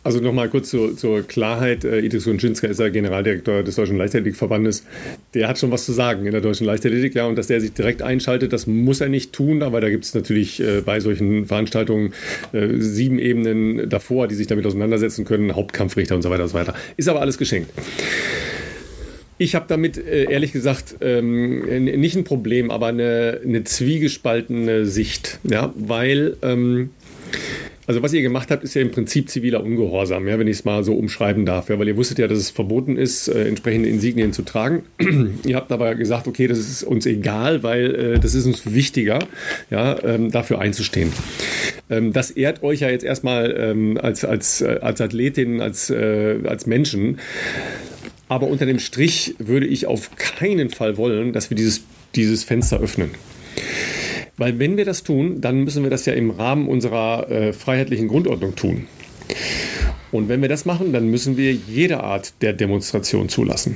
Also 0.03 0.19
nochmal 0.19 0.49
kurz 0.49 0.71
zur, 0.71 0.97
zur 0.97 1.21
Klarheit. 1.21 1.83
Äh, 1.83 1.99
Idris 1.99 2.23
Gunczynska 2.25 2.67
ist 2.67 2.79
ja 2.79 2.89
Generaldirektor 2.89 3.61
des 3.61 3.75
Deutschen 3.75 3.97
Leichtathletikverbandes. 3.97 4.83
Der 5.35 5.47
hat 5.47 5.59
schon 5.59 5.69
was 5.69 5.85
zu 5.85 5.91
sagen 5.91 6.25
in 6.25 6.31
der 6.31 6.41
deutschen 6.41 6.65
Leichtathletik. 6.65 7.13
Ja, 7.13 7.27
und 7.27 7.35
dass 7.37 7.47
der 7.47 7.61
sich 7.61 7.73
direkt 7.73 8.01
einschaltet, 8.01 8.51
das 8.51 8.65
muss 8.65 8.99
er 8.99 9.09
nicht 9.09 9.31
tun. 9.31 9.61
Aber 9.61 9.79
da 9.79 9.89
gibt 9.91 10.05
es 10.05 10.15
natürlich 10.15 10.59
äh, 10.59 10.81
bei 10.81 10.99
solchen 10.99 11.45
Veranstaltungen 11.45 12.13
äh, 12.51 12.67
sieben 12.79 13.19
Ebenen 13.19 13.89
davor, 13.89 14.27
die 14.27 14.33
sich 14.33 14.47
damit 14.47 14.65
auseinandersetzen 14.65 15.23
können. 15.23 15.55
Hauptkampfrichter 15.55 16.15
und 16.15 16.23
so 16.23 16.31
weiter 16.31 16.43
und 16.43 16.49
so 16.49 16.55
weiter. 16.55 16.73
Ist 16.97 17.07
aber 17.07 17.21
alles 17.21 17.37
geschenkt. 17.37 17.69
Ich 19.41 19.55
habe 19.55 19.65
damit 19.67 19.97
äh, 19.97 20.25
ehrlich 20.25 20.51
gesagt 20.51 20.97
ähm, 21.01 21.61
nicht 21.83 22.15
ein 22.15 22.23
Problem, 22.23 22.69
aber 22.69 22.85
eine, 22.85 23.41
eine 23.43 23.63
zwiegespaltene 23.63 24.85
Sicht, 24.85 25.39
ja, 25.41 25.73
weil 25.75 26.37
ähm, 26.43 26.91
also 27.87 28.03
was 28.03 28.13
ihr 28.13 28.21
gemacht 28.21 28.51
habt, 28.51 28.63
ist 28.63 28.75
ja 28.75 28.83
im 28.83 28.91
Prinzip 28.91 29.31
ziviler 29.31 29.63
Ungehorsam, 29.63 30.27
ja, 30.27 30.37
wenn 30.37 30.45
ich 30.45 30.57
es 30.57 30.65
mal 30.65 30.83
so 30.83 30.93
umschreiben 30.93 31.47
darf, 31.47 31.69
ja, 31.69 31.79
weil 31.79 31.87
ihr 31.87 31.97
wusstet 31.97 32.19
ja, 32.19 32.27
dass 32.27 32.37
es 32.37 32.51
verboten 32.51 32.97
ist, 32.97 33.29
äh, 33.29 33.47
entsprechende 33.47 33.89
Insignien 33.89 34.31
zu 34.31 34.43
tragen. 34.43 34.83
ihr 35.43 35.55
habt 35.55 35.71
aber 35.71 35.95
gesagt, 35.95 36.27
okay, 36.27 36.45
das 36.45 36.59
ist 36.59 36.83
uns 36.83 37.07
egal, 37.07 37.63
weil 37.63 37.95
äh, 37.95 38.19
das 38.19 38.35
ist 38.35 38.45
uns 38.45 38.71
wichtiger, 38.71 39.17
ja, 39.71 39.97
ähm, 40.03 40.29
dafür 40.29 40.59
einzustehen. 40.59 41.11
Das 41.89 42.29
ehrt 42.29 42.61
euch 42.61 42.81
ja 42.81 42.89
jetzt 42.89 43.03
erstmal 43.03 43.97
als, 43.99 44.23
als, 44.23 44.63
als 44.63 45.01
Athletin, 45.01 45.59
als, 45.59 45.91
als 45.91 46.65
Menschen. 46.65 47.17
Aber 48.31 48.47
unter 48.47 48.65
dem 48.65 48.79
Strich 48.79 49.35
würde 49.39 49.67
ich 49.67 49.87
auf 49.87 50.15
keinen 50.15 50.69
Fall 50.69 50.95
wollen, 50.95 51.33
dass 51.33 51.49
wir 51.49 51.57
dieses, 51.57 51.83
dieses 52.15 52.45
Fenster 52.45 52.79
öffnen. 52.79 53.11
Weil 54.37 54.57
wenn 54.57 54.77
wir 54.77 54.85
das 54.85 55.03
tun, 55.03 55.41
dann 55.41 55.65
müssen 55.65 55.83
wir 55.83 55.89
das 55.89 56.05
ja 56.05 56.13
im 56.13 56.31
Rahmen 56.31 56.69
unserer 56.69 57.29
äh, 57.29 57.51
freiheitlichen 57.51 58.07
Grundordnung 58.07 58.55
tun. 58.55 58.87
Und 60.13 60.29
wenn 60.29 60.41
wir 60.41 60.47
das 60.47 60.63
machen, 60.63 60.93
dann 60.93 61.07
müssen 61.07 61.35
wir 61.35 61.51
jede 61.51 62.05
Art 62.05 62.31
der 62.41 62.53
Demonstration 62.53 63.27
zulassen. 63.27 63.75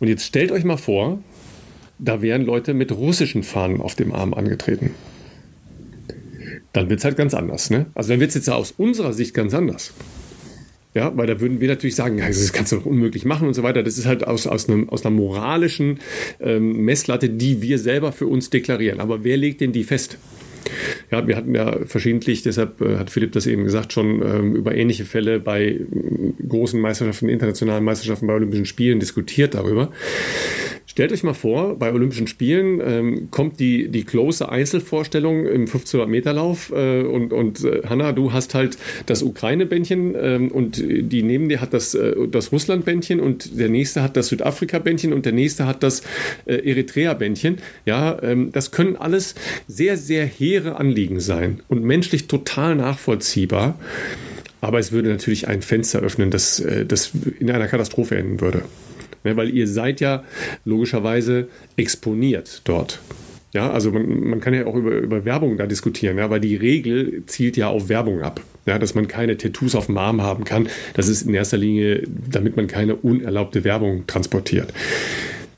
Und 0.00 0.08
jetzt 0.08 0.26
stellt 0.26 0.52
euch 0.52 0.64
mal 0.64 0.76
vor, 0.76 1.20
da 1.98 2.20
wären 2.20 2.44
Leute 2.44 2.74
mit 2.74 2.92
russischen 2.92 3.42
Fahnen 3.42 3.80
auf 3.80 3.94
dem 3.94 4.12
Arm 4.12 4.34
angetreten. 4.34 4.90
Dann 6.74 6.90
wird 6.90 6.98
es 6.98 7.06
halt 7.06 7.16
ganz 7.16 7.32
anders. 7.32 7.70
Ne? 7.70 7.86
Also 7.94 8.10
dann 8.10 8.20
wird 8.20 8.28
es 8.28 8.34
jetzt 8.34 8.50
aus 8.50 8.72
unserer 8.72 9.14
Sicht 9.14 9.32
ganz 9.32 9.54
anders. 9.54 9.94
Ja, 10.96 11.14
weil 11.14 11.26
da 11.26 11.42
würden 11.42 11.60
wir 11.60 11.68
natürlich 11.68 11.94
sagen, 11.94 12.16
ja, 12.16 12.26
das 12.26 12.54
kannst 12.54 12.72
du 12.72 12.76
doch 12.76 12.86
unmöglich 12.86 13.26
machen 13.26 13.46
und 13.46 13.52
so 13.52 13.62
weiter. 13.62 13.82
Das 13.82 13.98
ist 13.98 14.06
halt 14.06 14.26
aus, 14.26 14.46
aus, 14.46 14.66
einem, 14.66 14.88
aus 14.88 15.04
einer 15.04 15.14
moralischen 15.14 15.98
ähm, 16.40 16.86
Messlatte, 16.86 17.28
die 17.28 17.60
wir 17.60 17.78
selber 17.78 18.12
für 18.12 18.26
uns 18.26 18.48
deklarieren. 18.48 18.98
Aber 18.98 19.22
wer 19.22 19.36
legt 19.36 19.60
denn 19.60 19.72
die 19.72 19.84
fest? 19.84 20.16
Ja, 21.10 21.28
wir 21.28 21.36
hatten 21.36 21.54
ja 21.54 21.84
verschiedentlich, 21.84 22.42
deshalb 22.42 22.80
äh, 22.80 22.96
hat 22.96 23.10
Philipp 23.10 23.32
das 23.32 23.46
eben 23.46 23.64
gesagt, 23.64 23.92
schon 23.92 24.22
ähm, 24.22 24.56
über 24.56 24.74
ähnliche 24.74 25.04
Fälle 25.04 25.38
bei 25.38 25.66
äh, 25.66 25.86
großen 26.48 26.80
Meisterschaften, 26.80 27.28
internationalen 27.28 27.84
Meisterschaften, 27.84 28.26
bei 28.26 28.32
Olympischen 28.32 28.64
Spielen 28.64 28.98
diskutiert 28.98 29.52
darüber. 29.52 29.92
Stellt 30.96 31.12
euch 31.12 31.24
mal 31.24 31.34
vor, 31.34 31.78
bei 31.78 31.92
Olympischen 31.92 32.26
Spielen 32.26 32.80
ähm, 32.82 33.30
kommt 33.30 33.60
die, 33.60 33.88
die 33.88 34.04
close 34.04 34.48
Einzelvorstellung 34.48 35.44
im 35.44 35.66
1500 35.66 36.08
Meter 36.08 36.32
Lauf 36.32 36.72
äh, 36.74 37.02
und, 37.02 37.34
und 37.34 37.62
äh, 37.64 37.82
Hanna, 37.86 38.12
du 38.12 38.32
hast 38.32 38.54
halt 38.54 38.78
das 39.04 39.22
Ukraine-Bändchen 39.22 40.14
ähm, 40.18 40.50
und 40.50 40.82
die 40.82 41.22
neben 41.22 41.50
dir 41.50 41.60
hat 41.60 41.74
das, 41.74 41.94
äh, 41.94 42.14
das 42.28 42.50
Russland-Bändchen 42.50 43.20
und 43.20 43.58
der 43.60 43.68
nächste 43.68 44.02
hat 44.02 44.16
das 44.16 44.28
Südafrika-Bändchen 44.28 45.12
und 45.12 45.26
der 45.26 45.34
nächste 45.34 45.66
hat 45.66 45.82
das 45.82 46.00
äh, 46.46 46.66
Eritrea-Bändchen. 46.66 47.58
Ja, 47.84 48.16
ähm, 48.22 48.50
das 48.52 48.70
können 48.70 48.96
alles 48.96 49.34
sehr, 49.68 49.98
sehr 49.98 50.24
hehre 50.24 50.76
Anliegen 50.76 51.20
sein 51.20 51.60
und 51.68 51.84
menschlich 51.84 52.26
total 52.26 52.74
nachvollziehbar. 52.74 53.78
Aber 54.62 54.78
es 54.78 54.92
würde 54.92 55.10
natürlich 55.10 55.46
ein 55.46 55.60
Fenster 55.60 55.98
öffnen, 55.98 56.30
das, 56.30 56.58
äh, 56.58 56.86
das 56.86 57.10
in 57.38 57.50
einer 57.50 57.66
Katastrophe 57.66 58.16
enden 58.16 58.40
würde. 58.40 58.62
Ne, 59.26 59.36
weil 59.36 59.50
ihr 59.50 59.66
seid 59.66 60.00
ja 60.00 60.22
logischerweise 60.64 61.48
exponiert 61.76 62.60
dort. 62.62 63.00
Ja, 63.52 63.72
also 63.72 63.90
man, 63.90 64.20
man 64.20 64.40
kann 64.40 64.54
ja 64.54 64.66
auch 64.66 64.76
über, 64.76 64.92
über 64.92 65.24
Werbung 65.24 65.56
da 65.56 65.66
diskutieren, 65.66 66.16
ja, 66.16 66.30
weil 66.30 66.38
die 66.38 66.54
Regel 66.54 67.24
zielt 67.26 67.56
ja 67.56 67.66
auf 67.66 67.88
Werbung 67.88 68.22
ab. 68.22 68.40
Ja, 68.66 68.78
dass 68.78 68.94
man 68.94 69.08
keine 69.08 69.36
Tattoos 69.36 69.74
auf 69.74 69.86
dem 69.86 69.98
Arm 69.98 70.22
haben 70.22 70.44
kann. 70.44 70.68
Das 70.94 71.08
ist 71.08 71.22
in 71.22 71.34
erster 71.34 71.56
Linie, 71.56 72.04
damit 72.06 72.56
man 72.56 72.68
keine 72.68 72.94
unerlaubte 72.94 73.64
Werbung 73.64 74.06
transportiert 74.06 74.72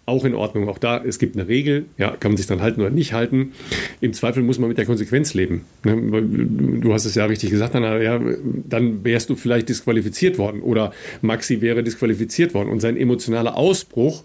auch 0.09 0.25
in 0.25 0.35
Ordnung. 0.35 0.69
Auch 0.69 0.79
da, 0.79 1.03
es 1.05 1.19
gibt 1.19 1.37
eine 1.37 1.47
Regel, 1.49 1.87
ja, 1.99 2.17
kann 2.19 2.33
man 2.33 2.37
sich 2.37 2.47
dann 2.47 2.61
halten 2.61 2.81
oder 2.81 2.91
nicht 2.91 3.13
halten. 3.13 3.53
Im 4.01 4.13
Zweifel 4.13 4.43
muss 4.43 4.59
man 4.59 4.69
mit 4.69 4.79
der 4.79 4.87
Konsequenz 4.87 5.35
leben. 5.35 5.65
Ne? 5.85 6.23
Du 6.81 6.93
hast 6.93 7.05
es 7.05 7.15
ja 7.15 7.27
richtig 7.27 7.51
gesagt, 7.51 7.75
Anna, 7.75 8.01
ja, 8.01 8.21
dann 8.69 9.05
wärst 9.05 9.31
du 9.31 9.37
vielleicht 9.37 9.69
disqualifiziert 9.69 10.39
worden 10.39 10.61
oder 10.61 10.93
Maxi 11.23 11.61
wäre 11.61 11.83
disqualifiziert 11.83 12.55
worden. 12.55 12.71
Und 12.71 12.81
sein 12.81 12.97
emotionaler 12.97 13.57
Ausbruch 13.57 14.25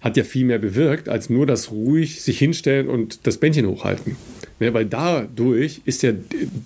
hat 0.00 0.16
ja 0.16 0.24
viel 0.24 0.44
mehr 0.44 0.58
bewirkt, 0.58 1.08
als 1.08 1.30
nur 1.30 1.46
das 1.46 1.70
ruhig 1.70 2.22
sich 2.22 2.38
hinstellen 2.38 2.88
und 2.88 3.26
das 3.26 3.38
Bändchen 3.38 3.66
hochhalten. 3.66 4.16
Ja, 4.64 4.72
weil 4.72 4.86
dadurch 4.86 5.82
ist 5.84 6.02
ja 6.02 6.12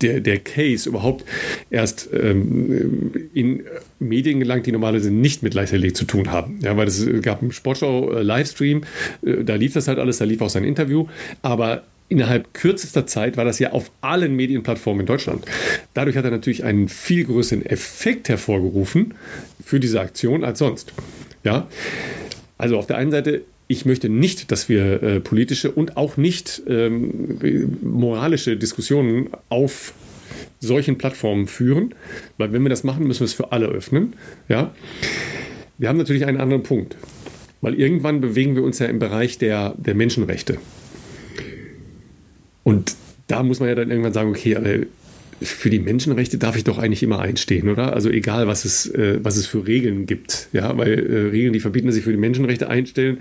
der, 0.01 0.21
der 0.21 0.39
Case 0.39 0.89
überhaupt 0.89 1.25
erst 1.69 2.09
ähm, 2.13 3.11
in 3.35 3.65
Medien 3.99 4.39
gelangt, 4.39 4.67
die 4.67 4.73
normalerweise 4.73 5.11
nicht 5.11 5.43
mit 5.43 5.55
Leichtathletik 5.55 5.97
zu 5.97 6.05
tun 6.05 6.31
haben. 6.31 6.61
Ja, 6.63 6.77
weil 6.77 6.87
es 6.87 7.05
gab 7.23 7.43
einen 7.43 7.51
Sportschau-Livestream, 7.51 8.83
äh, 9.25 9.43
da 9.43 9.57
lief 9.57 9.73
das 9.73 9.89
halt 9.89 9.99
alles, 9.99 10.19
da 10.19 10.25
lief 10.27 10.41
auch 10.41 10.49
sein 10.49 10.63
Interview, 10.63 11.09
aber 11.43 11.83
innerhalb 12.09 12.55
kürzester 12.55 13.05
Zeit 13.05 13.37
war 13.37 13.45
das 13.45 13.59
ja 13.59 13.73
auf 13.73 13.91
allen 14.01 14.37
Medienplattformen 14.37 15.01
in 15.01 15.07
Deutschland. 15.07 15.45
Dadurch 15.95 16.17
hat 16.17 16.25
er 16.25 16.31
natürlich 16.31 16.63
einen 16.63 16.89
viel 16.89 17.25
größeren 17.25 17.67
Effekt 17.67 18.29
hervorgerufen 18.29 19.15
für 19.65 19.81
diese 19.81 20.01
Aktion 20.01 20.45
als 20.45 20.61
sonst. 20.61 20.93
Ja, 21.43 21.67
also 22.59 22.79
auf 22.79 22.87
der 22.87 22.97
einen 22.97 23.11
Seite 23.11 23.43
ich 23.69 23.85
möchte 23.85 24.09
nicht, 24.09 24.51
dass 24.51 24.71
wir 24.71 25.03
äh, 25.03 25.21
politische 25.21 25.71
und 25.71 25.97
auch 25.99 26.17
nicht 26.17 26.63
ähm, 26.67 27.77
moralische 27.83 28.57
Diskussionen 28.57 29.29
auf 29.51 29.93
solchen 30.59 30.99
Plattformen 30.99 31.47
führen, 31.47 31.95
weil 32.39 32.53
wenn 32.53 32.63
wir 32.63 32.71
das 32.71 32.83
machen, 32.83 33.07
müssen 33.07 33.21
wir 33.21 33.27
es 33.27 33.35
für 33.35 33.53
alle 33.53 33.67
öffnen. 33.67 34.15
Ja? 34.49 34.75
Wir 35.77 35.91
haben 35.91 35.99
natürlich 35.99 36.25
einen 36.25 36.41
anderen 36.41 36.63
Punkt, 36.63 36.97
weil 37.61 37.75
irgendwann 37.75 38.21
bewegen 38.23 38.57
wir 38.57 38.63
uns 38.63 38.79
ja 38.79 38.87
im 38.87 38.99
Bereich 38.99 39.37
der, 39.39 39.75
der 39.77 39.95
Menschenrechte. 39.95 40.59
Und 42.65 42.97
da 43.27 43.43
muss 43.43 43.61
man 43.61 43.69
ja 43.69 43.75
dann 43.75 43.91
irgendwann 43.91 44.15
sagen, 44.15 44.31
okay, 44.31 44.87
für 45.43 45.71
die 45.71 45.79
Menschenrechte 45.79 46.39
darf 46.39 46.57
ich 46.57 46.65
doch 46.65 46.79
eigentlich 46.79 47.03
immer 47.03 47.21
einstehen, 47.21 47.69
oder? 47.69 47.93
Also 47.93 48.11
egal, 48.11 48.47
was 48.47 48.65
es, 48.65 48.87
äh, 48.87 49.19
was 49.23 49.37
es 49.37 49.47
für 49.47 49.67
Regeln 49.67 50.07
gibt, 50.07 50.49
ja, 50.53 50.77
weil 50.77 50.93
äh, 50.99 51.29
Regeln, 51.31 51.53
die 51.53 51.61
verbieten, 51.61 51.87
dass 51.87 51.97
ich 51.97 52.05
für 52.05 52.11
die 52.11 52.19
Menschenrechte 52.19 52.69
einstellen, 52.69 53.19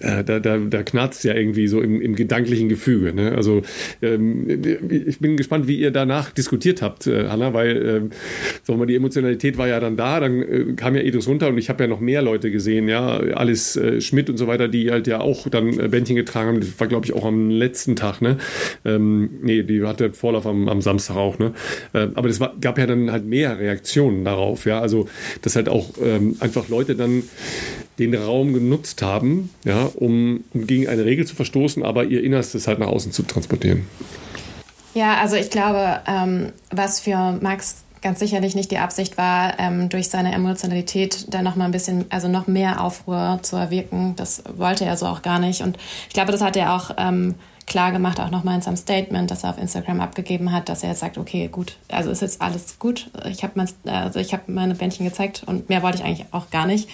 äh, 0.00 0.22
da, 0.24 0.40
da, 0.40 0.58
da 0.58 0.82
knarzt 0.82 1.24
ja 1.24 1.34
irgendwie 1.34 1.66
so 1.66 1.80
im, 1.80 2.00
im 2.00 2.14
gedanklichen 2.14 2.68
Gefüge. 2.68 3.14
Ne? 3.14 3.32
Also 3.32 3.62
ähm, 4.02 4.46
ich 4.90 5.18
bin 5.18 5.36
gespannt, 5.36 5.66
wie 5.66 5.78
ihr 5.78 5.90
danach 5.90 6.30
diskutiert 6.30 6.82
habt, 6.82 7.06
äh, 7.06 7.28
Hanna, 7.28 7.54
weil 7.54 7.76
äh, 7.76 8.00
sagen 8.62 8.78
wir 8.78 8.86
die 8.86 8.96
Emotionalität 8.96 9.56
war 9.56 9.68
ja 9.68 9.80
dann 9.80 9.96
da, 9.96 10.20
dann 10.20 10.42
äh, 10.42 10.64
kam 10.76 10.94
ja 10.94 11.02
Edris 11.02 11.26
runter 11.28 11.48
und 11.48 11.58
ich 11.58 11.68
habe 11.68 11.84
ja 11.84 11.88
noch 11.88 12.00
mehr 12.00 12.22
Leute 12.22 12.50
gesehen, 12.50 12.88
ja, 12.88 13.18
Alice 13.18 13.76
äh, 13.76 14.00
Schmidt 14.00 14.28
und 14.28 14.36
so 14.36 14.46
weiter, 14.46 14.68
die 14.68 14.90
halt 14.90 15.06
ja 15.06 15.20
auch 15.20 15.48
dann 15.48 15.78
äh, 15.78 15.88
Bändchen 15.88 16.16
getragen 16.16 16.48
haben. 16.48 16.60
Das 16.60 16.78
war, 16.78 16.86
glaube 16.86 17.06
ich, 17.06 17.14
auch 17.14 17.24
am 17.24 17.50
letzten 17.50 17.96
Tag, 17.96 18.20
ne? 18.20 18.38
Ähm, 18.84 19.30
nee, 19.42 19.62
die 19.62 19.82
hatte 19.82 20.12
Vorlauf 20.12 20.46
am, 20.46 20.68
am 20.68 20.80
Samstag 20.80 21.16
auch, 21.16 21.38
ne? 21.38 21.53
Äh, 21.92 22.08
aber 22.14 22.28
es 22.28 22.40
gab 22.60 22.78
ja 22.78 22.86
dann 22.86 23.10
halt 23.10 23.24
mehr 23.24 23.58
Reaktionen 23.58 24.24
darauf, 24.24 24.66
ja. 24.66 24.80
Also, 24.80 25.08
dass 25.42 25.56
halt 25.56 25.68
auch 25.68 25.90
ähm, 26.02 26.36
einfach 26.40 26.68
Leute 26.68 26.94
dann 26.96 27.24
den 27.98 28.14
Raum 28.14 28.52
genutzt 28.52 29.02
haben, 29.02 29.50
ja, 29.64 29.88
um, 29.94 30.44
um 30.52 30.66
gegen 30.66 30.88
eine 30.88 31.04
Regel 31.04 31.26
zu 31.26 31.36
verstoßen, 31.36 31.82
aber 31.82 32.04
ihr 32.04 32.22
Innerstes 32.22 32.66
halt 32.66 32.78
nach 32.78 32.88
außen 32.88 33.12
zu 33.12 33.22
transportieren. 33.22 33.86
Ja, 34.94 35.18
also 35.18 35.36
ich 35.36 35.50
glaube, 35.50 36.00
ähm, 36.06 36.52
was 36.70 37.00
für 37.00 37.38
Max 37.40 37.84
ganz 38.04 38.20
sicherlich 38.20 38.54
nicht 38.54 38.70
die 38.70 38.78
Absicht 38.78 39.16
war, 39.16 39.58
ähm, 39.58 39.88
durch 39.88 40.08
seine 40.08 40.32
Emotionalität 40.32 41.32
da 41.32 41.42
noch 41.42 41.56
mal 41.56 41.64
ein 41.64 41.72
bisschen, 41.72 42.04
also 42.10 42.28
noch 42.28 42.46
mehr 42.46 42.84
Aufruhr 42.84 43.40
zu 43.42 43.56
erwirken. 43.56 44.14
Das 44.14 44.44
wollte 44.56 44.84
er 44.84 44.96
so 44.96 45.06
auch 45.06 45.22
gar 45.22 45.38
nicht. 45.40 45.62
Und 45.62 45.78
ich 46.06 46.14
glaube, 46.14 46.30
das 46.30 46.42
hat 46.42 46.56
er 46.56 46.74
auch 46.74 46.90
ähm, 46.98 47.34
klar 47.66 47.92
gemacht, 47.92 48.20
auch 48.20 48.30
nochmal 48.30 48.56
in 48.56 48.62
seinem 48.62 48.76
Statement, 48.76 49.30
das 49.30 49.44
er 49.44 49.50
auf 49.50 49.58
Instagram 49.58 50.00
abgegeben 50.00 50.52
hat, 50.52 50.68
dass 50.68 50.82
er 50.82 50.90
jetzt 50.90 51.00
sagt, 51.00 51.18
okay, 51.18 51.48
gut, 51.48 51.76
also 51.88 52.10
ist 52.10 52.22
jetzt 52.22 52.42
alles 52.42 52.78
gut. 52.78 53.10
Ich 53.26 53.42
habe 53.42 53.54
mein, 53.56 53.68
also 53.86 54.20
hab 54.20 54.48
meine 54.48 54.74
Bändchen 54.74 55.06
gezeigt 55.06 55.42
und 55.46 55.68
mehr 55.68 55.82
wollte 55.82 55.98
ich 55.98 56.04
eigentlich 56.04 56.26
auch 56.32 56.50
gar 56.50 56.66
nicht. 56.66 56.88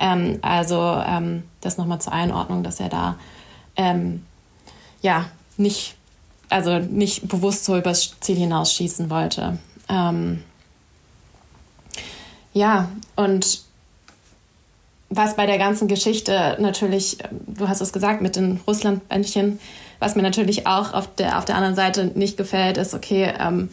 Ähm, 0.00 0.38
also 0.42 0.80
ähm, 1.06 1.44
das 1.60 1.76
nochmal 1.76 2.00
zur 2.00 2.12
Einordnung, 2.12 2.62
dass 2.62 2.80
er 2.80 2.88
da 2.88 3.16
ähm, 3.76 4.24
ja 5.02 5.26
nicht, 5.56 5.96
also 6.48 6.78
nicht 6.78 7.28
bewusst 7.28 7.64
so 7.64 7.76
übers 7.76 8.16
Ziel 8.20 8.36
hinausschießen 8.36 9.10
wollte. 9.10 9.58
Ähm, 9.88 10.42
ja, 12.52 12.88
und 13.16 13.67
was 15.10 15.36
bei 15.36 15.46
der 15.46 15.58
ganzen 15.58 15.88
Geschichte 15.88 16.56
natürlich, 16.60 17.18
du 17.46 17.68
hast 17.68 17.80
es 17.80 17.92
gesagt, 17.92 18.20
mit 18.20 18.36
den 18.36 18.60
Russland-Bändchen, 18.66 19.58
was 19.98 20.14
mir 20.14 20.22
natürlich 20.22 20.66
auch 20.66 20.92
auf 20.92 21.14
der, 21.14 21.38
auf 21.38 21.44
der 21.44 21.56
anderen 21.56 21.74
Seite 21.74 22.06
nicht 22.14 22.36
gefällt, 22.36 22.76
ist, 22.76 22.94
okay, 22.94 23.32
ähm, 23.40 23.70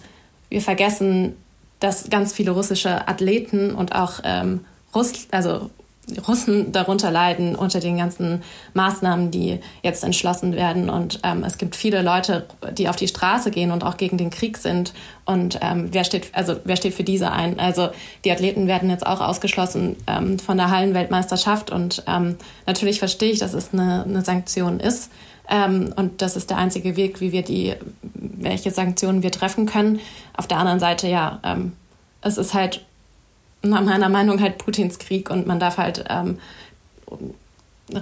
wir 0.50 0.62
vergessen, 0.62 1.36
dass 1.80 2.10
ganz 2.10 2.34
viele 2.34 2.52
russische 2.52 3.08
Athleten 3.08 3.76
und 3.76 3.94
auch 3.94 4.22
ähm, 4.24 4.62
Russ, 4.94 5.28
also 5.32 5.70
Russen 6.28 6.72
darunter 6.72 7.10
leiden 7.10 7.56
unter 7.56 7.80
den 7.80 7.98
ganzen 7.98 8.44
Maßnahmen, 8.74 9.32
die 9.32 9.60
jetzt 9.82 10.04
entschlossen 10.04 10.56
werden. 10.56 10.90
Und 10.90 11.20
ähm, 11.24 11.44
es 11.44 11.58
gibt 11.58 11.76
viele 11.76 12.02
Leute, 12.02 12.46
die 12.78 12.90
auf 12.90 12.96
die 12.96 13.08
Straße 13.08 13.52
gehen 13.52 13.72
und 13.72 13.84
auch 13.84 13.98
gegen 13.98 14.18
den 14.18 14.30
Krieg 14.30 14.58
sind. 14.58 14.94
Und 15.26 15.60
ähm, 15.62 15.90
wer 15.92 16.04
steht, 16.04 16.30
also 16.34 16.58
wer 16.64 16.76
steht 16.76 16.94
für 16.94 17.04
diese 17.04 17.32
ein? 17.32 17.60
Also 17.60 17.90
die 18.24 18.32
Athleten 18.32 18.68
werden 18.68 18.90
jetzt 18.90 19.06
auch 19.06 19.22
ausgeschlossen 19.22 19.96
ähm, 20.08 20.38
von 20.38 20.58
der 20.58 20.70
Hallenweltmeisterschaft. 20.70 21.72
Und 21.72 22.04
ähm, 22.08 22.38
natürlich 22.68 23.00
verstehe 23.00 23.32
ich, 23.32 23.40
dass 23.40 23.54
es 23.54 23.74
eine, 23.74 24.04
eine 24.04 24.22
Sanktion 24.22 24.80
ist. 24.80 25.10
Ähm, 25.50 25.94
und 25.96 26.22
das 26.22 26.36
ist 26.36 26.50
der 26.50 26.58
einzige 26.58 26.96
Weg, 26.96 27.20
wie 27.22 27.32
wir 27.32 27.42
die, 27.42 27.74
welche 28.14 28.72
Sanktionen 28.72 29.24
wir 29.24 29.32
treffen 29.32 29.66
können. 29.66 30.00
Auf 30.38 30.48
der 30.48 30.58
anderen 30.58 30.80
Seite, 30.80 31.08
ja, 31.08 31.40
ähm, 31.44 31.74
es 32.22 32.38
ist 32.38 32.54
halt 32.54 32.86
nach 33.70 33.82
meiner 33.82 34.10
Meinung 34.10 34.42
halt 34.42 34.58
Putins 34.58 35.00
Krieg 35.00 35.30
und 35.30 35.48
man 35.48 35.60
darf 35.60 35.78
halt 35.78 36.06
ähm, 36.10 36.40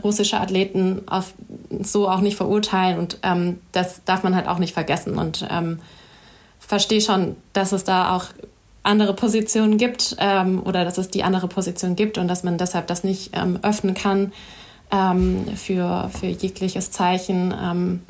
russische 0.04 0.40
Athleten 0.40 1.02
auf, 1.08 1.34
so 1.82 2.10
auch 2.10 2.22
nicht 2.22 2.38
verurteilen 2.38 3.00
und 3.00 3.18
ähm, 3.24 3.60
das 3.72 4.04
darf 4.06 4.24
man 4.24 4.36
halt 4.36 4.48
auch 4.48 4.60
nicht 4.60 4.74
vergessen 4.74 5.18
und 5.18 5.46
ähm, 5.50 5.80
verstehe 6.60 7.02
schon, 7.02 7.36
dass 7.52 7.72
es 7.72 7.84
da 7.84 8.16
auch 8.16 8.26
andere 8.84 9.14
Positionen 9.14 9.78
gibt 9.78 10.16
ähm, 10.20 10.62
oder 10.64 10.86
dass 10.86 10.98
es 10.98 11.10
die 11.10 11.24
andere 11.24 11.48
Position 11.48 11.96
gibt 11.96 12.18
und 12.18 12.28
dass 12.28 12.44
man 12.44 12.58
deshalb 12.58 12.88
das 12.88 13.04
nicht 13.04 13.32
ähm, 13.34 13.60
öffnen 13.62 13.94
kann 13.94 14.32
ähm, 14.92 15.46
für, 15.56 16.10
für 16.18 16.28
jegliches 16.28 16.92
Zeichen. 16.92 18.02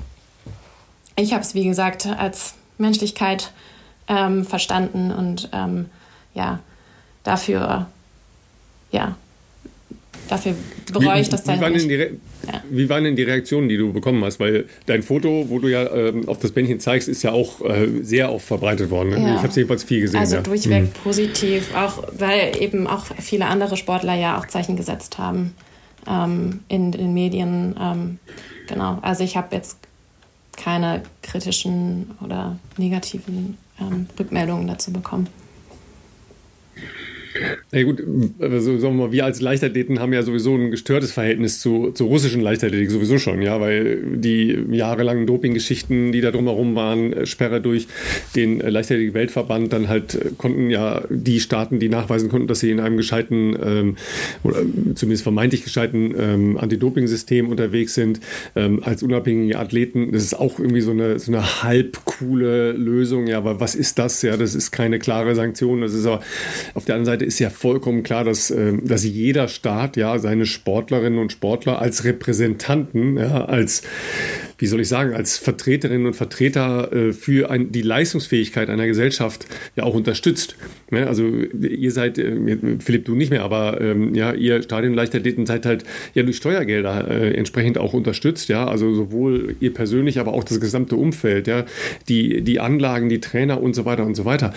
Ich 1.15 1.33
habe 1.33 1.43
es, 1.43 1.53
wie 1.53 1.65
gesagt, 1.65 2.07
als 2.07 2.55
Menschlichkeit 2.79 3.51
verstanden 4.07 5.11
und 5.11 5.49
ja, 6.33 6.59
dafür, 7.23 7.87
ja, 8.91 9.17
dafür 10.29 10.55
bereue 10.91 11.21
ich 11.21 11.29
das 11.29 11.43
dann 11.43 11.59
wie, 11.59 11.85
nicht. 11.85 12.11
Ja. 12.47 12.61
Wie 12.69 12.89
waren 12.89 13.03
denn 13.03 13.15
die 13.15 13.23
Reaktionen, 13.23 13.69
die 13.69 13.77
du 13.77 13.93
bekommen 13.93 14.23
hast? 14.23 14.39
Weil 14.39 14.65
dein 14.85 15.01
Foto, 15.01 15.45
wo 15.49 15.59
du 15.59 15.69
ja 15.69 15.89
ähm, 15.93 16.27
auf 16.27 16.39
das 16.39 16.51
Bändchen 16.51 16.79
zeigst, 16.79 17.07
ist 17.07 17.23
ja 17.23 17.31
auch 17.31 17.61
äh, 17.61 17.87
sehr 18.01 18.31
oft 18.33 18.45
verbreitet 18.45 18.89
worden. 18.89 19.11
Ne? 19.11 19.21
Ja. 19.21 19.35
Ich 19.35 19.37
habe 19.37 19.47
es 19.47 19.55
jedenfalls 19.55 19.83
viel 19.83 20.01
gesehen. 20.01 20.19
Also 20.19 20.35
ja. 20.37 20.41
durchweg 20.41 20.83
mhm. 20.83 20.89
positiv, 21.03 21.73
auch 21.75 22.03
weil 22.17 22.61
eben 22.61 22.87
auch 22.87 23.05
viele 23.19 23.45
andere 23.45 23.77
Sportler 23.77 24.15
ja 24.15 24.37
auch 24.37 24.47
Zeichen 24.47 24.75
gesetzt 24.75 25.17
haben 25.17 25.53
ähm, 26.07 26.59
in 26.67 26.91
den 26.91 27.13
Medien. 27.13 27.75
Ähm, 27.79 28.19
genau, 28.67 28.99
also 29.01 29.23
ich 29.23 29.37
habe 29.37 29.55
jetzt 29.55 29.77
keine 30.57 31.01
kritischen 31.21 32.11
oder 32.21 32.57
negativen 32.77 33.57
ähm, 33.79 34.07
Rückmeldungen 34.19 34.67
dazu 34.67 34.91
bekommen. 34.91 35.27
Na 37.71 37.79
ja, 37.79 37.85
gut, 37.85 38.03
also 38.39 38.77
sagen 38.77 38.97
wir 38.97 39.05
mal, 39.05 39.11
wir 39.11 39.25
als 39.25 39.41
Leichtathleten 39.41 39.99
haben 39.99 40.13
ja 40.13 40.23
sowieso 40.23 40.55
ein 40.55 40.71
gestörtes 40.71 41.11
Verhältnis 41.11 41.59
zu, 41.59 41.91
zur 41.91 42.07
russischen 42.07 42.41
Leichtathletik 42.41 42.91
sowieso 42.91 43.17
schon, 43.17 43.41
ja, 43.41 43.59
weil 43.59 44.01
die 44.15 44.57
jahrelangen 44.71 45.25
Dopinggeschichten, 45.25 46.11
die 46.11 46.21
da 46.21 46.31
drumherum 46.31 46.75
waren, 46.75 47.13
äh, 47.13 47.25
Sperre 47.25 47.61
durch 47.61 47.87
den 48.35 48.59
Leichtathletik-Weltverband, 48.59 49.73
dann 49.73 49.87
halt 49.87 50.15
äh, 50.15 50.29
konnten 50.37 50.69
ja 50.69 51.03
die 51.09 51.39
Staaten, 51.39 51.79
die 51.79 51.89
nachweisen 51.89 52.29
konnten, 52.29 52.47
dass 52.47 52.59
sie 52.59 52.71
in 52.71 52.79
einem 52.79 52.97
gescheiten 52.97 53.57
ähm, 53.63 53.95
oder 54.43 54.57
zumindest 54.95 55.23
vermeintlich 55.23 55.63
gescheiten 55.63 56.13
ähm, 56.17 56.57
Anti-Doping-System 56.57 57.49
unterwegs 57.49 57.93
sind, 57.95 58.19
ähm, 58.55 58.81
als 58.83 59.03
unabhängige 59.03 59.57
Athleten. 59.59 60.11
Das 60.11 60.23
ist 60.23 60.33
auch 60.33 60.59
irgendwie 60.59 60.81
so 60.81 60.91
eine, 60.91 61.19
so 61.19 61.31
eine 61.31 61.63
halb 61.63 62.05
coole 62.05 62.73
Lösung, 62.73 63.27
ja, 63.27 63.37
aber 63.37 63.59
was 63.59 63.75
ist 63.75 63.99
das? 63.99 64.21
Ja, 64.21 64.37
das 64.37 64.55
ist 64.55 64.71
keine 64.71 64.99
klare 64.99 65.35
Sanktion. 65.35 65.81
Das 65.81 65.93
ist 65.93 66.05
aber 66.05 66.21
auf 66.73 66.85
der 66.85 66.95
anderen 66.95 67.13
Seite 67.13 67.22
ist 67.23 67.39
ja 67.39 67.49
vollkommen 67.49 68.03
klar, 68.03 68.23
dass, 68.23 68.51
äh, 68.51 68.73
dass 68.81 69.03
jeder 69.03 69.47
Staat 69.47 69.97
ja 69.97 70.17
seine 70.19 70.45
Sportlerinnen 70.45 71.19
und 71.19 71.31
Sportler 71.31 71.81
als 71.81 72.03
Repräsentanten, 72.03 73.17
ja, 73.17 73.45
als, 73.45 73.83
wie 74.57 74.67
soll 74.67 74.81
ich 74.81 74.87
sagen, 74.87 75.13
als 75.13 75.37
Vertreterinnen 75.37 76.07
und 76.07 76.15
Vertreter 76.15 76.91
äh, 76.93 77.13
für 77.13 77.49
ein, 77.49 77.71
die 77.71 77.81
Leistungsfähigkeit 77.81 78.69
einer 78.69 78.87
Gesellschaft 78.87 79.47
ja 79.75 79.83
auch 79.83 79.95
unterstützt. 79.95 80.55
Also 80.91 81.27
ihr 81.27 81.91
seid, 81.91 82.17
äh, 82.17 82.57
Philipp, 82.79 83.05
du 83.05 83.15
nicht 83.15 83.31
mehr, 83.31 83.43
aber 83.43 83.81
ähm, 83.81 84.13
ja, 84.13 84.33
ihr 84.33 84.61
Stadionleichtathleten 84.61 85.45
seid 85.45 85.65
halt 85.65 85.83
ja 86.13 86.23
durch 86.23 86.37
Steuergelder 86.37 87.09
entsprechend 87.35 87.77
auch 87.77 87.93
unterstützt, 87.93 88.49
ja, 88.49 88.67
also 88.67 88.93
sowohl 88.93 89.55
ihr 89.59 89.73
persönlich, 89.73 90.19
aber 90.19 90.33
auch 90.33 90.43
das 90.43 90.59
gesamte 90.59 90.95
Umfeld, 90.95 91.47
ja, 91.47 91.65
die, 92.09 92.41
die 92.41 92.59
Anlagen, 92.59 93.09
die 93.09 93.19
Trainer 93.19 93.61
und 93.61 93.73
so 93.73 93.85
weiter 93.85 94.05
und 94.05 94.15
so 94.15 94.25
weiter. 94.25 94.53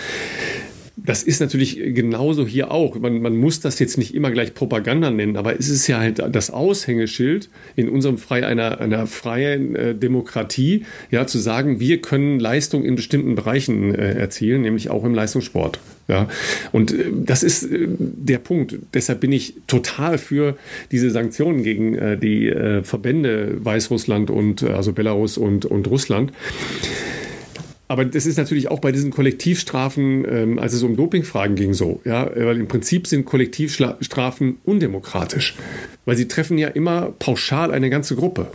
Das 0.99 1.23
ist 1.23 1.41
natürlich 1.41 1.77
genauso 1.95 2.47
hier 2.47 2.71
auch. 2.71 2.99
Man, 2.99 3.21
man, 3.21 3.37
muss 3.37 3.61
das 3.61 3.79
jetzt 3.79 3.99
nicht 3.99 4.15
immer 4.15 4.31
gleich 4.31 4.55
Propaganda 4.55 5.11
nennen, 5.11 5.37
aber 5.37 5.59
es 5.59 5.69
ist 5.69 5.87
ja 5.89 5.99
halt 5.99 6.23
das 6.31 6.51
Aushängeschild 6.51 7.51
in 7.77 7.91
unserem 7.91 8.17
frei, 8.17 8.47
einer, 8.47 8.81
einer 8.81 9.07
freien 9.07 9.77
äh, 9.77 9.95
Demokratie, 9.95 10.87
ja, 11.11 11.27
zu 11.27 11.39
sagen, 11.39 11.81
wir 11.81 12.01
können 12.01 12.41
Leistung 12.41 12.83
in 12.83 12.97
bestimmten 12.97 13.35
Bereichen 13.35 13.95
äh, 13.95 14.15
erzielen, 14.15 14.63
nämlich 14.63 14.89
auch 14.89 15.05
im 15.05 15.15
Leistungssport. 15.15 15.79
Ja, 16.09 16.29
und 16.73 16.93
äh, 16.93 17.05
das 17.13 17.43
ist 17.43 17.65
äh, 17.65 17.87
der 17.89 18.39
Punkt. 18.39 18.77
Deshalb 18.95 19.21
bin 19.21 19.33
ich 19.33 19.55
total 19.67 20.17
für 20.17 20.57
diese 20.93 21.11
Sanktionen 21.11 21.63
gegen 21.63 21.95
äh, 21.95 22.17
die 22.17 22.49
äh, 22.49 22.83
Verbände 22.83 23.59
Weißrussland 23.63 24.31
und 24.31 24.63
also 24.63 24.95
Belarus 24.95 25.37
und, 25.37 25.67
und 25.67 25.89
Russland 25.89 26.33
aber 27.89 28.05
das 28.05 28.27
ist 28.27 28.37
natürlich 28.37 28.69
auch 28.69 28.81
bei 28.81 28.91
diesen 28.91 29.11
Kollektivstrafen, 29.11 30.25
ähm, 30.29 30.59
als 30.59 30.73
es 30.73 30.83
um 30.83 30.97
Dopingfragen 30.97 31.55
ging, 31.55 31.73
so. 31.73 32.01
Ja, 32.05 32.29
weil 32.35 32.59
im 32.59 32.69
Prinzip 32.69 33.07
sind 33.07 33.25
Kollektivstrafen 33.25 34.59
undemokratisch, 34.65 35.55
weil 36.05 36.17
sie 36.17 36.27
treffen 36.27 36.59
ja 36.59 36.69
immer 36.69 37.13
pauschal 37.19 37.73
eine 37.73 37.91
ganze 37.91 38.17
Gruppe. 38.17 38.49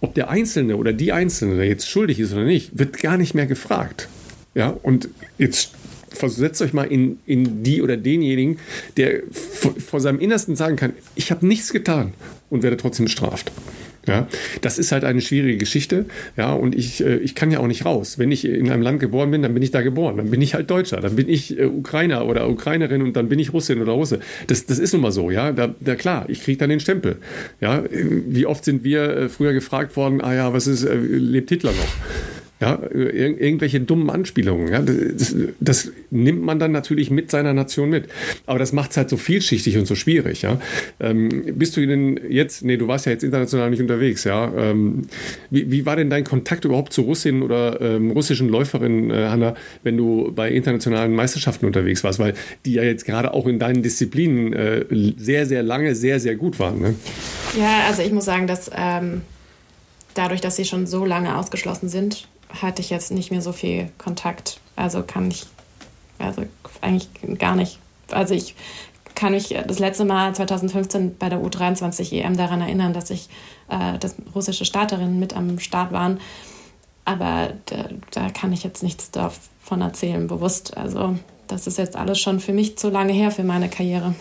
Ob 0.00 0.14
der 0.14 0.30
Einzelne 0.30 0.76
oder 0.76 0.92
die 0.92 1.12
Einzelne 1.12 1.62
jetzt 1.64 1.88
schuldig 1.88 2.18
ist 2.18 2.32
oder 2.32 2.44
nicht, 2.44 2.78
wird 2.78 3.00
gar 3.00 3.16
nicht 3.16 3.34
mehr 3.34 3.46
gefragt. 3.46 4.08
Ja, 4.54 4.70
und 4.82 5.08
jetzt 5.38 5.72
versetzt 6.08 6.60
euch 6.60 6.72
mal 6.72 6.84
in, 6.84 7.20
in 7.26 7.62
die 7.62 7.82
oder 7.82 7.96
denjenigen, 7.96 8.58
der 8.96 9.22
vor 9.30 10.00
seinem 10.00 10.18
Innersten 10.18 10.56
sagen 10.56 10.76
kann, 10.76 10.92
ich 11.14 11.30
habe 11.30 11.46
nichts 11.46 11.72
getan 11.72 12.14
und 12.48 12.64
werde 12.64 12.76
trotzdem 12.76 13.04
bestraft. 13.04 13.52
Ja, 14.06 14.26
das 14.62 14.78
ist 14.78 14.92
halt 14.92 15.04
eine 15.04 15.20
schwierige 15.20 15.58
Geschichte. 15.58 16.06
Ja, 16.36 16.52
und 16.54 16.74
ich, 16.74 17.04
äh, 17.04 17.16
ich 17.16 17.34
kann 17.34 17.50
ja 17.50 17.60
auch 17.60 17.66
nicht 17.66 17.84
raus. 17.84 18.18
Wenn 18.18 18.32
ich 18.32 18.46
in 18.46 18.70
einem 18.70 18.82
Land 18.82 19.00
geboren 19.00 19.30
bin, 19.30 19.42
dann 19.42 19.52
bin 19.52 19.62
ich 19.62 19.70
da 19.70 19.82
geboren. 19.82 20.16
Dann 20.16 20.30
bin 20.30 20.40
ich 20.40 20.54
halt 20.54 20.70
Deutscher. 20.70 21.00
Dann 21.00 21.16
bin 21.16 21.28
ich 21.28 21.58
äh, 21.58 21.66
Ukrainer 21.66 22.26
oder 22.26 22.48
Ukrainerin 22.48 23.02
und 23.02 23.14
dann 23.14 23.28
bin 23.28 23.38
ich 23.38 23.52
Russin 23.52 23.80
oder 23.82 23.92
Russe. 23.92 24.20
Das, 24.46 24.64
das 24.64 24.78
ist 24.78 24.92
nun 24.92 25.02
mal 25.02 25.12
so. 25.12 25.30
Ja, 25.30 25.52
da, 25.52 25.74
da 25.80 25.94
klar, 25.96 26.24
ich 26.28 26.42
kriege 26.42 26.58
dann 26.58 26.70
den 26.70 26.80
Stempel. 26.80 27.16
Ja, 27.60 27.84
wie 27.90 28.46
oft 28.46 28.64
sind 28.64 28.84
wir 28.84 29.16
äh, 29.16 29.28
früher 29.28 29.52
gefragt 29.52 29.96
worden, 29.96 30.20
ah 30.22 30.34
ja, 30.34 30.52
was 30.54 30.66
ist, 30.66 30.88
lebt 30.90 31.50
Hitler 31.50 31.72
noch? 31.72 32.39
Ja, 32.60 32.78
ir 32.92 33.40
irgendwelche 33.40 33.80
dummen 33.80 34.10
Anspielungen. 34.10 34.68
Ja, 34.68 34.82
das, 34.82 35.34
das, 35.60 35.92
nimmt 36.10 36.42
man 36.42 36.58
dann 36.58 36.72
natürlich 36.72 37.10
mit 37.10 37.30
seiner 37.30 37.54
Nation 37.54 37.88
mit. 37.88 38.08
Aber 38.44 38.58
das 38.58 38.74
macht 38.74 38.90
es 38.90 38.98
halt 38.98 39.08
so 39.08 39.16
vielschichtig 39.16 39.78
und 39.78 39.86
so 39.86 39.94
schwierig. 39.94 40.42
Ja. 40.42 40.60
Ähm, 40.98 41.54
bist 41.54 41.78
du 41.78 41.86
denn 41.86 42.20
jetzt, 42.28 42.62
nee, 42.62 42.76
du 42.76 42.86
warst 42.86 43.06
ja 43.06 43.12
jetzt 43.12 43.24
international 43.24 43.70
nicht 43.70 43.80
unterwegs. 43.80 44.24
Ja. 44.24 44.52
Ähm, 44.54 45.06
wie, 45.48 45.70
wie, 45.70 45.86
war 45.86 45.96
denn 45.96 46.10
dein 46.10 46.24
Kontakt 46.24 46.66
überhaupt 46.66 46.92
zu 46.92 47.02
Russinnen 47.02 47.42
oder 47.42 47.80
ähm, 47.80 48.10
russischen 48.10 48.50
Läuferinnen, 48.50 49.10
äh, 49.10 49.28
Hanna, 49.28 49.54
wenn 49.82 49.96
du 49.96 50.30
bei 50.30 50.50
internationalen 50.50 51.14
Meisterschaften 51.14 51.64
unterwegs 51.64 52.04
warst? 52.04 52.18
Weil 52.18 52.34
die 52.66 52.74
ja 52.74 52.82
jetzt 52.82 53.06
gerade 53.06 53.32
auch 53.32 53.46
in 53.46 53.58
deinen 53.58 53.82
Disziplinen 53.82 54.52
äh, 54.52 54.84
sehr, 55.16 55.46
sehr 55.46 55.62
lange 55.62 55.94
sehr, 55.94 56.20
sehr 56.20 56.36
gut 56.36 56.58
waren. 56.58 56.80
Ne? 56.80 56.94
Ja, 57.58 57.86
also 57.88 58.02
ich 58.02 58.12
muss 58.12 58.26
sagen, 58.26 58.46
dass 58.46 58.70
ähm, 58.76 59.22
dadurch, 60.12 60.42
dass 60.42 60.56
sie 60.56 60.66
schon 60.66 60.86
so 60.86 61.06
lange 61.06 61.38
ausgeschlossen 61.38 61.88
sind, 61.88 62.28
hatte 62.60 62.82
ich 62.82 62.90
jetzt 62.90 63.10
nicht 63.10 63.30
mehr 63.30 63.42
so 63.42 63.52
viel 63.52 63.90
Kontakt. 63.98 64.60
Also 64.76 65.02
kann 65.02 65.30
ich, 65.30 65.46
also 66.18 66.44
eigentlich 66.80 67.08
gar 67.38 67.56
nicht. 67.56 67.78
Also 68.10 68.34
ich 68.34 68.54
kann 69.14 69.32
mich 69.32 69.54
das 69.66 69.78
letzte 69.78 70.04
Mal 70.04 70.34
2015 70.34 71.16
bei 71.18 71.28
der 71.28 71.40
U23 71.40 72.12
EM 72.12 72.36
daran 72.36 72.60
erinnern, 72.60 72.92
dass 72.92 73.10
ich, 73.10 73.28
äh, 73.68 73.98
dass 73.98 74.14
russische 74.34 74.64
Starterinnen 74.64 75.18
mit 75.18 75.36
am 75.36 75.58
Start 75.58 75.92
waren. 75.92 76.20
Aber 77.04 77.52
da, 77.66 77.88
da 78.12 78.30
kann 78.30 78.52
ich 78.52 78.62
jetzt 78.62 78.82
nichts 78.82 79.10
davon 79.10 79.80
erzählen, 79.80 80.26
bewusst. 80.26 80.76
Also 80.76 81.16
das 81.48 81.66
ist 81.66 81.78
jetzt 81.78 81.96
alles 81.96 82.18
schon 82.18 82.40
für 82.40 82.52
mich 82.52 82.78
zu 82.78 82.88
lange 82.88 83.12
her 83.12 83.30
für 83.30 83.44
meine 83.44 83.68
Karriere. 83.68 84.14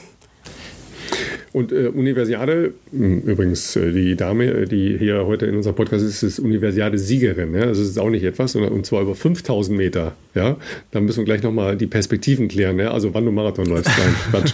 Und 1.52 1.72
äh, 1.72 1.88
Universiade, 1.88 2.74
hm, 2.92 3.22
übrigens 3.22 3.76
äh, 3.76 3.92
die 3.92 4.16
Dame, 4.16 4.46
äh, 4.46 4.66
die 4.66 4.98
hier 4.98 5.26
heute 5.26 5.46
in 5.46 5.56
unserem 5.56 5.76
Podcast 5.76 6.06
ist, 6.06 6.22
ist 6.22 6.40
Universiade-Siegerin. 6.40 7.54
Ja? 7.56 7.64
Also 7.64 7.82
das 7.82 7.92
ist 7.92 8.00
auch 8.00 8.10
nicht 8.10 8.24
etwas, 8.24 8.56
und 8.56 8.86
zwar 8.86 9.02
über 9.02 9.16
5000 9.16 9.78
Meter. 9.78 10.16
Ja? 10.36 10.58
Da 10.92 11.00
müssen 11.00 11.20
wir 11.20 11.26
gleich 11.26 11.44
nochmal 11.44 11.76
die 11.76 11.88
Perspektiven 11.88 12.48
klären. 12.48 12.78
Ja? 12.80 12.92
Also 12.92 13.14
wann 13.14 13.26
du 13.26 13.32
Marathon 13.32 13.66
läufst. 13.66 13.90
Nein, 13.98 14.16
Quatsch. 14.32 14.54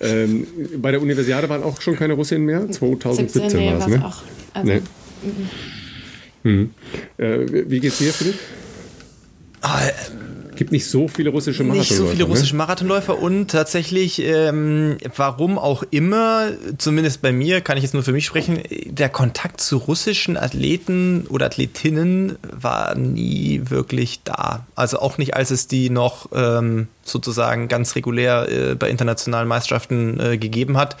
Ähm, 0.00 0.46
bei 0.78 0.90
der 0.90 1.00
Universiade 1.00 1.48
waren 1.48 1.62
auch 1.62 1.80
schon 1.80 1.96
keine 1.96 2.14
Russinnen 2.14 2.44
mehr? 2.44 2.68
2017 2.68 3.50
17, 3.50 3.60
nee, 3.60 3.72
war 3.72 3.78
es, 3.78 3.86
ne? 3.86 4.04
Auch. 4.04 4.22
Also, 4.54 4.72
nee. 4.72 4.80
Mhm. 6.42 6.50
Mhm. 6.52 6.70
Äh, 7.18 7.70
wie 7.70 7.78
geht's 7.80 7.98
dir, 7.98 8.12
Philipp? 8.12 8.34
Gibt 10.62 10.70
nicht 10.70 10.86
so 10.86 11.08
viele 11.08 11.30
russische 11.30 11.64
Marathonläufer. 11.64 11.92
Nicht 11.92 11.98
so 11.98 12.06
viele 12.06 12.22
ne? 12.22 12.30
russische 12.30 12.54
Marathonläufer 12.54 13.18
und 13.18 13.50
tatsächlich, 13.50 14.22
ähm, 14.22 14.96
warum 15.16 15.58
auch 15.58 15.82
immer, 15.90 16.50
zumindest 16.78 17.20
bei 17.20 17.32
mir, 17.32 17.62
kann 17.62 17.78
ich 17.78 17.82
jetzt 17.82 17.94
nur 17.94 18.04
für 18.04 18.12
mich 18.12 18.26
sprechen, 18.26 18.60
der 18.86 19.08
Kontakt 19.08 19.60
zu 19.60 19.76
russischen 19.78 20.36
Athleten 20.36 21.26
oder 21.28 21.46
Athletinnen 21.46 22.38
war 22.48 22.94
nie 22.94 23.62
wirklich 23.70 24.20
da. 24.22 24.64
Also 24.76 25.00
auch 25.00 25.18
nicht, 25.18 25.34
als 25.34 25.50
es 25.50 25.66
die 25.66 25.90
noch 25.90 26.28
ähm, 26.32 26.86
sozusagen 27.02 27.66
ganz 27.66 27.96
regulär 27.96 28.46
äh, 28.48 28.74
bei 28.76 28.88
internationalen 28.88 29.48
Meisterschaften 29.48 30.20
äh, 30.20 30.38
gegeben 30.38 30.76
hat 30.76 30.96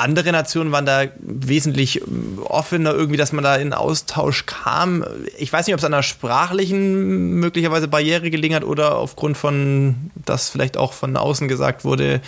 andere 0.00 0.32
Nationen 0.32 0.72
waren 0.72 0.86
da 0.86 1.04
wesentlich 1.20 2.00
ähm, 2.00 2.38
offener, 2.44 2.92
irgendwie, 2.92 3.16
dass 3.16 3.32
man 3.32 3.44
da 3.44 3.56
in 3.56 3.72
Austausch 3.72 4.46
kam. 4.46 5.04
Ich 5.38 5.52
weiß 5.52 5.66
nicht, 5.66 5.74
ob 5.74 5.78
es 5.78 5.84
an 5.84 5.94
einer 5.94 6.02
sprachlichen 6.02 7.34
möglicherweise 7.34 7.88
Barriere 7.88 8.30
gelegen 8.30 8.54
hat 8.54 8.64
oder 8.64 8.96
aufgrund 8.96 9.36
von, 9.36 10.10
dass 10.14 10.48
vielleicht 10.48 10.76
auch 10.76 10.92
von 10.92 11.16
außen 11.16 11.48
gesagt 11.48 11.84
wurde, 11.84 12.20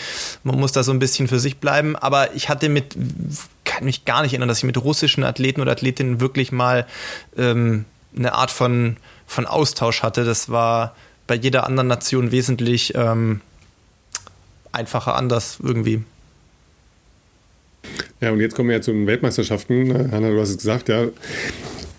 man 0.44 0.58
muss 0.58 0.72
da 0.72 0.82
so 0.82 0.92
ein 0.92 0.98
bisschen 0.98 1.28
für 1.28 1.38
sich 1.38 1.58
bleiben. 1.58 1.96
Aber 1.96 2.34
ich 2.34 2.48
hatte 2.48 2.68
mit, 2.68 2.96
kann 3.64 3.84
mich 3.84 4.04
gar 4.04 4.22
nicht 4.22 4.32
erinnern, 4.32 4.48
dass 4.48 4.58
ich 4.58 4.64
mit 4.64 4.78
russischen 4.78 5.24
Athleten 5.24 5.60
oder 5.60 5.72
Athletinnen 5.72 6.20
wirklich 6.20 6.52
mal 6.52 6.86
ähm, 7.36 7.84
eine 8.16 8.34
Art 8.34 8.50
von, 8.50 8.96
von 9.26 9.46
Austausch 9.46 10.02
hatte. 10.02 10.24
Das 10.24 10.48
war 10.50 10.94
bei 11.26 11.34
jeder 11.34 11.66
anderen 11.66 11.88
Nation 11.88 12.30
wesentlich 12.30 12.94
ähm, 12.94 13.40
einfacher 14.72 15.16
anders 15.16 15.58
irgendwie. 15.62 16.04
Ja, 18.20 18.30
und 18.30 18.40
jetzt 18.40 18.54
kommen 18.54 18.68
wir 18.68 18.76
ja 18.76 18.82
zu 18.82 18.92
den 18.92 19.06
Weltmeisterschaften. 19.06 20.12
Hanna, 20.12 20.30
du 20.30 20.40
hast 20.40 20.50
es 20.50 20.58
gesagt, 20.58 20.88
ja. 20.88 21.08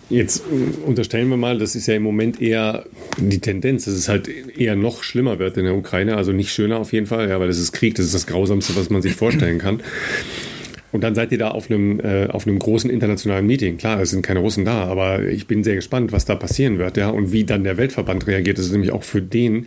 Jetzt 0.10 0.44
unterstellen 0.86 1.30
wir 1.30 1.38
mal, 1.38 1.58
das 1.58 1.76
ist 1.76 1.88
ja 1.88 1.96
im 1.96 2.04
Moment 2.04 2.42
eher 2.42 2.86
die 3.18 3.40
Tendenz, 3.40 3.86
dass 3.86 3.94
es 3.94 4.10
halt 4.10 4.28
eher 4.28 4.76
noch 4.76 5.02
schlimmer 5.02 5.40
wird 5.40 5.58
in 5.58 5.66
der 5.66 5.76
Ukraine. 5.76 6.18
Also 6.18 6.34
nicht 6.34 6.52
schöner 6.52 6.78
auf 6.78 6.94
jeden 6.94 7.08
Fall, 7.08 7.30
ja, 7.30 7.40
weil 7.40 7.48
das 7.48 7.58
ist 7.58 7.72
Krieg, 7.72 7.96
das 7.96 8.08
ist 8.08 8.14
das 8.14 8.28
Grausamste, 8.28 8.76
was 8.76 8.90
man 8.90 9.02
sich 9.02 9.16
vorstellen 9.16 9.58
kann. 9.60 9.82
Und 10.94 11.04
dann 11.04 11.16
seid 11.16 11.32
ihr 11.32 11.40
da 11.40 11.50
auf 11.50 11.70
einem, 11.70 12.00
äh, 12.00 12.28
auf 12.28 12.48
einem 12.48 12.60
großen 12.60 12.90
internationalen 12.90 13.48
Meeting. 13.48 13.78
Klar, 13.78 14.00
es 14.00 14.12
sind 14.12 14.22
keine 14.22 14.40
Russen 14.40 14.64
da, 14.64 14.86
aber 14.86 15.24
ich 15.24 15.48
bin 15.48 15.64
sehr 15.64 15.76
gespannt, 15.76 16.12
was 16.12 16.26
da 16.26 16.36
passieren 16.36 16.78
wird, 16.78 16.98
ja, 16.98 17.10
und 17.10 17.32
wie 17.32 17.44
dann 17.44 17.64
der 17.64 17.78
Weltverband 17.78 18.28
reagiert. 18.28 18.60
Das 18.60 18.66
ist 18.66 18.72
nämlich 18.72 18.92
auch 18.92 19.04
für 19.04 19.22
den 19.22 19.66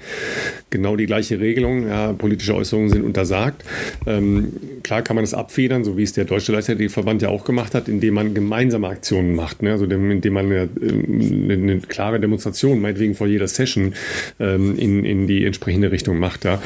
genau 0.70 0.94
die 0.94 1.06
gleiche 1.06 1.40
Regelung. 1.40 1.88
Ja, 1.88 2.12
politische 2.12 2.54
Äußerungen 2.54 2.90
sind 2.90 3.04
untersagt. 3.04 3.64
Ähm, 4.06 4.52
klar 4.84 5.02
kann 5.02 5.16
man 5.16 5.24
das 5.24 5.34
abfedern, 5.34 5.82
so 5.82 5.96
wie 5.96 6.04
es 6.04 6.12
der 6.12 6.26
Deutsche 6.26 6.52
Leichtathletikverband 6.52 7.22
ja 7.22 7.28
auch 7.28 7.44
gemacht 7.44 7.74
hat, 7.74 7.88
indem 7.88 8.14
man 8.14 8.32
gemeinsame 8.32 8.86
Aktionen 8.86 9.34
macht, 9.34 9.62
ne? 9.62 9.72
also 9.72 9.86
dem, 9.86 10.10
indem 10.12 10.32
man 10.32 10.46
eine, 10.46 10.68
eine, 10.80 11.52
eine, 11.54 11.78
klare 11.80 12.20
Demonstration, 12.20 12.80
meinetwegen 12.80 13.16
vor 13.16 13.26
jeder 13.26 13.48
Session, 13.48 13.94
ähm, 14.38 14.78
in, 14.78 15.04
in 15.04 15.26
die 15.26 15.44
entsprechende 15.44 15.90
Richtung 15.90 16.20
macht. 16.20 16.44
Ja? 16.44 16.62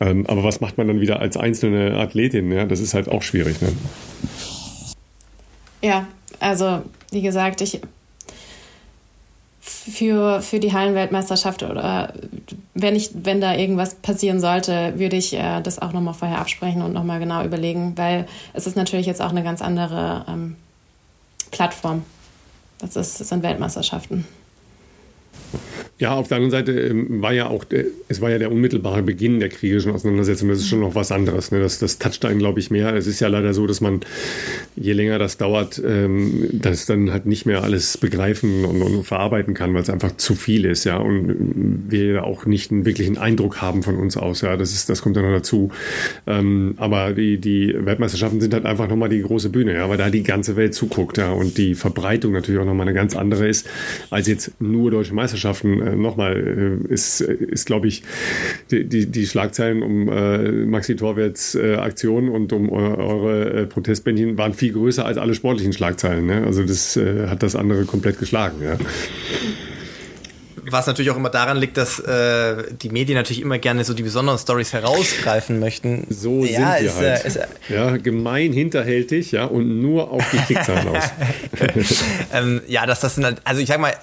Ähm, 0.00 0.26
aber 0.26 0.44
was 0.44 0.60
macht 0.60 0.76
man 0.76 0.88
dann 0.88 1.00
wieder 1.00 1.20
als 1.20 1.38
einzelne 1.38 1.94
Athletin? 1.94 2.52
Ja? 2.52 2.66
Das 2.66 2.80
ist 2.80 2.92
halt 2.92 3.08
auch 3.08 3.22
schwierig. 3.22 3.62
Ne? 3.62 3.68
Ja, 5.82 6.06
also 6.40 6.82
wie 7.10 7.22
gesagt, 7.22 7.60
ich 7.60 7.80
für, 9.60 10.40
für 10.40 10.60
die 10.60 10.72
Hallenweltmeisterschaft 10.72 11.62
oder 11.62 12.12
wenn 12.74 12.96
ich, 12.96 13.10
wenn 13.14 13.40
da 13.40 13.54
irgendwas 13.54 13.94
passieren 13.94 14.40
sollte, 14.40 14.98
würde 14.98 15.16
ich 15.16 15.34
äh, 15.34 15.60
das 15.60 15.78
auch 15.78 15.92
nochmal 15.92 16.14
vorher 16.14 16.38
absprechen 16.38 16.80
und 16.80 16.92
nochmal 16.92 17.20
genau 17.20 17.44
überlegen, 17.44 17.96
weil 17.96 18.26
es 18.54 18.66
ist 18.66 18.76
natürlich 18.76 19.06
jetzt 19.06 19.20
auch 19.20 19.30
eine 19.30 19.42
ganz 19.42 19.60
andere 19.60 20.24
ähm, 20.28 20.56
Plattform. 21.50 22.04
Das, 22.78 22.96
ist, 22.96 23.20
das 23.20 23.28
sind 23.28 23.42
Weltmeisterschaften. 23.42 24.26
Ja, 25.96 26.14
auf 26.14 26.26
der 26.26 26.38
anderen 26.38 26.50
Seite 26.50 26.72
ähm, 26.72 27.22
war 27.22 27.32
ja 27.32 27.46
auch, 27.46 27.62
der, 27.62 27.84
es 28.08 28.20
war 28.20 28.28
ja 28.28 28.38
der 28.38 28.50
unmittelbare 28.50 29.02
Beginn 29.04 29.38
der 29.38 29.48
kriegerischen 29.48 29.92
Auseinandersetzung. 29.92 30.48
Das 30.48 30.58
ist 30.58 30.68
schon 30.68 30.80
noch 30.80 30.96
was 30.96 31.12
anderes. 31.12 31.52
Ne? 31.52 31.60
Das, 31.60 31.78
das 31.78 31.98
toucht 31.98 32.24
einen, 32.24 32.40
glaube 32.40 32.58
ich, 32.58 32.70
mehr. 32.70 32.94
Es 32.96 33.06
ist 33.06 33.20
ja 33.20 33.28
leider 33.28 33.54
so, 33.54 33.66
dass 33.68 33.80
man, 33.80 34.00
je 34.74 34.92
länger 34.92 35.20
das 35.20 35.36
dauert, 35.36 35.80
ähm, 35.86 36.48
das 36.50 36.86
dann 36.86 37.12
halt 37.12 37.26
nicht 37.26 37.46
mehr 37.46 37.62
alles 37.62 37.96
begreifen 37.96 38.64
und, 38.64 38.82
und 38.82 39.04
verarbeiten 39.04 39.54
kann, 39.54 39.72
weil 39.72 39.82
es 39.82 39.90
einfach 39.90 40.16
zu 40.16 40.34
viel 40.34 40.64
ist, 40.64 40.84
ja. 40.84 40.96
Und 40.96 41.84
wir 41.88 42.24
auch 42.24 42.44
nicht 42.44 42.72
einen 42.72 42.84
wirklichen 42.84 43.16
Eindruck 43.16 43.62
haben 43.62 43.84
von 43.84 43.94
uns 43.94 44.16
aus. 44.16 44.40
Ja, 44.40 44.56
das 44.56 44.72
ist, 44.72 44.90
das 44.90 45.00
kommt 45.00 45.16
dann 45.16 45.24
noch 45.24 45.36
dazu. 45.36 45.70
Ähm, 46.26 46.74
aber 46.76 47.12
die, 47.12 47.38
die 47.38 47.72
Weltmeisterschaften 47.78 48.40
sind 48.40 48.52
halt 48.52 48.66
einfach 48.66 48.88
nochmal 48.88 49.10
die 49.10 49.22
große 49.22 49.48
Bühne, 49.48 49.74
ja, 49.74 49.88
weil 49.88 49.96
da 49.96 50.10
die 50.10 50.24
ganze 50.24 50.56
Welt 50.56 50.74
zuguckt, 50.74 51.18
ja. 51.18 51.30
Und 51.30 51.56
die 51.56 51.76
Verbreitung 51.76 52.32
natürlich 52.32 52.60
auch 52.60 52.66
nochmal 52.66 52.88
eine 52.88 52.94
ganz 52.94 53.14
andere 53.14 53.46
ist, 53.46 53.68
als 54.10 54.26
jetzt 54.26 54.60
nur 54.60 54.90
deutsche 54.90 55.14
Meisterschaften 55.14 55.23
äh, 55.80 55.96
nochmal, 55.96 56.80
äh, 56.88 56.92
ist, 56.92 57.20
ist 57.20 57.66
glaube 57.66 57.88
ich, 57.88 58.02
die, 58.70 58.84
die, 58.84 59.06
die, 59.06 59.26
Schlagzeilen 59.26 59.82
um 59.82 60.08
äh, 60.08 60.50
Maxi 60.66 60.96
Torwärts 60.96 61.54
äh, 61.54 61.76
Aktion 61.76 62.28
und 62.28 62.52
um 62.52 62.70
eure 62.70 63.62
äh, 63.62 63.66
Protestbändchen 63.66 64.36
waren 64.38 64.52
viel 64.52 64.72
größer 64.72 65.04
als 65.04 65.18
alle 65.18 65.34
sportlichen 65.34 65.72
Schlagzeilen. 65.72 66.26
Ne? 66.26 66.44
Also 66.44 66.64
das 66.64 66.96
äh, 66.96 67.26
hat 67.28 67.42
das 67.42 67.56
andere 67.56 67.84
komplett 67.84 68.18
geschlagen. 68.18 68.56
Ja. 68.62 68.76
Was 70.74 70.88
natürlich 70.88 71.12
auch 71.12 71.16
immer 71.16 71.30
daran 71.30 71.56
liegt, 71.56 71.76
dass 71.76 72.00
äh, 72.00 72.64
die 72.82 72.88
Medien 72.88 73.16
natürlich 73.16 73.40
immer 73.40 73.58
gerne 73.58 73.84
so 73.84 73.94
die 73.94 74.02
besonderen 74.02 74.40
Stories 74.40 74.72
herausgreifen 74.72 75.60
möchten. 75.60 76.04
So 76.10 76.44
ja, 76.44 76.78
sind 76.78 76.84
wir 76.84 76.94
halt. 76.96 77.24
Äh, 77.24 77.28
ist, 77.28 77.38
ja, 77.68 77.96
gemein, 77.96 78.52
hinterhältig, 78.52 79.30
ja, 79.30 79.44
und 79.44 79.80
nur 79.80 80.10
auf 80.10 80.28
die 80.32 80.38
Klickzahlen 80.38 80.88
aus. 80.88 81.04
ähm, 82.32 82.60
ja, 82.66 82.86
dass 82.86 82.98
das 82.98 83.14
sind 83.14 83.24
halt, 83.24 83.40
also 83.44 83.60
ich 83.60 83.68
sag 83.68 83.78
mal, 83.78 83.94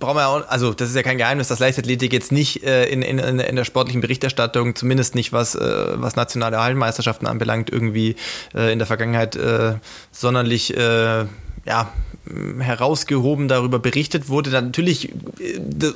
brauchen 0.00 0.16
wir 0.16 0.26
auch, 0.26 0.48
also 0.48 0.74
das 0.74 0.88
ist 0.88 0.96
ja 0.96 1.04
kein 1.04 1.16
Geheimnis, 1.16 1.46
dass 1.46 1.60
Leichtathletik 1.60 2.12
jetzt 2.12 2.32
nicht 2.32 2.64
äh, 2.64 2.86
in, 2.86 3.02
in, 3.02 3.20
in 3.20 3.54
der 3.54 3.64
sportlichen 3.64 4.00
Berichterstattung, 4.00 4.74
zumindest 4.74 5.14
nicht 5.14 5.32
was, 5.32 5.54
äh, 5.54 5.60
was 5.94 6.16
nationale 6.16 6.60
Hallenmeisterschaften 6.60 7.28
anbelangt, 7.28 7.70
irgendwie 7.70 8.16
äh, 8.52 8.72
in 8.72 8.80
der 8.80 8.86
Vergangenheit 8.88 9.36
äh, 9.36 9.74
sonderlich 10.10 10.76
äh, 10.76 11.24
ja, 11.64 11.92
herausgehoben 12.60 13.48
darüber 13.48 13.78
berichtet 13.78 14.28
wurde. 14.28 14.50
Dann 14.50 14.66
natürlich, 14.66 15.12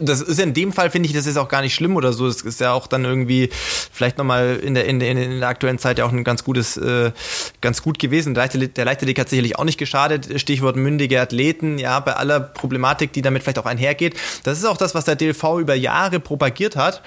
das 0.00 0.20
ist 0.20 0.40
in 0.40 0.54
dem 0.54 0.72
Fall, 0.72 0.90
finde 0.90 1.08
ich, 1.08 1.14
das 1.14 1.26
ist 1.26 1.36
auch 1.36 1.48
gar 1.48 1.62
nicht 1.62 1.74
schlimm 1.74 1.96
oder 1.96 2.12
so. 2.12 2.26
Das 2.26 2.42
ist 2.42 2.60
ja 2.60 2.72
auch 2.72 2.88
dann 2.88 3.04
irgendwie 3.04 3.48
vielleicht 3.52 4.18
nochmal 4.18 4.56
in 4.56 4.74
der, 4.74 4.86
in, 4.86 4.98
der, 4.98 5.10
in 5.12 5.40
der 5.40 5.48
aktuellen 5.48 5.78
Zeit 5.78 5.98
ja 5.98 6.04
auch 6.04 6.12
ein 6.12 6.24
ganz 6.24 6.42
gutes, 6.42 6.76
äh, 6.76 7.12
ganz 7.60 7.82
gut 7.82 7.98
gewesen. 7.98 8.34
Der 8.34 8.48
Leichtathletik 8.84 9.18
hat 9.20 9.28
sicherlich 9.28 9.56
auch 9.58 9.64
nicht 9.64 9.78
geschadet. 9.78 10.40
Stichwort 10.40 10.76
mündige 10.76 11.20
Athleten, 11.20 11.78
ja, 11.78 12.00
bei 12.00 12.14
aller 12.14 12.40
Problematik, 12.40 13.12
die 13.12 13.22
damit 13.22 13.44
vielleicht 13.44 13.60
auch 13.60 13.66
einhergeht. 13.66 14.16
Das 14.42 14.58
ist 14.58 14.64
auch 14.64 14.76
das, 14.76 14.94
was 14.94 15.04
der 15.04 15.14
DLV 15.14 15.60
über 15.60 15.74
Jahre 15.74 16.18
propagiert 16.18 16.76
hat 16.76 17.02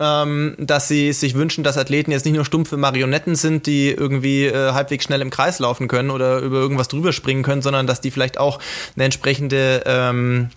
ähm, 0.00 0.56
dass 0.58 0.88
sie 0.88 1.12
sich 1.12 1.34
wünschen, 1.34 1.62
dass 1.62 1.76
Athleten 1.76 2.10
jetzt 2.10 2.24
nicht 2.24 2.34
nur 2.34 2.44
stumpfe 2.44 2.76
Marionetten 2.76 3.36
sind, 3.36 3.66
die 3.66 3.90
irgendwie 3.90 4.46
äh, 4.46 4.72
halbwegs 4.72 5.04
schnell 5.04 5.20
im 5.20 5.30
Kreis 5.30 5.58
laufen 5.58 5.86
können 5.86 6.10
oder 6.10 6.38
über 6.40 6.56
irgendwas 6.56 6.88
drüber 6.88 7.12
springen 7.12 7.42
können, 7.42 7.62
sondern 7.62 7.86
dass 7.86 8.00
die 8.00 8.10
vielleicht 8.10 8.38
auch 8.38 8.58
eine 8.96 9.04
entsprechende 9.04 9.82
ähm, 9.84 10.48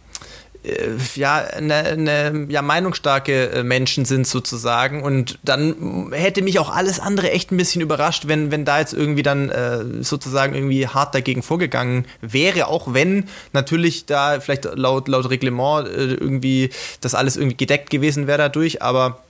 äh, 0.64 0.92
ja, 1.16 1.36
eine, 1.36 1.74
eine 1.74 2.46
ja, 2.48 2.62
meinungsstarke 2.62 3.52
äh, 3.52 3.64
Menschen 3.64 4.06
sind 4.06 4.26
sozusagen. 4.26 5.04
Und 5.04 5.40
dann 5.44 6.12
hätte 6.14 6.42
mich 6.42 6.58
auch 6.60 6.74
alles 6.74 7.02
andere 7.02 7.32
echt 7.32 7.52
ein 7.52 7.58
bisschen 7.58 7.82
überrascht, 7.82 8.28
wenn, 8.28 8.50
wenn 8.50 8.64
da 8.64 8.80
jetzt 8.80 8.94
irgendwie 8.94 9.24
dann 9.24 9.50
äh, 9.50 10.04
sozusagen 10.04 10.56
irgendwie 10.56 10.88
hart 10.88 11.14
dagegen 11.14 11.44
vorgegangen 11.44 12.06
wäre, 12.22 12.68
auch 12.68 12.94
wenn 12.94 13.26
natürlich 13.52 14.06
da 14.06 14.40
vielleicht 14.40 14.64
laut, 14.76 15.10
laut 15.10 15.30
Reglement 15.30 15.88
äh, 15.88 16.14
irgendwie 16.14 16.70
das 17.02 17.14
alles 17.14 17.36
irgendwie 17.36 17.58
gedeckt 17.58 17.90
gewesen 17.90 18.28
wäre 18.28 18.38
dadurch, 18.38 18.82
aber 18.82 19.22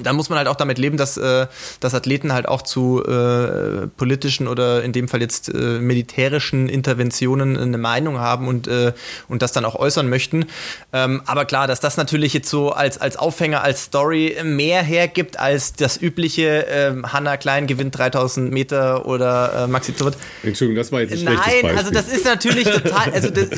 dann 0.00 0.16
muss 0.16 0.30
man 0.30 0.38
halt 0.38 0.48
auch 0.48 0.56
damit 0.56 0.78
leben, 0.78 0.96
dass, 0.96 1.18
äh, 1.18 1.46
dass 1.80 1.94
Athleten 1.94 2.32
halt 2.32 2.48
auch 2.48 2.62
zu 2.62 3.04
äh, 3.04 3.88
politischen 3.88 4.48
oder 4.48 4.82
in 4.82 4.92
dem 4.92 5.06
Fall 5.06 5.20
jetzt 5.20 5.52
äh, 5.52 5.80
militärischen 5.80 6.70
Interventionen 6.70 7.58
eine 7.58 7.76
Meinung 7.76 8.18
haben 8.18 8.48
und, 8.48 8.68
äh, 8.68 8.94
und 9.28 9.42
das 9.42 9.52
dann 9.52 9.66
auch 9.66 9.74
äußern 9.74 10.08
möchten. 10.08 10.46
Ähm, 10.94 11.20
aber 11.26 11.44
klar, 11.44 11.66
dass 11.66 11.80
das 11.80 11.98
natürlich 11.98 12.32
jetzt 12.32 12.48
so 12.48 12.70
als, 12.70 12.96
als 12.96 13.16
Aufhänger, 13.16 13.62
als 13.62 13.84
Story 13.84 14.34
mehr 14.42 14.82
hergibt 14.82 15.38
als 15.38 15.74
das 15.74 16.00
übliche 16.00 16.66
äh, 16.66 16.94
Hanna 17.02 17.36
Klein 17.36 17.66
gewinnt 17.66 17.96
3000 17.98 18.50
Meter 18.50 19.04
oder 19.04 19.64
äh, 19.64 19.66
Maxi 19.66 19.94
Zurt. 19.94 20.16
Entschuldigung, 20.42 20.80
das 20.82 20.90
war 20.90 21.02
jetzt 21.02 21.12
ein 21.12 21.24
Nein, 21.24 21.36
Beispiel. 21.36 21.76
also 21.76 21.90
das 21.90 22.08
ist 22.08 22.24
natürlich 22.24 22.64
total, 22.64 23.12
also 23.12 23.28
das, 23.28 23.48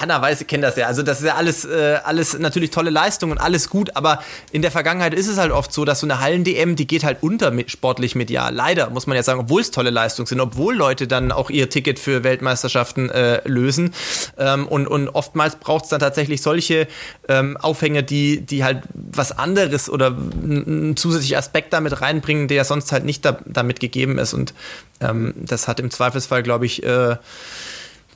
Hanna 0.00 0.22
weiß, 0.22 0.46
kennt 0.46 0.64
das 0.64 0.76
ja, 0.76 0.86
also 0.86 1.02
das 1.02 1.20
ist 1.20 1.26
ja 1.26 1.34
alles, 1.34 1.66
äh, 1.66 1.98
alles 2.04 2.38
natürlich 2.38 2.70
tolle 2.70 2.88
Leistung 2.88 3.32
und 3.32 3.38
alles 3.38 3.68
gut, 3.68 3.94
aber 3.96 4.22
in 4.50 4.62
der 4.62 4.70
Vergangenheit 4.70 5.12
ist 5.12 5.28
es 5.28 5.36
halt 5.36 5.52
oft 5.52 5.73
so, 5.74 5.84
dass 5.84 6.00
so 6.00 6.06
eine 6.06 6.20
Hallen-DM, 6.20 6.76
die 6.76 6.86
geht 6.86 7.04
halt 7.04 7.18
unter 7.22 7.50
mit, 7.50 7.70
sportlich 7.70 8.14
medial. 8.14 8.54
Leider, 8.54 8.90
muss 8.90 9.06
man 9.06 9.16
ja 9.16 9.22
sagen, 9.22 9.40
obwohl 9.40 9.60
es 9.60 9.70
tolle 9.70 9.90
Leistungen 9.90 10.26
sind, 10.26 10.40
obwohl 10.40 10.74
Leute 10.74 11.06
dann 11.06 11.32
auch 11.32 11.50
ihr 11.50 11.68
Ticket 11.68 11.98
für 11.98 12.24
Weltmeisterschaften 12.24 13.10
äh, 13.10 13.46
lösen. 13.46 13.94
Ähm, 14.38 14.66
und, 14.66 14.86
und 14.86 15.08
oftmals 15.08 15.56
braucht 15.56 15.84
es 15.84 15.90
dann 15.90 16.00
tatsächlich 16.00 16.42
solche 16.42 16.86
ähm, 17.28 17.56
Aufhänger, 17.56 18.02
die, 18.02 18.40
die 18.40 18.64
halt 18.64 18.82
was 18.92 19.36
anderes 19.36 19.90
oder 19.90 20.06
einen 20.06 20.96
zusätzlichen 20.96 21.36
Aspekt 21.36 21.72
damit 21.72 22.00
reinbringen, 22.00 22.48
der 22.48 22.64
sonst 22.64 22.92
halt 22.92 23.04
nicht 23.04 23.24
da, 23.24 23.38
damit 23.44 23.80
gegeben 23.80 24.18
ist. 24.18 24.34
Und 24.34 24.54
ähm, 25.00 25.34
das 25.36 25.68
hat 25.68 25.80
im 25.80 25.90
Zweifelsfall, 25.90 26.42
glaube 26.42 26.66
ich, 26.66 26.82
äh, 26.84 27.16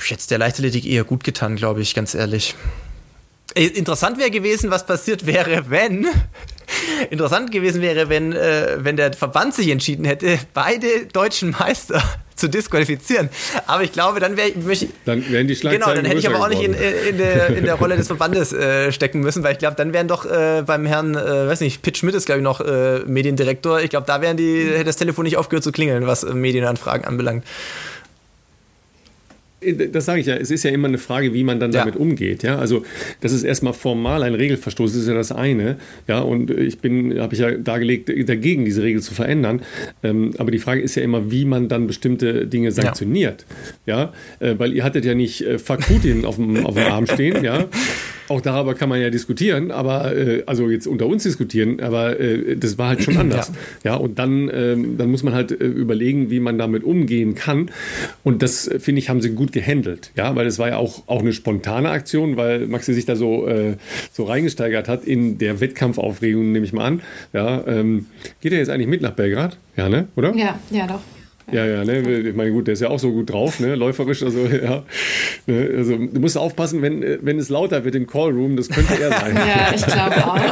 jetzt 0.09 0.30
der 0.30 0.39
Leichtathletik 0.39 0.86
eher 0.86 1.05
gut 1.05 1.24
getan, 1.24 1.56
glaube 1.56 1.80
ich, 1.80 1.94
ganz 1.94 2.14
ehrlich. 2.14 2.55
Äh, 3.59 3.66
interessant 3.66 4.18
wäre 4.18 4.30
gewesen, 4.30 4.70
was 4.70 4.86
passiert 4.86 5.26
wäre, 5.26 5.64
wenn 5.68 6.06
interessant 7.10 7.51
gewesen 7.51 7.82
wäre, 7.82 8.09
wenn, 8.09 8.32
äh, 8.32 8.76
wenn 8.78 8.97
der 8.97 9.12
Verband 9.12 9.55
sich 9.55 9.68
entschieden 9.68 10.05
hätte, 10.05 10.39
beide 10.55 11.06
deutschen 11.12 11.51
Meister 11.51 12.02
zu 12.36 12.48
disqualifizieren. 12.48 13.30
Aber 13.66 13.82
ich 13.82 13.90
glaube, 13.90 14.20
dann 14.20 14.36
wäre 14.36 14.51
ich. 14.51 14.89
Dann 15.05 15.28
wären 15.28 15.48
die 15.48 15.56
Schlagzeilen 15.56 15.82
Genau, 15.82 15.94
dann 15.94 16.05
hätte 16.05 16.18
ich 16.18 16.28
aber 16.28 16.40
auch 16.40 16.48
nicht 16.48 16.62
in, 16.62 16.72
in, 16.72 17.18
der, 17.18 17.48
in 17.48 17.64
der 17.64 17.74
Rolle 17.74 17.97
des 17.97 18.06
Verbandes 18.12 18.52
äh, 18.52 18.93
stecken 18.93 19.20
müssen, 19.20 19.43
weil 19.43 19.52
ich 19.52 19.59
glaube, 19.59 19.74
dann 19.74 19.93
wären 19.93 20.06
doch 20.06 20.24
äh, 20.24 20.62
beim 20.64 20.86
Herrn, 20.86 21.16
äh, 21.16 21.48
weiß 21.48 21.60
nicht, 21.60 21.82
Pitt 21.82 21.98
Schmidt 21.98 22.14
ist, 22.14 22.26
glaube 22.26 22.39
ich, 22.39 22.44
noch 22.44 22.60
äh, 22.60 23.01
Mediendirektor. 23.06 23.80
Ich 23.80 23.90
glaube, 23.90 24.06
da 24.06 24.20
wären 24.20 24.36
die, 24.36 24.66
hätte 24.70 24.85
das 24.85 24.97
Telefon 24.97 25.24
nicht 25.24 25.36
aufgehört 25.36 25.64
zu 25.64 25.72
klingeln, 25.72 26.06
was 26.06 26.22
äh, 26.22 26.32
Medienanfragen 26.32 27.05
anbelangt. 27.05 27.44
Äh, 29.60 29.89
das 29.89 30.05
sage 30.05 30.20
ich 30.20 30.26
ja, 30.26 30.36
es 30.36 30.51
ist 30.51 30.62
ja 30.62 30.70
immer 30.70 30.89
eine 30.89 30.98
Frage, 30.98 31.35
wie 31.35 31.44
man 31.44 31.60
dann 31.60 31.72
ja. 31.72 31.80
damit 31.80 31.97
umgeht. 31.97 32.43
Ja, 32.43 32.59
also 32.59 32.85
das 33.20 33.32
ist 33.32 33.43
erstmal 33.43 33.72
formal 33.72 34.22
ein 34.22 34.35
Regelverstoß, 34.35 34.93
das 34.93 35.02
ist 35.02 35.09
ja 35.09 35.14
das 35.14 35.32
eine. 35.32 35.78
Ja, 36.06 36.20
und 36.20 36.51
ich 36.51 36.78
bin, 36.78 37.18
habe 37.18 37.35
ich 37.35 37.40
ja 37.40 37.51
dargelegt, 37.52 38.09
dagegen 38.28 38.64
diese 38.64 38.82
Regel 38.82 39.02
zu 39.02 39.14
verändern. 39.14 39.62
Ähm, 40.02 40.32
aber 40.39 40.51
die 40.51 40.59
Frage 40.59 40.80
ist 40.80 40.94
ja 40.94 41.02
immer, 41.02 41.30
wie 41.30 41.44
man 41.44 41.68
dann 41.68 41.86
bestimmte 41.86 42.47
Dinge 42.47 42.72
sanktioniert. 42.72 43.47
Ja, 43.86 44.12
ja? 44.40 44.48
Äh, 44.48 44.59
weil 44.59 44.72
ihr 44.74 44.85
hattet 44.85 45.05
ja 45.05 45.14
nicht 45.14 45.43
äh, 45.43 45.59
Fuck 45.59 45.80
Putin 45.80 46.24
auf 46.24 46.36
dem, 46.36 46.64
auf 46.64 46.74
dem 46.74 46.86
Arm 46.86 47.06
stehen, 47.06 47.44
ja. 47.44 47.66
Auch 48.28 48.43
darüber 48.43 48.74
kann 48.74 48.90
man 48.90 49.01
ja 49.01 49.09
diskutieren, 49.09 49.70
aber 49.70 50.14
äh, 50.14 50.43
also 50.44 50.68
jetzt 50.68 50.86
unter 50.86 51.06
uns 51.06 51.22
diskutieren, 51.22 51.80
aber 51.80 52.20
äh, 52.20 52.56
das 52.56 52.76
war 52.76 52.89
halt 52.89 53.02
schon 53.02 53.16
anders. 53.18 53.52
Ja, 53.82 53.93
ja 53.93 53.97
und 53.97 54.18
dann, 54.18 54.51
ähm, 54.52 54.98
dann 54.98 55.10
muss 55.10 55.22
man 55.22 55.32
halt 55.32 55.51
äh, 55.51 55.64
überlegen, 55.64 56.30
wie 56.30 56.39
man 56.39 56.59
damit 56.59 56.85
umgehen 56.85 57.35
kann. 57.35 57.70
Und 58.24 58.43
das, 58.43 58.68
äh, 58.68 58.80
finde 58.80 58.98
ich, 58.98 59.09
haben 59.09 59.22
sie 59.22 59.30
gut 59.30 59.47
gehandelt. 59.52 60.12
Ja, 60.16 60.34
weil 60.36 60.46
es 60.46 60.58
war 60.58 60.68
ja 60.68 60.76
auch, 60.76 61.02
auch 61.06 61.20
eine 61.20 61.32
spontane 61.32 61.90
Aktion, 61.90 62.36
weil 62.36 62.66
Maxi 62.66 62.94
sich 62.94 63.04
da 63.04 63.16
so, 63.16 63.46
äh, 63.46 63.76
so 64.12 64.24
reingesteigert 64.24 64.88
hat 64.88 65.04
in 65.04 65.38
der 65.38 65.60
Wettkampfaufregung, 65.60 66.52
nehme 66.52 66.64
ich 66.64 66.72
mal 66.72 66.84
an. 66.84 67.02
Ja, 67.32 67.66
ähm, 67.66 68.06
geht 68.40 68.52
er 68.52 68.58
jetzt 68.58 68.70
eigentlich 68.70 68.88
mit 68.88 69.02
nach 69.02 69.12
Belgrad? 69.12 69.58
Ja, 69.76 69.88
ne? 69.88 70.08
Oder? 70.16 70.34
Ja, 70.34 70.58
ja, 70.70 70.86
doch. 70.86 71.00
Ja, 71.50 71.64
ja, 71.64 71.84
ne? 71.84 72.00
Ich 72.00 72.36
meine, 72.36 72.50
gut, 72.50 72.66
der 72.66 72.74
ist 72.74 72.80
ja 72.80 72.88
auch 72.88 72.98
so 72.98 73.10
gut 73.10 73.30
drauf, 73.30 73.58
ne? 73.60 73.74
Läuferisch, 73.74 74.22
also 74.22 74.38
ja. 74.62 74.82
Ne? 75.46 75.70
Also 75.76 75.96
du 75.96 76.20
musst 76.20 76.36
aufpassen, 76.36 76.82
wenn, 76.82 77.02
wenn 77.22 77.38
es 77.38 77.48
lauter 77.48 77.84
wird 77.84 77.94
im 77.94 78.06
Callroom, 78.06 78.56
das 78.56 78.68
könnte 78.68 79.00
er 79.00 79.12
sein. 79.12 79.36
ja, 79.36 79.74
ich 79.74 79.86
glaube 79.86 80.26
auch. 80.26 80.38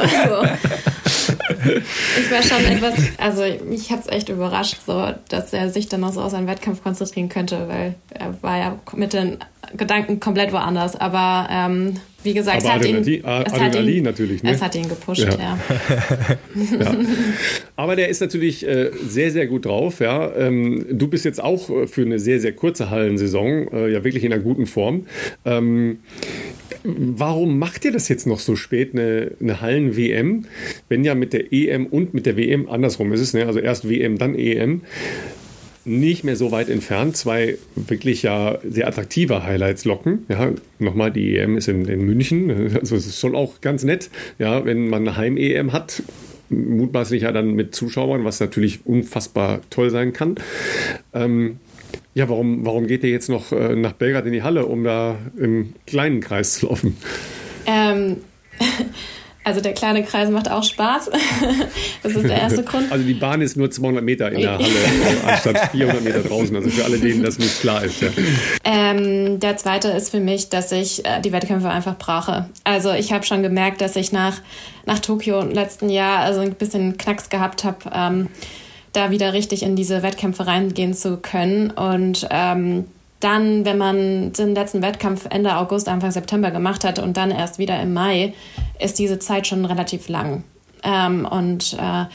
Also, 1.27 1.36
ich 1.67 2.31
war 2.31 2.43
schon 2.43 2.65
etwas, 2.65 2.93
also 3.17 3.43
mich 3.65 3.91
hat 3.91 4.01
es 4.01 4.07
echt 4.07 4.29
überrascht, 4.29 4.77
so, 4.85 5.13
dass 5.29 5.53
er 5.53 5.69
sich 5.69 5.87
dann 5.87 6.01
noch 6.01 6.13
so 6.13 6.21
auf 6.21 6.31
seinen 6.31 6.47
Wettkampf 6.47 6.83
konzentrieren 6.83 7.29
könnte, 7.29 7.67
weil 7.67 7.95
er 8.09 8.41
war 8.41 8.57
ja 8.57 8.79
mit 8.93 9.13
den 9.13 9.37
Gedanken 9.75 10.19
komplett 10.19 10.51
woanders. 10.51 10.95
Aber 10.95 11.47
ähm, 11.51 11.95
wie 12.23 12.33
gesagt, 12.33 12.63
es 12.63 12.69
hat, 12.69 12.85
ihn, 12.85 12.97
es, 12.97 13.23
hat 13.25 13.75
ihn, 13.75 14.03
natürlich, 14.03 14.43
ne? 14.43 14.51
es 14.51 14.61
hat 14.61 14.75
ihn 14.75 14.89
gepusht, 14.89 15.23
ja. 15.23 15.37
ja. 15.37 15.57
ja. 16.79 16.95
Aber 17.75 17.95
der 17.95 18.09
ist 18.09 18.19
natürlich 18.21 18.67
äh, 18.67 18.91
sehr, 19.07 19.31
sehr 19.31 19.47
gut 19.47 19.65
drauf. 19.65 19.99
Ja. 19.99 20.35
Ähm, 20.35 20.85
du 20.91 21.07
bist 21.07 21.25
jetzt 21.25 21.41
auch 21.41 21.69
äh, 21.69 21.87
für 21.87 22.01
eine 22.01 22.19
sehr, 22.19 22.39
sehr 22.39 22.53
kurze 22.53 22.89
Hallensaison 22.89 23.67
äh, 23.71 23.91
ja 23.91 24.03
wirklich 24.03 24.23
in 24.23 24.33
einer 24.33 24.41
guten 24.41 24.65
Form. 24.65 25.05
Ähm, 25.45 25.99
warum 26.83 27.59
macht 27.59 27.85
ihr 27.85 27.91
das 27.91 28.09
jetzt 28.09 28.27
noch 28.27 28.39
so 28.39 28.55
spät, 28.55 28.93
eine, 28.93 29.31
eine 29.39 29.61
Hallen-WM, 29.61 30.45
wenn 30.89 31.03
ja 31.03 31.15
mit 31.15 31.33
der 31.33 31.53
EM 31.53 31.85
und 31.85 32.13
mit 32.13 32.25
der 32.25 32.35
WM 32.35 32.67
andersrum 32.69 33.13
ist 33.13 33.21
es, 33.21 33.33
ne? 33.33 33.45
also 33.45 33.59
erst 33.59 33.87
WM, 33.87 34.17
dann 34.17 34.35
EM 34.35 34.81
nicht 35.87 36.23
mehr 36.23 36.35
so 36.35 36.51
weit 36.51 36.69
entfernt. 36.69 37.17
Zwei 37.17 37.57
wirklich 37.75 38.23
ja 38.23 38.59
sehr 38.67 38.87
attraktive 38.87 39.43
Highlights 39.43 39.85
locken. 39.85 40.25
Ja, 40.29 40.51
nochmal, 40.79 41.11
die 41.11 41.37
EM 41.37 41.57
ist 41.57 41.67
in, 41.67 41.85
in 41.87 42.05
München. 42.05 42.75
Also 42.77 42.95
es 42.95 43.07
ist 43.07 43.19
schon 43.19 43.35
auch 43.35 43.61
ganz 43.61 43.83
nett, 43.83 44.09
ja, 44.39 44.65
wenn 44.65 44.87
man 44.87 45.07
eine 45.07 45.17
Heim-EM 45.17 45.73
hat. 45.73 46.03
Mutmaßlich 46.49 47.23
ja 47.23 47.31
dann 47.31 47.53
mit 47.53 47.75
Zuschauern, 47.75 48.23
was 48.23 48.39
natürlich 48.39 48.85
unfassbar 48.85 49.61
toll 49.69 49.89
sein 49.89 50.13
kann. 50.13 50.35
Ähm, 51.13 51.59
ja, 52.13 52.29
warum, 52.29 52.65
warum 52.65 52.87
geht 52.87 53.03
ihr 53.03 53.09
jetzt 53.09 53.29
noch 53.29 53.51
äh, 53.51 53.75
nach 53.75 53.93
Belgrad 53.93 54.25
in 54.25 54.33
die 54.33 54.43
Halle, 54.43 54.65
um 54.65 54.83
da 54.83 55.17
im 55.37 55.73
kleinen 55.85 56.21
Kreis 56.21 56.53
zu 56.53 56.67
laufen? 56.67 56.97
Ähm, 57.65 58.17
Also 59.47 59.61
der 59.61 59.73
kleine 59.73 60.03
Kreis 60.03 60.29
macht 60.29 60.51
auch 60.51 60.65
Spaß. 60.65 61.09
das 62.03 62.11
ist 62.11 62.27
der 62.27 62.37
erste 62.37 62.63
Grund. 62.63 62.91
Also 62.91 63.05
die 63.05 63.13
Bahn 63.13 63.39
ist 63.39 63.55
nur 63.55 63.71
200 63.71 64.03
Meter 64.03 64.29
in 64.29 64.41
der 64.41 64.55
Halle, 64.55 64.65
äh, 64.67 65.31
anstatt 65.31 65.71
400 65.71 66.03
Meter 66.03 66.19
draußen. 66.19 66.53
Also 66.53 66.69
für 66.69 66.83
alle, 66.83 66.99
denen 66.99 67.23
das 67.23 67.39
nicht 67.39 67.61
klar 67.61 67.81
ist. 67.81 68.01
Ja. 68.01 68.09
Ähm, 68.65 69.39
der 69.39 69.55
zweite 69.55 69.87
ist 69.87 70.09
für 70.09 70.19
mich, 70.19 70.49
dass 70.49 70.73
ich 70.73 71.05
äh, 71.05 71.21
die 71.21 71.31
Wettkämpfe 71.31 71.69
einfach 71.69 71.97
brauche. 71.97 72.49
Also 72.65 72.91
ich 72.91 73.13
habe 73.13 73.25
schon 73.25 73.41
gemerkt, 73.41 73.79
dass 73.79 73.95
ich 73.95 74.11
nach, 74.11 74.41
nach 74.85 74.99
Tokio 74.99 75.39
im 75.39 75.51
letzten 75.51 75.87
Jahr 75.89 76.19
also 76.19 76.41
ein 76.41 76.53
bisschen 76.55 76.97
Knacks 76.97 77.29
gehabt 77.29 77.63
habe. 77.63 77.77
Ähm, 77.95 78.27
da 78.91 79.11
wieder 79.11 79.31
richtig 79.31 79.63
in 79.63 79.77
diese 79.77 80.03
Wettkämpfe 80.03 80.45
reingehen 80.45 80.93
zu 80.93 81.15
können. 81.15 81.71
Und 81.71 82.27
ähm, 82.31 82.83
dann, 83.19 83.65
wenn 83.65 83.77
man 83.77 84.33
den 84.33 84.53
letzten 84.53 84.81
Wettkampf 84.81 85.25
Ende 85.29 85.57
August, 85.57 85.89
Anfang 85.89 86.11
September 86.11 86.51
gemacht 86.51 86.83
hat 86.83 86.99
und 86.99 87.17
dann 87.17 87.31
erst 87.31 87.57
wieder 87.57 87.81
im 87.81 87.93
Mai, 87.93 88.33
ist 88.79 88.99
diese 88.99 89.19
Zeit 89.19 89.47
schon 89.47 89.65
relativ 89.65 90.07
lang. 90.07 90.43
Ähm, 90.83 91.25
und 91.25 91.77
äh, 91.79 92.05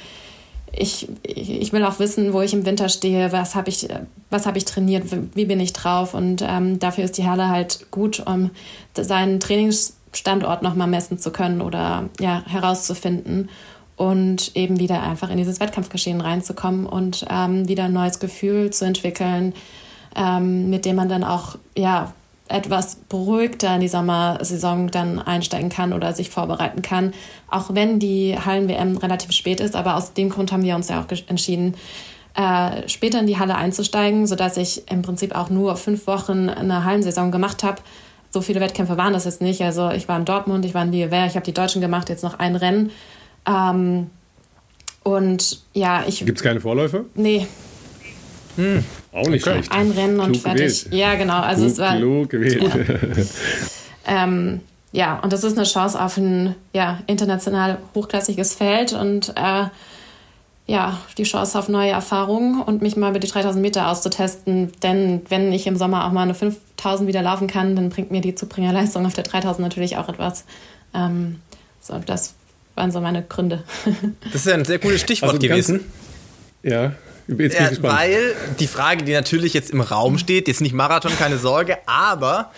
ich, 0.72 1.08
ich 1.22 1.72
will 1.72 1.84
auch 1.84 1.98
wissen, 1.98 2.32
wo 2.32 2.40
ich 2.40 2.54
im 2.54 2.64
Winter 2.64 2.88
stehe, 2.88 3.32
was 3.32 3.54
habe 3.54 3.68
ich, 3.68 3.88
was 4.30 4.46
hab 4.46 4.56
ich 4.56 4.64
trainiert, 4.64 5.04
wie 5.34 5.44
bin 5.44 5.60
ich 5.60 5.72
drauf. 5.72 6.14
Und 6.14 6.42
ähm, 6.46 6.78
dafür 6.78 7.04
ist 7.04 7.18
die 7.18 7.28
Halle 7.28 7.48
halt 7.48 7.90
gut, 7.90 8.22
um 8.24 8.50
seinen 8.96 9.40
Trainings 9.40 9.96
Standort 10.14 10.62
nochmal 10.62 10.88
messen 10.88 11.18
zu 11.18 11.30
können 11.30 11.60
oder 11.60 12.10
ja, 12.20 12.42
herauszufinden 12.46 13.48
und 13.96 14.54
eben 14.54 14.78
wieder 14.78 15.02
einfach 15.02 15.30
in 15.30 15.38
dieses 15.38 15.60
Wettkampfgeschehen 15.60 16.20
reinzukommen 16.20 16.86
und 16.86 17.26
ähm, 17.30 17.68
wieder 17.68 17.84
ein 17.84 17.92
neues 17.92 18.20
Gefühl 18.20 18.70
zu 18.70 18.84
entwickeln, 18.84 19.54
ähm, 20.16 20.70
mit 20.70 20.84
dem 20.84 20.96
man 20.96 21.08
dann 21.08 21.24
auch 21.24 21.56
ja, 21.76 22.12
etwas 22.48 22.96
beruhigter 23.08 23.74
in 23.74 23.80
die 23.80 23.88
Sommersaison 23.88 24.90
dann 24.90 25.18
einsteigen 25.18 25.70
kann 25.70 25.92
oder 25.92 26.12
sich 26.12 26.30
vorbereiten 26.30 26.82
kann. 26.82 27.12
Auch 27.50 27.74
wenn 27.74 27.98
die 27.98 28.36
Hallen-WM 28.38 28.96
relativ 28.98 29.32
spät 29.32 29.60
ist, 29.60 29.74
aber 29.74 29.96
aus 29.96 30.12
dem 30.12 30.28
Grund 30.28 30.52
haben 30.52 30.62
wir 30.62 30.76
uns 30.76 30.88
ja 30.88 31.00
auch 31.00 31.06
entschieden, 31.28 31.74
äh, 32.34 32.88
später 32.88 33.20
in 33.20 33.26
die 33.26 33.38
Halle 33.38 33.56
einzusteigen, 33.56 34.26
sodass 34.26 34.56
ich 34.56 34.90
im 34.90 35.02
Prinzip 35.02 35.34
auch 35.34 35.50
nur 35.50 35.76
fünf 35.76 36.06
Wochen 36.06 36.48
eine 36.48 36.84
Hallensaison 36.84 37.30
gemacht 37.30 37.62
habe. 37.62 37.82
So 38.30 38.40
viele 38.40 38.60
Wettkämpfe 38.60 38.96
waren 38.96 39.12
das 39.12 39.26
jetzt 39.26 39.42
nicht. 39.42 39.60
Also 39.62 39.90
ich 39.90 40.08
war 40.08 40.18
in 40.18 40.24
Dortmund, 40.24 40.64
ich 40.64 40.74
war 40.74 40.82
in 40.82 40.90
Bielefeld, 40.90 41.30
ich 41.30 41.36
habe 41.36 41.44
die 41.44 41.52
Deutschen 41.52 41.82
gemacht, 41.82 42.08
jetzt 42.08 42.22
noch 42.22 42.38
ein 42.38 42.56
Rennen. 42.56 42.90
Ähm, 43.46 44.10
und 45.02 45.62
ja, 45.74 46.04
ich. 46.06 46.24
Gibt 46.24 46.38
es 46.38 46.42
keine 46.42 46.60
Vorläufe? 46.60 47.04
Nee. 47.14 47.46
Hm. 48.56 48.84
Auch 49.12 49.28
nicht 49.28 49.46
okay. 49.46 49.56
schlecht. 49.56 49.72
Ein 49.72 49.90
Rennen 49.90 50.20
und 50.20 50.32
Klug 50.32 50.42
fertig. 50.42 50.84
Gewählt. 50.84 51.00
Ja, 51.00 51.14
genau. 51.14 51.40
Also 51.40 51.62
Klug, 51.62 51.72
es 51.72 51.78
war. 51.78 51.96
Klug 51.96 52.30
gewählt. 52.30 53.28
ähm, 54.06 54.60
ja, 54.92 55.18
und 55.20 55.32
das 55.32 55.44
ist 55.44 55.56
eine 55.56 55.66
Chance 55.66 56.00
auf 56.00 56.16
ein 56.16 56.54
ja, 56.72 57.00
international 57.06 57.78
hochklassiges 57.94 58.54
Feld 58.54 58.92
und 58.92 59.30
äh, 59.36 59.64
ja, 60.66 60.98
die 61.18 61.24
Chance 61.24 61.58
auf 61.58 61.68
neue 61.68 61.90
Erfahrungen 61.90 62.62
und 62.62 62.82
mich 62.82 62.96
mal 62.96 63.10
über 63.10 63.18
die 63.18 63.26
3000 63.26 63.60
Meter 63.60 63.90
auszutesten. 63.90 64.72
Denn 64.82 65.22
wenn 65.28 65.52
ich 65.52 65.66
im 65.66 65.76
Sommer 65.76 66.06
auch 66.06 66.12
mal 66.12 66.22
eine 66.22 66.34
5000 66.34 67.08
wieder 67.08 67.22
laufen 67.22 67.48
kann, 67.48 67.74
dann 67.74 67.90
bringt 67.90 68.10
mir 68.10 68.20
die 68.20 68.34
Zubringerleistung 68.34 69.04
auf 69.04 69.14
der 69.14 69.24
3000 69.24 69.60
natürlich 69.60 69.96
auch 69.96 70.08
etwas. 70.08 70.44
Ähm, 70.94 71.40
so, 71.80 71.98
das 72.04 72.34
waren 72.74 72.90
so 72.90 73.00
meine 73.00 73.22
Gründe. 73.22 73.64
Das 74.24 74.36
ist 74.36 74.46
ja 74.46 74.54
ein 74.54 74.64
sehr 74.64 74.78
cooles 74.78 75.00
Stichwort 75.00 75.32
also 75.32 75.46
gewesen. 75.46 75.80
ja. 76.62 76.92
Jetzt 77.38 77.58
ja, 77.58 77.70
weil 77.82 78.34
die 78.58 78.66
Frage, 78.66 79.04
die 79.04 79.12
natürlich 79.12 79.54
jetzt 79.54 79.70
im 79.70 79.80
Raum 79.80 80.18
steht, 80.18 80.48
jetzt 80.48 80.60
nicht 80.60 80.74
Marathon, 80.74 81.12
keine 81.18 81.38
Sorge, 81.38 81.78
aber 81.86 82.50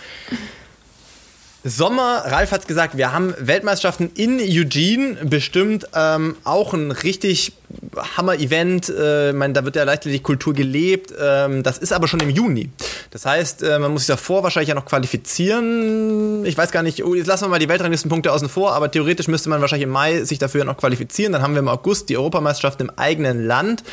Sommer, 1.66 2.24
Ralf 2.26 2.52
hat 2.52 2.60
es 2.60 2.66
gesagt, 2.66 2.98
wir 2.98 3.10
haben 3.14 3.34
Weltmeisterschaften 3.38 4.10
in 4.16 4.38
Eugene, 4.38 5.16
bestimmt 5.24 5.86
ähm, 5.94 6.36
auch 6.44 6.74
ein 6.74 6.90
richtig 6.90 7.54
Hammer-Event. 8.18 8.90
Äh, 8.90 9.30
ich 9.30 9.34
meine, 9.34 9.54
da 9.54 9.64
wird 9.64 9.74
ja 9.74 9.84
Leichtathletik-Kultur 9.84 10.52
gelebt. 10.52 11.14
Ähm, 11.18 11.62
das 11.62 11.78
ist 11.78 11.94
aber 11.94 12.06
schon 12.06 12.20
im 12.20 12.28
Juni. 12.28 12.68
Das 13.12 13.24
heißt, 13.24 13.62
äh, 13.62 13.78
man 13.78 13.92
muss 13.92 14.02
sich 14.02 14.08
davor 14.08 14.42
wahrscheinlich 14.42 14.68
ja 14.68 14.74
noch 14.74 14.84
qualifizieren. 14.84 16.44
Ich 16.44 16.58
weiß 16.58 16.70
gar 16.70 16.82
nicht, 16.82 17.02
oh, 17.02 17.14
jetzt 17.14 17.28
lassen 17.28 17.44
wir 17.44 17.48
mal 17.48 17.58
die 17.58 17.68
Weltranglistenpunkte 17.70 18.30
außen 18.30 18.50
vor, 18.50 18.74
aber 18.74 18.90
theoretisch 18.90 19.28
müsste 19.28 19.48
man 19.48 19.62
wahrscheinlich 19.62 19.84
im 19.84 19.90
Mai 19.90 20.22
sich 20.24 20.38
dafür 20.38 20.66
noch 20.66 20.76
qualifizieren. 20.76 21.32
Dann 21.32 21.40
haben 21.40 21.54
wir 21.54 21.60
im 21.60 21.68
August 21.68 22.10
die 22.10 22.18
Europameisterschaften 22.18 22.88
im 22.88 22.98
eigenen 22.98 23.46
Land. 23.46 23.84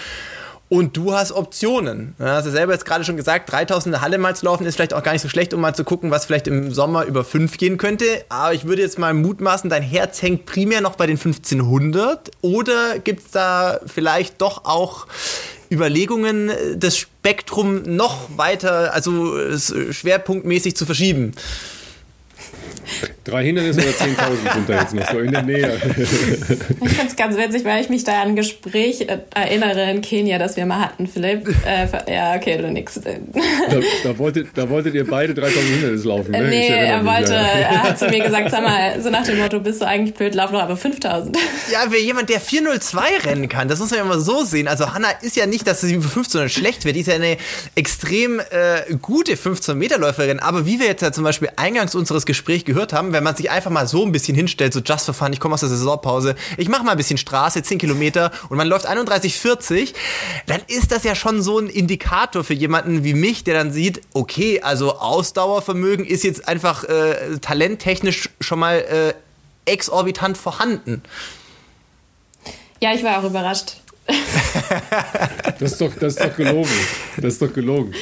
Und 0.71 0.95
du 0.95 1.11
hast 1.11 1.33
Optionen. 1.33 2.15
Du 2.17 2.23
hast 2.23 2.45
ja 2.45 2.51
selber 2.51 2.71
jetzt 2.71 2.85
gerade 2.85 3.03
schon 3.03 3.17
gesagt, 3.17 3.51
3000 3.51 3.87
in 3.87 3.91
der 3.91 4.01
Halle 4.01 4.17
mal 4.17 4.37
zu 4.37 4.45
laufen 4.45 4.65
ist 4.65 4.75
vielleicht 4.75 4.93
auch 4.93 5.03
gar 5.03 5.11
nicht 5.11 5.21
so 5.21 5.27
schlecht, 5.27 5.53
um 5.53 5.59
mal 5.59 5.75
zu 5.75 5.83
gucken, 5.83 6.11
was 6.11 6.23
vielleicht 6.23 6.47
im 6.47 6.73
Sommer 6.73 7.03
über 7.03 7.25
5 7.25 7.57
gehen 7.57 7.77
könnte. 7.77 8.05
Aber 8.29 8.53
ich 8.53 8.63
würde 8.63 8.81
jetzt 8.81 8.97
mal 8.97 9.13
mutmaßen, 9.13 9.69
dein 9.69 9.83
Herz 9.83 10.21
hängt 10.21 10.45
primär 10.45 10.79
noch 10.79 10.95
bei 10.95 11.07
den 11.07 11.17
1500. 11.17 12.31
Oder 12.39 12.99
gibt 12.99 13.25
es 13.25 13.31
da 13.31 13.81
vielleicht 13.85 14.41
doch 14.41 14.63
auch 14.63 15.07
Überlegungen, 15.69 16.51
das 16.77 16.97
Spektrum 16.97 17.81
noch 17.83 18.29
weiter, 18.37 18.93
also 18.93 19.35
schwerpunktmäßig 19.57 20.77
zu 20.77 20.85
verschieben? 20.85 21.33
Drei 23.23 23.45
Hindernisse 23.45 23.81
oder 23.81 23.89
10.000 23.89 24.53
sind 24.53 24.69
da 24.69 24.81
jetzt 24.81 24.93
noch 24.93 25.11
so 25.11 25.19
in 25.19 25.31
der 25.31 25.43
Nähe. 25.43 25.71
Ich 26.81 26.89
finde 26.89 27.07
es 27.07 27.15
ganz 27.15 27.37
witzig, 27.37 27.63
weil 27.65 27.81
ich 27.81 27.89
mich 27.89 28.03
da 28.03 28.21
an 28.21 28.29
ein 28.29 28.35
Gespräch 28.35 29.01
äh, 29.01 29.19
erinnere 29.33 29.89
in 29.91 30.01
Kenia, 30.01 30.37
das 30.37 30.57
wir 30.57 30.65
mal 30.65 30.79
hatten, 30.79 31.07
Philipp. 31.07 31.47
Äh, 31.65 31.87
ja, 32.11 32.35
okay, 32.35 32.57
du 32.57 32.71
nix. 32.71 32.99
Da, 32.99 33.11
da, 34.03 34.17
wolltet, 34.17 34.49
da 34.55 34.69
wolltet 34.69 34.95
ihr 34.95 35.07
beide 35.07 35.33
3.000 35.33 35.49
Hindernisse 35.73 36.07
laufen, 36.07 36.31
ne? 36.31 36.41
Nee, 36.49 36.67
er 36.67 37.05
wollte, 37.05 37.33
ja. 37.33 37.41
er 37.41 37.83
hat 37.83 37.99
zu 37.99 38.07
mir 38.07 38.19
gesagt, 38.23 38.51
sag 38.51 38.63
mal, 38.63 39.01
so 39.01 39.09
nach 39.09 39.25
dem 39.25 39.39
Motto, 39.39 39.59
bist 39.59 39.81
du 39.81 39.87
eigentlich 39.87 40.15
blöd, 40.15 40.35
lauf 40.35 40.51
noch 40.51 40.61
aber 40.61 40.73
5.000. 40.73 41.35
Ja, 41.71 41.85
wer 41.89 42.01
jemand, 42.01 42.29
der 42.29 42.39
402 42.39 43.01
rennen 43.25 43.49
kann, 43.49 43.67
das 43.67 43.79
muss 43.79 43.91
man 43.91 43.99
ja 43.99 44.05
mal 44.05 44.19
so 44.19 44.43
sehen. 44.43 44.67
Also 44.67 44.93
Hanna 44.93 45.09
ist 45.21 45.35
ja 45.35 45.45
nicht, 45.45 45.67
dass 45.67 45.81
sie 45.81 45.95
für 46.01 46.09
15 46.09 46.49
schlecht 46.49 46.85
wird, 46.85 46.95
die 46.95 47.01
ist 47.01 47.07
ja 47.07 47.15
eine 47.15 47.37
extrem 47.75 48.39
äh, 48.39 48.93
gute 49.01 49.35
15-Meter-Läuferin. 49.35 50.39
Aber 50.39 50.65
wie 50.65 50.79
wir 50.79 50.87
jetzt 50.87 51.01
ja 51.01 51.11
zum 51.11 51.23
Beispiel 51.23 51.49
eingangs 51.55 51.95
unseres 51.95 52.25
Gesprächs 52.25 52.65
gehört 52.65 52.80
haben, 52.93 53.13
wenn 53.13 53.23
man 53.23 53.35
sich 53.35 53.51
einfach 53.51 53.71
mal 53.71 53.87
so 53.87 54.05
ein 54.05 54.11
bisschen 54.11 54.35
hinstellt, 54.35 54.73
so 54.73 54.79
just 54.79 55.05
for 55.05 55.13
fun, 55.13 55.31
ich 55.31 55.39
komme 55.39 55.53
aus 55.53 55.59
der 55.61 55.69
Saisonpause, 55.69 56.35
ich 56.57 56.67
mache 56.67 56.83
mal 56.83 56.91
ein 56.91 56.97
bisschen 56.97 57.17
Straße, 57.17 57.61
10 57.61 57.77
Kilometer 57.77 58.31
und 58.49 58.57
man 58.57 58.67
läuft 58.67 58.89
31,40, 58.89 59.93
dann 60.47 60.61
ist 60.67 60.91
das 60.91 61.03
ja 61.03 61.15
schon 61.15 61.41
so 61.41 61.59
ein 61.59 61.67
Indikator 61.67 62.43
für 62.43 62.53
jemanden 62.53 63.03
wie 63.03 63.13
mich, 63.13 63.43
der 63.43 63.53
dann 63.53 63.71
sieht, 63.71 64.01
okay, 64.13 64.61
also 64.61 64.97
Ausdauervermögen 64.97 66.05
ist 66.05 66.23
jetzt 66.23 66.47
einfach 66.47 66.83
äh, 66.83 67.37
talenttechnisch 67.39 68.29
schon 68.39 68.59
mal 68.59 68.77
äh, 68.77 69.13
exorbitant 69.71 70.37
vorhanden. 70.37 71.03
Ja, 72.81 72.93
ich 72.93 73.03
war 73.03 73.19
auch 73.19 73.23
überrascht. 73.23 73.80
das, 75.59 75.73
ist 75.73 75.81
doch, 75.81 75.93
das 75.95 76.15
ist 76.15 76.23
doch 76.23 76.35
gelogen. 76.35 76.69
Das 77.17 77.33
ist 77.33 77.41
doch 77.41 77.53
gelogen. 77.53 77.93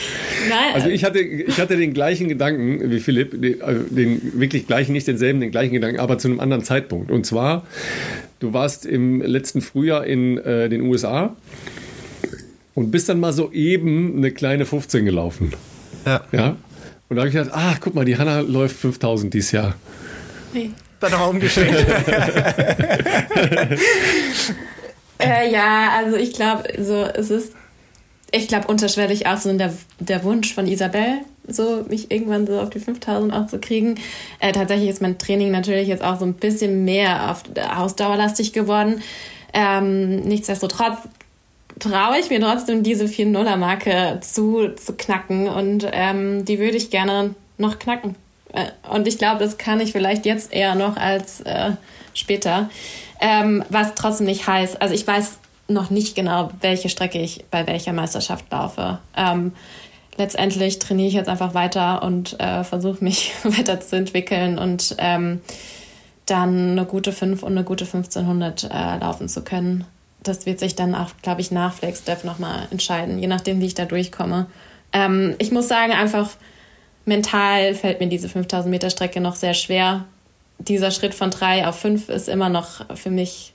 Nein. 0.49 0.73
Also 0.73 0.90
ich 0.90 1.03
hatte, 1.03 1.19
ich 1.19 1.60
hatte 1.60 1.77
den 1.77 1.94
gleichen 1.94 2.27
Gedanken 2.27 2.90
wie 2.90 2.99
Philipp, 2.99 3.41
den, 3.41 3.61
also 3.61 3.84
den 3.90 4.40
wirklich 4.40 4.68
gleichen, 4.68 4.94
nicht 4.94 5.07
denselben, 5.07 5.40
den 5.40 5.52
gleichen 5.52 5.73
Gedanken, 5.73 5.99
aber 5.99 6.18
zu 6.18 6.27
einem 6.27 6.40
anderen 6.40 6.64
Zeitpunkt. 6.64 7.11
Und 7.11 7.26
zwar, 7.26 7.65
du 8.40 8.53
warst 8.53 8.86
im 8.86 9.22
letzten 9.22 9.61
Frühjahr 9.61 10.06
in 10.06 10.38
äh, 10.38 10.69
den 10.69 10.81
USA 10.81 11.36
und 12.76 12.91
bist 12.91 13.10
dann 13.10 13.19
mal 13.19 13.34
so 13.34 13.52
eben 13.52 14.18
eine 14.18 14.31
kleine 14.31 14.65
15 14.65 15.06
gelaufen. 15.06 15.53
Ja. 16.06 16.22
ja? 16.31 16.56
Und 17.10 17.15
da 17.15 17.22
habe 17.22 17.30
ich 17.30 17.36
gedacht, 17.36 17.52
ah, 17.53 17.76
guck 17.80 17.95
mal, 17.95 18.06
die 18.06 18.18
Hanna 18.18 18.40
läuft 18.41 18.76
5000 18.77 19.34
dieses 19.34 19.52
Jahr. 19.52 19.76
Nee. 20.53 20.72
Dann 20.99 21.14
Raum 21.14 21.40
gestellt. 21.40 21.88
Äh, 25.20 25.52
ja, 25.52 25.91
also 25.98 26.16
ich 26.16 26.34
glaube, 26.34 26.64
so 26.82 27.04
es 27.04 27.30
ist, 27.30 27.54
ich 28.32 28.48
glaube 28.48 28.68
unterschwellig 28.68 29.28
auch 29.28 29.38
so 29.38 29.56
der, 29.56 29.74
der 30.00 30.24
Wunsch 30.24 30.54
von 30.54 30.68
Isabel, 30.68 31.20
so 31.48 31.86
mich 31.90 32.12
irgendwann 32.12 32.48
so 32.48 32.60
auf 32.60 32.70
die 32.70 32.80
5000 32.80 33.34
auch 33.34 33.48
zu 33.48 33.60
kriegen. 33.60 33.96
Äh, 34.40 34.52
tatsächlich 34.54 34.90
ist 34.90 35.02
mein 35.02 35.18
Training 35.18 35.52
natürlich 35.52 35.88
jetzt 35.88 36.04
auch 36.04 36.20
so 36.20 36.26
ein 36.26 36.36
bisschen 36.36 36.86
mehr 36.86 37.32
auf 37.32 37.44
ausdauerlastig 37.78 38.54
geworden. 38.54 39.02
Ähm, 39.54 40.22
nichtsdestotrotz 40.22 40.98
traue 41.80 42.20
ich 42.20 42.30
mir 42.30 42.40
trotzdem 42.40 42.84
diese 42.84 43.06
4-0er-Marke 43.06 44.20
zu, 44.22 44.70
zu 44.76 44.94
knacken 44.94 45.48
und 45.48 45.88
ähm, 45.91 46.46
die 46.46 46.60
würde 46.60 46.78
ich 46.78 46.90
gerne 46.91 47.36
noch 47.58 47.80
knacken. 47.80 48.16
Äh, 48.54 48.66
und 48.90 49.08
ich 49.08 49.18
glaube, 49.18 49.44
das 49.44 49.58
kann 49.58 49.80
ich 49.80 49.91
vielleicht 49.91 50.26
jetzt 50.26 50.54
eher 50.54 50.76
noch 50.76 50.98
als 50.98 51.41
äh, 51.41 51.72
später. 52.14 52.70
Ähm, 53.20 53.64
was 53.70 53.96
trotzdem 53.96 54.28
nicht 54.28 54.48
heißt, 54.48 54.82
also 54.82 54.94
ich 54.94 55.06
weiß 55.06 55.40
noch 55.68 55.90
nicht 55.90 56.16
genau, 56.16 56.52
welche 56.62 56.90
Strecke 56.90 57.20
ich 57.20 57.46
bei 57.52 57.68
welcher 57.68 57.94
Meisterschaft 57.94 58.46
laufe. 58.52 59.00
Ähm, 59.16 59.54
letztendlich 60.18 60.80
trainiere 60.80 61.08
ich 61.08 61.14
jetzt 61.14 61.30
einfach 61.30 61.54
weiter 61.54 62.04
und 62.04 62.40
äh, 62.40 62.64
versuche 62.64 63.04
mich 63.04 63.34
weiterzuentwickeln 63.44 64.58
und 64.58 64.96
ähm, 64.98 65.41
dann 66.26 66.72
eine 66.72 66.86
gute 66.86 67.12
5 67.12 67.44
und 67.44 67.54
eine 67.54 67.64
gute 67.64 67.86
1500 67.86 68.64
äh, 68.66 68.98
laufen 69.00 69.28
zu 69.28 69.44
können. 69.44 69.86
Das 70.22 70.46
wird 70.46 70.60
sich 70.60 70.76
dann 70.76 70.96
auch, 70.96 71.12
glaube 71.22 71.41
ich, 71.41 71.52
nach 71.52 71.74
Flagstaff 71.74 72.24
nochmal 72.24 72.68
entscheiden, 72.72 73.20
je 73.20 73.28
nachdem, 73.28 73.62
wie 73.62 73.68
ich 73.68 73.74
da 73.74 73.86
durchkomme. 73.86 74.48
Ähm, 74.91 75.36
ich 75.40 75.52
muss 75.52 75.68
sagen, 75.68 75.94
einfach 75.94 76.30
mental 77.06 77.74
fällt 77.74 78.00
mir 78.00 78.08
diese 78.08 78.30
5000 78.30 78.70
Meter 78.70 78.90
Strecke 78.90 79.22
noch 79.22 79.36
sehr 79.36 79.54
schwer 79.54 80.06
dieser 80.60 80.91
Schritt 80.91 81.14
von 81.14 81.31
drei 81.31 81.68
auf 81.68 81.80
fünf 81.80 82.10
ist 82.10 82.30
immer 82.30 82.49
noch 82.49 82.95
für 82.95 83.10
mich. 83.10 83.53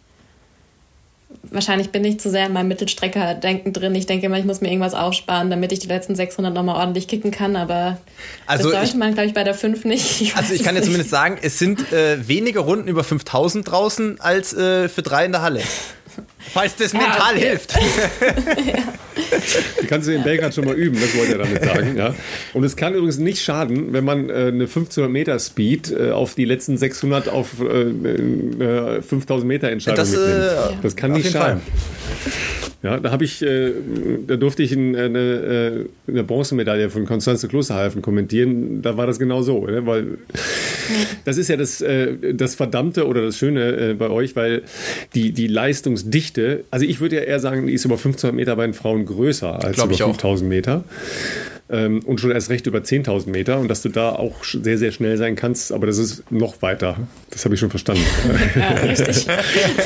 Wahrscheinlich 1.51 1.90
bin 1.90 2.05
ich 2.05 2.20
zu 2.20 2.31
sehr 2.31 2.47
in 2.47 2.52
meinem 2.52 2.68
Mittelstrecker-Denken 2.68 3.72
drin. 3.72 3.94
Ich 3.94 4.06
denke 4.06 4.26
immer, 4.26 4.39
ich 4.39 4.44
muss 4.44 4.60
mir 4.60 4.68
irgendwas 4.68 4.94
aufsparen, 4.94 5.51
damit 5.51 5.72
ich 5.72 5.81
die 5.81 5.89
letzten 5.89 6.14
600 6.14 6.55
nochmal 6.55 6.76
ordentlich 6.76 7.09
kicken 7.09 7.32
kann. 7.32 7.56
Aber 7.56 7.98
also 8.47 8.64
das 8.64 8.72
sollte 8.72 8.89
ich, 8.89 8.94
man, 8.94 9.14
glaube 9.14 9.28
ich, 9.28 9.35
bei 9.35 9.44
der 9.44 9.55
5 9.55 9.85
nicht. 9.85 10.20
Ich 10.20 10.36
also 10.36 10.55
ich 10.55 10.62
kann 10.62 10.76
ja 10.76 10.82
zumindest 10.82 11.10
sagen, 11.10 11.39
es 11.43 11.59
sind 11.59 11.93
äh, 11.93 12.26
weniger 12.28 12.60
Runden 12.60 12.89
über 12.89 13.05
5000 13.05 13.68
draußen 13.68 14.20
als 14.20 14.55
äh, 14.55 14.89
für 14.89 15.02
drei 15.02 15.26
in 15.26 15.32
der 15.32 15.43
Halle. 15.43 15.62
Falls 16.53 16.77
das 16.77 16.93
mental 16.93 17.16
ja, 17.16 17.31
okay. 17.31 17.49
hilft. 17.49 17.74
ja. 18.66 18.95
Die 19.82 19.86
kannst 19.86 20.09
du 20.09 20.12
in 20.12 20.23
Belgrad 20.23 20.55
schon 20.55 20.65
mal 20.65 20.74
üben, 20.74 21.01
das 21.01 21.16
wollte 21.16 21.32
er 21.32 21.39
damit 21.39 21.65
sagen. 21.65 21.97
Ja. 21.97 22.15
Und 22.53 22.65
es 22.65 22.77
kann 22.77 22.95
übrigens 22.95 23.19
nicht 23.19 23.43
schaden, 23.43 23.93
wenn 23.93 24.05
man 24.05 24.28
äh, 24.28 24.32
eine 24.32 24.65
1500 24.65 25.11
Meter 25.11 25.39
Speed 25.39 25.91
äh, 25.91 26.11
auf 26.11 26.35
die 26.35 26.45
letzten 26.45 26.77
600 26.77 27.28
auf 27.28 27.61
äh, 27.61 29.03
5000 29.03 29.45
äh, 29.45 29.47
Meter 29.47 29.70
Entscheidung 29.70 29.97
das, 29.97 30.12
äh, 30.12 30.19
mitnimmt. 30.19 30.85
das 30.85 30.97
kann 30.97 31.12
nicht 31.12 31.31
schaden. 31.31 31.61
Ja, 32.85 33.01
da 33.01 33.11
habe 33.11 33.24
ich, 33.24 33.40
äh, 33.40 33.73
da 34.27 34.36
durfte 34.36 34.62
ich 34.62 34.77
eine, 34.77 35.05
eine, 35.05 35.86
eine 36.06 36.23
Bronzemedaille 36.23 36.90
von 36.90 37.06
Konstanze 37.06 37.48
Klosterhalfen 37.48 38.02
kommentieren. 38.02 38.82
Da 38.82 38.98
war 38.98 39.06
das 39.06 39.19
genau 39.19 39.40
so, 39.40 39.65
ne? 39.65 39.86
weil 39.86 40.19
das 41.24 41.39
ist 41.39 41.48
ja 41.48 41.56
das, 41.56 41.81
äh, 41.81 42.35
das 42.35 42.55
Verdammte 42.55 43.06
oder 43.06 43.23
das 43.23 43.39
Schöne 43.39 43.90
äh, 43.93 43.94
bei 43.94 44.11
euch, 44.11 44.36
weil 44.36 44.65
die, 45.15 45.32
die 45.32 45.47
Leistungsdichte, 45.47 46.65
also 46.70 46.85
ich 46.85 47.01
würde 47.01 47.16
ja 47.16 47.23
eher 47.23 47.40
sagen, 47.40 47.66
die 47.66 47.73
ist 47.73 47.86
über 47.86 47.94
1500 47.94 48.36
Meter 48.36 48.55
bei 48.55 48.66
den 48.66 48.74
Frauen 48.74 49.06
größer 49.06 49.65
als 49.65 49.82
über 49.82 49.94
5000 49.94 50.47
Meter 50.47 50.85
ähm, 51.74 52.01
und 52.05 52.20
schon 52.20 52.30
erst 52.30 52.51
recht 52.51 52.66
über 52.66 52.78
10.000 52.78 53.28
Meter 53.28 53.59
und 53.59 53.68
dass 53.68 53.82
du 53.82 53.88
da 53.88 54.10
auch 54.10 54.44
sehr, 54.44 54.78
sehr 54.78 54.92
schnell 54.92 55.16
sein 55.16 55.34
kannst, 55.34 55.72
aber 55.72 55.86
das 55.86 55.98
ist 55.98 56.30
noch 56.30 56.62
weiter. 56.62 56.96
Das 57.30 57.44
habe 57.44 57.55
ich 57.55 57.60
schon 57.60 57.70
verstanden. 57.70 58.05
ja, 58.55 58.68
richtig. 58.82 59.26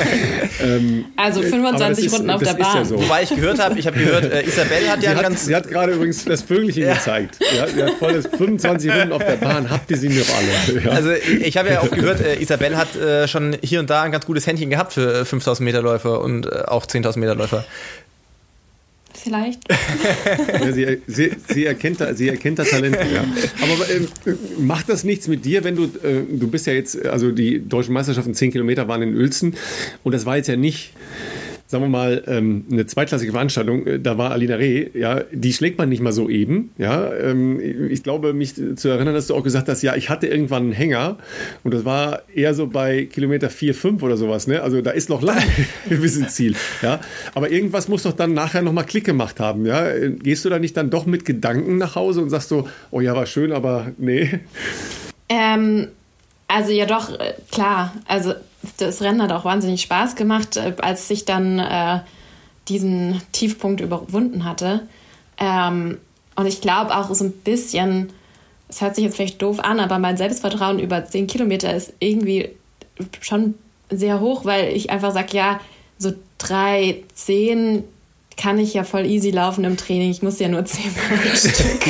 ähm, 0.62 1.06
also 1.16 1.40
25 1.40 2.04
ist, 2.04 2.14
Runden 2.14 2.30
auf 2.30 2.42
der 2.42 2.54
Bahn. 2.54 2.76
Ja 2.76 2.84
so. 2.84 3.02
Wobei 3.02 3.22
ich 3.22 3.30
gehört 3.30 3.58
habe, 3.58 3.78
ich 3.78 3.86
habe 3.86 3.98
gehört, 3.98 4.30
äh, 4.30 4.42
Isabel 4.42 4.88
hat 4.88 5.02
ja 5.02 5.16
sie 5.16 5.22
ganz... 5.22 5.46
Sie 5.46 5.56
hat 5.56 5.68
gerade 5.68 5.92
übrigens 5.92 6.24
das 6.26 6.42
Vögelchen 6.42 6.82
ja. 6.82 6.94
gezeigt. 6.94 7.38
Ja, 7.56 7.66
sie 7.66 7.82
hat 7.82 7.92
volles 7.92 8.26
25 8.26 8.92
Runden 8.92 9.12
auf 9.12 9.24
der 9.24 9.36
Bahn, 9.36 9.70
habt 9.70 9.90
ihr 9.90 9.96
sie 9.96 10.10
noch 10.10 10.26
alle. 10.36 10.82
Ja. 10.84 10.90
Also 10.90 11.12
ich 11.12 11.56
habe 11.56 11.70
ja 11.70 11.80
auch 11.80 11.90
gehört, 11.90 12.20
äh, 12.20 12.40
Isabel 12.40 12.76
hat 12.76 12.94
äh, 12.96 13.26
schon 13.26 13.56
hier 13.62 13.80
und 13.80 13.88
da 13.88 14.02
ein 14.02 14.12
ganz 14.12 14.26
gutes 14.26 14.46
Händchen 14.46 14.68
gehabt 14.68 14.92
für 14.92 15.22
5.000 15.22 15.62
Meter 15.62 15.80
Läufer 15.80 16.20
und 16.20 16.46
äh, 16.46 16.64
auch 16.66 16.84
10.000 16.84 17.18
Meter 17.18 17.34
Läufer 17.34 17.64
vielleicht. 19.18 19.60
ja, 20.60 20.72
sie, 20.72 20.98
sie, 21.06 21.30
sie, 21.48 21.64
erkennt 21.66 22.00
da, 22.00 22.14
sie 22.14 22.28
erkennt 22.28 22.58
da 22.58 22.64
Talente. 22.64 22.98
Ja. 23.12 23.24
Aber 23.62 23.90
äh, 23.90 24.34
macht 24.58 24.88
das 24.88 25.04
nichts 25.04 25.28
mit 25.28 25.44
dir, 25.44 25.64
wenn 25.64 25.76
du, 25.76 25.84
äh, 25.84 26.22
du 26.30 26.48
bist 26.48 26.66
ja 26.66 26.72
jetzt, 26.72 27.06
also 27.06 27.30
die 27.30 27.66
deutschen 27.66 27.94
Meisterschaften 27.94 28.34
10 28.34 28.52
Kilometer 28.52 28.88
waren 28.88 29.02
in 29.02 29.14
Uelzen 29.14 29.54
und 30.04 30.12
das 30.12 30.26
war 30.26 30.36
jetzt 30.36 30.48
ja 30.48 30.56
nicht 30.56 30.92
sagen 31.68 31.84
wir 31.84 31.88
mal, 31.88 32.24
ähm, 32.26 32.64
eine 32.72 32.86
zweitklassige 32.86 33.30
Veranstaltung, 33.30 33.86
äh, 33.86 34.00
da 34.00 34.16
war 34.16 34.30
Alina 34.30 34.54
Reh, 34.54 34.88
ja, 34.94 35.20
die 35.30 35.52
schlägt 35.52 35.76
man 35.76 35.90
nicht 35.90 36.00
mal 36.00 36.12
so 36.12 36.30
eben, 36.30 36.70
ja. 36.78 37.12
Ähm, 37.12 37.60
ich 37.90 38.02
glaube, 38.02 38.32
mich 38.32 38.54
zu 38.54 38.88
erinnern, 38.88 39.12
dass 39.12 39.26
du 39.26 39.34
auch 39.34 39.42
gesagt 39.42 39.68
hast, 39.68 39.82
ja, 39.82 39.94
ich 39.94 40.08
hatte 40.08 40.26
irgendwann 40.26 40.62
einen 40.62 40.72
Hänger 40.72 41.18
und 41.64 41.74
das 41.74 41.84
war 41.84 42.22
eher 42.34 42.54
so 42.54 42.68
bei 42.68 43.04
Kilometer 43.04 43.50
4, 43.50 43.74
5 43.74 44.02
oder 44.02 44.16
sowas, 44.16 44.46
ne? 44.46 44.62
Also 44.62 44.80
da 44.80 44.92
ist 44.92 45.10
noch 45.10 45.20
lange 45.20 45.42
bis 45.90 46.16
ins 46.16 46.34
Ziel, 46.34 46.56
ja. 46.80 47.00
Aber 47.34 47.50
irgendwas 47.50 47.88
muss 47.88 48.04
doch 48.04 48.14
dann 48.14 48.32
nachher 48.32 48.62
nochmal 48.62 48.84
Klick 48.84 49.04
gemacht 49.04 49.38
haben, 49.38 49.66
ja. 49.66 49.86
Gehst 50.08 50.46
du 50.46 50.48
da 50.48 50.58
nicht 50.58 50.74
dann 50.74 50.88
doch 50.88 51.04
mit 51.04 51.26
Gedanken 51.26 51.76
nach 51.76 51.96
Hause 51.96 52.22
und 52.22 52.30
sagst 52.30 52.48
so, 52.48 52.66
oh 52.90 53.02
ja, 53.02 53.14
war 53.14 53.26
schön, 53.26 53.52
aber 53.52 53.92
nee? 53.98 54.40
Ähm, 55.28 55.88
also 56.46 56.72
ja 56.72 56.86
doch, 56.86 57.12
äh, 57.20 57.34
klar. 57.52 57.94
Also 58.06 58.32
das 58.78 59.02
Rennen 59.02 59.22
hat 59.22 59.32
auch 59.32 59.44
wahnsinnig 59.44 59.82
Spaß 59.82 60.16
gemacht, 60.16 60.56
äh, 60.56 60.74
als 60.80 61.08
ich 61.10 61.24
dann 61.24 61.58
äh, 61.58 62.00
diesen 62.68 63.22
Tiefpunkt 63.32 63.80
überwunden 63.80 64.44
hatte. 64.44 64.88
Ähm, 65.38 65.98
und 66.36 66.46
ich 66.46 66.60
glaube 66.60 66.96
auch 66.96 67.12
so 67.14 67.24
ein 67.24 67.32
bisschen, 67.32 68.12
es 68.68 68.80
hört 68.80 68.94
sich 68.94 69.04
jetzt 69.04 69.16
vielleicht 69.16 69.40
doof 69.42 69.60
an, 69.60 69.80
aber 69.80 69.98
mein 69.98 70.16
Selbstvertrauen 70.16 70.78
über 70.78 71.04
10 71.04 71.26
Kilometer 71.26 71.74
ist 71.74 71.94
irgendwie 72.00 72.50
schon 73.20 73.54
sehr 73.90 74.20
hoch, 74.20 74.44
weil 74.44 74.72
ich 74.72 74.90
einfach 74.90 75.12
sage, 75.12 75.36
ja, 75.36 75.60
so 75.98 76.12
drei, 76.36 77.02
zehn 77.14 77.84
kann 78.38 78.58
ich 78.58 78.72
ja 78.72 78.84
voll 78.84 79.04
easy 79.04 79.30
laufen 79.30 79.64
im 79.64 79.76
Training. 79.76 80.10
Ich 80.10 80.22
muss 80.22 80.38
ja 80.38 80.48
nur 80.48 80.64
zehnmal 80.64 81.18
Stück. 81.34 81.80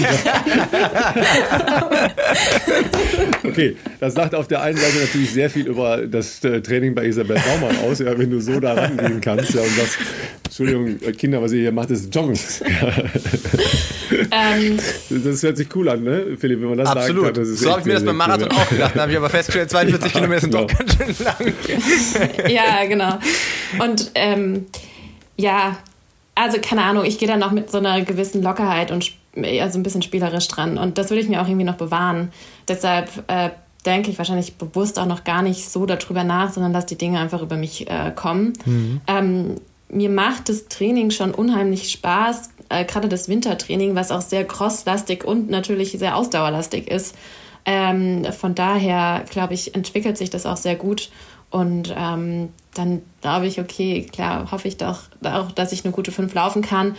okay, 3.44 3.76
das 4.00 4.14
sagt 4.14 4.34
auf 4.34 4.48
der 4.48 4.62
einen 4.62 4.78
Seite 4.78 4.98
natürlich 5.00 5.30
sehr 5.30 5.50
viel 5.50 5.66
über 5.66 6.06
das 6.06 6.42
äh, 6.42 6.62
Training 6.62 6.94
bei 6.94 7.04
Isabel 7.04 7.36
Baumann 7.36 7.76
aus, 7.84 7.98
ja, 7.98 8.18
wenn 8.18 8.30
du 8.30 8.40
so 8.40 8.58
da 8.58 8.72
rangehen 8.72 9.20
kannst 9.20 9.52
ja, 9.54 9.60
und 9.60 9.68
sagst, 9.76 9.98
Entschuldigung, 10.44 10.86
äh, 11.02 11.12
Kinder, 11.12 11.42
was 11.42 11.52
ihr 11.52 11.60
hier 11.60 11.72
macht, 11.72 11.90
ist 11.90 12.12
Joggen. 12.14 12.38
Ähm, 14.30 14.78
das 15.10 15.42
hört 15.42 15.58
sich 15.58 15.68
cool 15.74 15.88
an, 15.88 16.02
ne, 16.02 16.36
Philipp, 16.38 16.60
wenn 16.62 16.70
man 16.70 16.78
das 16.78 16.88
Absolut. 16.88 17.24
sagen 17.24 17.34
kann. 17.34 17.44
Das 17.44 17.60
so 17.60 17.70
habe 17.70 17.80
ich 17.80 17.86
mir 17.86 17.94
das 17.94 18.04
beim 18.04 18.16
Marathon 18.16 18.50
auch 18.50 18.68
gedacht. 18.68 18.92
Da 18.96 19.02
habe 19.02 19.12
ich 19.12 19.18
aber 19.18 19.28
festgestellt, 19.28 19.70
42 19.70 20.12
ja, 20.12 20.18
Kilometer 20.18 20.40
sind 20.40 20.50
genau. 20.52 20.64
doch 20.64 20.78
ganz 20.78 20.96
schön 20.96 21.24
lang. 21.24 22.50
ja, 22.50 22.84
genau. 22.86 23.18
Und 23.78 24.10
ähm, 24.14 24.66
ja, 25.36 25.78
also 26.38 26.58
keine 26.60 26.84
Ahnung, 26.84 27.04
ich 27.04 27.18
gehe 27.18 27.28
dann 27.28 27.40
noch 27.40 27.52
mit 27.52 27.70
so 27.70 27.78
einer 27.78 28.02
gewissen 28.02 28.42
Lockerheit 28.42 28.90
und 28.90 29.12
eher 29.34 29.70
so 29.70 29.78
ein 29.78 29.82
bisschen 29.82 30.02
spielerisch 30.02 30.48
dran. 30.48 30.78
Und 30.78 30.98
das 30.98 31.10
will 31.10 31.18
ich 31.18 31.28
mir 31.28 31.42
auch 31.42 31.46
irgendwie 31.46 31.64
noch 31.64 31.76
bewahren. 31.76 32.32
Deshalb 32.66 33.10
äh, 33.28 33.50
denke 33.84 34.10
ich 34.10 34.18
wahrscheinlich 34.18 34.56
bewusst 34.56 34.98
auch 34.98 35.06
noch 35.06 35.24
gar 35.24 35.42
nicht 35.42 35.68
so 35.68 35.86
darüber 35.86 36.24
nach, 36.24 36.52
sondern 36.52 36.72
dass 36.72 36.86
die 36.86 36.98
Dinge 36.98 37.18
einfach 37.18 37.42
über 37.42 37.56
mich 37.56 37.88
äh, 37.88 38.12
kommen. 38.14 38.52
Mhm. 38.64 39.00
Ähm, 39.06 39.54
mir 39.88 40.10
macht 40.10 40.48
das 40.48 40.68
Training 40.68 41.10
schon 41.10 41.32
unheimlich 41.32 41.90
Spaß, 41.90 42.50
äh, 42.68 42.84
gerade 42.84 43.08
das 43.08 43.28
Wintertraining, 43.28 43.94
was 43.94 44.10
auch 44.10 44.20
sehr 44.20 44.44
crosslastig 44.44 45.24
und 45.24 45.48
natürlich 45.48 45.92
sehr 45.92 46.16
ausdauerlastig 46.16 46.88
ist. 46.88 47.14
Ähm, 47.64 48.24
von 48.32 48.54
daher, 48.54 49.24
glaube 49.30 49.54
ich, 49.54 49.74
entwickelt 49.74 50.16
sich 50.16 50.30
das 50.30 50.46
auch 50.46 50.56
sehr 50.56 50.76
gut. 50.76 51.10
Und 51.50 51.94
ähm, 51.96 52.50
dann 52.74 53.02
glaube 53.22 53.46
ich, 53.46 53.60
okay, 53.60 54.02
klar, 54.04 54.50
hoffe 54.50 54.68
ich 54.68 54.76
doch 54.76 55.00
auch, 55.24 55.50
dass 55.52 55.72
ich 55.72 55.84
eine 55.84 55.92
gute 55.92 56.12
5 56.12 56.32
laufen 56.34 56.62
kann. 56.62 56.96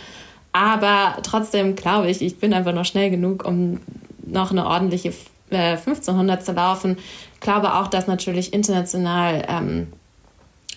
Aber 0.52 1.18
trotzdem 1.22 1.76
glaube 1.76 2.10
ich, 2.10 2.22
ich 2.22 2.38
bin 2.38 2.52
einfach 2.52 2.72
noch 2.72 2.84
schnell 2.84 3.10
genug, 3.10 3.44
um 3.44 3.80
noch 4.26 4.50
eine 4.50 4.66
ordentliche 4.66 5.12
äh, 5.50 5.76
1500 5.76 6.44
zu 6.44 6.52
laufen. 6.52 6.98
Ich 7.34 7.40
glaube 7.40 7.74
auch, 7.74 7.86
dass 7.86 8.06
natürlich 8.06 8.52
international 8.52 9.44
ähm, 9.48 9.92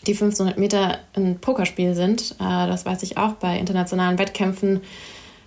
die 0.05 0.11
1500 0.11 0.57
Meter 0.57 0.99
ein 1.15 1.39
Pokerspiel 1.39 1.95
sind. 1.95 2.35
Äh, 2.39 2.67
das 2.67 2.85
weiß 2.85 3.03
ich 3.03 3.17
auch 3.17 3.33
bei 3.33 3.57
internationalen 3.57 4.19
Wettkämpfen 4.19 4.81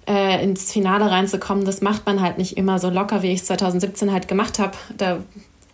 äh, 0.09 0.43
ins 0.43 0.73
Finale 0.73 1.11
reinzukommen. 1.11 1.65
Das 1.65 1.81
macht 1.81 2.07
man 2.07 2.21
halt 2.21 2.39
nicht 2.39 2.57
immer 2.57 2.79
so 2.79 2.91
locker, 2.91 3.23
wie 3.23 3.33
ich 3.33 3.41
es 3.41 3.47
2017 3.47 4.13
halt 4.13 4.29
gemacht 4.29 4.59
habe. 4.59 4.77
Da 4.97 5.19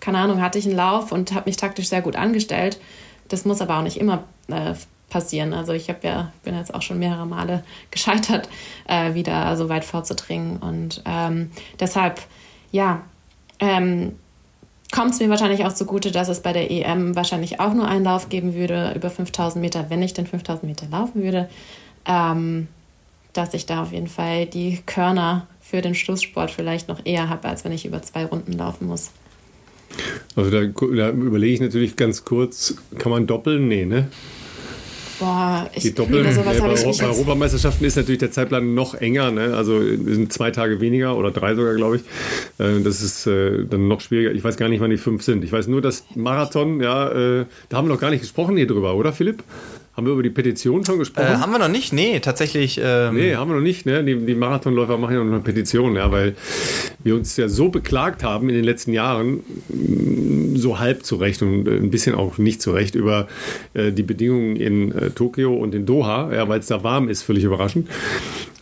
keine 0.02 0.18
Ahnung, 0.18 0.42
hatte 0.42 0.58
ich 0.58 0.66
einen 0.66 0.74
Lauf 0.74 1.12
und 1.12 1.32
habe 1.32 1.48
mich 1.48 1.56
taktisch 1.56 1.88
sehr 1.88 2.02
gut 2.02 2.16
angestellt. 2.16 2.80
Das 3.28 3.44
muss 3.44 3.62
aber 3.62 3.78
auch 3.78 3.82
nicht 3.82 3.98
immer 3.98 4.24
äh, 4.48 4.74
passieren. 5.08 5.54
Also 5.54 5.72
ich 5.72 5.88
habe 5.88 6.00
ja, 6.02 6.32
bin 6.42 6.56
jetzt 6.56 6.74
auch 6.74 6.82
schon 6.82 6.98
mehrere 6.98 7.24
Male 7.24 7.62
gescheitert, 7.92 8.48
äh, 8.88 9.14
wieder 9.14 9.56
so 9.56 9.68
weit 9.68 9.84
vorzudringen. 9.84 10.56
Und 10.56 11.02
ähm, 11.06 11.52
deshalb, 11.78 12.20
ja, 12.72 13.02
ähm, 13.60 14.18
kommt 14.90 15.12
es 15.12 15.20
mir 15.20 15.30
wahrscheinlich 15.30 15.64
auch 15.64 15.72
zugute, 15.72 16.10
dass 16.10 16.28
es 16.28 16.40
bei 16.40 16.52
der 16.52 16.70
EM 16.72 17.14
wahrscheinlich 17.14 17.60
auch 17.60 17.72
nur 17.72 17.86
einen 17.86 18.04
Lauf 18.04 18.28
geben 18.28 18.54
würde 18.54 18.92
über 18.96 19.08
5000 19.08 19.62
Meter, 19.62 19.88
wenn 19.88 20.02
ich 20.02 20.14
denn 20.14 20.26
5000 20.26 20.64
Meter 20.64 20.86
laufen 20.90 21.22
würde. 21.22 21.48
Ähm, 22.06 22.66
dass 23.34 23.54
ich 23.54 23.66
da 23.66 23.82
auf 23.82 23.92
jeden 23.92 24.08
Fall 24.08 24.46
die 24.46 24.82
Körner 24.84 25.46
für 25.60 25.80
den 25.80 25.94
Schlusssport 25.94 26.50
vielleicht 26.50 26.88
noch 26.88 27.06
eher 27.06 27.28
habe, 27.28 27.48
als 27.48 27.64
wenn 27.64 27.72
ich 27.72 27.86
über 27.86 28.02
zwei 28.02 28.26
Runden 28.26 28.52
laufen 28.52 28.88
muss. 28.88 29.12
Also 30.36 30.50
da, 30.50 30.64
da 30.64 31.10
überlege 31.10 31.54
ich 31.54 31.60
natürlich 31.60 31.96
ganz 31.96 32.24
kurz, 32.24 32.76
kann 32.98 33.12
man 33.12 33.26
doppeln? 33.26 33.68
Nee, 33.68 33.84
ne? 33.84 34.08
Boah, 35.22 35.70
ich 35.72 35.82
die 35.82 35.94
nee, 36.08 36.22
bei, 36.22 36.58
bei 36.58 37.06
Europameisterschaften 37.06 37.84
ist 37.84 37.96
natürlich 37.96 38.18
der 38.18 38.32
Zeitplan 38.32 38.74
noch 38.74 38.94
enger. 38.94 39.30
Ne? 39.30 39.54
Also 39.54 39.80
sind 39.80 40.32
zwei 40.32 40.50
Tage 40.50 40.80
weniger 40.80 41.16
oder 41.16 41.30
drei 41.30 41.54
sogar, 41.54 41.74
glaube 41.74 41.96
ich. 41.96 42.02
Äh, 42.58 42.80
das 42.82 43.02
ist 43.02 43.28
äh, 43.28 43.64
dann 43.64 43.86
noch 43.86 44.00
schwieriger. 44.00 44.32
Ich 44.32 44.42
weiß 44.42 44.56
gar 44.56 44.68
nicht, 44.68 44.80
wann 44.80 44.90
die 44.90 44.96
fünf 44.96 45.22
sind. 45.22 45.44
Ich 45.44 45.52
weiß 45.52 45.68
nur, 45.68 45.80
dass 45.80 46.04
Marathon, 46.16 46.80
ja, 46.80 47.08
äh, 47.10 47.46
da 47.68 47.76
haben 47.76 47.86
wir 47.86 47.94
noch 47.94 48.00
gar 48.00 48.10
nicht 48.10 48.22
gesprochen 48.22 48.56
hier 48.56 48.66
drüber, 48.66 48.96
oder 48.96 49.12
Philipp? 49.12 49.44
Haben 49.94 50.06
wir 50.06 50.14
über 50.14 50.22
die 50.22 50.30
Petition 50.30 50.82
schon 50.86 50.98
gesprochen? 50.98 51.34
Äh, 51.34 51.36
haben 51.36 51.52
wir 51.52 51.58
noch 51.58 51.68
nicht? 51.68 51.92
Nee, 51.92 52.18
tatsächlich. 52.20 52.80
Ähm 52.82 53.14
nee, 53.14 53.34
haben 53.34 53.50
wir 53.50 53.56
noch 53.56 53.62
nicht. 53.62 53.84
Ne? 53.84 54.02
Die, 54.02 54.16
die 54.16 54.34
Marathonläufer 54.34 54.96
machen 54.96 55.14
ja 55.14 55.22
noch 55.22 55.30
eine 55.30 55.42
Petition, 55.42 55.96
ja, 55.96 56.10
weil 56.10 56.34
wir 57.04 57.14
uns 57.14 57.36
ja 57.36 57.46
so 57.48 57.68
beklagt 57.68 58.24
haben 58.24 58.48
in 58.48 58.54
den 58.54 58.64
letzten 58.64 58.94
Jahren, 58.94 59.40
mm, 59.68 60.56
so 60.56 60.78
halb 60.78 61.04
zurecht 61.04 61.42
und 61.42 61.68
ein 61.68 61.90
bisschen 61.90 62.14
auch 62.14 62.38
nicht 62.38 62.62
zurecht 62.62 62.94
über 62.94 63.28
äh, 63.74 63.92
die 63.92 64.02
Bedingungen 64.02 64.56
in 64.56 64.92
äh, 64.92 65.10
Tokio 65.10 65.54
und 65.54 65.74
in 65.74 65.84
Doha, 65.84 66.32
ja, 66.32 66.48
weil 66.48 66.60
es 66.60 66.68
da 66.68 66.82
warm 66.82 67.10
ist, 67.10 67.22
völlig 67.22 67.44
überraschend. 67.44 67.86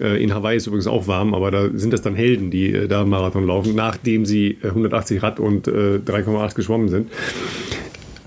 Äh, 0.01 0.20
in 0.20 0.35
Hawaii 0.35 0.57
ist 0.57 0.66
übrigens 0.66 0.89
auch 0.89 1.07
warm, 1.07 1.35
aber 1.35 1.52
da 1.52 1.69
sind 1.73 1.93
das 1.93 2.02
dann 2.02 2.16
Helden, 2.16 2.51
die 2.51 2.73
äh, 2.73 2.89
da 2.89 3.05
Marathon 3.05 3.47
laufen, 3.47 3.77
nachdem 3.77 4.27
sie 4.27 4.59
180 4.65 5.16
äh, 5.16 5.20
Rad 5.20 5.39
und 5.39 5.69
3,8 5.69 6.55
geschwommen 6.55 6.89
sind 6.89 7.09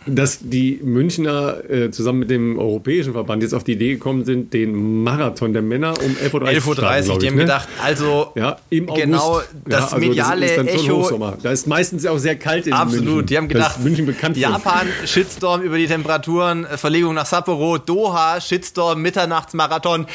dass 0.05 0.39
die 0.41 0.79
Münchner 0.83 1.69
äh, 1.69 1.91
zusammen 1.91 2.19
mit 2.19 2.29
dem 2.29 2.57
europäischen 2.57 3.13
Verband 3.13 3.43
jetzt 3.43 3.53
auf 3.53 3.63
die 3.63 3.73
Idee 3.73 3.93
gekommen 3.93 4.25
sind, 4.25 4.53
den 4.53 5.03
Marathon 5.03 5.53
der 5.53 5.61
Männer 5.61 5.93
um 6.03 6.11
11.30 6.11 6.33
Uhr 6.33 6.47
11 6.47 6.67
Uhr, 6.67 6.75
starten, 6.75 7.19
die 7.19 7.27
haben 7.27 7.35
ne? 7.35 7.41
gedacht, 7.41 7.67
also 7.81 8.31
ja, 8.35 8.57
im 8.69 8.89
August, 8.89 9.03
genau 9.03 9.41
das 9.65 9.79
ja, 9.79 9.85
also 9.85 9.97
mediale 9.97 10.47
das 10.47 10.67
Echo. 10.67 11.33
Da 11.41 11.51
ist 11.51 11.67
meistens 11.67 12.05
auch 12.05 12.17
sehr 12.17 12.35
kalt 12.35 12.67
in 12.67 12.73
Absolut, 12.73 13.05
München. 13.05 13.25
die 13.27 13.37
haben 13.37 13.47
gedacht, 13.47 13.83
München 13.83 14.05
bekannt 14.05 14.37
Japan, 14.37 14.87
für. 14.87 15.07
Shitstorm 15.07 15.61
über 15.61 15.77
die 15.77 15.87
Temperaturen, 15.87 16.65
Verlegung 16.75 17.13
nach 17.13 17.25
Sapporo, 17.25 17.77
Doha, 17.77 18.41
Shitstorm, 18.41 19.01
Mitternachtsmarathon 19.01 20.07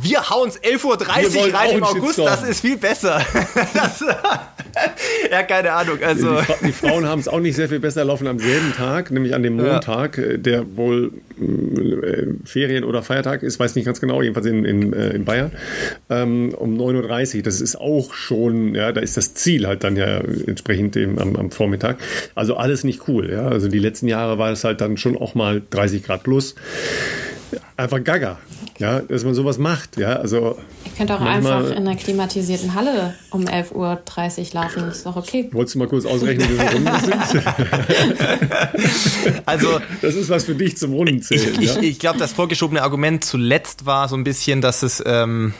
wir 0.00 0.30
hauen 0.30 0.48
es 0.48 0.60
11.30 0.60 0.84
Uhr 0.84 1.54
rein 1.54 1.76
im 1.76 1.82
August, 1.82 2.16
Shitstorm. 2.16 2.26
das 2.26 2.48
ist 2.48 2.60
viel 2.60 2.78
besser. 2.78 3.20
das, 3.74 4.04
ja, 5.30 5.42
keine 5.42 5.72
Ahnung. 5.72 5.98
Also. 6.02 6.40
Die, 6.40 6.66
die 6.66 6.72
Frauen 6.72 7.06
haben 7.06 7.20
es 7.20 7.28
auch 7.28 7.40
nicht 7.40 7.56
sehr 7.56 7.68
viel 7.68 7.80
besser 7.80 8.04
laufen 8.04 8.26
am 8.26 8.38
selben 8.38 8.72
Tag, 8.72 9.10
nämlich 9.10 9.34
an 9.34 9.42
dem 9.42 9.56
Montag, 9.56 10.16
ja. 10.16 10.24
Äh, 10.24 10.38
der 10.38 10.76
wohl 10.76 11.12
äh, 11.38 12.26
Ferien- 12.44 12.84
oder 12.84 13.02
Feiertag 13.02 13.42
ist, 13.42 13.60
weiß 13.60 13.74
nicht 13.74 13.84
ganz 13.84 14.00
genau, 14.00 14.22
jedenfalls 14.22 14.46
in, 14.46 14.64
in, 14.64 14.92
äh, 14.92 15.10
in 15.10 15.24
Bayern, 15.24 15.52
ähm, 16.08 16.54
um 16.54 16.78
9.30 16.78 17.36
Uhr. 17.36 17.42
Das 17.42 17.60
ist 17.60 17.76
auch 17.76 18.14
schon, 18.14 18.74
ja, 18.74 18.92
da 18.92 19.00
ist 19.00 19.16
das 19.16 19.34
Ziel 19.34 19.66
halt 19.66 19.84
dann 19.84 19.96
ja 19.96 20.18
entsprechend 20.46 20.94
dem, 20.94 21.18
am, 21.18 21.36
am 21.36 21.50
Vormittag. 21.50 21.98
Also 22.34 22.56
alles 22.56 22.84
nicht 22.84 23.08
cool, 23.08 23.30
ja. 23.30 23.46
Also 23.46 23.68
die 23.68 23.78
letzten 23.78 24.08
Jahre 24.08 24.38
war 24.38 24.52
es 24.52 24.64
halt 24.64 24.80
dann 24.80 24.96
schon 24.96 25.18
auch 25.18 25.34
mal 25.34 25.60
30 25.70 26.02
Grad 26.02 26.22
plus 26.22 26.54
einfach 27.76 28.02
gaga, 28.02 28.38
ja, 28.78 29.00
dass 29.00 29.24
man 29.24 29.34
sowas 29.34 29.58
macht, 29.58 29.96
ja, 29.96 30.16
also. 30.16 30.58
Ich 30.84 30.96
könnte 30.96 31.14
auch 31.14 31.20
einfach 31.20 31.70
in 31.70 31.88
einer 31.88 31.96
klimatisierten 31.96 32.74
Halle 32.74 33.14
um 33.30 33.44
11.30 33.44 33.74
Uhr 33.74 34.62
laufen, 34.62 34.88
ist 34.88 35.06
doch 35.06 35.16
okay. 35.16 35.48
Wolltest 35.52 35.74
du 35.74 35.78
mal 35.78 35.88
kurz 35.88 36.04
ausrechnen, 36.04 36.48
wie 36.48 36.54
viele 36.54 36.72
Runden 36.72 36.84
das 36.84 37.30
sind? 37.30 37.44
also. 39.46 39.80
Das 40.00 40.14
ist 40.14 40.28
was 40.28 40.44
für 40.44 40.54
dich 40.54 40.76
zum 40.76 40.94
Runden 40.94 41.22
zählen. 41.22 41.60
Ich, 41.60 41.76
ich, 41.76 41.82
ich 41.82 41.98
glaube, 41.98 42.18
das 42.18 42.32
vorgeschobene 42.32 42.82
Argument 42.82 43.24
zuletzt 43.24 43.86
war 43.86 44.08
so 44.08 44.16
ein 44.16 44.24
bisschen, 44.24 44.60
dass 44.60 44.82
es, 44.82 45.02
ähm, 45.06 45.54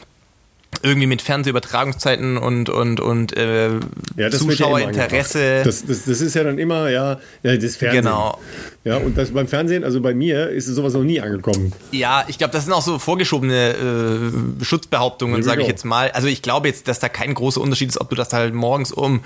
irgendwie 0.82 1.06
mit 1.06 1.22
Fernsehübertragungszeiten 1.22 2.36
und 2.36 2.68
und 2.68 3.00
und 3.00 3.36
äh, 3.36 3.70
ja, 4.16 4.30
Zuschauerinteresse. 4.30 5.42
Ja 5.42 5.64
das, 5.64 5.86
das, 5.86 6.04
das, 6.04 6.20
ist 6.20 6.34
ja 6.34 6.44
dann 6.44 6.58
immer 6.58 6.90
ja, 6.90 7.18
das 7.42 7.76
Fernsehen. 7.76 8.04
Genau. 8.04 8.38
Ja 8.84 8.96
und 8.96 9.16
das 9.16 9.30
beim 9.30 9.48
Fernsehen, 9.48 9.84
also 9.84 10.00
bei 10.00 10.14
mir 10.14 10.48
ist 10.48 10.66
sowas 10.66 10.94
noch 10.94 11.04
nie 11.04 11.20
angekommen. 11.20 11.72
Ja, 11.92 12.24
ich 12.28 12.38
glaube, 12.38 12.52
das 12.52 12.64
sind 12.64 12.72
auch 12.72 12.82
so 12.82 12.98
vorgeschobene 12.98 14.32
äh, 14.60 14.64
Schutzbehauptungen, 14.64 15.42
sage 15.42 15.62
ich 15.62 15.68
jetzt 15.68 15.84
mal. 15.84 16.10
Also 16.10 16.28
ich 16.28 16.42
glaube 16.42 16.68
jetzt, 16.68 16.88
dass 16.88 16.98
da 16.98 17.08
kein 17.08 17.34
großer 17.34 17.60
Unterschied 17.60 17.88
ist, 17.88 18.00
ob 18.00 18.08
du 18.10 18.16
das 18.16 18.32
halt 18.32 18.54
morgens 18.54 18.92
um 18.92 19.22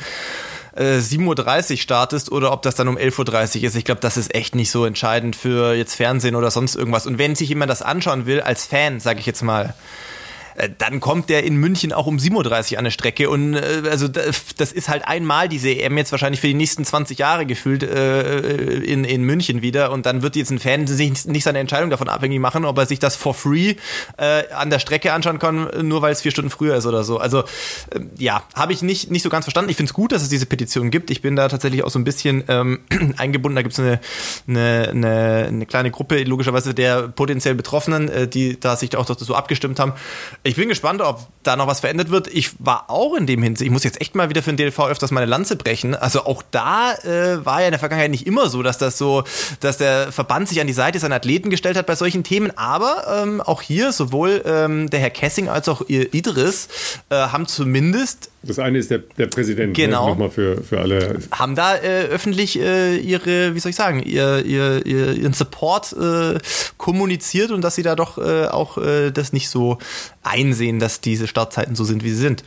7.30 0.77 1.19
äh, 1.19 1.73
Uhr 1.73 1.77
startest 1.78 2.31
oder 2.31 2.53
ob 2.53 2.62
das 2.62 2.74
dann 2.74 2.89
um 2.89 2.99
11.30 2.99 3.59
Uhr 3.59 3.65
ist. 3.65 3.77
Ich 3.77 3.85
glaube, 3.85 4.01
das 4.03 4.16
ist 4.16 4.35
echt 4.35 4.55
nicht 4.55 4.70
so 4.70 4.85
entscheidend 4.85 5.35
für 5.35 5.74
jetzt 5.74 5.95
Fernsehen 5.95 6.35
oder 6.35 6.51
sonst 6.51 6.77
irgendwas. 6.77 7.07
Und 7.07 7.19
wenn 7.19 7.35
sich 7.35 7.49
jemand 7.49 7.70
das 7.70 7.81
anschauen 7.81 8.27
will, 8.27 8.43
als 8.43 8.66
Fan, 8.66 9.01
sage 9.01 9.20
ich 9.20 9.27
jetzt 9.27 9.43
mal, 9.43 9.74
dann 10.78 11.01
kommt 11.01 11.28
der 11.28 11.45
in 11.45 11.57
München 11.57 11.93
auch 11.93 12.07
um 12.07 12.16
7.30 12.16 12.73
Uhr 12.73 12.78
an 12.78 12.85
der 12.85 12.91
Strecke 12.91 13.31
und 13.31 13.55
äh, 13.55 13.83
also 13.91 14.09
das 14.09 14.73
ist 14.73 14.89
halt 14.89 15.07
einmal 15.07 15.49
diese 15.49 15.70
EM 15.70 15.97
jetzt 15.99 16.12
wahrscheinlich 16.12 16.41
für 16.41 16.49
die 16.49 16.55
nächsten 16.55 16.85
20 16.85 17.19
Jahre 17.19 17.47
gefühlt 17.47 17.83
äh, 17.83 18.39
in, 18.39 19.05
in 19.05 19.23
München 19.23 19.62
wieder 19.62 19.93
und 19.93 20.07
dann 20.07 20.23
wird 20.23 20.37
jetzt 20.37 20.51
ein 20.51 20.59
Fan 20.59 20.87
sich 20.87 21.27
nicht 21.27 21.45
seine 21.45 21.59
Entscheidung 21.59 21.91
davon 21.91 22.09
abhängig 22.09 22.41
machen, 22.41 22.65
ob 22.65 22.78
er 22.78 22.87
sich 22.87 22.99
das 22.99 23.16
for 23.16 23.35
free 23.35 23.77
äh, 24.19 24.45
an 24.53 24.70
der 24.70 24.78
Strecke 24.78 25.12
anschauen 25.12 25.39
kann, 25.39 25.69
nur 25.83 26.03
weil 26.03 26.12
es 26.12 26.23
vier 26.23 26.31
Stunden 26.31 26.51
früher 26.51 26.77
ist 26.77 26.87
oder 26.87 27.05
so. 27.05 27.19
Also 27.19 27.41
äh, 27.91 28.01
ja, 28.19 28.43
habe 28.55 28.73
ich 28.73 28.83
nicht, 28.83 29.11
nicht 29.11 29.23
so 29.23 29.28
ganz 29.28 29.45
verstanden. 29.45 29.70
Ich 29.70 29.77
finde 29.77 29.91
es 29.91 29.95
gut, 29.95 30.12
dass 30.12 30.23
es 30.23 30.28
diese 30.28 30.47
Petition 30.47 30.91
gibt. 30.91 31.11
Ich 31.11 31.23
bin 31.23 31.37
da 31.37 31.49
tatsächlich 31.49 31.83
auch 31.83 31.91
so 31.91 31.99
ein 31.99 32.05
bisschen 32.05 32.45
ähm, 32.49 32.81
eingebunden. 33.16 33.57
Da 33.57 33.62
gibt 33.62 33.74
es 33.74 33.81
eine, 33.81 34.01
eine, 34.49 34.89
eine, 34.91 35.47
eine 35.49 35.66
kleine 35.66 35.91
Gruppe, 35.91 36.23
logischerweise 36.24 36.74
der 36.74 37.09
potenziell 37.09 37.55
Betroffenen, 37.55 38.09
äh, 38.09 38.28
die 38.28 38.59
da 38.59 38.77
sich 38.77 38.97
auch 38.97 39.07
so 39.07 39.35
abgestimmt 39.35 39.78
haben. 39.78 39.93
Ich 40.47 40.55
bin 40.55 40.68
gespannt, 40.68 41.02
ob 41.02 41.27
da 41.43 41.56
noch 41.56 41.66
was 41.66 41.81
verändert 41.81 42.10
wird. 42.10 42.28
Ich 42.28 42.52
war 42.60 42.89
auch 42.89 43.16
in 43.16 43.27
dem 43.27 43.43
Hinsicht, 43.43 43.66
ich 43.66 43.73
muss 43.73 43.82
jetzt 43.82 44.01
echt 44.01 44.14
mal 44.14 44.28
wieder 44.28 44.44
für 44.44 44.52
den 44.52 44.56
DLV 44.56 44.78
öfters 44.78 45.10
meine 45.10 45.27
Lanze 45.27 45.56
brechen. 45.56 45.97
Also 45.97 46.24
auch 46.24 46.43
da 46.52 46.94
äh, 46.94 47.44
war 47.44 47.60
ja 47.60 47.66
in 47.66 47.73
der 47.73 47.81
Vergangenheit 47.81 48.12
nicht 48.12 48.28
immer 48.28 48.48
so, 48.48 48.62
dass 48.62 48.78
das 48.78 48.97
so, 48.97 49.24
dass 49.59 49.77
der 49.77 50.12
Verband 50.12 50.48
sich 50.48 50.60
an 50.60 50.68
die 50.68 50.73
Seite 50.73 51.01
seiner 51.01 51.16
Athleten 51.16 51.51
gestellt 51.51 51.77
hat 51.77 51.86
bei 51.86 51.97
solchen 51.97 52.23
Themen. 52.23 52.56
Aber 52.56 53.23
ähm, 53.23 53.40
auch 53.40 53.60
hier 53.60 53.90
sowohl 53.90 54.43
ähm, 54.47 54.89
der 54.89 55.01
Herr 55.01 55.10
Kessing 55.10 55.48
als 55.48 55.68
auch 55.68 55.82
ihr 55.89 56.14
Idris 56.14 56.68
äh, 57.10 57.16
haben 57.16 57.48
zumindest 57.48 58.31
das 58.47 58.59
eine 58.59 58.78
ist 58.78 58.90
der, 58.90 58.98
der 59.18 59.27
Präsident, 59.27 59.77
ne? 59.77 59.85
genau. 59.85 60.05
Ne? 60.05 60.10
nochmal 60.10 60.31
für, 60.31 60.62
für 60.62 60.81
alle. 60.81 61.18
Haben 61.31 61.55
da 61.55 61.77
äh, 61.77 62.06
öffentlich 62.06 62.59
äh, 62.59 62.97
ihre, 62.97 63.55
wie 63.55 63.60
soll 63.60 63.70
ich 63.70 63.77
sagen, 63.77 64.02
ihr, 64.02 64.44
ihr, 64.44 64.86
ihren 64.86 65.32
Support 65.32 65.94
äh, 65.94 66.39
kommuniziert 66.77 67.51
und 67.51 67.62
dass 67.62 67.74
sie 67.74 67.82
da 67.82 67.97
doch 67.97 68.18
äh, 68.18 68.47
auch 68.47 68.78
äh, 68.78 69.10
das 69.10 69.32
nicht 69.32 69.48
so 69.48 69.78
einsehen, 70.23 70.78
dass 70.78 71.01
diese 71.01 71.27
Startzeiten 71.27 71.74
so 71.74 71.85
sind, 71.85 72.05
wie 72.05 72.10
sie 72.10 72.16
sind. 72.16 72.44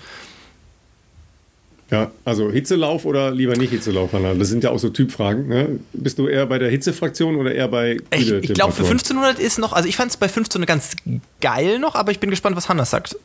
Ja, 1.92 2.12
also 2.24 2.52
Hitzelauf 2.52 3.06
oder 3.06 3.32
lieber 3.32 3.58
nicht 3.58 3.72
Hitzelauf, 3.72 4.14
Hanna? 4.14 4.36
Das 4.36 4.50
sind 4.50 4.64
ja 4.64 4.70
auch 4.70 4.78
so 4.78 4.90
Typfragen. 4.90 5.48
Ne? 5.48 5.80
Bist 5.94 6.20
du 6.20 6.28
eher 6.28 6.46
bei 6.46 6.60
der 6.60 6.70
Hitzefraktion 6.70 7.36
oder 7.36 7.54
eher 7.54 7.68
bei 7.68 7.98
Ich, 8.14 8.32
ich 8.32 8.54
glaube, 8.54 8.74
für 8.74 8.84
1500 8.84 9.40
ist 9.40 9.58
noch, 9.58 9.74
also 9.74 9.90
ich 9.90 9.96
fand 9.96 10.12
es 10.12 10.18
bei 10.18 10.28
1500 10.28 10.68
ganz 10.68 10.96
geil 11.42 11.80
noch, 11.80 11.96
aber 11.96 12.12
ich 12.12 12.20
bin 12.20 12.30
gespannt, 12.30 12.56
was 12.56 12.70
Hanna 12.70 12.86
sagt. 12.86 13.18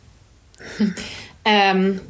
ähm, 1.44 2.01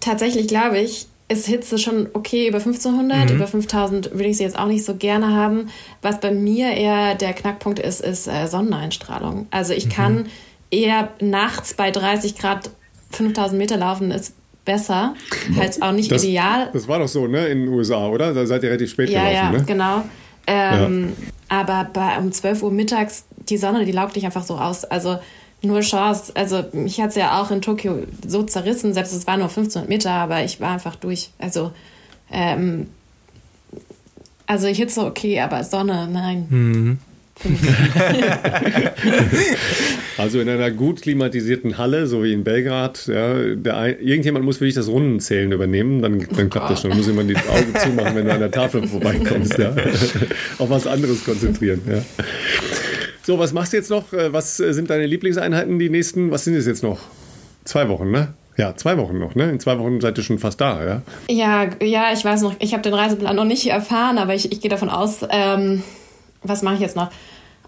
tatsächlich 0.00 0.48
glaube 0.48 0.78
ich, 0.78 1.06
ist 1.28 1.46
Hitze 1.46 1.78
schon 1.78 2.08
okay 2.12 2.48
über 2.48 2.58
1500. 2.58 3.30
Mhm. 3.30 3.36
Über 3.36 3.46
5000 3.46 4.12
würde 4.12 4.24
ich 4.24 4.36
sie 4.36 4.42
jetzt 4.42 4.58
auch 4.58 4.66
nicht 4.66 4.84
so 4.84 4.96
gerne 4.96 5.28
haben. 5.28 5.68
Was 6.02 6.18
bei 6.18 6.32
mir 6.32 6.72
eher 6.72 7.14
der 7.14 7.32
Knackpunkt 7.34 7.78
ist, 7.78 8.00
ist 8.00 8.26
äh, 8.26 8.48
Sonneneinstrahlung. 8.48 9.46
Also 9.52 9.72
ich 9.72 9.86
mhm. 9.86 9.90
kann 9.90 10.26
eher 10.72 11.10
nachts 11.20 11.74
bei 11.74 11.92
30 11.92 12.36
Grad 12.36 12.70
5000 13.12 13.58
Meter 13.58 13.76
laufen, 13.76 14.10
ist 14.10 14.34
besser. 14.64 15.14
Halt 15.56 15.80
auch 15.82 15.92
nicht 15.92 16.10
das, 16.10 16.24
ideal. 16.24 16.70
Das 16.72 16.88
war 16.88 16.98
doch 16.98 17.08
so, 17.08 17.26
ne, 17.26 17.46
in 17.46 17.66
den 17.66 17.68
USA, 17.68 18.08
oder? 18.08 18.34
Da 18.34 18.46
seid 18.46 18.62
ihr 18.64 18.70
relativ 18.70 18.90
spät 18.90 19.10
ja, 19.10 19.20
gelaufen, 19.20 19.34
ja, 19.36 19.52
ne? 19.52 19.64
genau. 19.66 20.04
Ähm, 20.46 21.12
ja. 21.48 21.58
Aber 21.60 21.90
bei, 21.92 22.18
um 22.18 22.32
12 22.32 22.62
Uhr 22.62 22.70
mittags, 22.72 23.24
die 23.48 23.56
Sonne, 23.56 23.84
die 23.84 23.92
laugt 23.92 24.16
dich 24.16 24.24
einfach 24.24 24.44
so 24.44 24.56
aus. 24.56 24.84
Also 24.84 25.18
nur 25.62 25.80
Chance. 25.80 26.32
Also 26.34 26.64
mich 26.72 27.00
hat 27.00 27.10
es 27.10 27.16
ja 27.16 27.40
auch 27.40 27.50
in 27.50 27.62
Tokio 27.62 28.02
so 28.26 28.42
zerrissen, 28.42 28.94
selbst 28.94 29.12
es 29.12 29.26
war 29.26 29.36
nur 29.36 29.48
1500 29.48 29.88
Meter, 29.88 30.10
aber 30.10 30.42
ich 30.44 30.60
war 30.60 30.70
einfach 30.72 30.96
durch. 30.96 31.30
Also, 31.38 31.72
ähm, 32.32 32.86
also 34.46 34.66
Hitze 34.66 35.04
okay, 35.04 35.40
aber 35.40 35.62
Sonne, 35.64 36.08
nein. 36.10 36.46
Mhm. 36.48 36.98
also 40.18 40.40
in 40.40 40.48
einer 40.48 40.70
gut 40.70 41.00
klimatisierten 41.00 41.78
Halle, 41.78 42.06
so 42.06 42.22
wie 42.22 42.34
in 42.34 42.44
Belgrad, 42.44 43.06
ja, 43.06 43.54
der, 43.54 43.98
irgendjemand 44.00 44.44
muss 44.44 44.58
für 44.58 44.66
dich 44.66 44.74
das 44.74 44.88
Rundenzählen 44.88 45.50
übernehmen, 45.50 46.02
dann, 46.02 46.18
dann 46.18 46.46
oh 46.46 46.50
klappt 46.50 46.70
das 46.70 46.82
schon. 46.82 46.90
Dann 46.90 46.98
muss 46.98 47.06
jemand 47.06 47.30
die 47.30 47.36
Augen 47.36 47.74
zumachen, 47.78 48.14
wenn 48.16 48.26
du 48.26 48.34
an 48.34 48.40
der 48.40 48.50
Tafel 48.50 48.86
vorbeikommst. 48.86 49.56
Ja. 49.56 49.74
Auf 50.58 50.68
was 50.68 50.86
anderes 50.86 51.24
konzentrieren. 51.24 51.80
Ja. 51.88 52.02
So, 53.22 53.38
was 53.38 53.52
machst 53.52 53.72
du 53.72 53.76
jetzt 53.76 53.90
noch? 53.90 54.12
Äh, 54.12 54.32
was 54.32 54.60
äh, 54.60 54.72
sind 54.72 54.90
deine 54.90 55.06
Lieblingseinheiten 55.06 55.78
die 55.78 55.90
nächsten? 55.90 56.30
Was 56.30 56.44
sind 56.44 56.54
es 56.54 56.66
jetzt 56.66 56.82
noch? 56.82 56.98
Zwei 57.64 57.88
Wochen, 57.88 58.10
ne? 58.10 58.34
Ja, 58.56 58.76
zwei 58.76 58.98
Wochen 58.98 59.18
noch, 59.18 59.34
ne? 59.34 59.50
In 59.50 59.60
zwei 59.60 59.78
Wochen 59.78 60.00
seid 60.00 60.18
ihr 60.18 60.24
schon 60.24 60.38
fast 60.38 60.60
da, 60.60 60.84
ja? 60.84 61.02
Ja, 61.28 61.68
ja, 61.82 62.12
ich 62.12 62.24
weiß 62.24 62.42
noch, 62.42 62.54
ich 62.58 62.72
habe 62.72 62.82
den 62.82 62.94
Reiseplan 62.94 63.36
noch 63.36 63.44
nicht 63.44 63.66
erfahren, 63.68 64.18
aber 64.18 64.34
ich, 64.34 64.52
ich 64.52 64.60
gehe 64.60 64.70
davon 64.70 64.90
aus, 64.90 65.24
ähm, 65.30 65.82
was 66.42 66.62
mache 66.62 66.74
ich 66.74 66.80
jetzt 66.80 66.96
noch? 66.96 67.10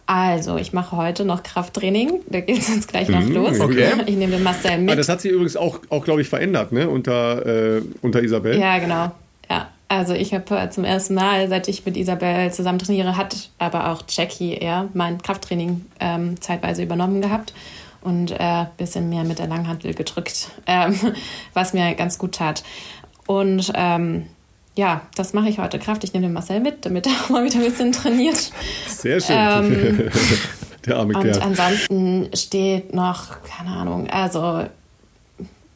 Also, 0.07 0.57
ich 0.57 0.73
mache 0.73 0.97
heute 0.97 1.24
noch 1.24 1.43
Krafttraining. 1.43 2.20
Da 2.29 2.41
geht 2.41 2.59
es 2.59 2.69
jetzt 2.69 2.89
gleich 2.89 3.09
noch 3.09 3.20
mmh, 3.20 3.35
los. 3.35 3.61
Okay. 3.61 3.93
Ich 4.07 4.16
nehme 4.16 4.33
den 4.33 4.43
Marcel 4.43 4.79
mit. 4.79 4.91
Ah, 4.91 4.97
das 4.97 5.09
hat 5.09 5.20
sich 5.20 5.31
übrigens 5.31 5.57
auch, 5.57 5.81
auch 5.89 6.05
glaube 6.05 6.20
ich, 6.20 6.29
verändert, 6.29 6.73
ne? 6.73 6.89
Unter, 6.89 7.77
äh, 7.77 7.83
unter 8.03 8.23
Isabel. 8.23 8.59
Ja, 8.59 8.79
genau. 8.79 9.12
Ja. 9.49 9.70
Also 9.93 10.14
ich 10.14 10.32
habe 10.32 10.59
äh, 10.59 10.70
zum 10.70 10.85
ersten 10.85 11.12
Mal, 11.12 11.51
seit 11.51 11.69
ich 11.69 11.85
mit 11.85 11.98
Isabel 11.98 12.51
zusammen 12.51 12.78
trainiere, 12.78 13.19
hat 13.19 13.51
aber 13.59 13.90
auch 13.90 14.05
Jackie 14.09 14.55
eher 14.55 14.89
mein 14.94 15.20
Krafttraining 15.20 15.85
ähm, 16.01 16.40
zeitweise 16.40 16.82
übernommen 16.82 17.20
gehabt 17.20 17.52
und 18.01 18.32
ein 18.32 18.64
äh, 18.64 18.69
bisschen 18.78 19.10
mehr 19.10 19.24
mit 19.24 19.39
der 19.39 19.48
Langhantel 19.48 19.93
gedrückt, 19.93 20.48
ähm, 20.66 20.98
was 21.52 21.74
mir 21.74 21.94
ganz 21.94 22.16
gut 22.16 22.36
tat. 22.36 22.64
Und 23.27 23.70
ähm, 23.74 24.28
ja, 24.77 25.02
das 25.14 25.35
mache 25.35 25.51
ich 25.51 25.59
heute 25.59 25.78
Kraft. 25.78 26.05
Ich 26.05 26.14
nehme 26.14 26.24
den 26.24 26.32
Marcel 26.32 26.60
mit, 26.60 26.86
damit 26.86 27.06
er 27.06 27.12
auch 27.12 27.28
mal 27.28 27.44
wieder 27.44 27.56
ein 27.56 27.64
bisschen 27.64 27.93
trainiert. 27.93 28.51
Sehr 28.89 29.20
schön. 29.20 29.36
Ähm, 29.36 30.10
der 30.86 30.97
arme 30.97 31.12
Kerl. 31.12 31.35
Und 31.35 31.43
ansonsten 31.43 32.31
steht 32.35 32.94
noch, 32.94 33.43
keine 33.43 33.77
Ahnung, 33.77 34.09
also 34.09 34.64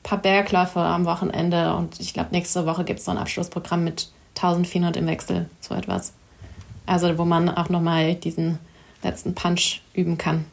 paar 0.07 0.19
Bergläufe 0.19 0.79
am 0.79 1.05
Wochenende 1.05 1.75
und 1.75 1.99
ich 1.99 2.15
glaube, 2.15 2.29
nächste 2.31 2.65
Woche 2.65 2.85
gibt 2.85 3.01
es 3.01 3.05
so 3.05 3.11
ein 3.11 3.19
Abschlussprogramm 3.19 3.83
mit 3.83 4.09
1400 4.37 4.97
im 4.97 5.07
Wechsel, 5.09 5.51
so 5.61 5.75
etwas. 5.75 6.13
Also, 6.87 7.19
wo 7.19 7.25
man 7.25 7.49
auch 7.49 7.69
nochmal 7.69 8.15
diesen 8.15 8.61
letzten 9.03 9.35
Punch 9.35 9.83
üben 9.95 10.17
kann. 10.17 10.45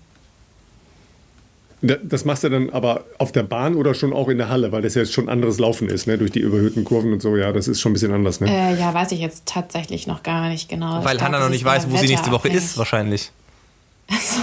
Das 1.81 2.25
machst 2.25 2.43
du 2.43 2.49
dann 2.49 2.71
aber 2.71 3.03
auf 3.19 3.31
der 3.31 3.43
Bahn 3.43 3.75
oder 3.75 3.93
schon 3.93 4.11
auch 4.11 4.30
in 4.30 4.39
der 4.39 4.49
Halle, 4.49 4.71
weil 4.71 4.81
das 4.81 4.95
ja 4.95 5.01
jetzt 5.01 5.13
schon 5.13 5.30
anderes 5.30 5.59
Laufen 5.59 5.88
ist, 5.88 6.07
ne? 6.07 6.17
Durch 6.17 6.31
die 6.31 6.39
überhöhten 6.39 6.84
Kurven 6.84 7.13
und 7.13 7.21
so, 7.21 7.35
ja, 7.35 7.51
das 7.51 7.67
ist 7.67 7.80
schon 7.80 7.91
ein 7.91 7.93
bisschen 7.93 8.13
anders, 8.13 8.39
ne? 8.39 8.49
Äh, 8.49 8.80
ja, 8.80 8.93
weiß 8.93 9.11
ich 9.11 9.19
jetzt 9.19 9.45
tatsächlich 9.45 10.07
noch 10.07 10.23
gar 10.23 10.49
nicht 10.49 10.67
genau. 10.67 11.03
Weil 11.03 11.21
Hanna 11.21 11.39
noch 11.39 11.49
nicht 11.49 11.65
weiß, 11.65 11.91
wo 11.91 11.97
sie 11.97 12.07
nächste 12.07 12.31
Woche 12.31 12.47
ist, 12.47 12.77
wahrscheinlich. 12.77 13.31
Also, 14.09 14.41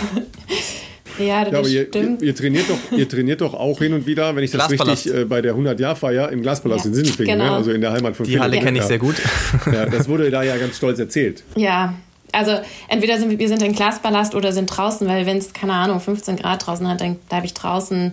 ja, 1.20 1.44
das 1.44 1.52
ja, 1.52 1.58
aber 1.58 1.68
ihr, 1.68 1.94
ihr, 1.94 2.22
ihr, 2.22 2.34
trainiert 2.34 2.66
doch, 2.68 2.96
ihr 2.96 3.08
trainiert 3.08 3.40
doch 3.40 3.54
auch 3.54 3.78
hin 3.78 3.92
und 3.92 4.06
wieder, 4.06 4.34
wenn 4.34 4.44
ich 4.44 4.50
das 4.50 4.70
richtig 4.70 5.12
äh, 5.12 5.24
bei 5.24 5.40
der 5.40 5.54
100-Jahr-Feier 5.54 6.30
im 6.30 6.42
Glaspalast 6.42 6.84
ja, 6.84 6.88
in 6.90 6.94
Sindelfingen, 6.94 7.38
ne? 7.38 7.44
genau. 7.44 7.52
ne? 7.52 7.58
also 7.58 7.70
in 7.72 7.80
der 7.80 7.92
Heimat 7.92 8.16
von 8.16 8.26
Die 8.26 8.40
Halle 8.40 8.58
kenne 8.58 8.78
ich 8.78 8.84
sehr 8.84 8.98
gut. 8.98 9.16
Ja, 9.72 9.86
das 9.86 10.08
wurde 10.08 10.30
da 10.30 10.42
ja 10.42 10.56
ganz 10.56 10.76
stolz 10.76 10.98
erzählt. 10.98 11.42
Ja, 11.54 11.94
Also 12.32 12.52
entweder 12.88 13.18
sind 13.18 13.30
wir, 13.30 13.38
wir 13.38 13.48
sind 13.48 13.62
in 13.62 13.72
Glasballast 13.72 14.34
oder 14.34 14.52
sind 14.52 14.66
draußen, 14.66 15.06
weil 15.06 15.26
wenn 15.26 15.38
es, 15.38 15.52
keine 15.52 15.74
Ahnung, 15.74 16.00
15 16.00 16.36
Grad 16.36 16.66
draußen 16.66 16.86
hat, 16.88 17.00
dann 17.00 17.16
bleibe 17.16 17.46
ich 17.46 17.54
draußen. 17.54 18.12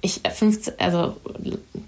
Ich, 0.00 0.20
15, 0.28 0.74
äh, 0.78 0.82
also 0.82 1.16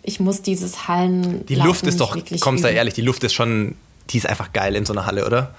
ich 0.02 0.20
muss 0.20 0.42
dieses 0.42 0.88
Hallen. 0.88 1.46
Die 1.46 1.54
Luft 1.54 1.86
ist 1.86 2.00
doch, 2.00 2.16
kommst 2.40 2.64
da 2.64 2.68
ehrlich, 2.68 2.94
die 2.94 3.02
Luft 3.02 3.24
ist 3.24 3.34
schon, 3.34 3.74
die 4.10 4.18
ist 4.18 4.26
einfach 4.26 4.52
geil 4.52 4.76
in 4.76 4.84
so 4.84 4.92
einer 4.92 5.06
Halle, 5.06 5.26
oder? 5.26 5.54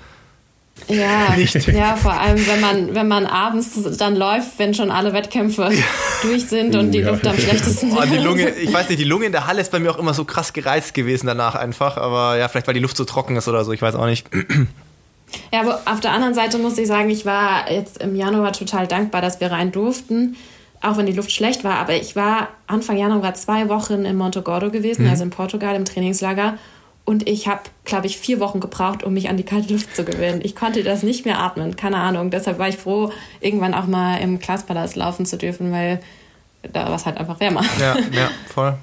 Ja, 0.88 1.35
ja, 1.72 1.95
vor 1.95 2.14
allem 2.14 2.45
wenn 2.47 2.61
man, 2.61 2.95
wenn 2.95 3.07
man 3.07 3.26
abends 3.26 3.72
dann 3.97 4.15
läuft, 4.15 4.57
wenn 4.57 4.73
schon 4.73 4.91
alle 4.91 5.14
Wettkämpfe 5.14 5.69
ja. 5.72 5.84
durch 6.22 6.47
sind 6.47 6.76
und 6.76 6.91
die 6.91 6.99
ja. 6.99 7.11
Luft 7.11 7.27
am 7.27 7.38
schlechtesten 7.38 7.91
oh, 7.91 8.01
die 8.11 8.18
Lunge, 8.18 8.49
Ich 8.49 8.73
weiß 8.73 8.89
nicht, 8.89 8.99
die 8.99 9.06
Lunge 9.06 9.26
in 9.26 9.31
der 9.31 9.47
Halle 9.47 9.61
ist 9.61 9.72
bei 9.72 9.80
mir 9.80 9.91
auch 9.91 9.99
immer 9.99 10.14
so 10.14 10.26
krass 10.26 10.53
gereizt 10.53 10.93
gewesen 10.93 11.27
danach 11.27 11.56
einfach, 11.56 11.97
aber 11.97 12.38
ja, 12.38 12.47
vielleicht 12.47 12.68
weil 12.68 12.73
die 12.73 12.80
Luft 12.80 12.97
so 12.97 13.06
trocken 13.06 13.35
ist 13.35 13.47
oder 13.47 13.64
so, 13.65 13.72
ich 13.72 13.81
weiß 13.81 13.95
auch 13.95 14.06
nicht. 14.06 14.27
Ja, 15.53 15.61
aber 15.61 15.81
auf 15.85 15.99
der 15.99 16.11
anderen 16.11 16.34
Seite 16.34 16.57
muss 16.57 16.77
ich 16.77 16.88
sagen, 16.88 17.10
ich 17.10 17.26
war 17.26 17.72
jetzt 17.72 18.01
im 18.01 18.15
Januar 18.15 18.53
total 18.53 18.88
dankbar, 18.88 19.22
dass 19.22 19.39
wir 19.39 19.51
rein 19.51 19.72
durften, 19.72 20.35
auch 20.81 20.97
wenn 20.97 21.06
die 21.06 21.14
Luft 21.14 21.31
schlecht 21.31 21.64
war. 21.64 21.76
Aber 21.76 21.93
ich 21.93 22.15
war 22.15 22.49
Anfang 22.68 22.97
Januar 22.97 23.34
zwei 23.34 23.69
Wochen 23.69 24.06
in 24.06 24.15
Monte 24.15 24.41
Gordo 24.41 24.72
gewesen, 24.72 25.06
mhm. 25.06 25.11
also 25.11 25.23
in 25.23 25.30
Portugal 25.30 25.76
im 25.76 25.85
Trainingslager. 25.85 26.57
Und 27.10 27.27
ich 27.27 27.48
habe, 27.48 27.61
glaube 27.86 28.06
ich, 28.06 28.19
vier 28.19 28.40
Wochen 28.40 28.60
gebraucht, 28.60 29.02
um 29.02 29.15
mich 29.15 29.30
an 29.30 29.38
die 29.38 29.44
kalte 29.44 29.73
Luft 29.73 29.95
zu 29.95 30.06
gewöhnen. 30.06 30.41
Ich 30.44 30.56
konnte 30.56 30.84
das 30.84 31.02
nicht 31.02 31.26
mehr 31.26 31.40
atmen, 31.40 31.76
keine 31.76 31.98
Ahnung. 31.98 32.30
Deshalb 32.30 32.60
war 32.60 32.69
ich 32.69 32.77
froh, 32.77 33.11
irgendwann 33.41 33.73
auch 33.73 33.88
mal 33.88 34.18
im 34.18 34.38
Glaspalast 34.38 34.95
laufen 34.95 35.26
zu 35.26 35.36
dürfen, 35.36 35.72
weil 35.72 36.02
da 36.72 36.86
war 36.86 36.94
es 36.94 37.07
halt 37.07 37.18
einfach 37.18 37.40
wärmer. 37.40 37.65
Ja, 37.80 37.98
ja, 38.11 38.30
voll. 38.53 38.77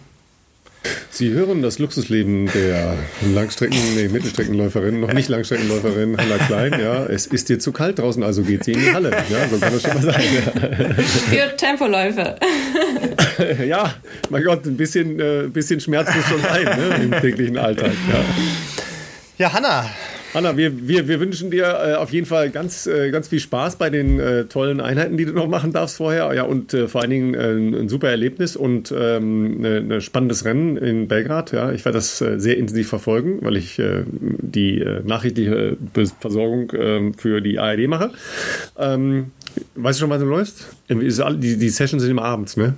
Sie 1.11 1.31
hören 1.31 1.63
das 1.63 1.79
Luxusleben 1.79 2.47
der 2.53 2.97
Langstrecken, 3.35 3.79
nee, 3.95 4.09
Mittelstreckenläuferin, 4.09 5.01
noch 5.01 5.13
nicht 5.13 5.29
Langstreckenläuferin 5.29 6.17
Hannah 6.17 6.39
Klein. 6.47 6.81
Ja, 6.81 7.07
es 7.07 7.27
ist 7.27 7.49
dir 7.49 7.59
zu 7.59 7.73
kalt 7.73 7.99
draußen, 7.99 8.23
also 8.23 8.43
geht 8.43 8.65
sie 8.65 8.73
in 8.73 8.81
die 8.81 8.93
Halle. 8.93 9.11
Ja, 9.11 9.49
so 9.49 9.59
kann 9.59 9.73
das 9.73 9.83
schon 9.83 9.95
mal 9.95 10.03
sein. 10.03 10.23
Ja. 10.35 11.49
Für 11.49 11.57
Tempoläufe. 11.57 12.37
ja, 13.67 13.95
mein 14.31 14.45
Gott, 14.45 14.67
ein 14.67 14.77
bisschen, 14.77 15.19
äh, 15.21 15.49
bisschen 15.49 15.81
Schmerz 15.81 16.15
muss 16.15 16.25
schon 16.27 16.43
sein 16.43 16.65
ne, 16.65 17.05
im 17.05 17.11
täglichen 17.21 17.59
Alltag. 17.59 17.93
Ja, 18.11 18.25
ja 19.39 19.53
Hanna, 19.53 19.91
Anna, 20.37 20.55
wir, 20.55 20.87
wir, 20.87 21.09
wir 21.09 21.19
wünschen 21.19 21.51
dir 21.51 21.65
äh, 21.65 21.95
auf 21.95 22.13
jeden 22.13 22.27
Fall 22.27 22.51
ganz, 22.51 22.87
äh, 22.87 23.11
ganz 23.11 23.29
viel 23.29 23.41
Spaß 23.41 23.77
bei 23.77 23.89
den 23.89 24.21
äh, 24.21 24.45
tollen 24.45 24.83
Einheiten, 24.83 25.17
die 25.17 25.25
du 25.25 25.33
noch 25.33 25.49
machen 25.49 25.73
darfst 25.73 25.97
vorher. 25.97 26.31
Ja, 26.35 26.43
und 26.43 26.75
äh, 26.75 26.89
vor 26.89 27.01
allen 27.01 27.11
Dingen 27.11 27.33
äh, 27.33 27.53
ein 27.53 27.89
super 27.89 28.11
Erlebnis 28.11 28.55
und 28.55 28.93
ähm, 28.95 29.65
ein 29.65 29.87
ne 29.87 30.01
spannendes 30.03 30.45
Rennen 30.45 30.77
in 30.77 31.09
Belgrad. 31.09 31.53
Ja, 31.53 31.73
ich 31.73 31.87
werde 31.87 31.97
das 31.97 32.21
äh, 32.21 32.39
sehr 32.39 32.59
intensiv 32.59 32.87
verfolgen, 32.87 33.39
weil 33.41 33.57
ich 33.57 33.81
die 33.81 34.85
nachrichtliche 35.05 35.79
Versorgung 36.21 36.71
ähm, 36.77 37.15
für 37.15 37.41
die 37.41 37.59
ARD 37.59 37.89
mache. 37.89 38.11
Ähm, 38.79 39.31
weißt 39.75 39.99
du 39.99 40.01
schon, 40.03 40.11
wann 40.11 40.21
du 40.21 40.27
läufst? 40.27 40.67
Die, 40.91 41.57
die 41.57 41.69
Sessions 41.71 42.03
sind 42.03 42.11
immer 42.11 42.25
abends, 42.25 42.59
ne? 42.59 42.75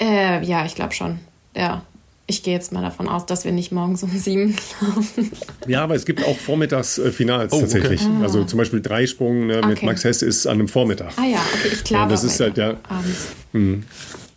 ja, 0.00 0.66
ich 0.66 0.74
glaube 0.74 0.92
schon. 0.92 1.18
Ja 1.56 1.82
ich 2.26 2.42
gehe 2.42 2.54
jetzt 2.54 2.72
mal 2.72 2.82
davon 2.82 3.08
aus, 3.08 3.26
dass 3.26 3.44
wir 3.44 3.52
nicht 3.52 3.70
morgens 3.70 4.02
um 4.02 4.10
sieben 4.10 4.56
laufen. 4.80 5.30
Ja, 5.66 5.82
aber 5.82 5.94
es 5.94 6.06
gibt 6.06 6.24
auch 6.24 6.36
Vormittagsfinals 6.36 7.52
oh, 7.52 7.60
tatsächlich. 7.60 8.02
Okay. 8.02 8.22
Also 8.22 8.42
ah. 8.42 8.46
zum 8.46 8.58
Beispiel 8.58 8.80
Dreisprung 8.80 9.46
ne, 9.46 9.56
mit 9.66 9.78
okay. 9.78 9.86
Max 9.86 10.04
Hess 10.04 10.22
ist 10.22 10.46
an 10.46 10.54
einem 10.54 10.68
Vormittag. 10.68 11.12
Ah 11.16 11.26
ja, 11.26 11.38
okay, 11.54 11.68
ich 11.72 11.84
glaube. 11.84 12.04
Ja, 12.04 12.08
das 12.08 12.24
ist 12.24 12.40
halt 12.40 12.56
ja. 12.56 12.76
Abends. 12.88 13.28
Mh. 13.52 13.82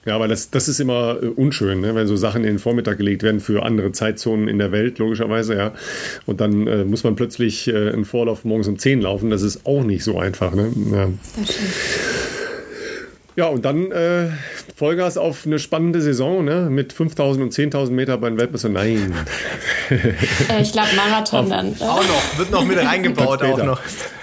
Ja, 0.05 0.15
aber 0.15 0.30
das, 0.30 0.51
das 0.51 0.69
ist 0.69 0.80
immer 0.80 1.18
äh, 1.22 1.27
unschön, 1.27 1.81
ne? 1.81 1.93
wenn 1.93 2.07
so 2.07 2.15
Sachen 2.15 2.43
in 2.45 2.51
den 2.51 2.59
Vormittag 2.59 2.97
gelegt 2.97 3.23
werden 3.23 3.41
für 3.41 3.64
andere 3.64 3.91
Zeitzonen 3.91 4.47
in 4.47 4.57
der 4.57 4.72
Welt, 4.72 4.99
logischerweise, 4.99 5.55
ja. 5.55 5.73
Und 6.26 6.39
dann 6.39 6.65
äh, 6.65 6.85
muss 6.85 7.03
man 7.03 7.18
plötzlich 7.18 7.68
äh, 7.68 7.89
einen 7.91 8.05
Vorlauf 8.05 8.45
morgens 8.45 8.69
um 8.69 8.80
10 8.80 9.01
laufen. 9.01 9.30
Das 9.30 9.41
ist 9.41 9.65
auch 9.65 9.84
nicht 9.84 10.05
so 10.05 10.18
einfach. 10.18 10.53
Ne? 10.53 10.72
Ja. 10.93 11.09
Das 11.38 11.53
stimmt. 11.53 12.36
Ja, 13.38 13.45
und 13.49 13.65
dann 13.65 13.91
äh, 13.91 14.30
Vollgas 14.76 15.15
auf 15.15 15.45
eine 15.45 15.59
spannende 15.59 16.01
Saison 16.01 16.43
ne? 16.43 16.69
mit 16.72 16.91
5000 16.91 17.43
und 17.43 17.53
10.000 17.53 17.91
Meter 17.91 18.18
bei 18.18 18.30
den 18.30 18.39
Weltmeister. 18.39 18.69
Nein. 18.69 19.14
Äh, 19.89 20.61
ich 20.61 20.73
glaube 20.73 20.89
Marathon 20.97 21.45
auf, 21.45 21.49
dann. 21.49 21.73
Auch 21.80 22.01
noch, 22.01 22.38
wird 22.38 22.51
noch 22.51 22.65
mit 22.65 22.77
reingebaut. 22.77 23.41
auch 23.41 23.64
noch. 23.64 23.80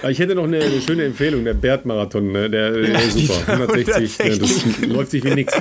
Ich 0.07 0.19
hätte 0.19 0.35
noch 0.35 0.43
eine, 0.43 0.59
eine 0.59 0.79
schöne 0.79 1.05
Empfehlung, 1.05 1.43
der 1.43 1.55
Bert-Marathon, 1.55 2.31
ne? 2.31 2.51
der, 2.51 2.71
der 2.71 2.91
ja, 2.91 2.99
super. 3.09 3.53
160, 3.53 4.19
ne? 4.19 4.37
das 4.37 4.65
läuft 4.87 5.11
sich 5.11 5.23
wie 5.23 5.33
nichts. 5.33 5.55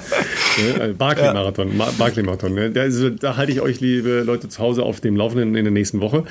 Ne? 0.59 0.85
Äh, 0.85 0.93
Barclay-Marathon. 0.93 1.70
Barclay-Marathon. 1.97 2.52
Ne? 2.52 2.72
Also, 2.76 3.09
da 3.09 3.39
halte 3.39 3.52
ich 3.52 3.62
euch, 3.62 3.81
liebe 3.81 4.20
Leute, 4.20 4.51
zu 4.51 4.59
Hause 4.59 4.82
auf 4.82 5.01
dem 5.01 5.16
Laufenden 5.16 5.55
in 5.55 5.64
der 5.64 5.72
nächsten 5.72 6.02
Woche. 6.02 6.24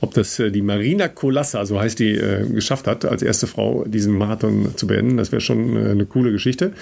Ob 0.00 0.12
das 0.14 0.40
äh, 0.40 0.50
die 0.50 0.62
Marina 0.62 1.06
Colassa, 1.06 1.64
so 1.66 1.78
heißt 1.78 2.00
die, 2.00 2.16
äh, 2.16 2.48
geschafft 2.48 2.88
hat, 2.88 3.04
als 3.04 3.22
erste 3.22 3.46
Frau 3.46 3.84
diesen 3.86 4.18
Marathon 4.18 4.76
zu 4.76 4.88
beenden, 4.88 5.16
das 5.16 5.30
wäre 5.30 5.40
schon 5.40 5.76
äh, 5.76 5.90
eine 5.90 6.06
coole 6.06 6.32
Geschichte. 6.32 6.53
Geschichte. 6.54 6.72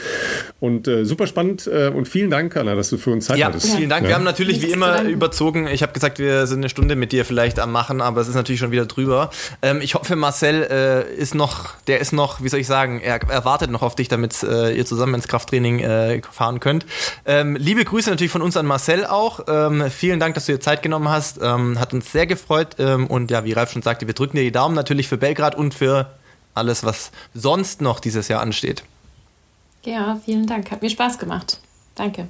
Und 0.61 0.87
äh, 0.89 1.05
super 1.05 1.27
spannend 1.27 1.67
äh, 1.67 1.89
und 1.89 2.07
vielen 2.07 2.31
Dank, 2.31 2.57
Anna, 2.57 2.75
dass 2.75 2.91
du 2.91 2.99
für 2.99 3.11
uns 3.11 3.27
Zeit 3.27 3.39
ja, 3.39 3.47
hattest. 3.47 3.75
Vielen 3.75 3.91
Dank. 3.91 4.03
Ja. 4.03 4.11
Wir 4.11 4.15
haben 4.17 4.25
natürlich 4.25 4.63
wie 4.63 4.71
immer 4.71 5.03
überzogen. 5.03 5.67
Ich 5.67 5.83
habe 5.83 5.93
gesagt, 5.93 6.19
wir 6.19 6.47
sind 6.47 6.59
eine 6.59 6.69
Stunde 6.69 6.97
mit 6.97 7.13
dir 7.13 7.25
vielleicht 7.25 7.59
am 7.59 7.73
Machen, 7.73 8.01
aber 8.01 8.21
es 8.21 8.29
ist 8.29 8.35
natürlich 8.35 8.61
schon 8.61 8.71
wieder 8.71 8.87
drüber. 8.87 9.31
Ähm, 9.63 9.81
ich 9.81 9.95
hoffe, 9.95 10.17
Marcel 10.17 10.63
äh, 10.63 11.15
ist 11.15 11.35
noch, 11.35 11.75
der 11.87 12.01
ist 12.01 12.13
noch, 12.13 12.43
wie 12.43 12.49
soll 12.49 12.61
ich 12.61 12.67
sagen, 12.67 13.01
er, 13.01 13.21
er 13.29 13.45
wartet 13.45 13.71
noch 13.71 13.83
auf 13.83 13.95
dich, 13.95 14.09
damit 14.09 14.43
äh, 14.43 14.73
ihr 14.73 14.87
zusammen 14.87 15.15
ins 15.15 15.29
Krafttraining 15.29 15.81
äh, 15.81 16.23
fahren 16.31 16.61
könnt. 16.61 16.87
Ähm, 17.25 17.57
liebe 17.57 17.85
Grüße 17.85 18.11
natürlich 18.11 18.33
von 18.33 18.43
uns 18.43 18.57
an 18.57 18.67
Marcel 18.67 19.07
auch. 19.07 19.41
Ähm, 19.49 19.91
vielen 19.91 20.21
Dank, 20.21 20.35
dass 20.35 20.47
du 20.47 20.53
dir 20.53 20.61
Zeit 20.61 20.83
genommen 20.83 21.09
hast. 21.09 21.41
Ähm, 21.43 21.81
hat 21.81 21.93
uns 21.95 22.13
sehr 22.13 22.27
gefreut. 22.27 22.77
Ähm, 22.79 23.07
und 23.07 23.31
ja, 23.31 23.45
wie 23.45 23.53
Ralf 23.53 23.73
schon 23.73 23.83
sagte, 23.83 24.07
wir 24.07 24.15
drücken 24.15 24.37
dir 24.37 24.45
die 24.45 24.53
Daumen 24.53 24.75
natürlich 24.75 25.09
für 25.09 25.17
Belgrad 25.17 25.55
und 25.55 25.75
für 25.75 26.11
alles, 26.55 26.85
was 26.85 27.13
sonst 27.35 27.81
noch 27.81 27.99
dieses 27.99 28.29
Jahr 28.29 28.41
ansteht. 28.41 28.85
Ja, 29.85 30.21
vielen 30.25 30.47
Dank. 30.47 30.71
Hat 30.71 30.83
mir 30.83 30.91
Spaß 30.91 31.19
gemacht. 31.19 31.61
Danke. 31.95 32.29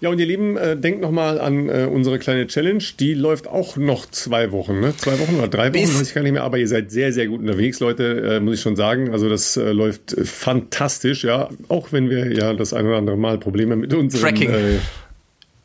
Ja, 0.00 0.10
und 0.10 0.18
ihr 0.20 0.26
Lieben, 0.26 0.56
äh, 0.56 0.76
denkt 0.76 1.00
nochmal 1.00 1.40
an 1.40 1.68
äh, 1.68 1.88
unsere 1.90 2.20
kleine 2.20 2.46
Challenge. 2.46 2.82
Die 3.00 3.14
läuft 3.14 3.48
auch 3.48 3.76
noch 3.76 4.06
zwei 4.06 4.52
Wochen, 4.52 4.78
ne? 4.78 4.96
Zwei 4.96 5.18
Wochen 5.18 5.34
oder 5.36 5.48
drei 5.48 5.68
Wochen, 5.68 5.72
Bis 5.72 5.98
weiß 5.98 6.08
ich 6.08 6.14
gar 6.14 6.22
nicht 6.22 6.32
mehr. 6.32 6.44
Aber 6.44 6.58
ihr 6.58 6.68
seid 6.68 6.92
sehr, 6.92 7.12
sehr 7.12 7.26
gut 7.26 7.40
unterwegs, 7.40 7.80
Leute, 7.80 8.36
äh, 8.36 8.40
muss 8.40 8.54
ich 8.54 8.60
schon 8.60 8.76
sagen. 8.76 9.10
Also 9.10 9.28
das 9.28 9.56
äh, 9.56 9.72
läuft 9.72 10.14
fantastisch, 10.22 11.24
ja. 11.24 11.48
Auch 11.68 11.90
wenn 11.90 12.10
wir 12.10 12.32
ja 12.32 12.54
das 12.54 12.72
ein 12.72 12.86
oder 12.86 12.96
andere 12.96 13.16
Mal 13.16 13.38
Probleme 13.38 13.74
mit 13.74 13.92
unseren 13.92 14.20
Tracking. 14.22 14.50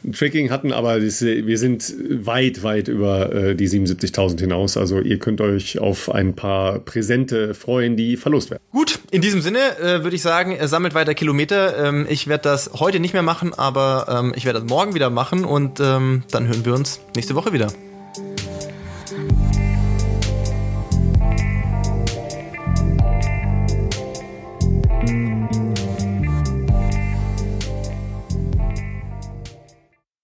Äh, 0.03 0.11
Tracking 0.11 0.49
hatten, 0.49 0.71
aber 0.71 0.99
das, 0.99 1.21
wir 1.21 1.57
sind 1.57 1.93
weit, 2.09 2.63
weit 2.63 2.87
über 2.87 3.33
äh, 3.33 3.55
die 3.55 3.67
77.000 3.67 4.39
hinaus. 4.39 4.77
Also 4.77 4.99
ihr 4.99 5.19
könnt 5.19 5.41
euch 5.41 5.79
auf 5.79 6.09
ein 6.13 6.35
paar 6.35 6.79
Präsente 6.79 7.53
freuen, 7.53 7.95
die 7.95 8.17
verlost 8.17 8.51
werden. 8.51 8.61
Gut, 8.71 8.99
in 9.11 9.21
diesem 9.21 9.41
Sinne 9.41 9.59
äh, 9.79 10.03
würde 10.03 10.15
ich 10.15 10.21
sagen, 10.21 10.57
sammelt 10.67 10.93
weiter 10.93 11.13
Kilometer. 11.13 11.85
Ähm, 11.87 12.07
ich 12.09 12.27
werde 12.27 12.43
das 12.43 12.71
heute 12.79 12.99
nicht 12.99 13.13
mehr 13.13 13.23
machen, 13.23 13.53
aber 13.53 14.05
ähm, 14.09 14.33
ich 14.35 14.45
werde 14.45 14.59
das 14.59 14.69
morgen 14.69 14.95
wieder 14.95 15.09
machen 15.09 15.45
und 15.45 15.79
ähm, 15.79 16.23
dann 16.31 16.47
hören 16.47 16.65
wir 16.65 16.73
uns 16.73 16.99
nächste 17.15 17.35
Woche 17.35 17.53
wieder. 17.53 17.67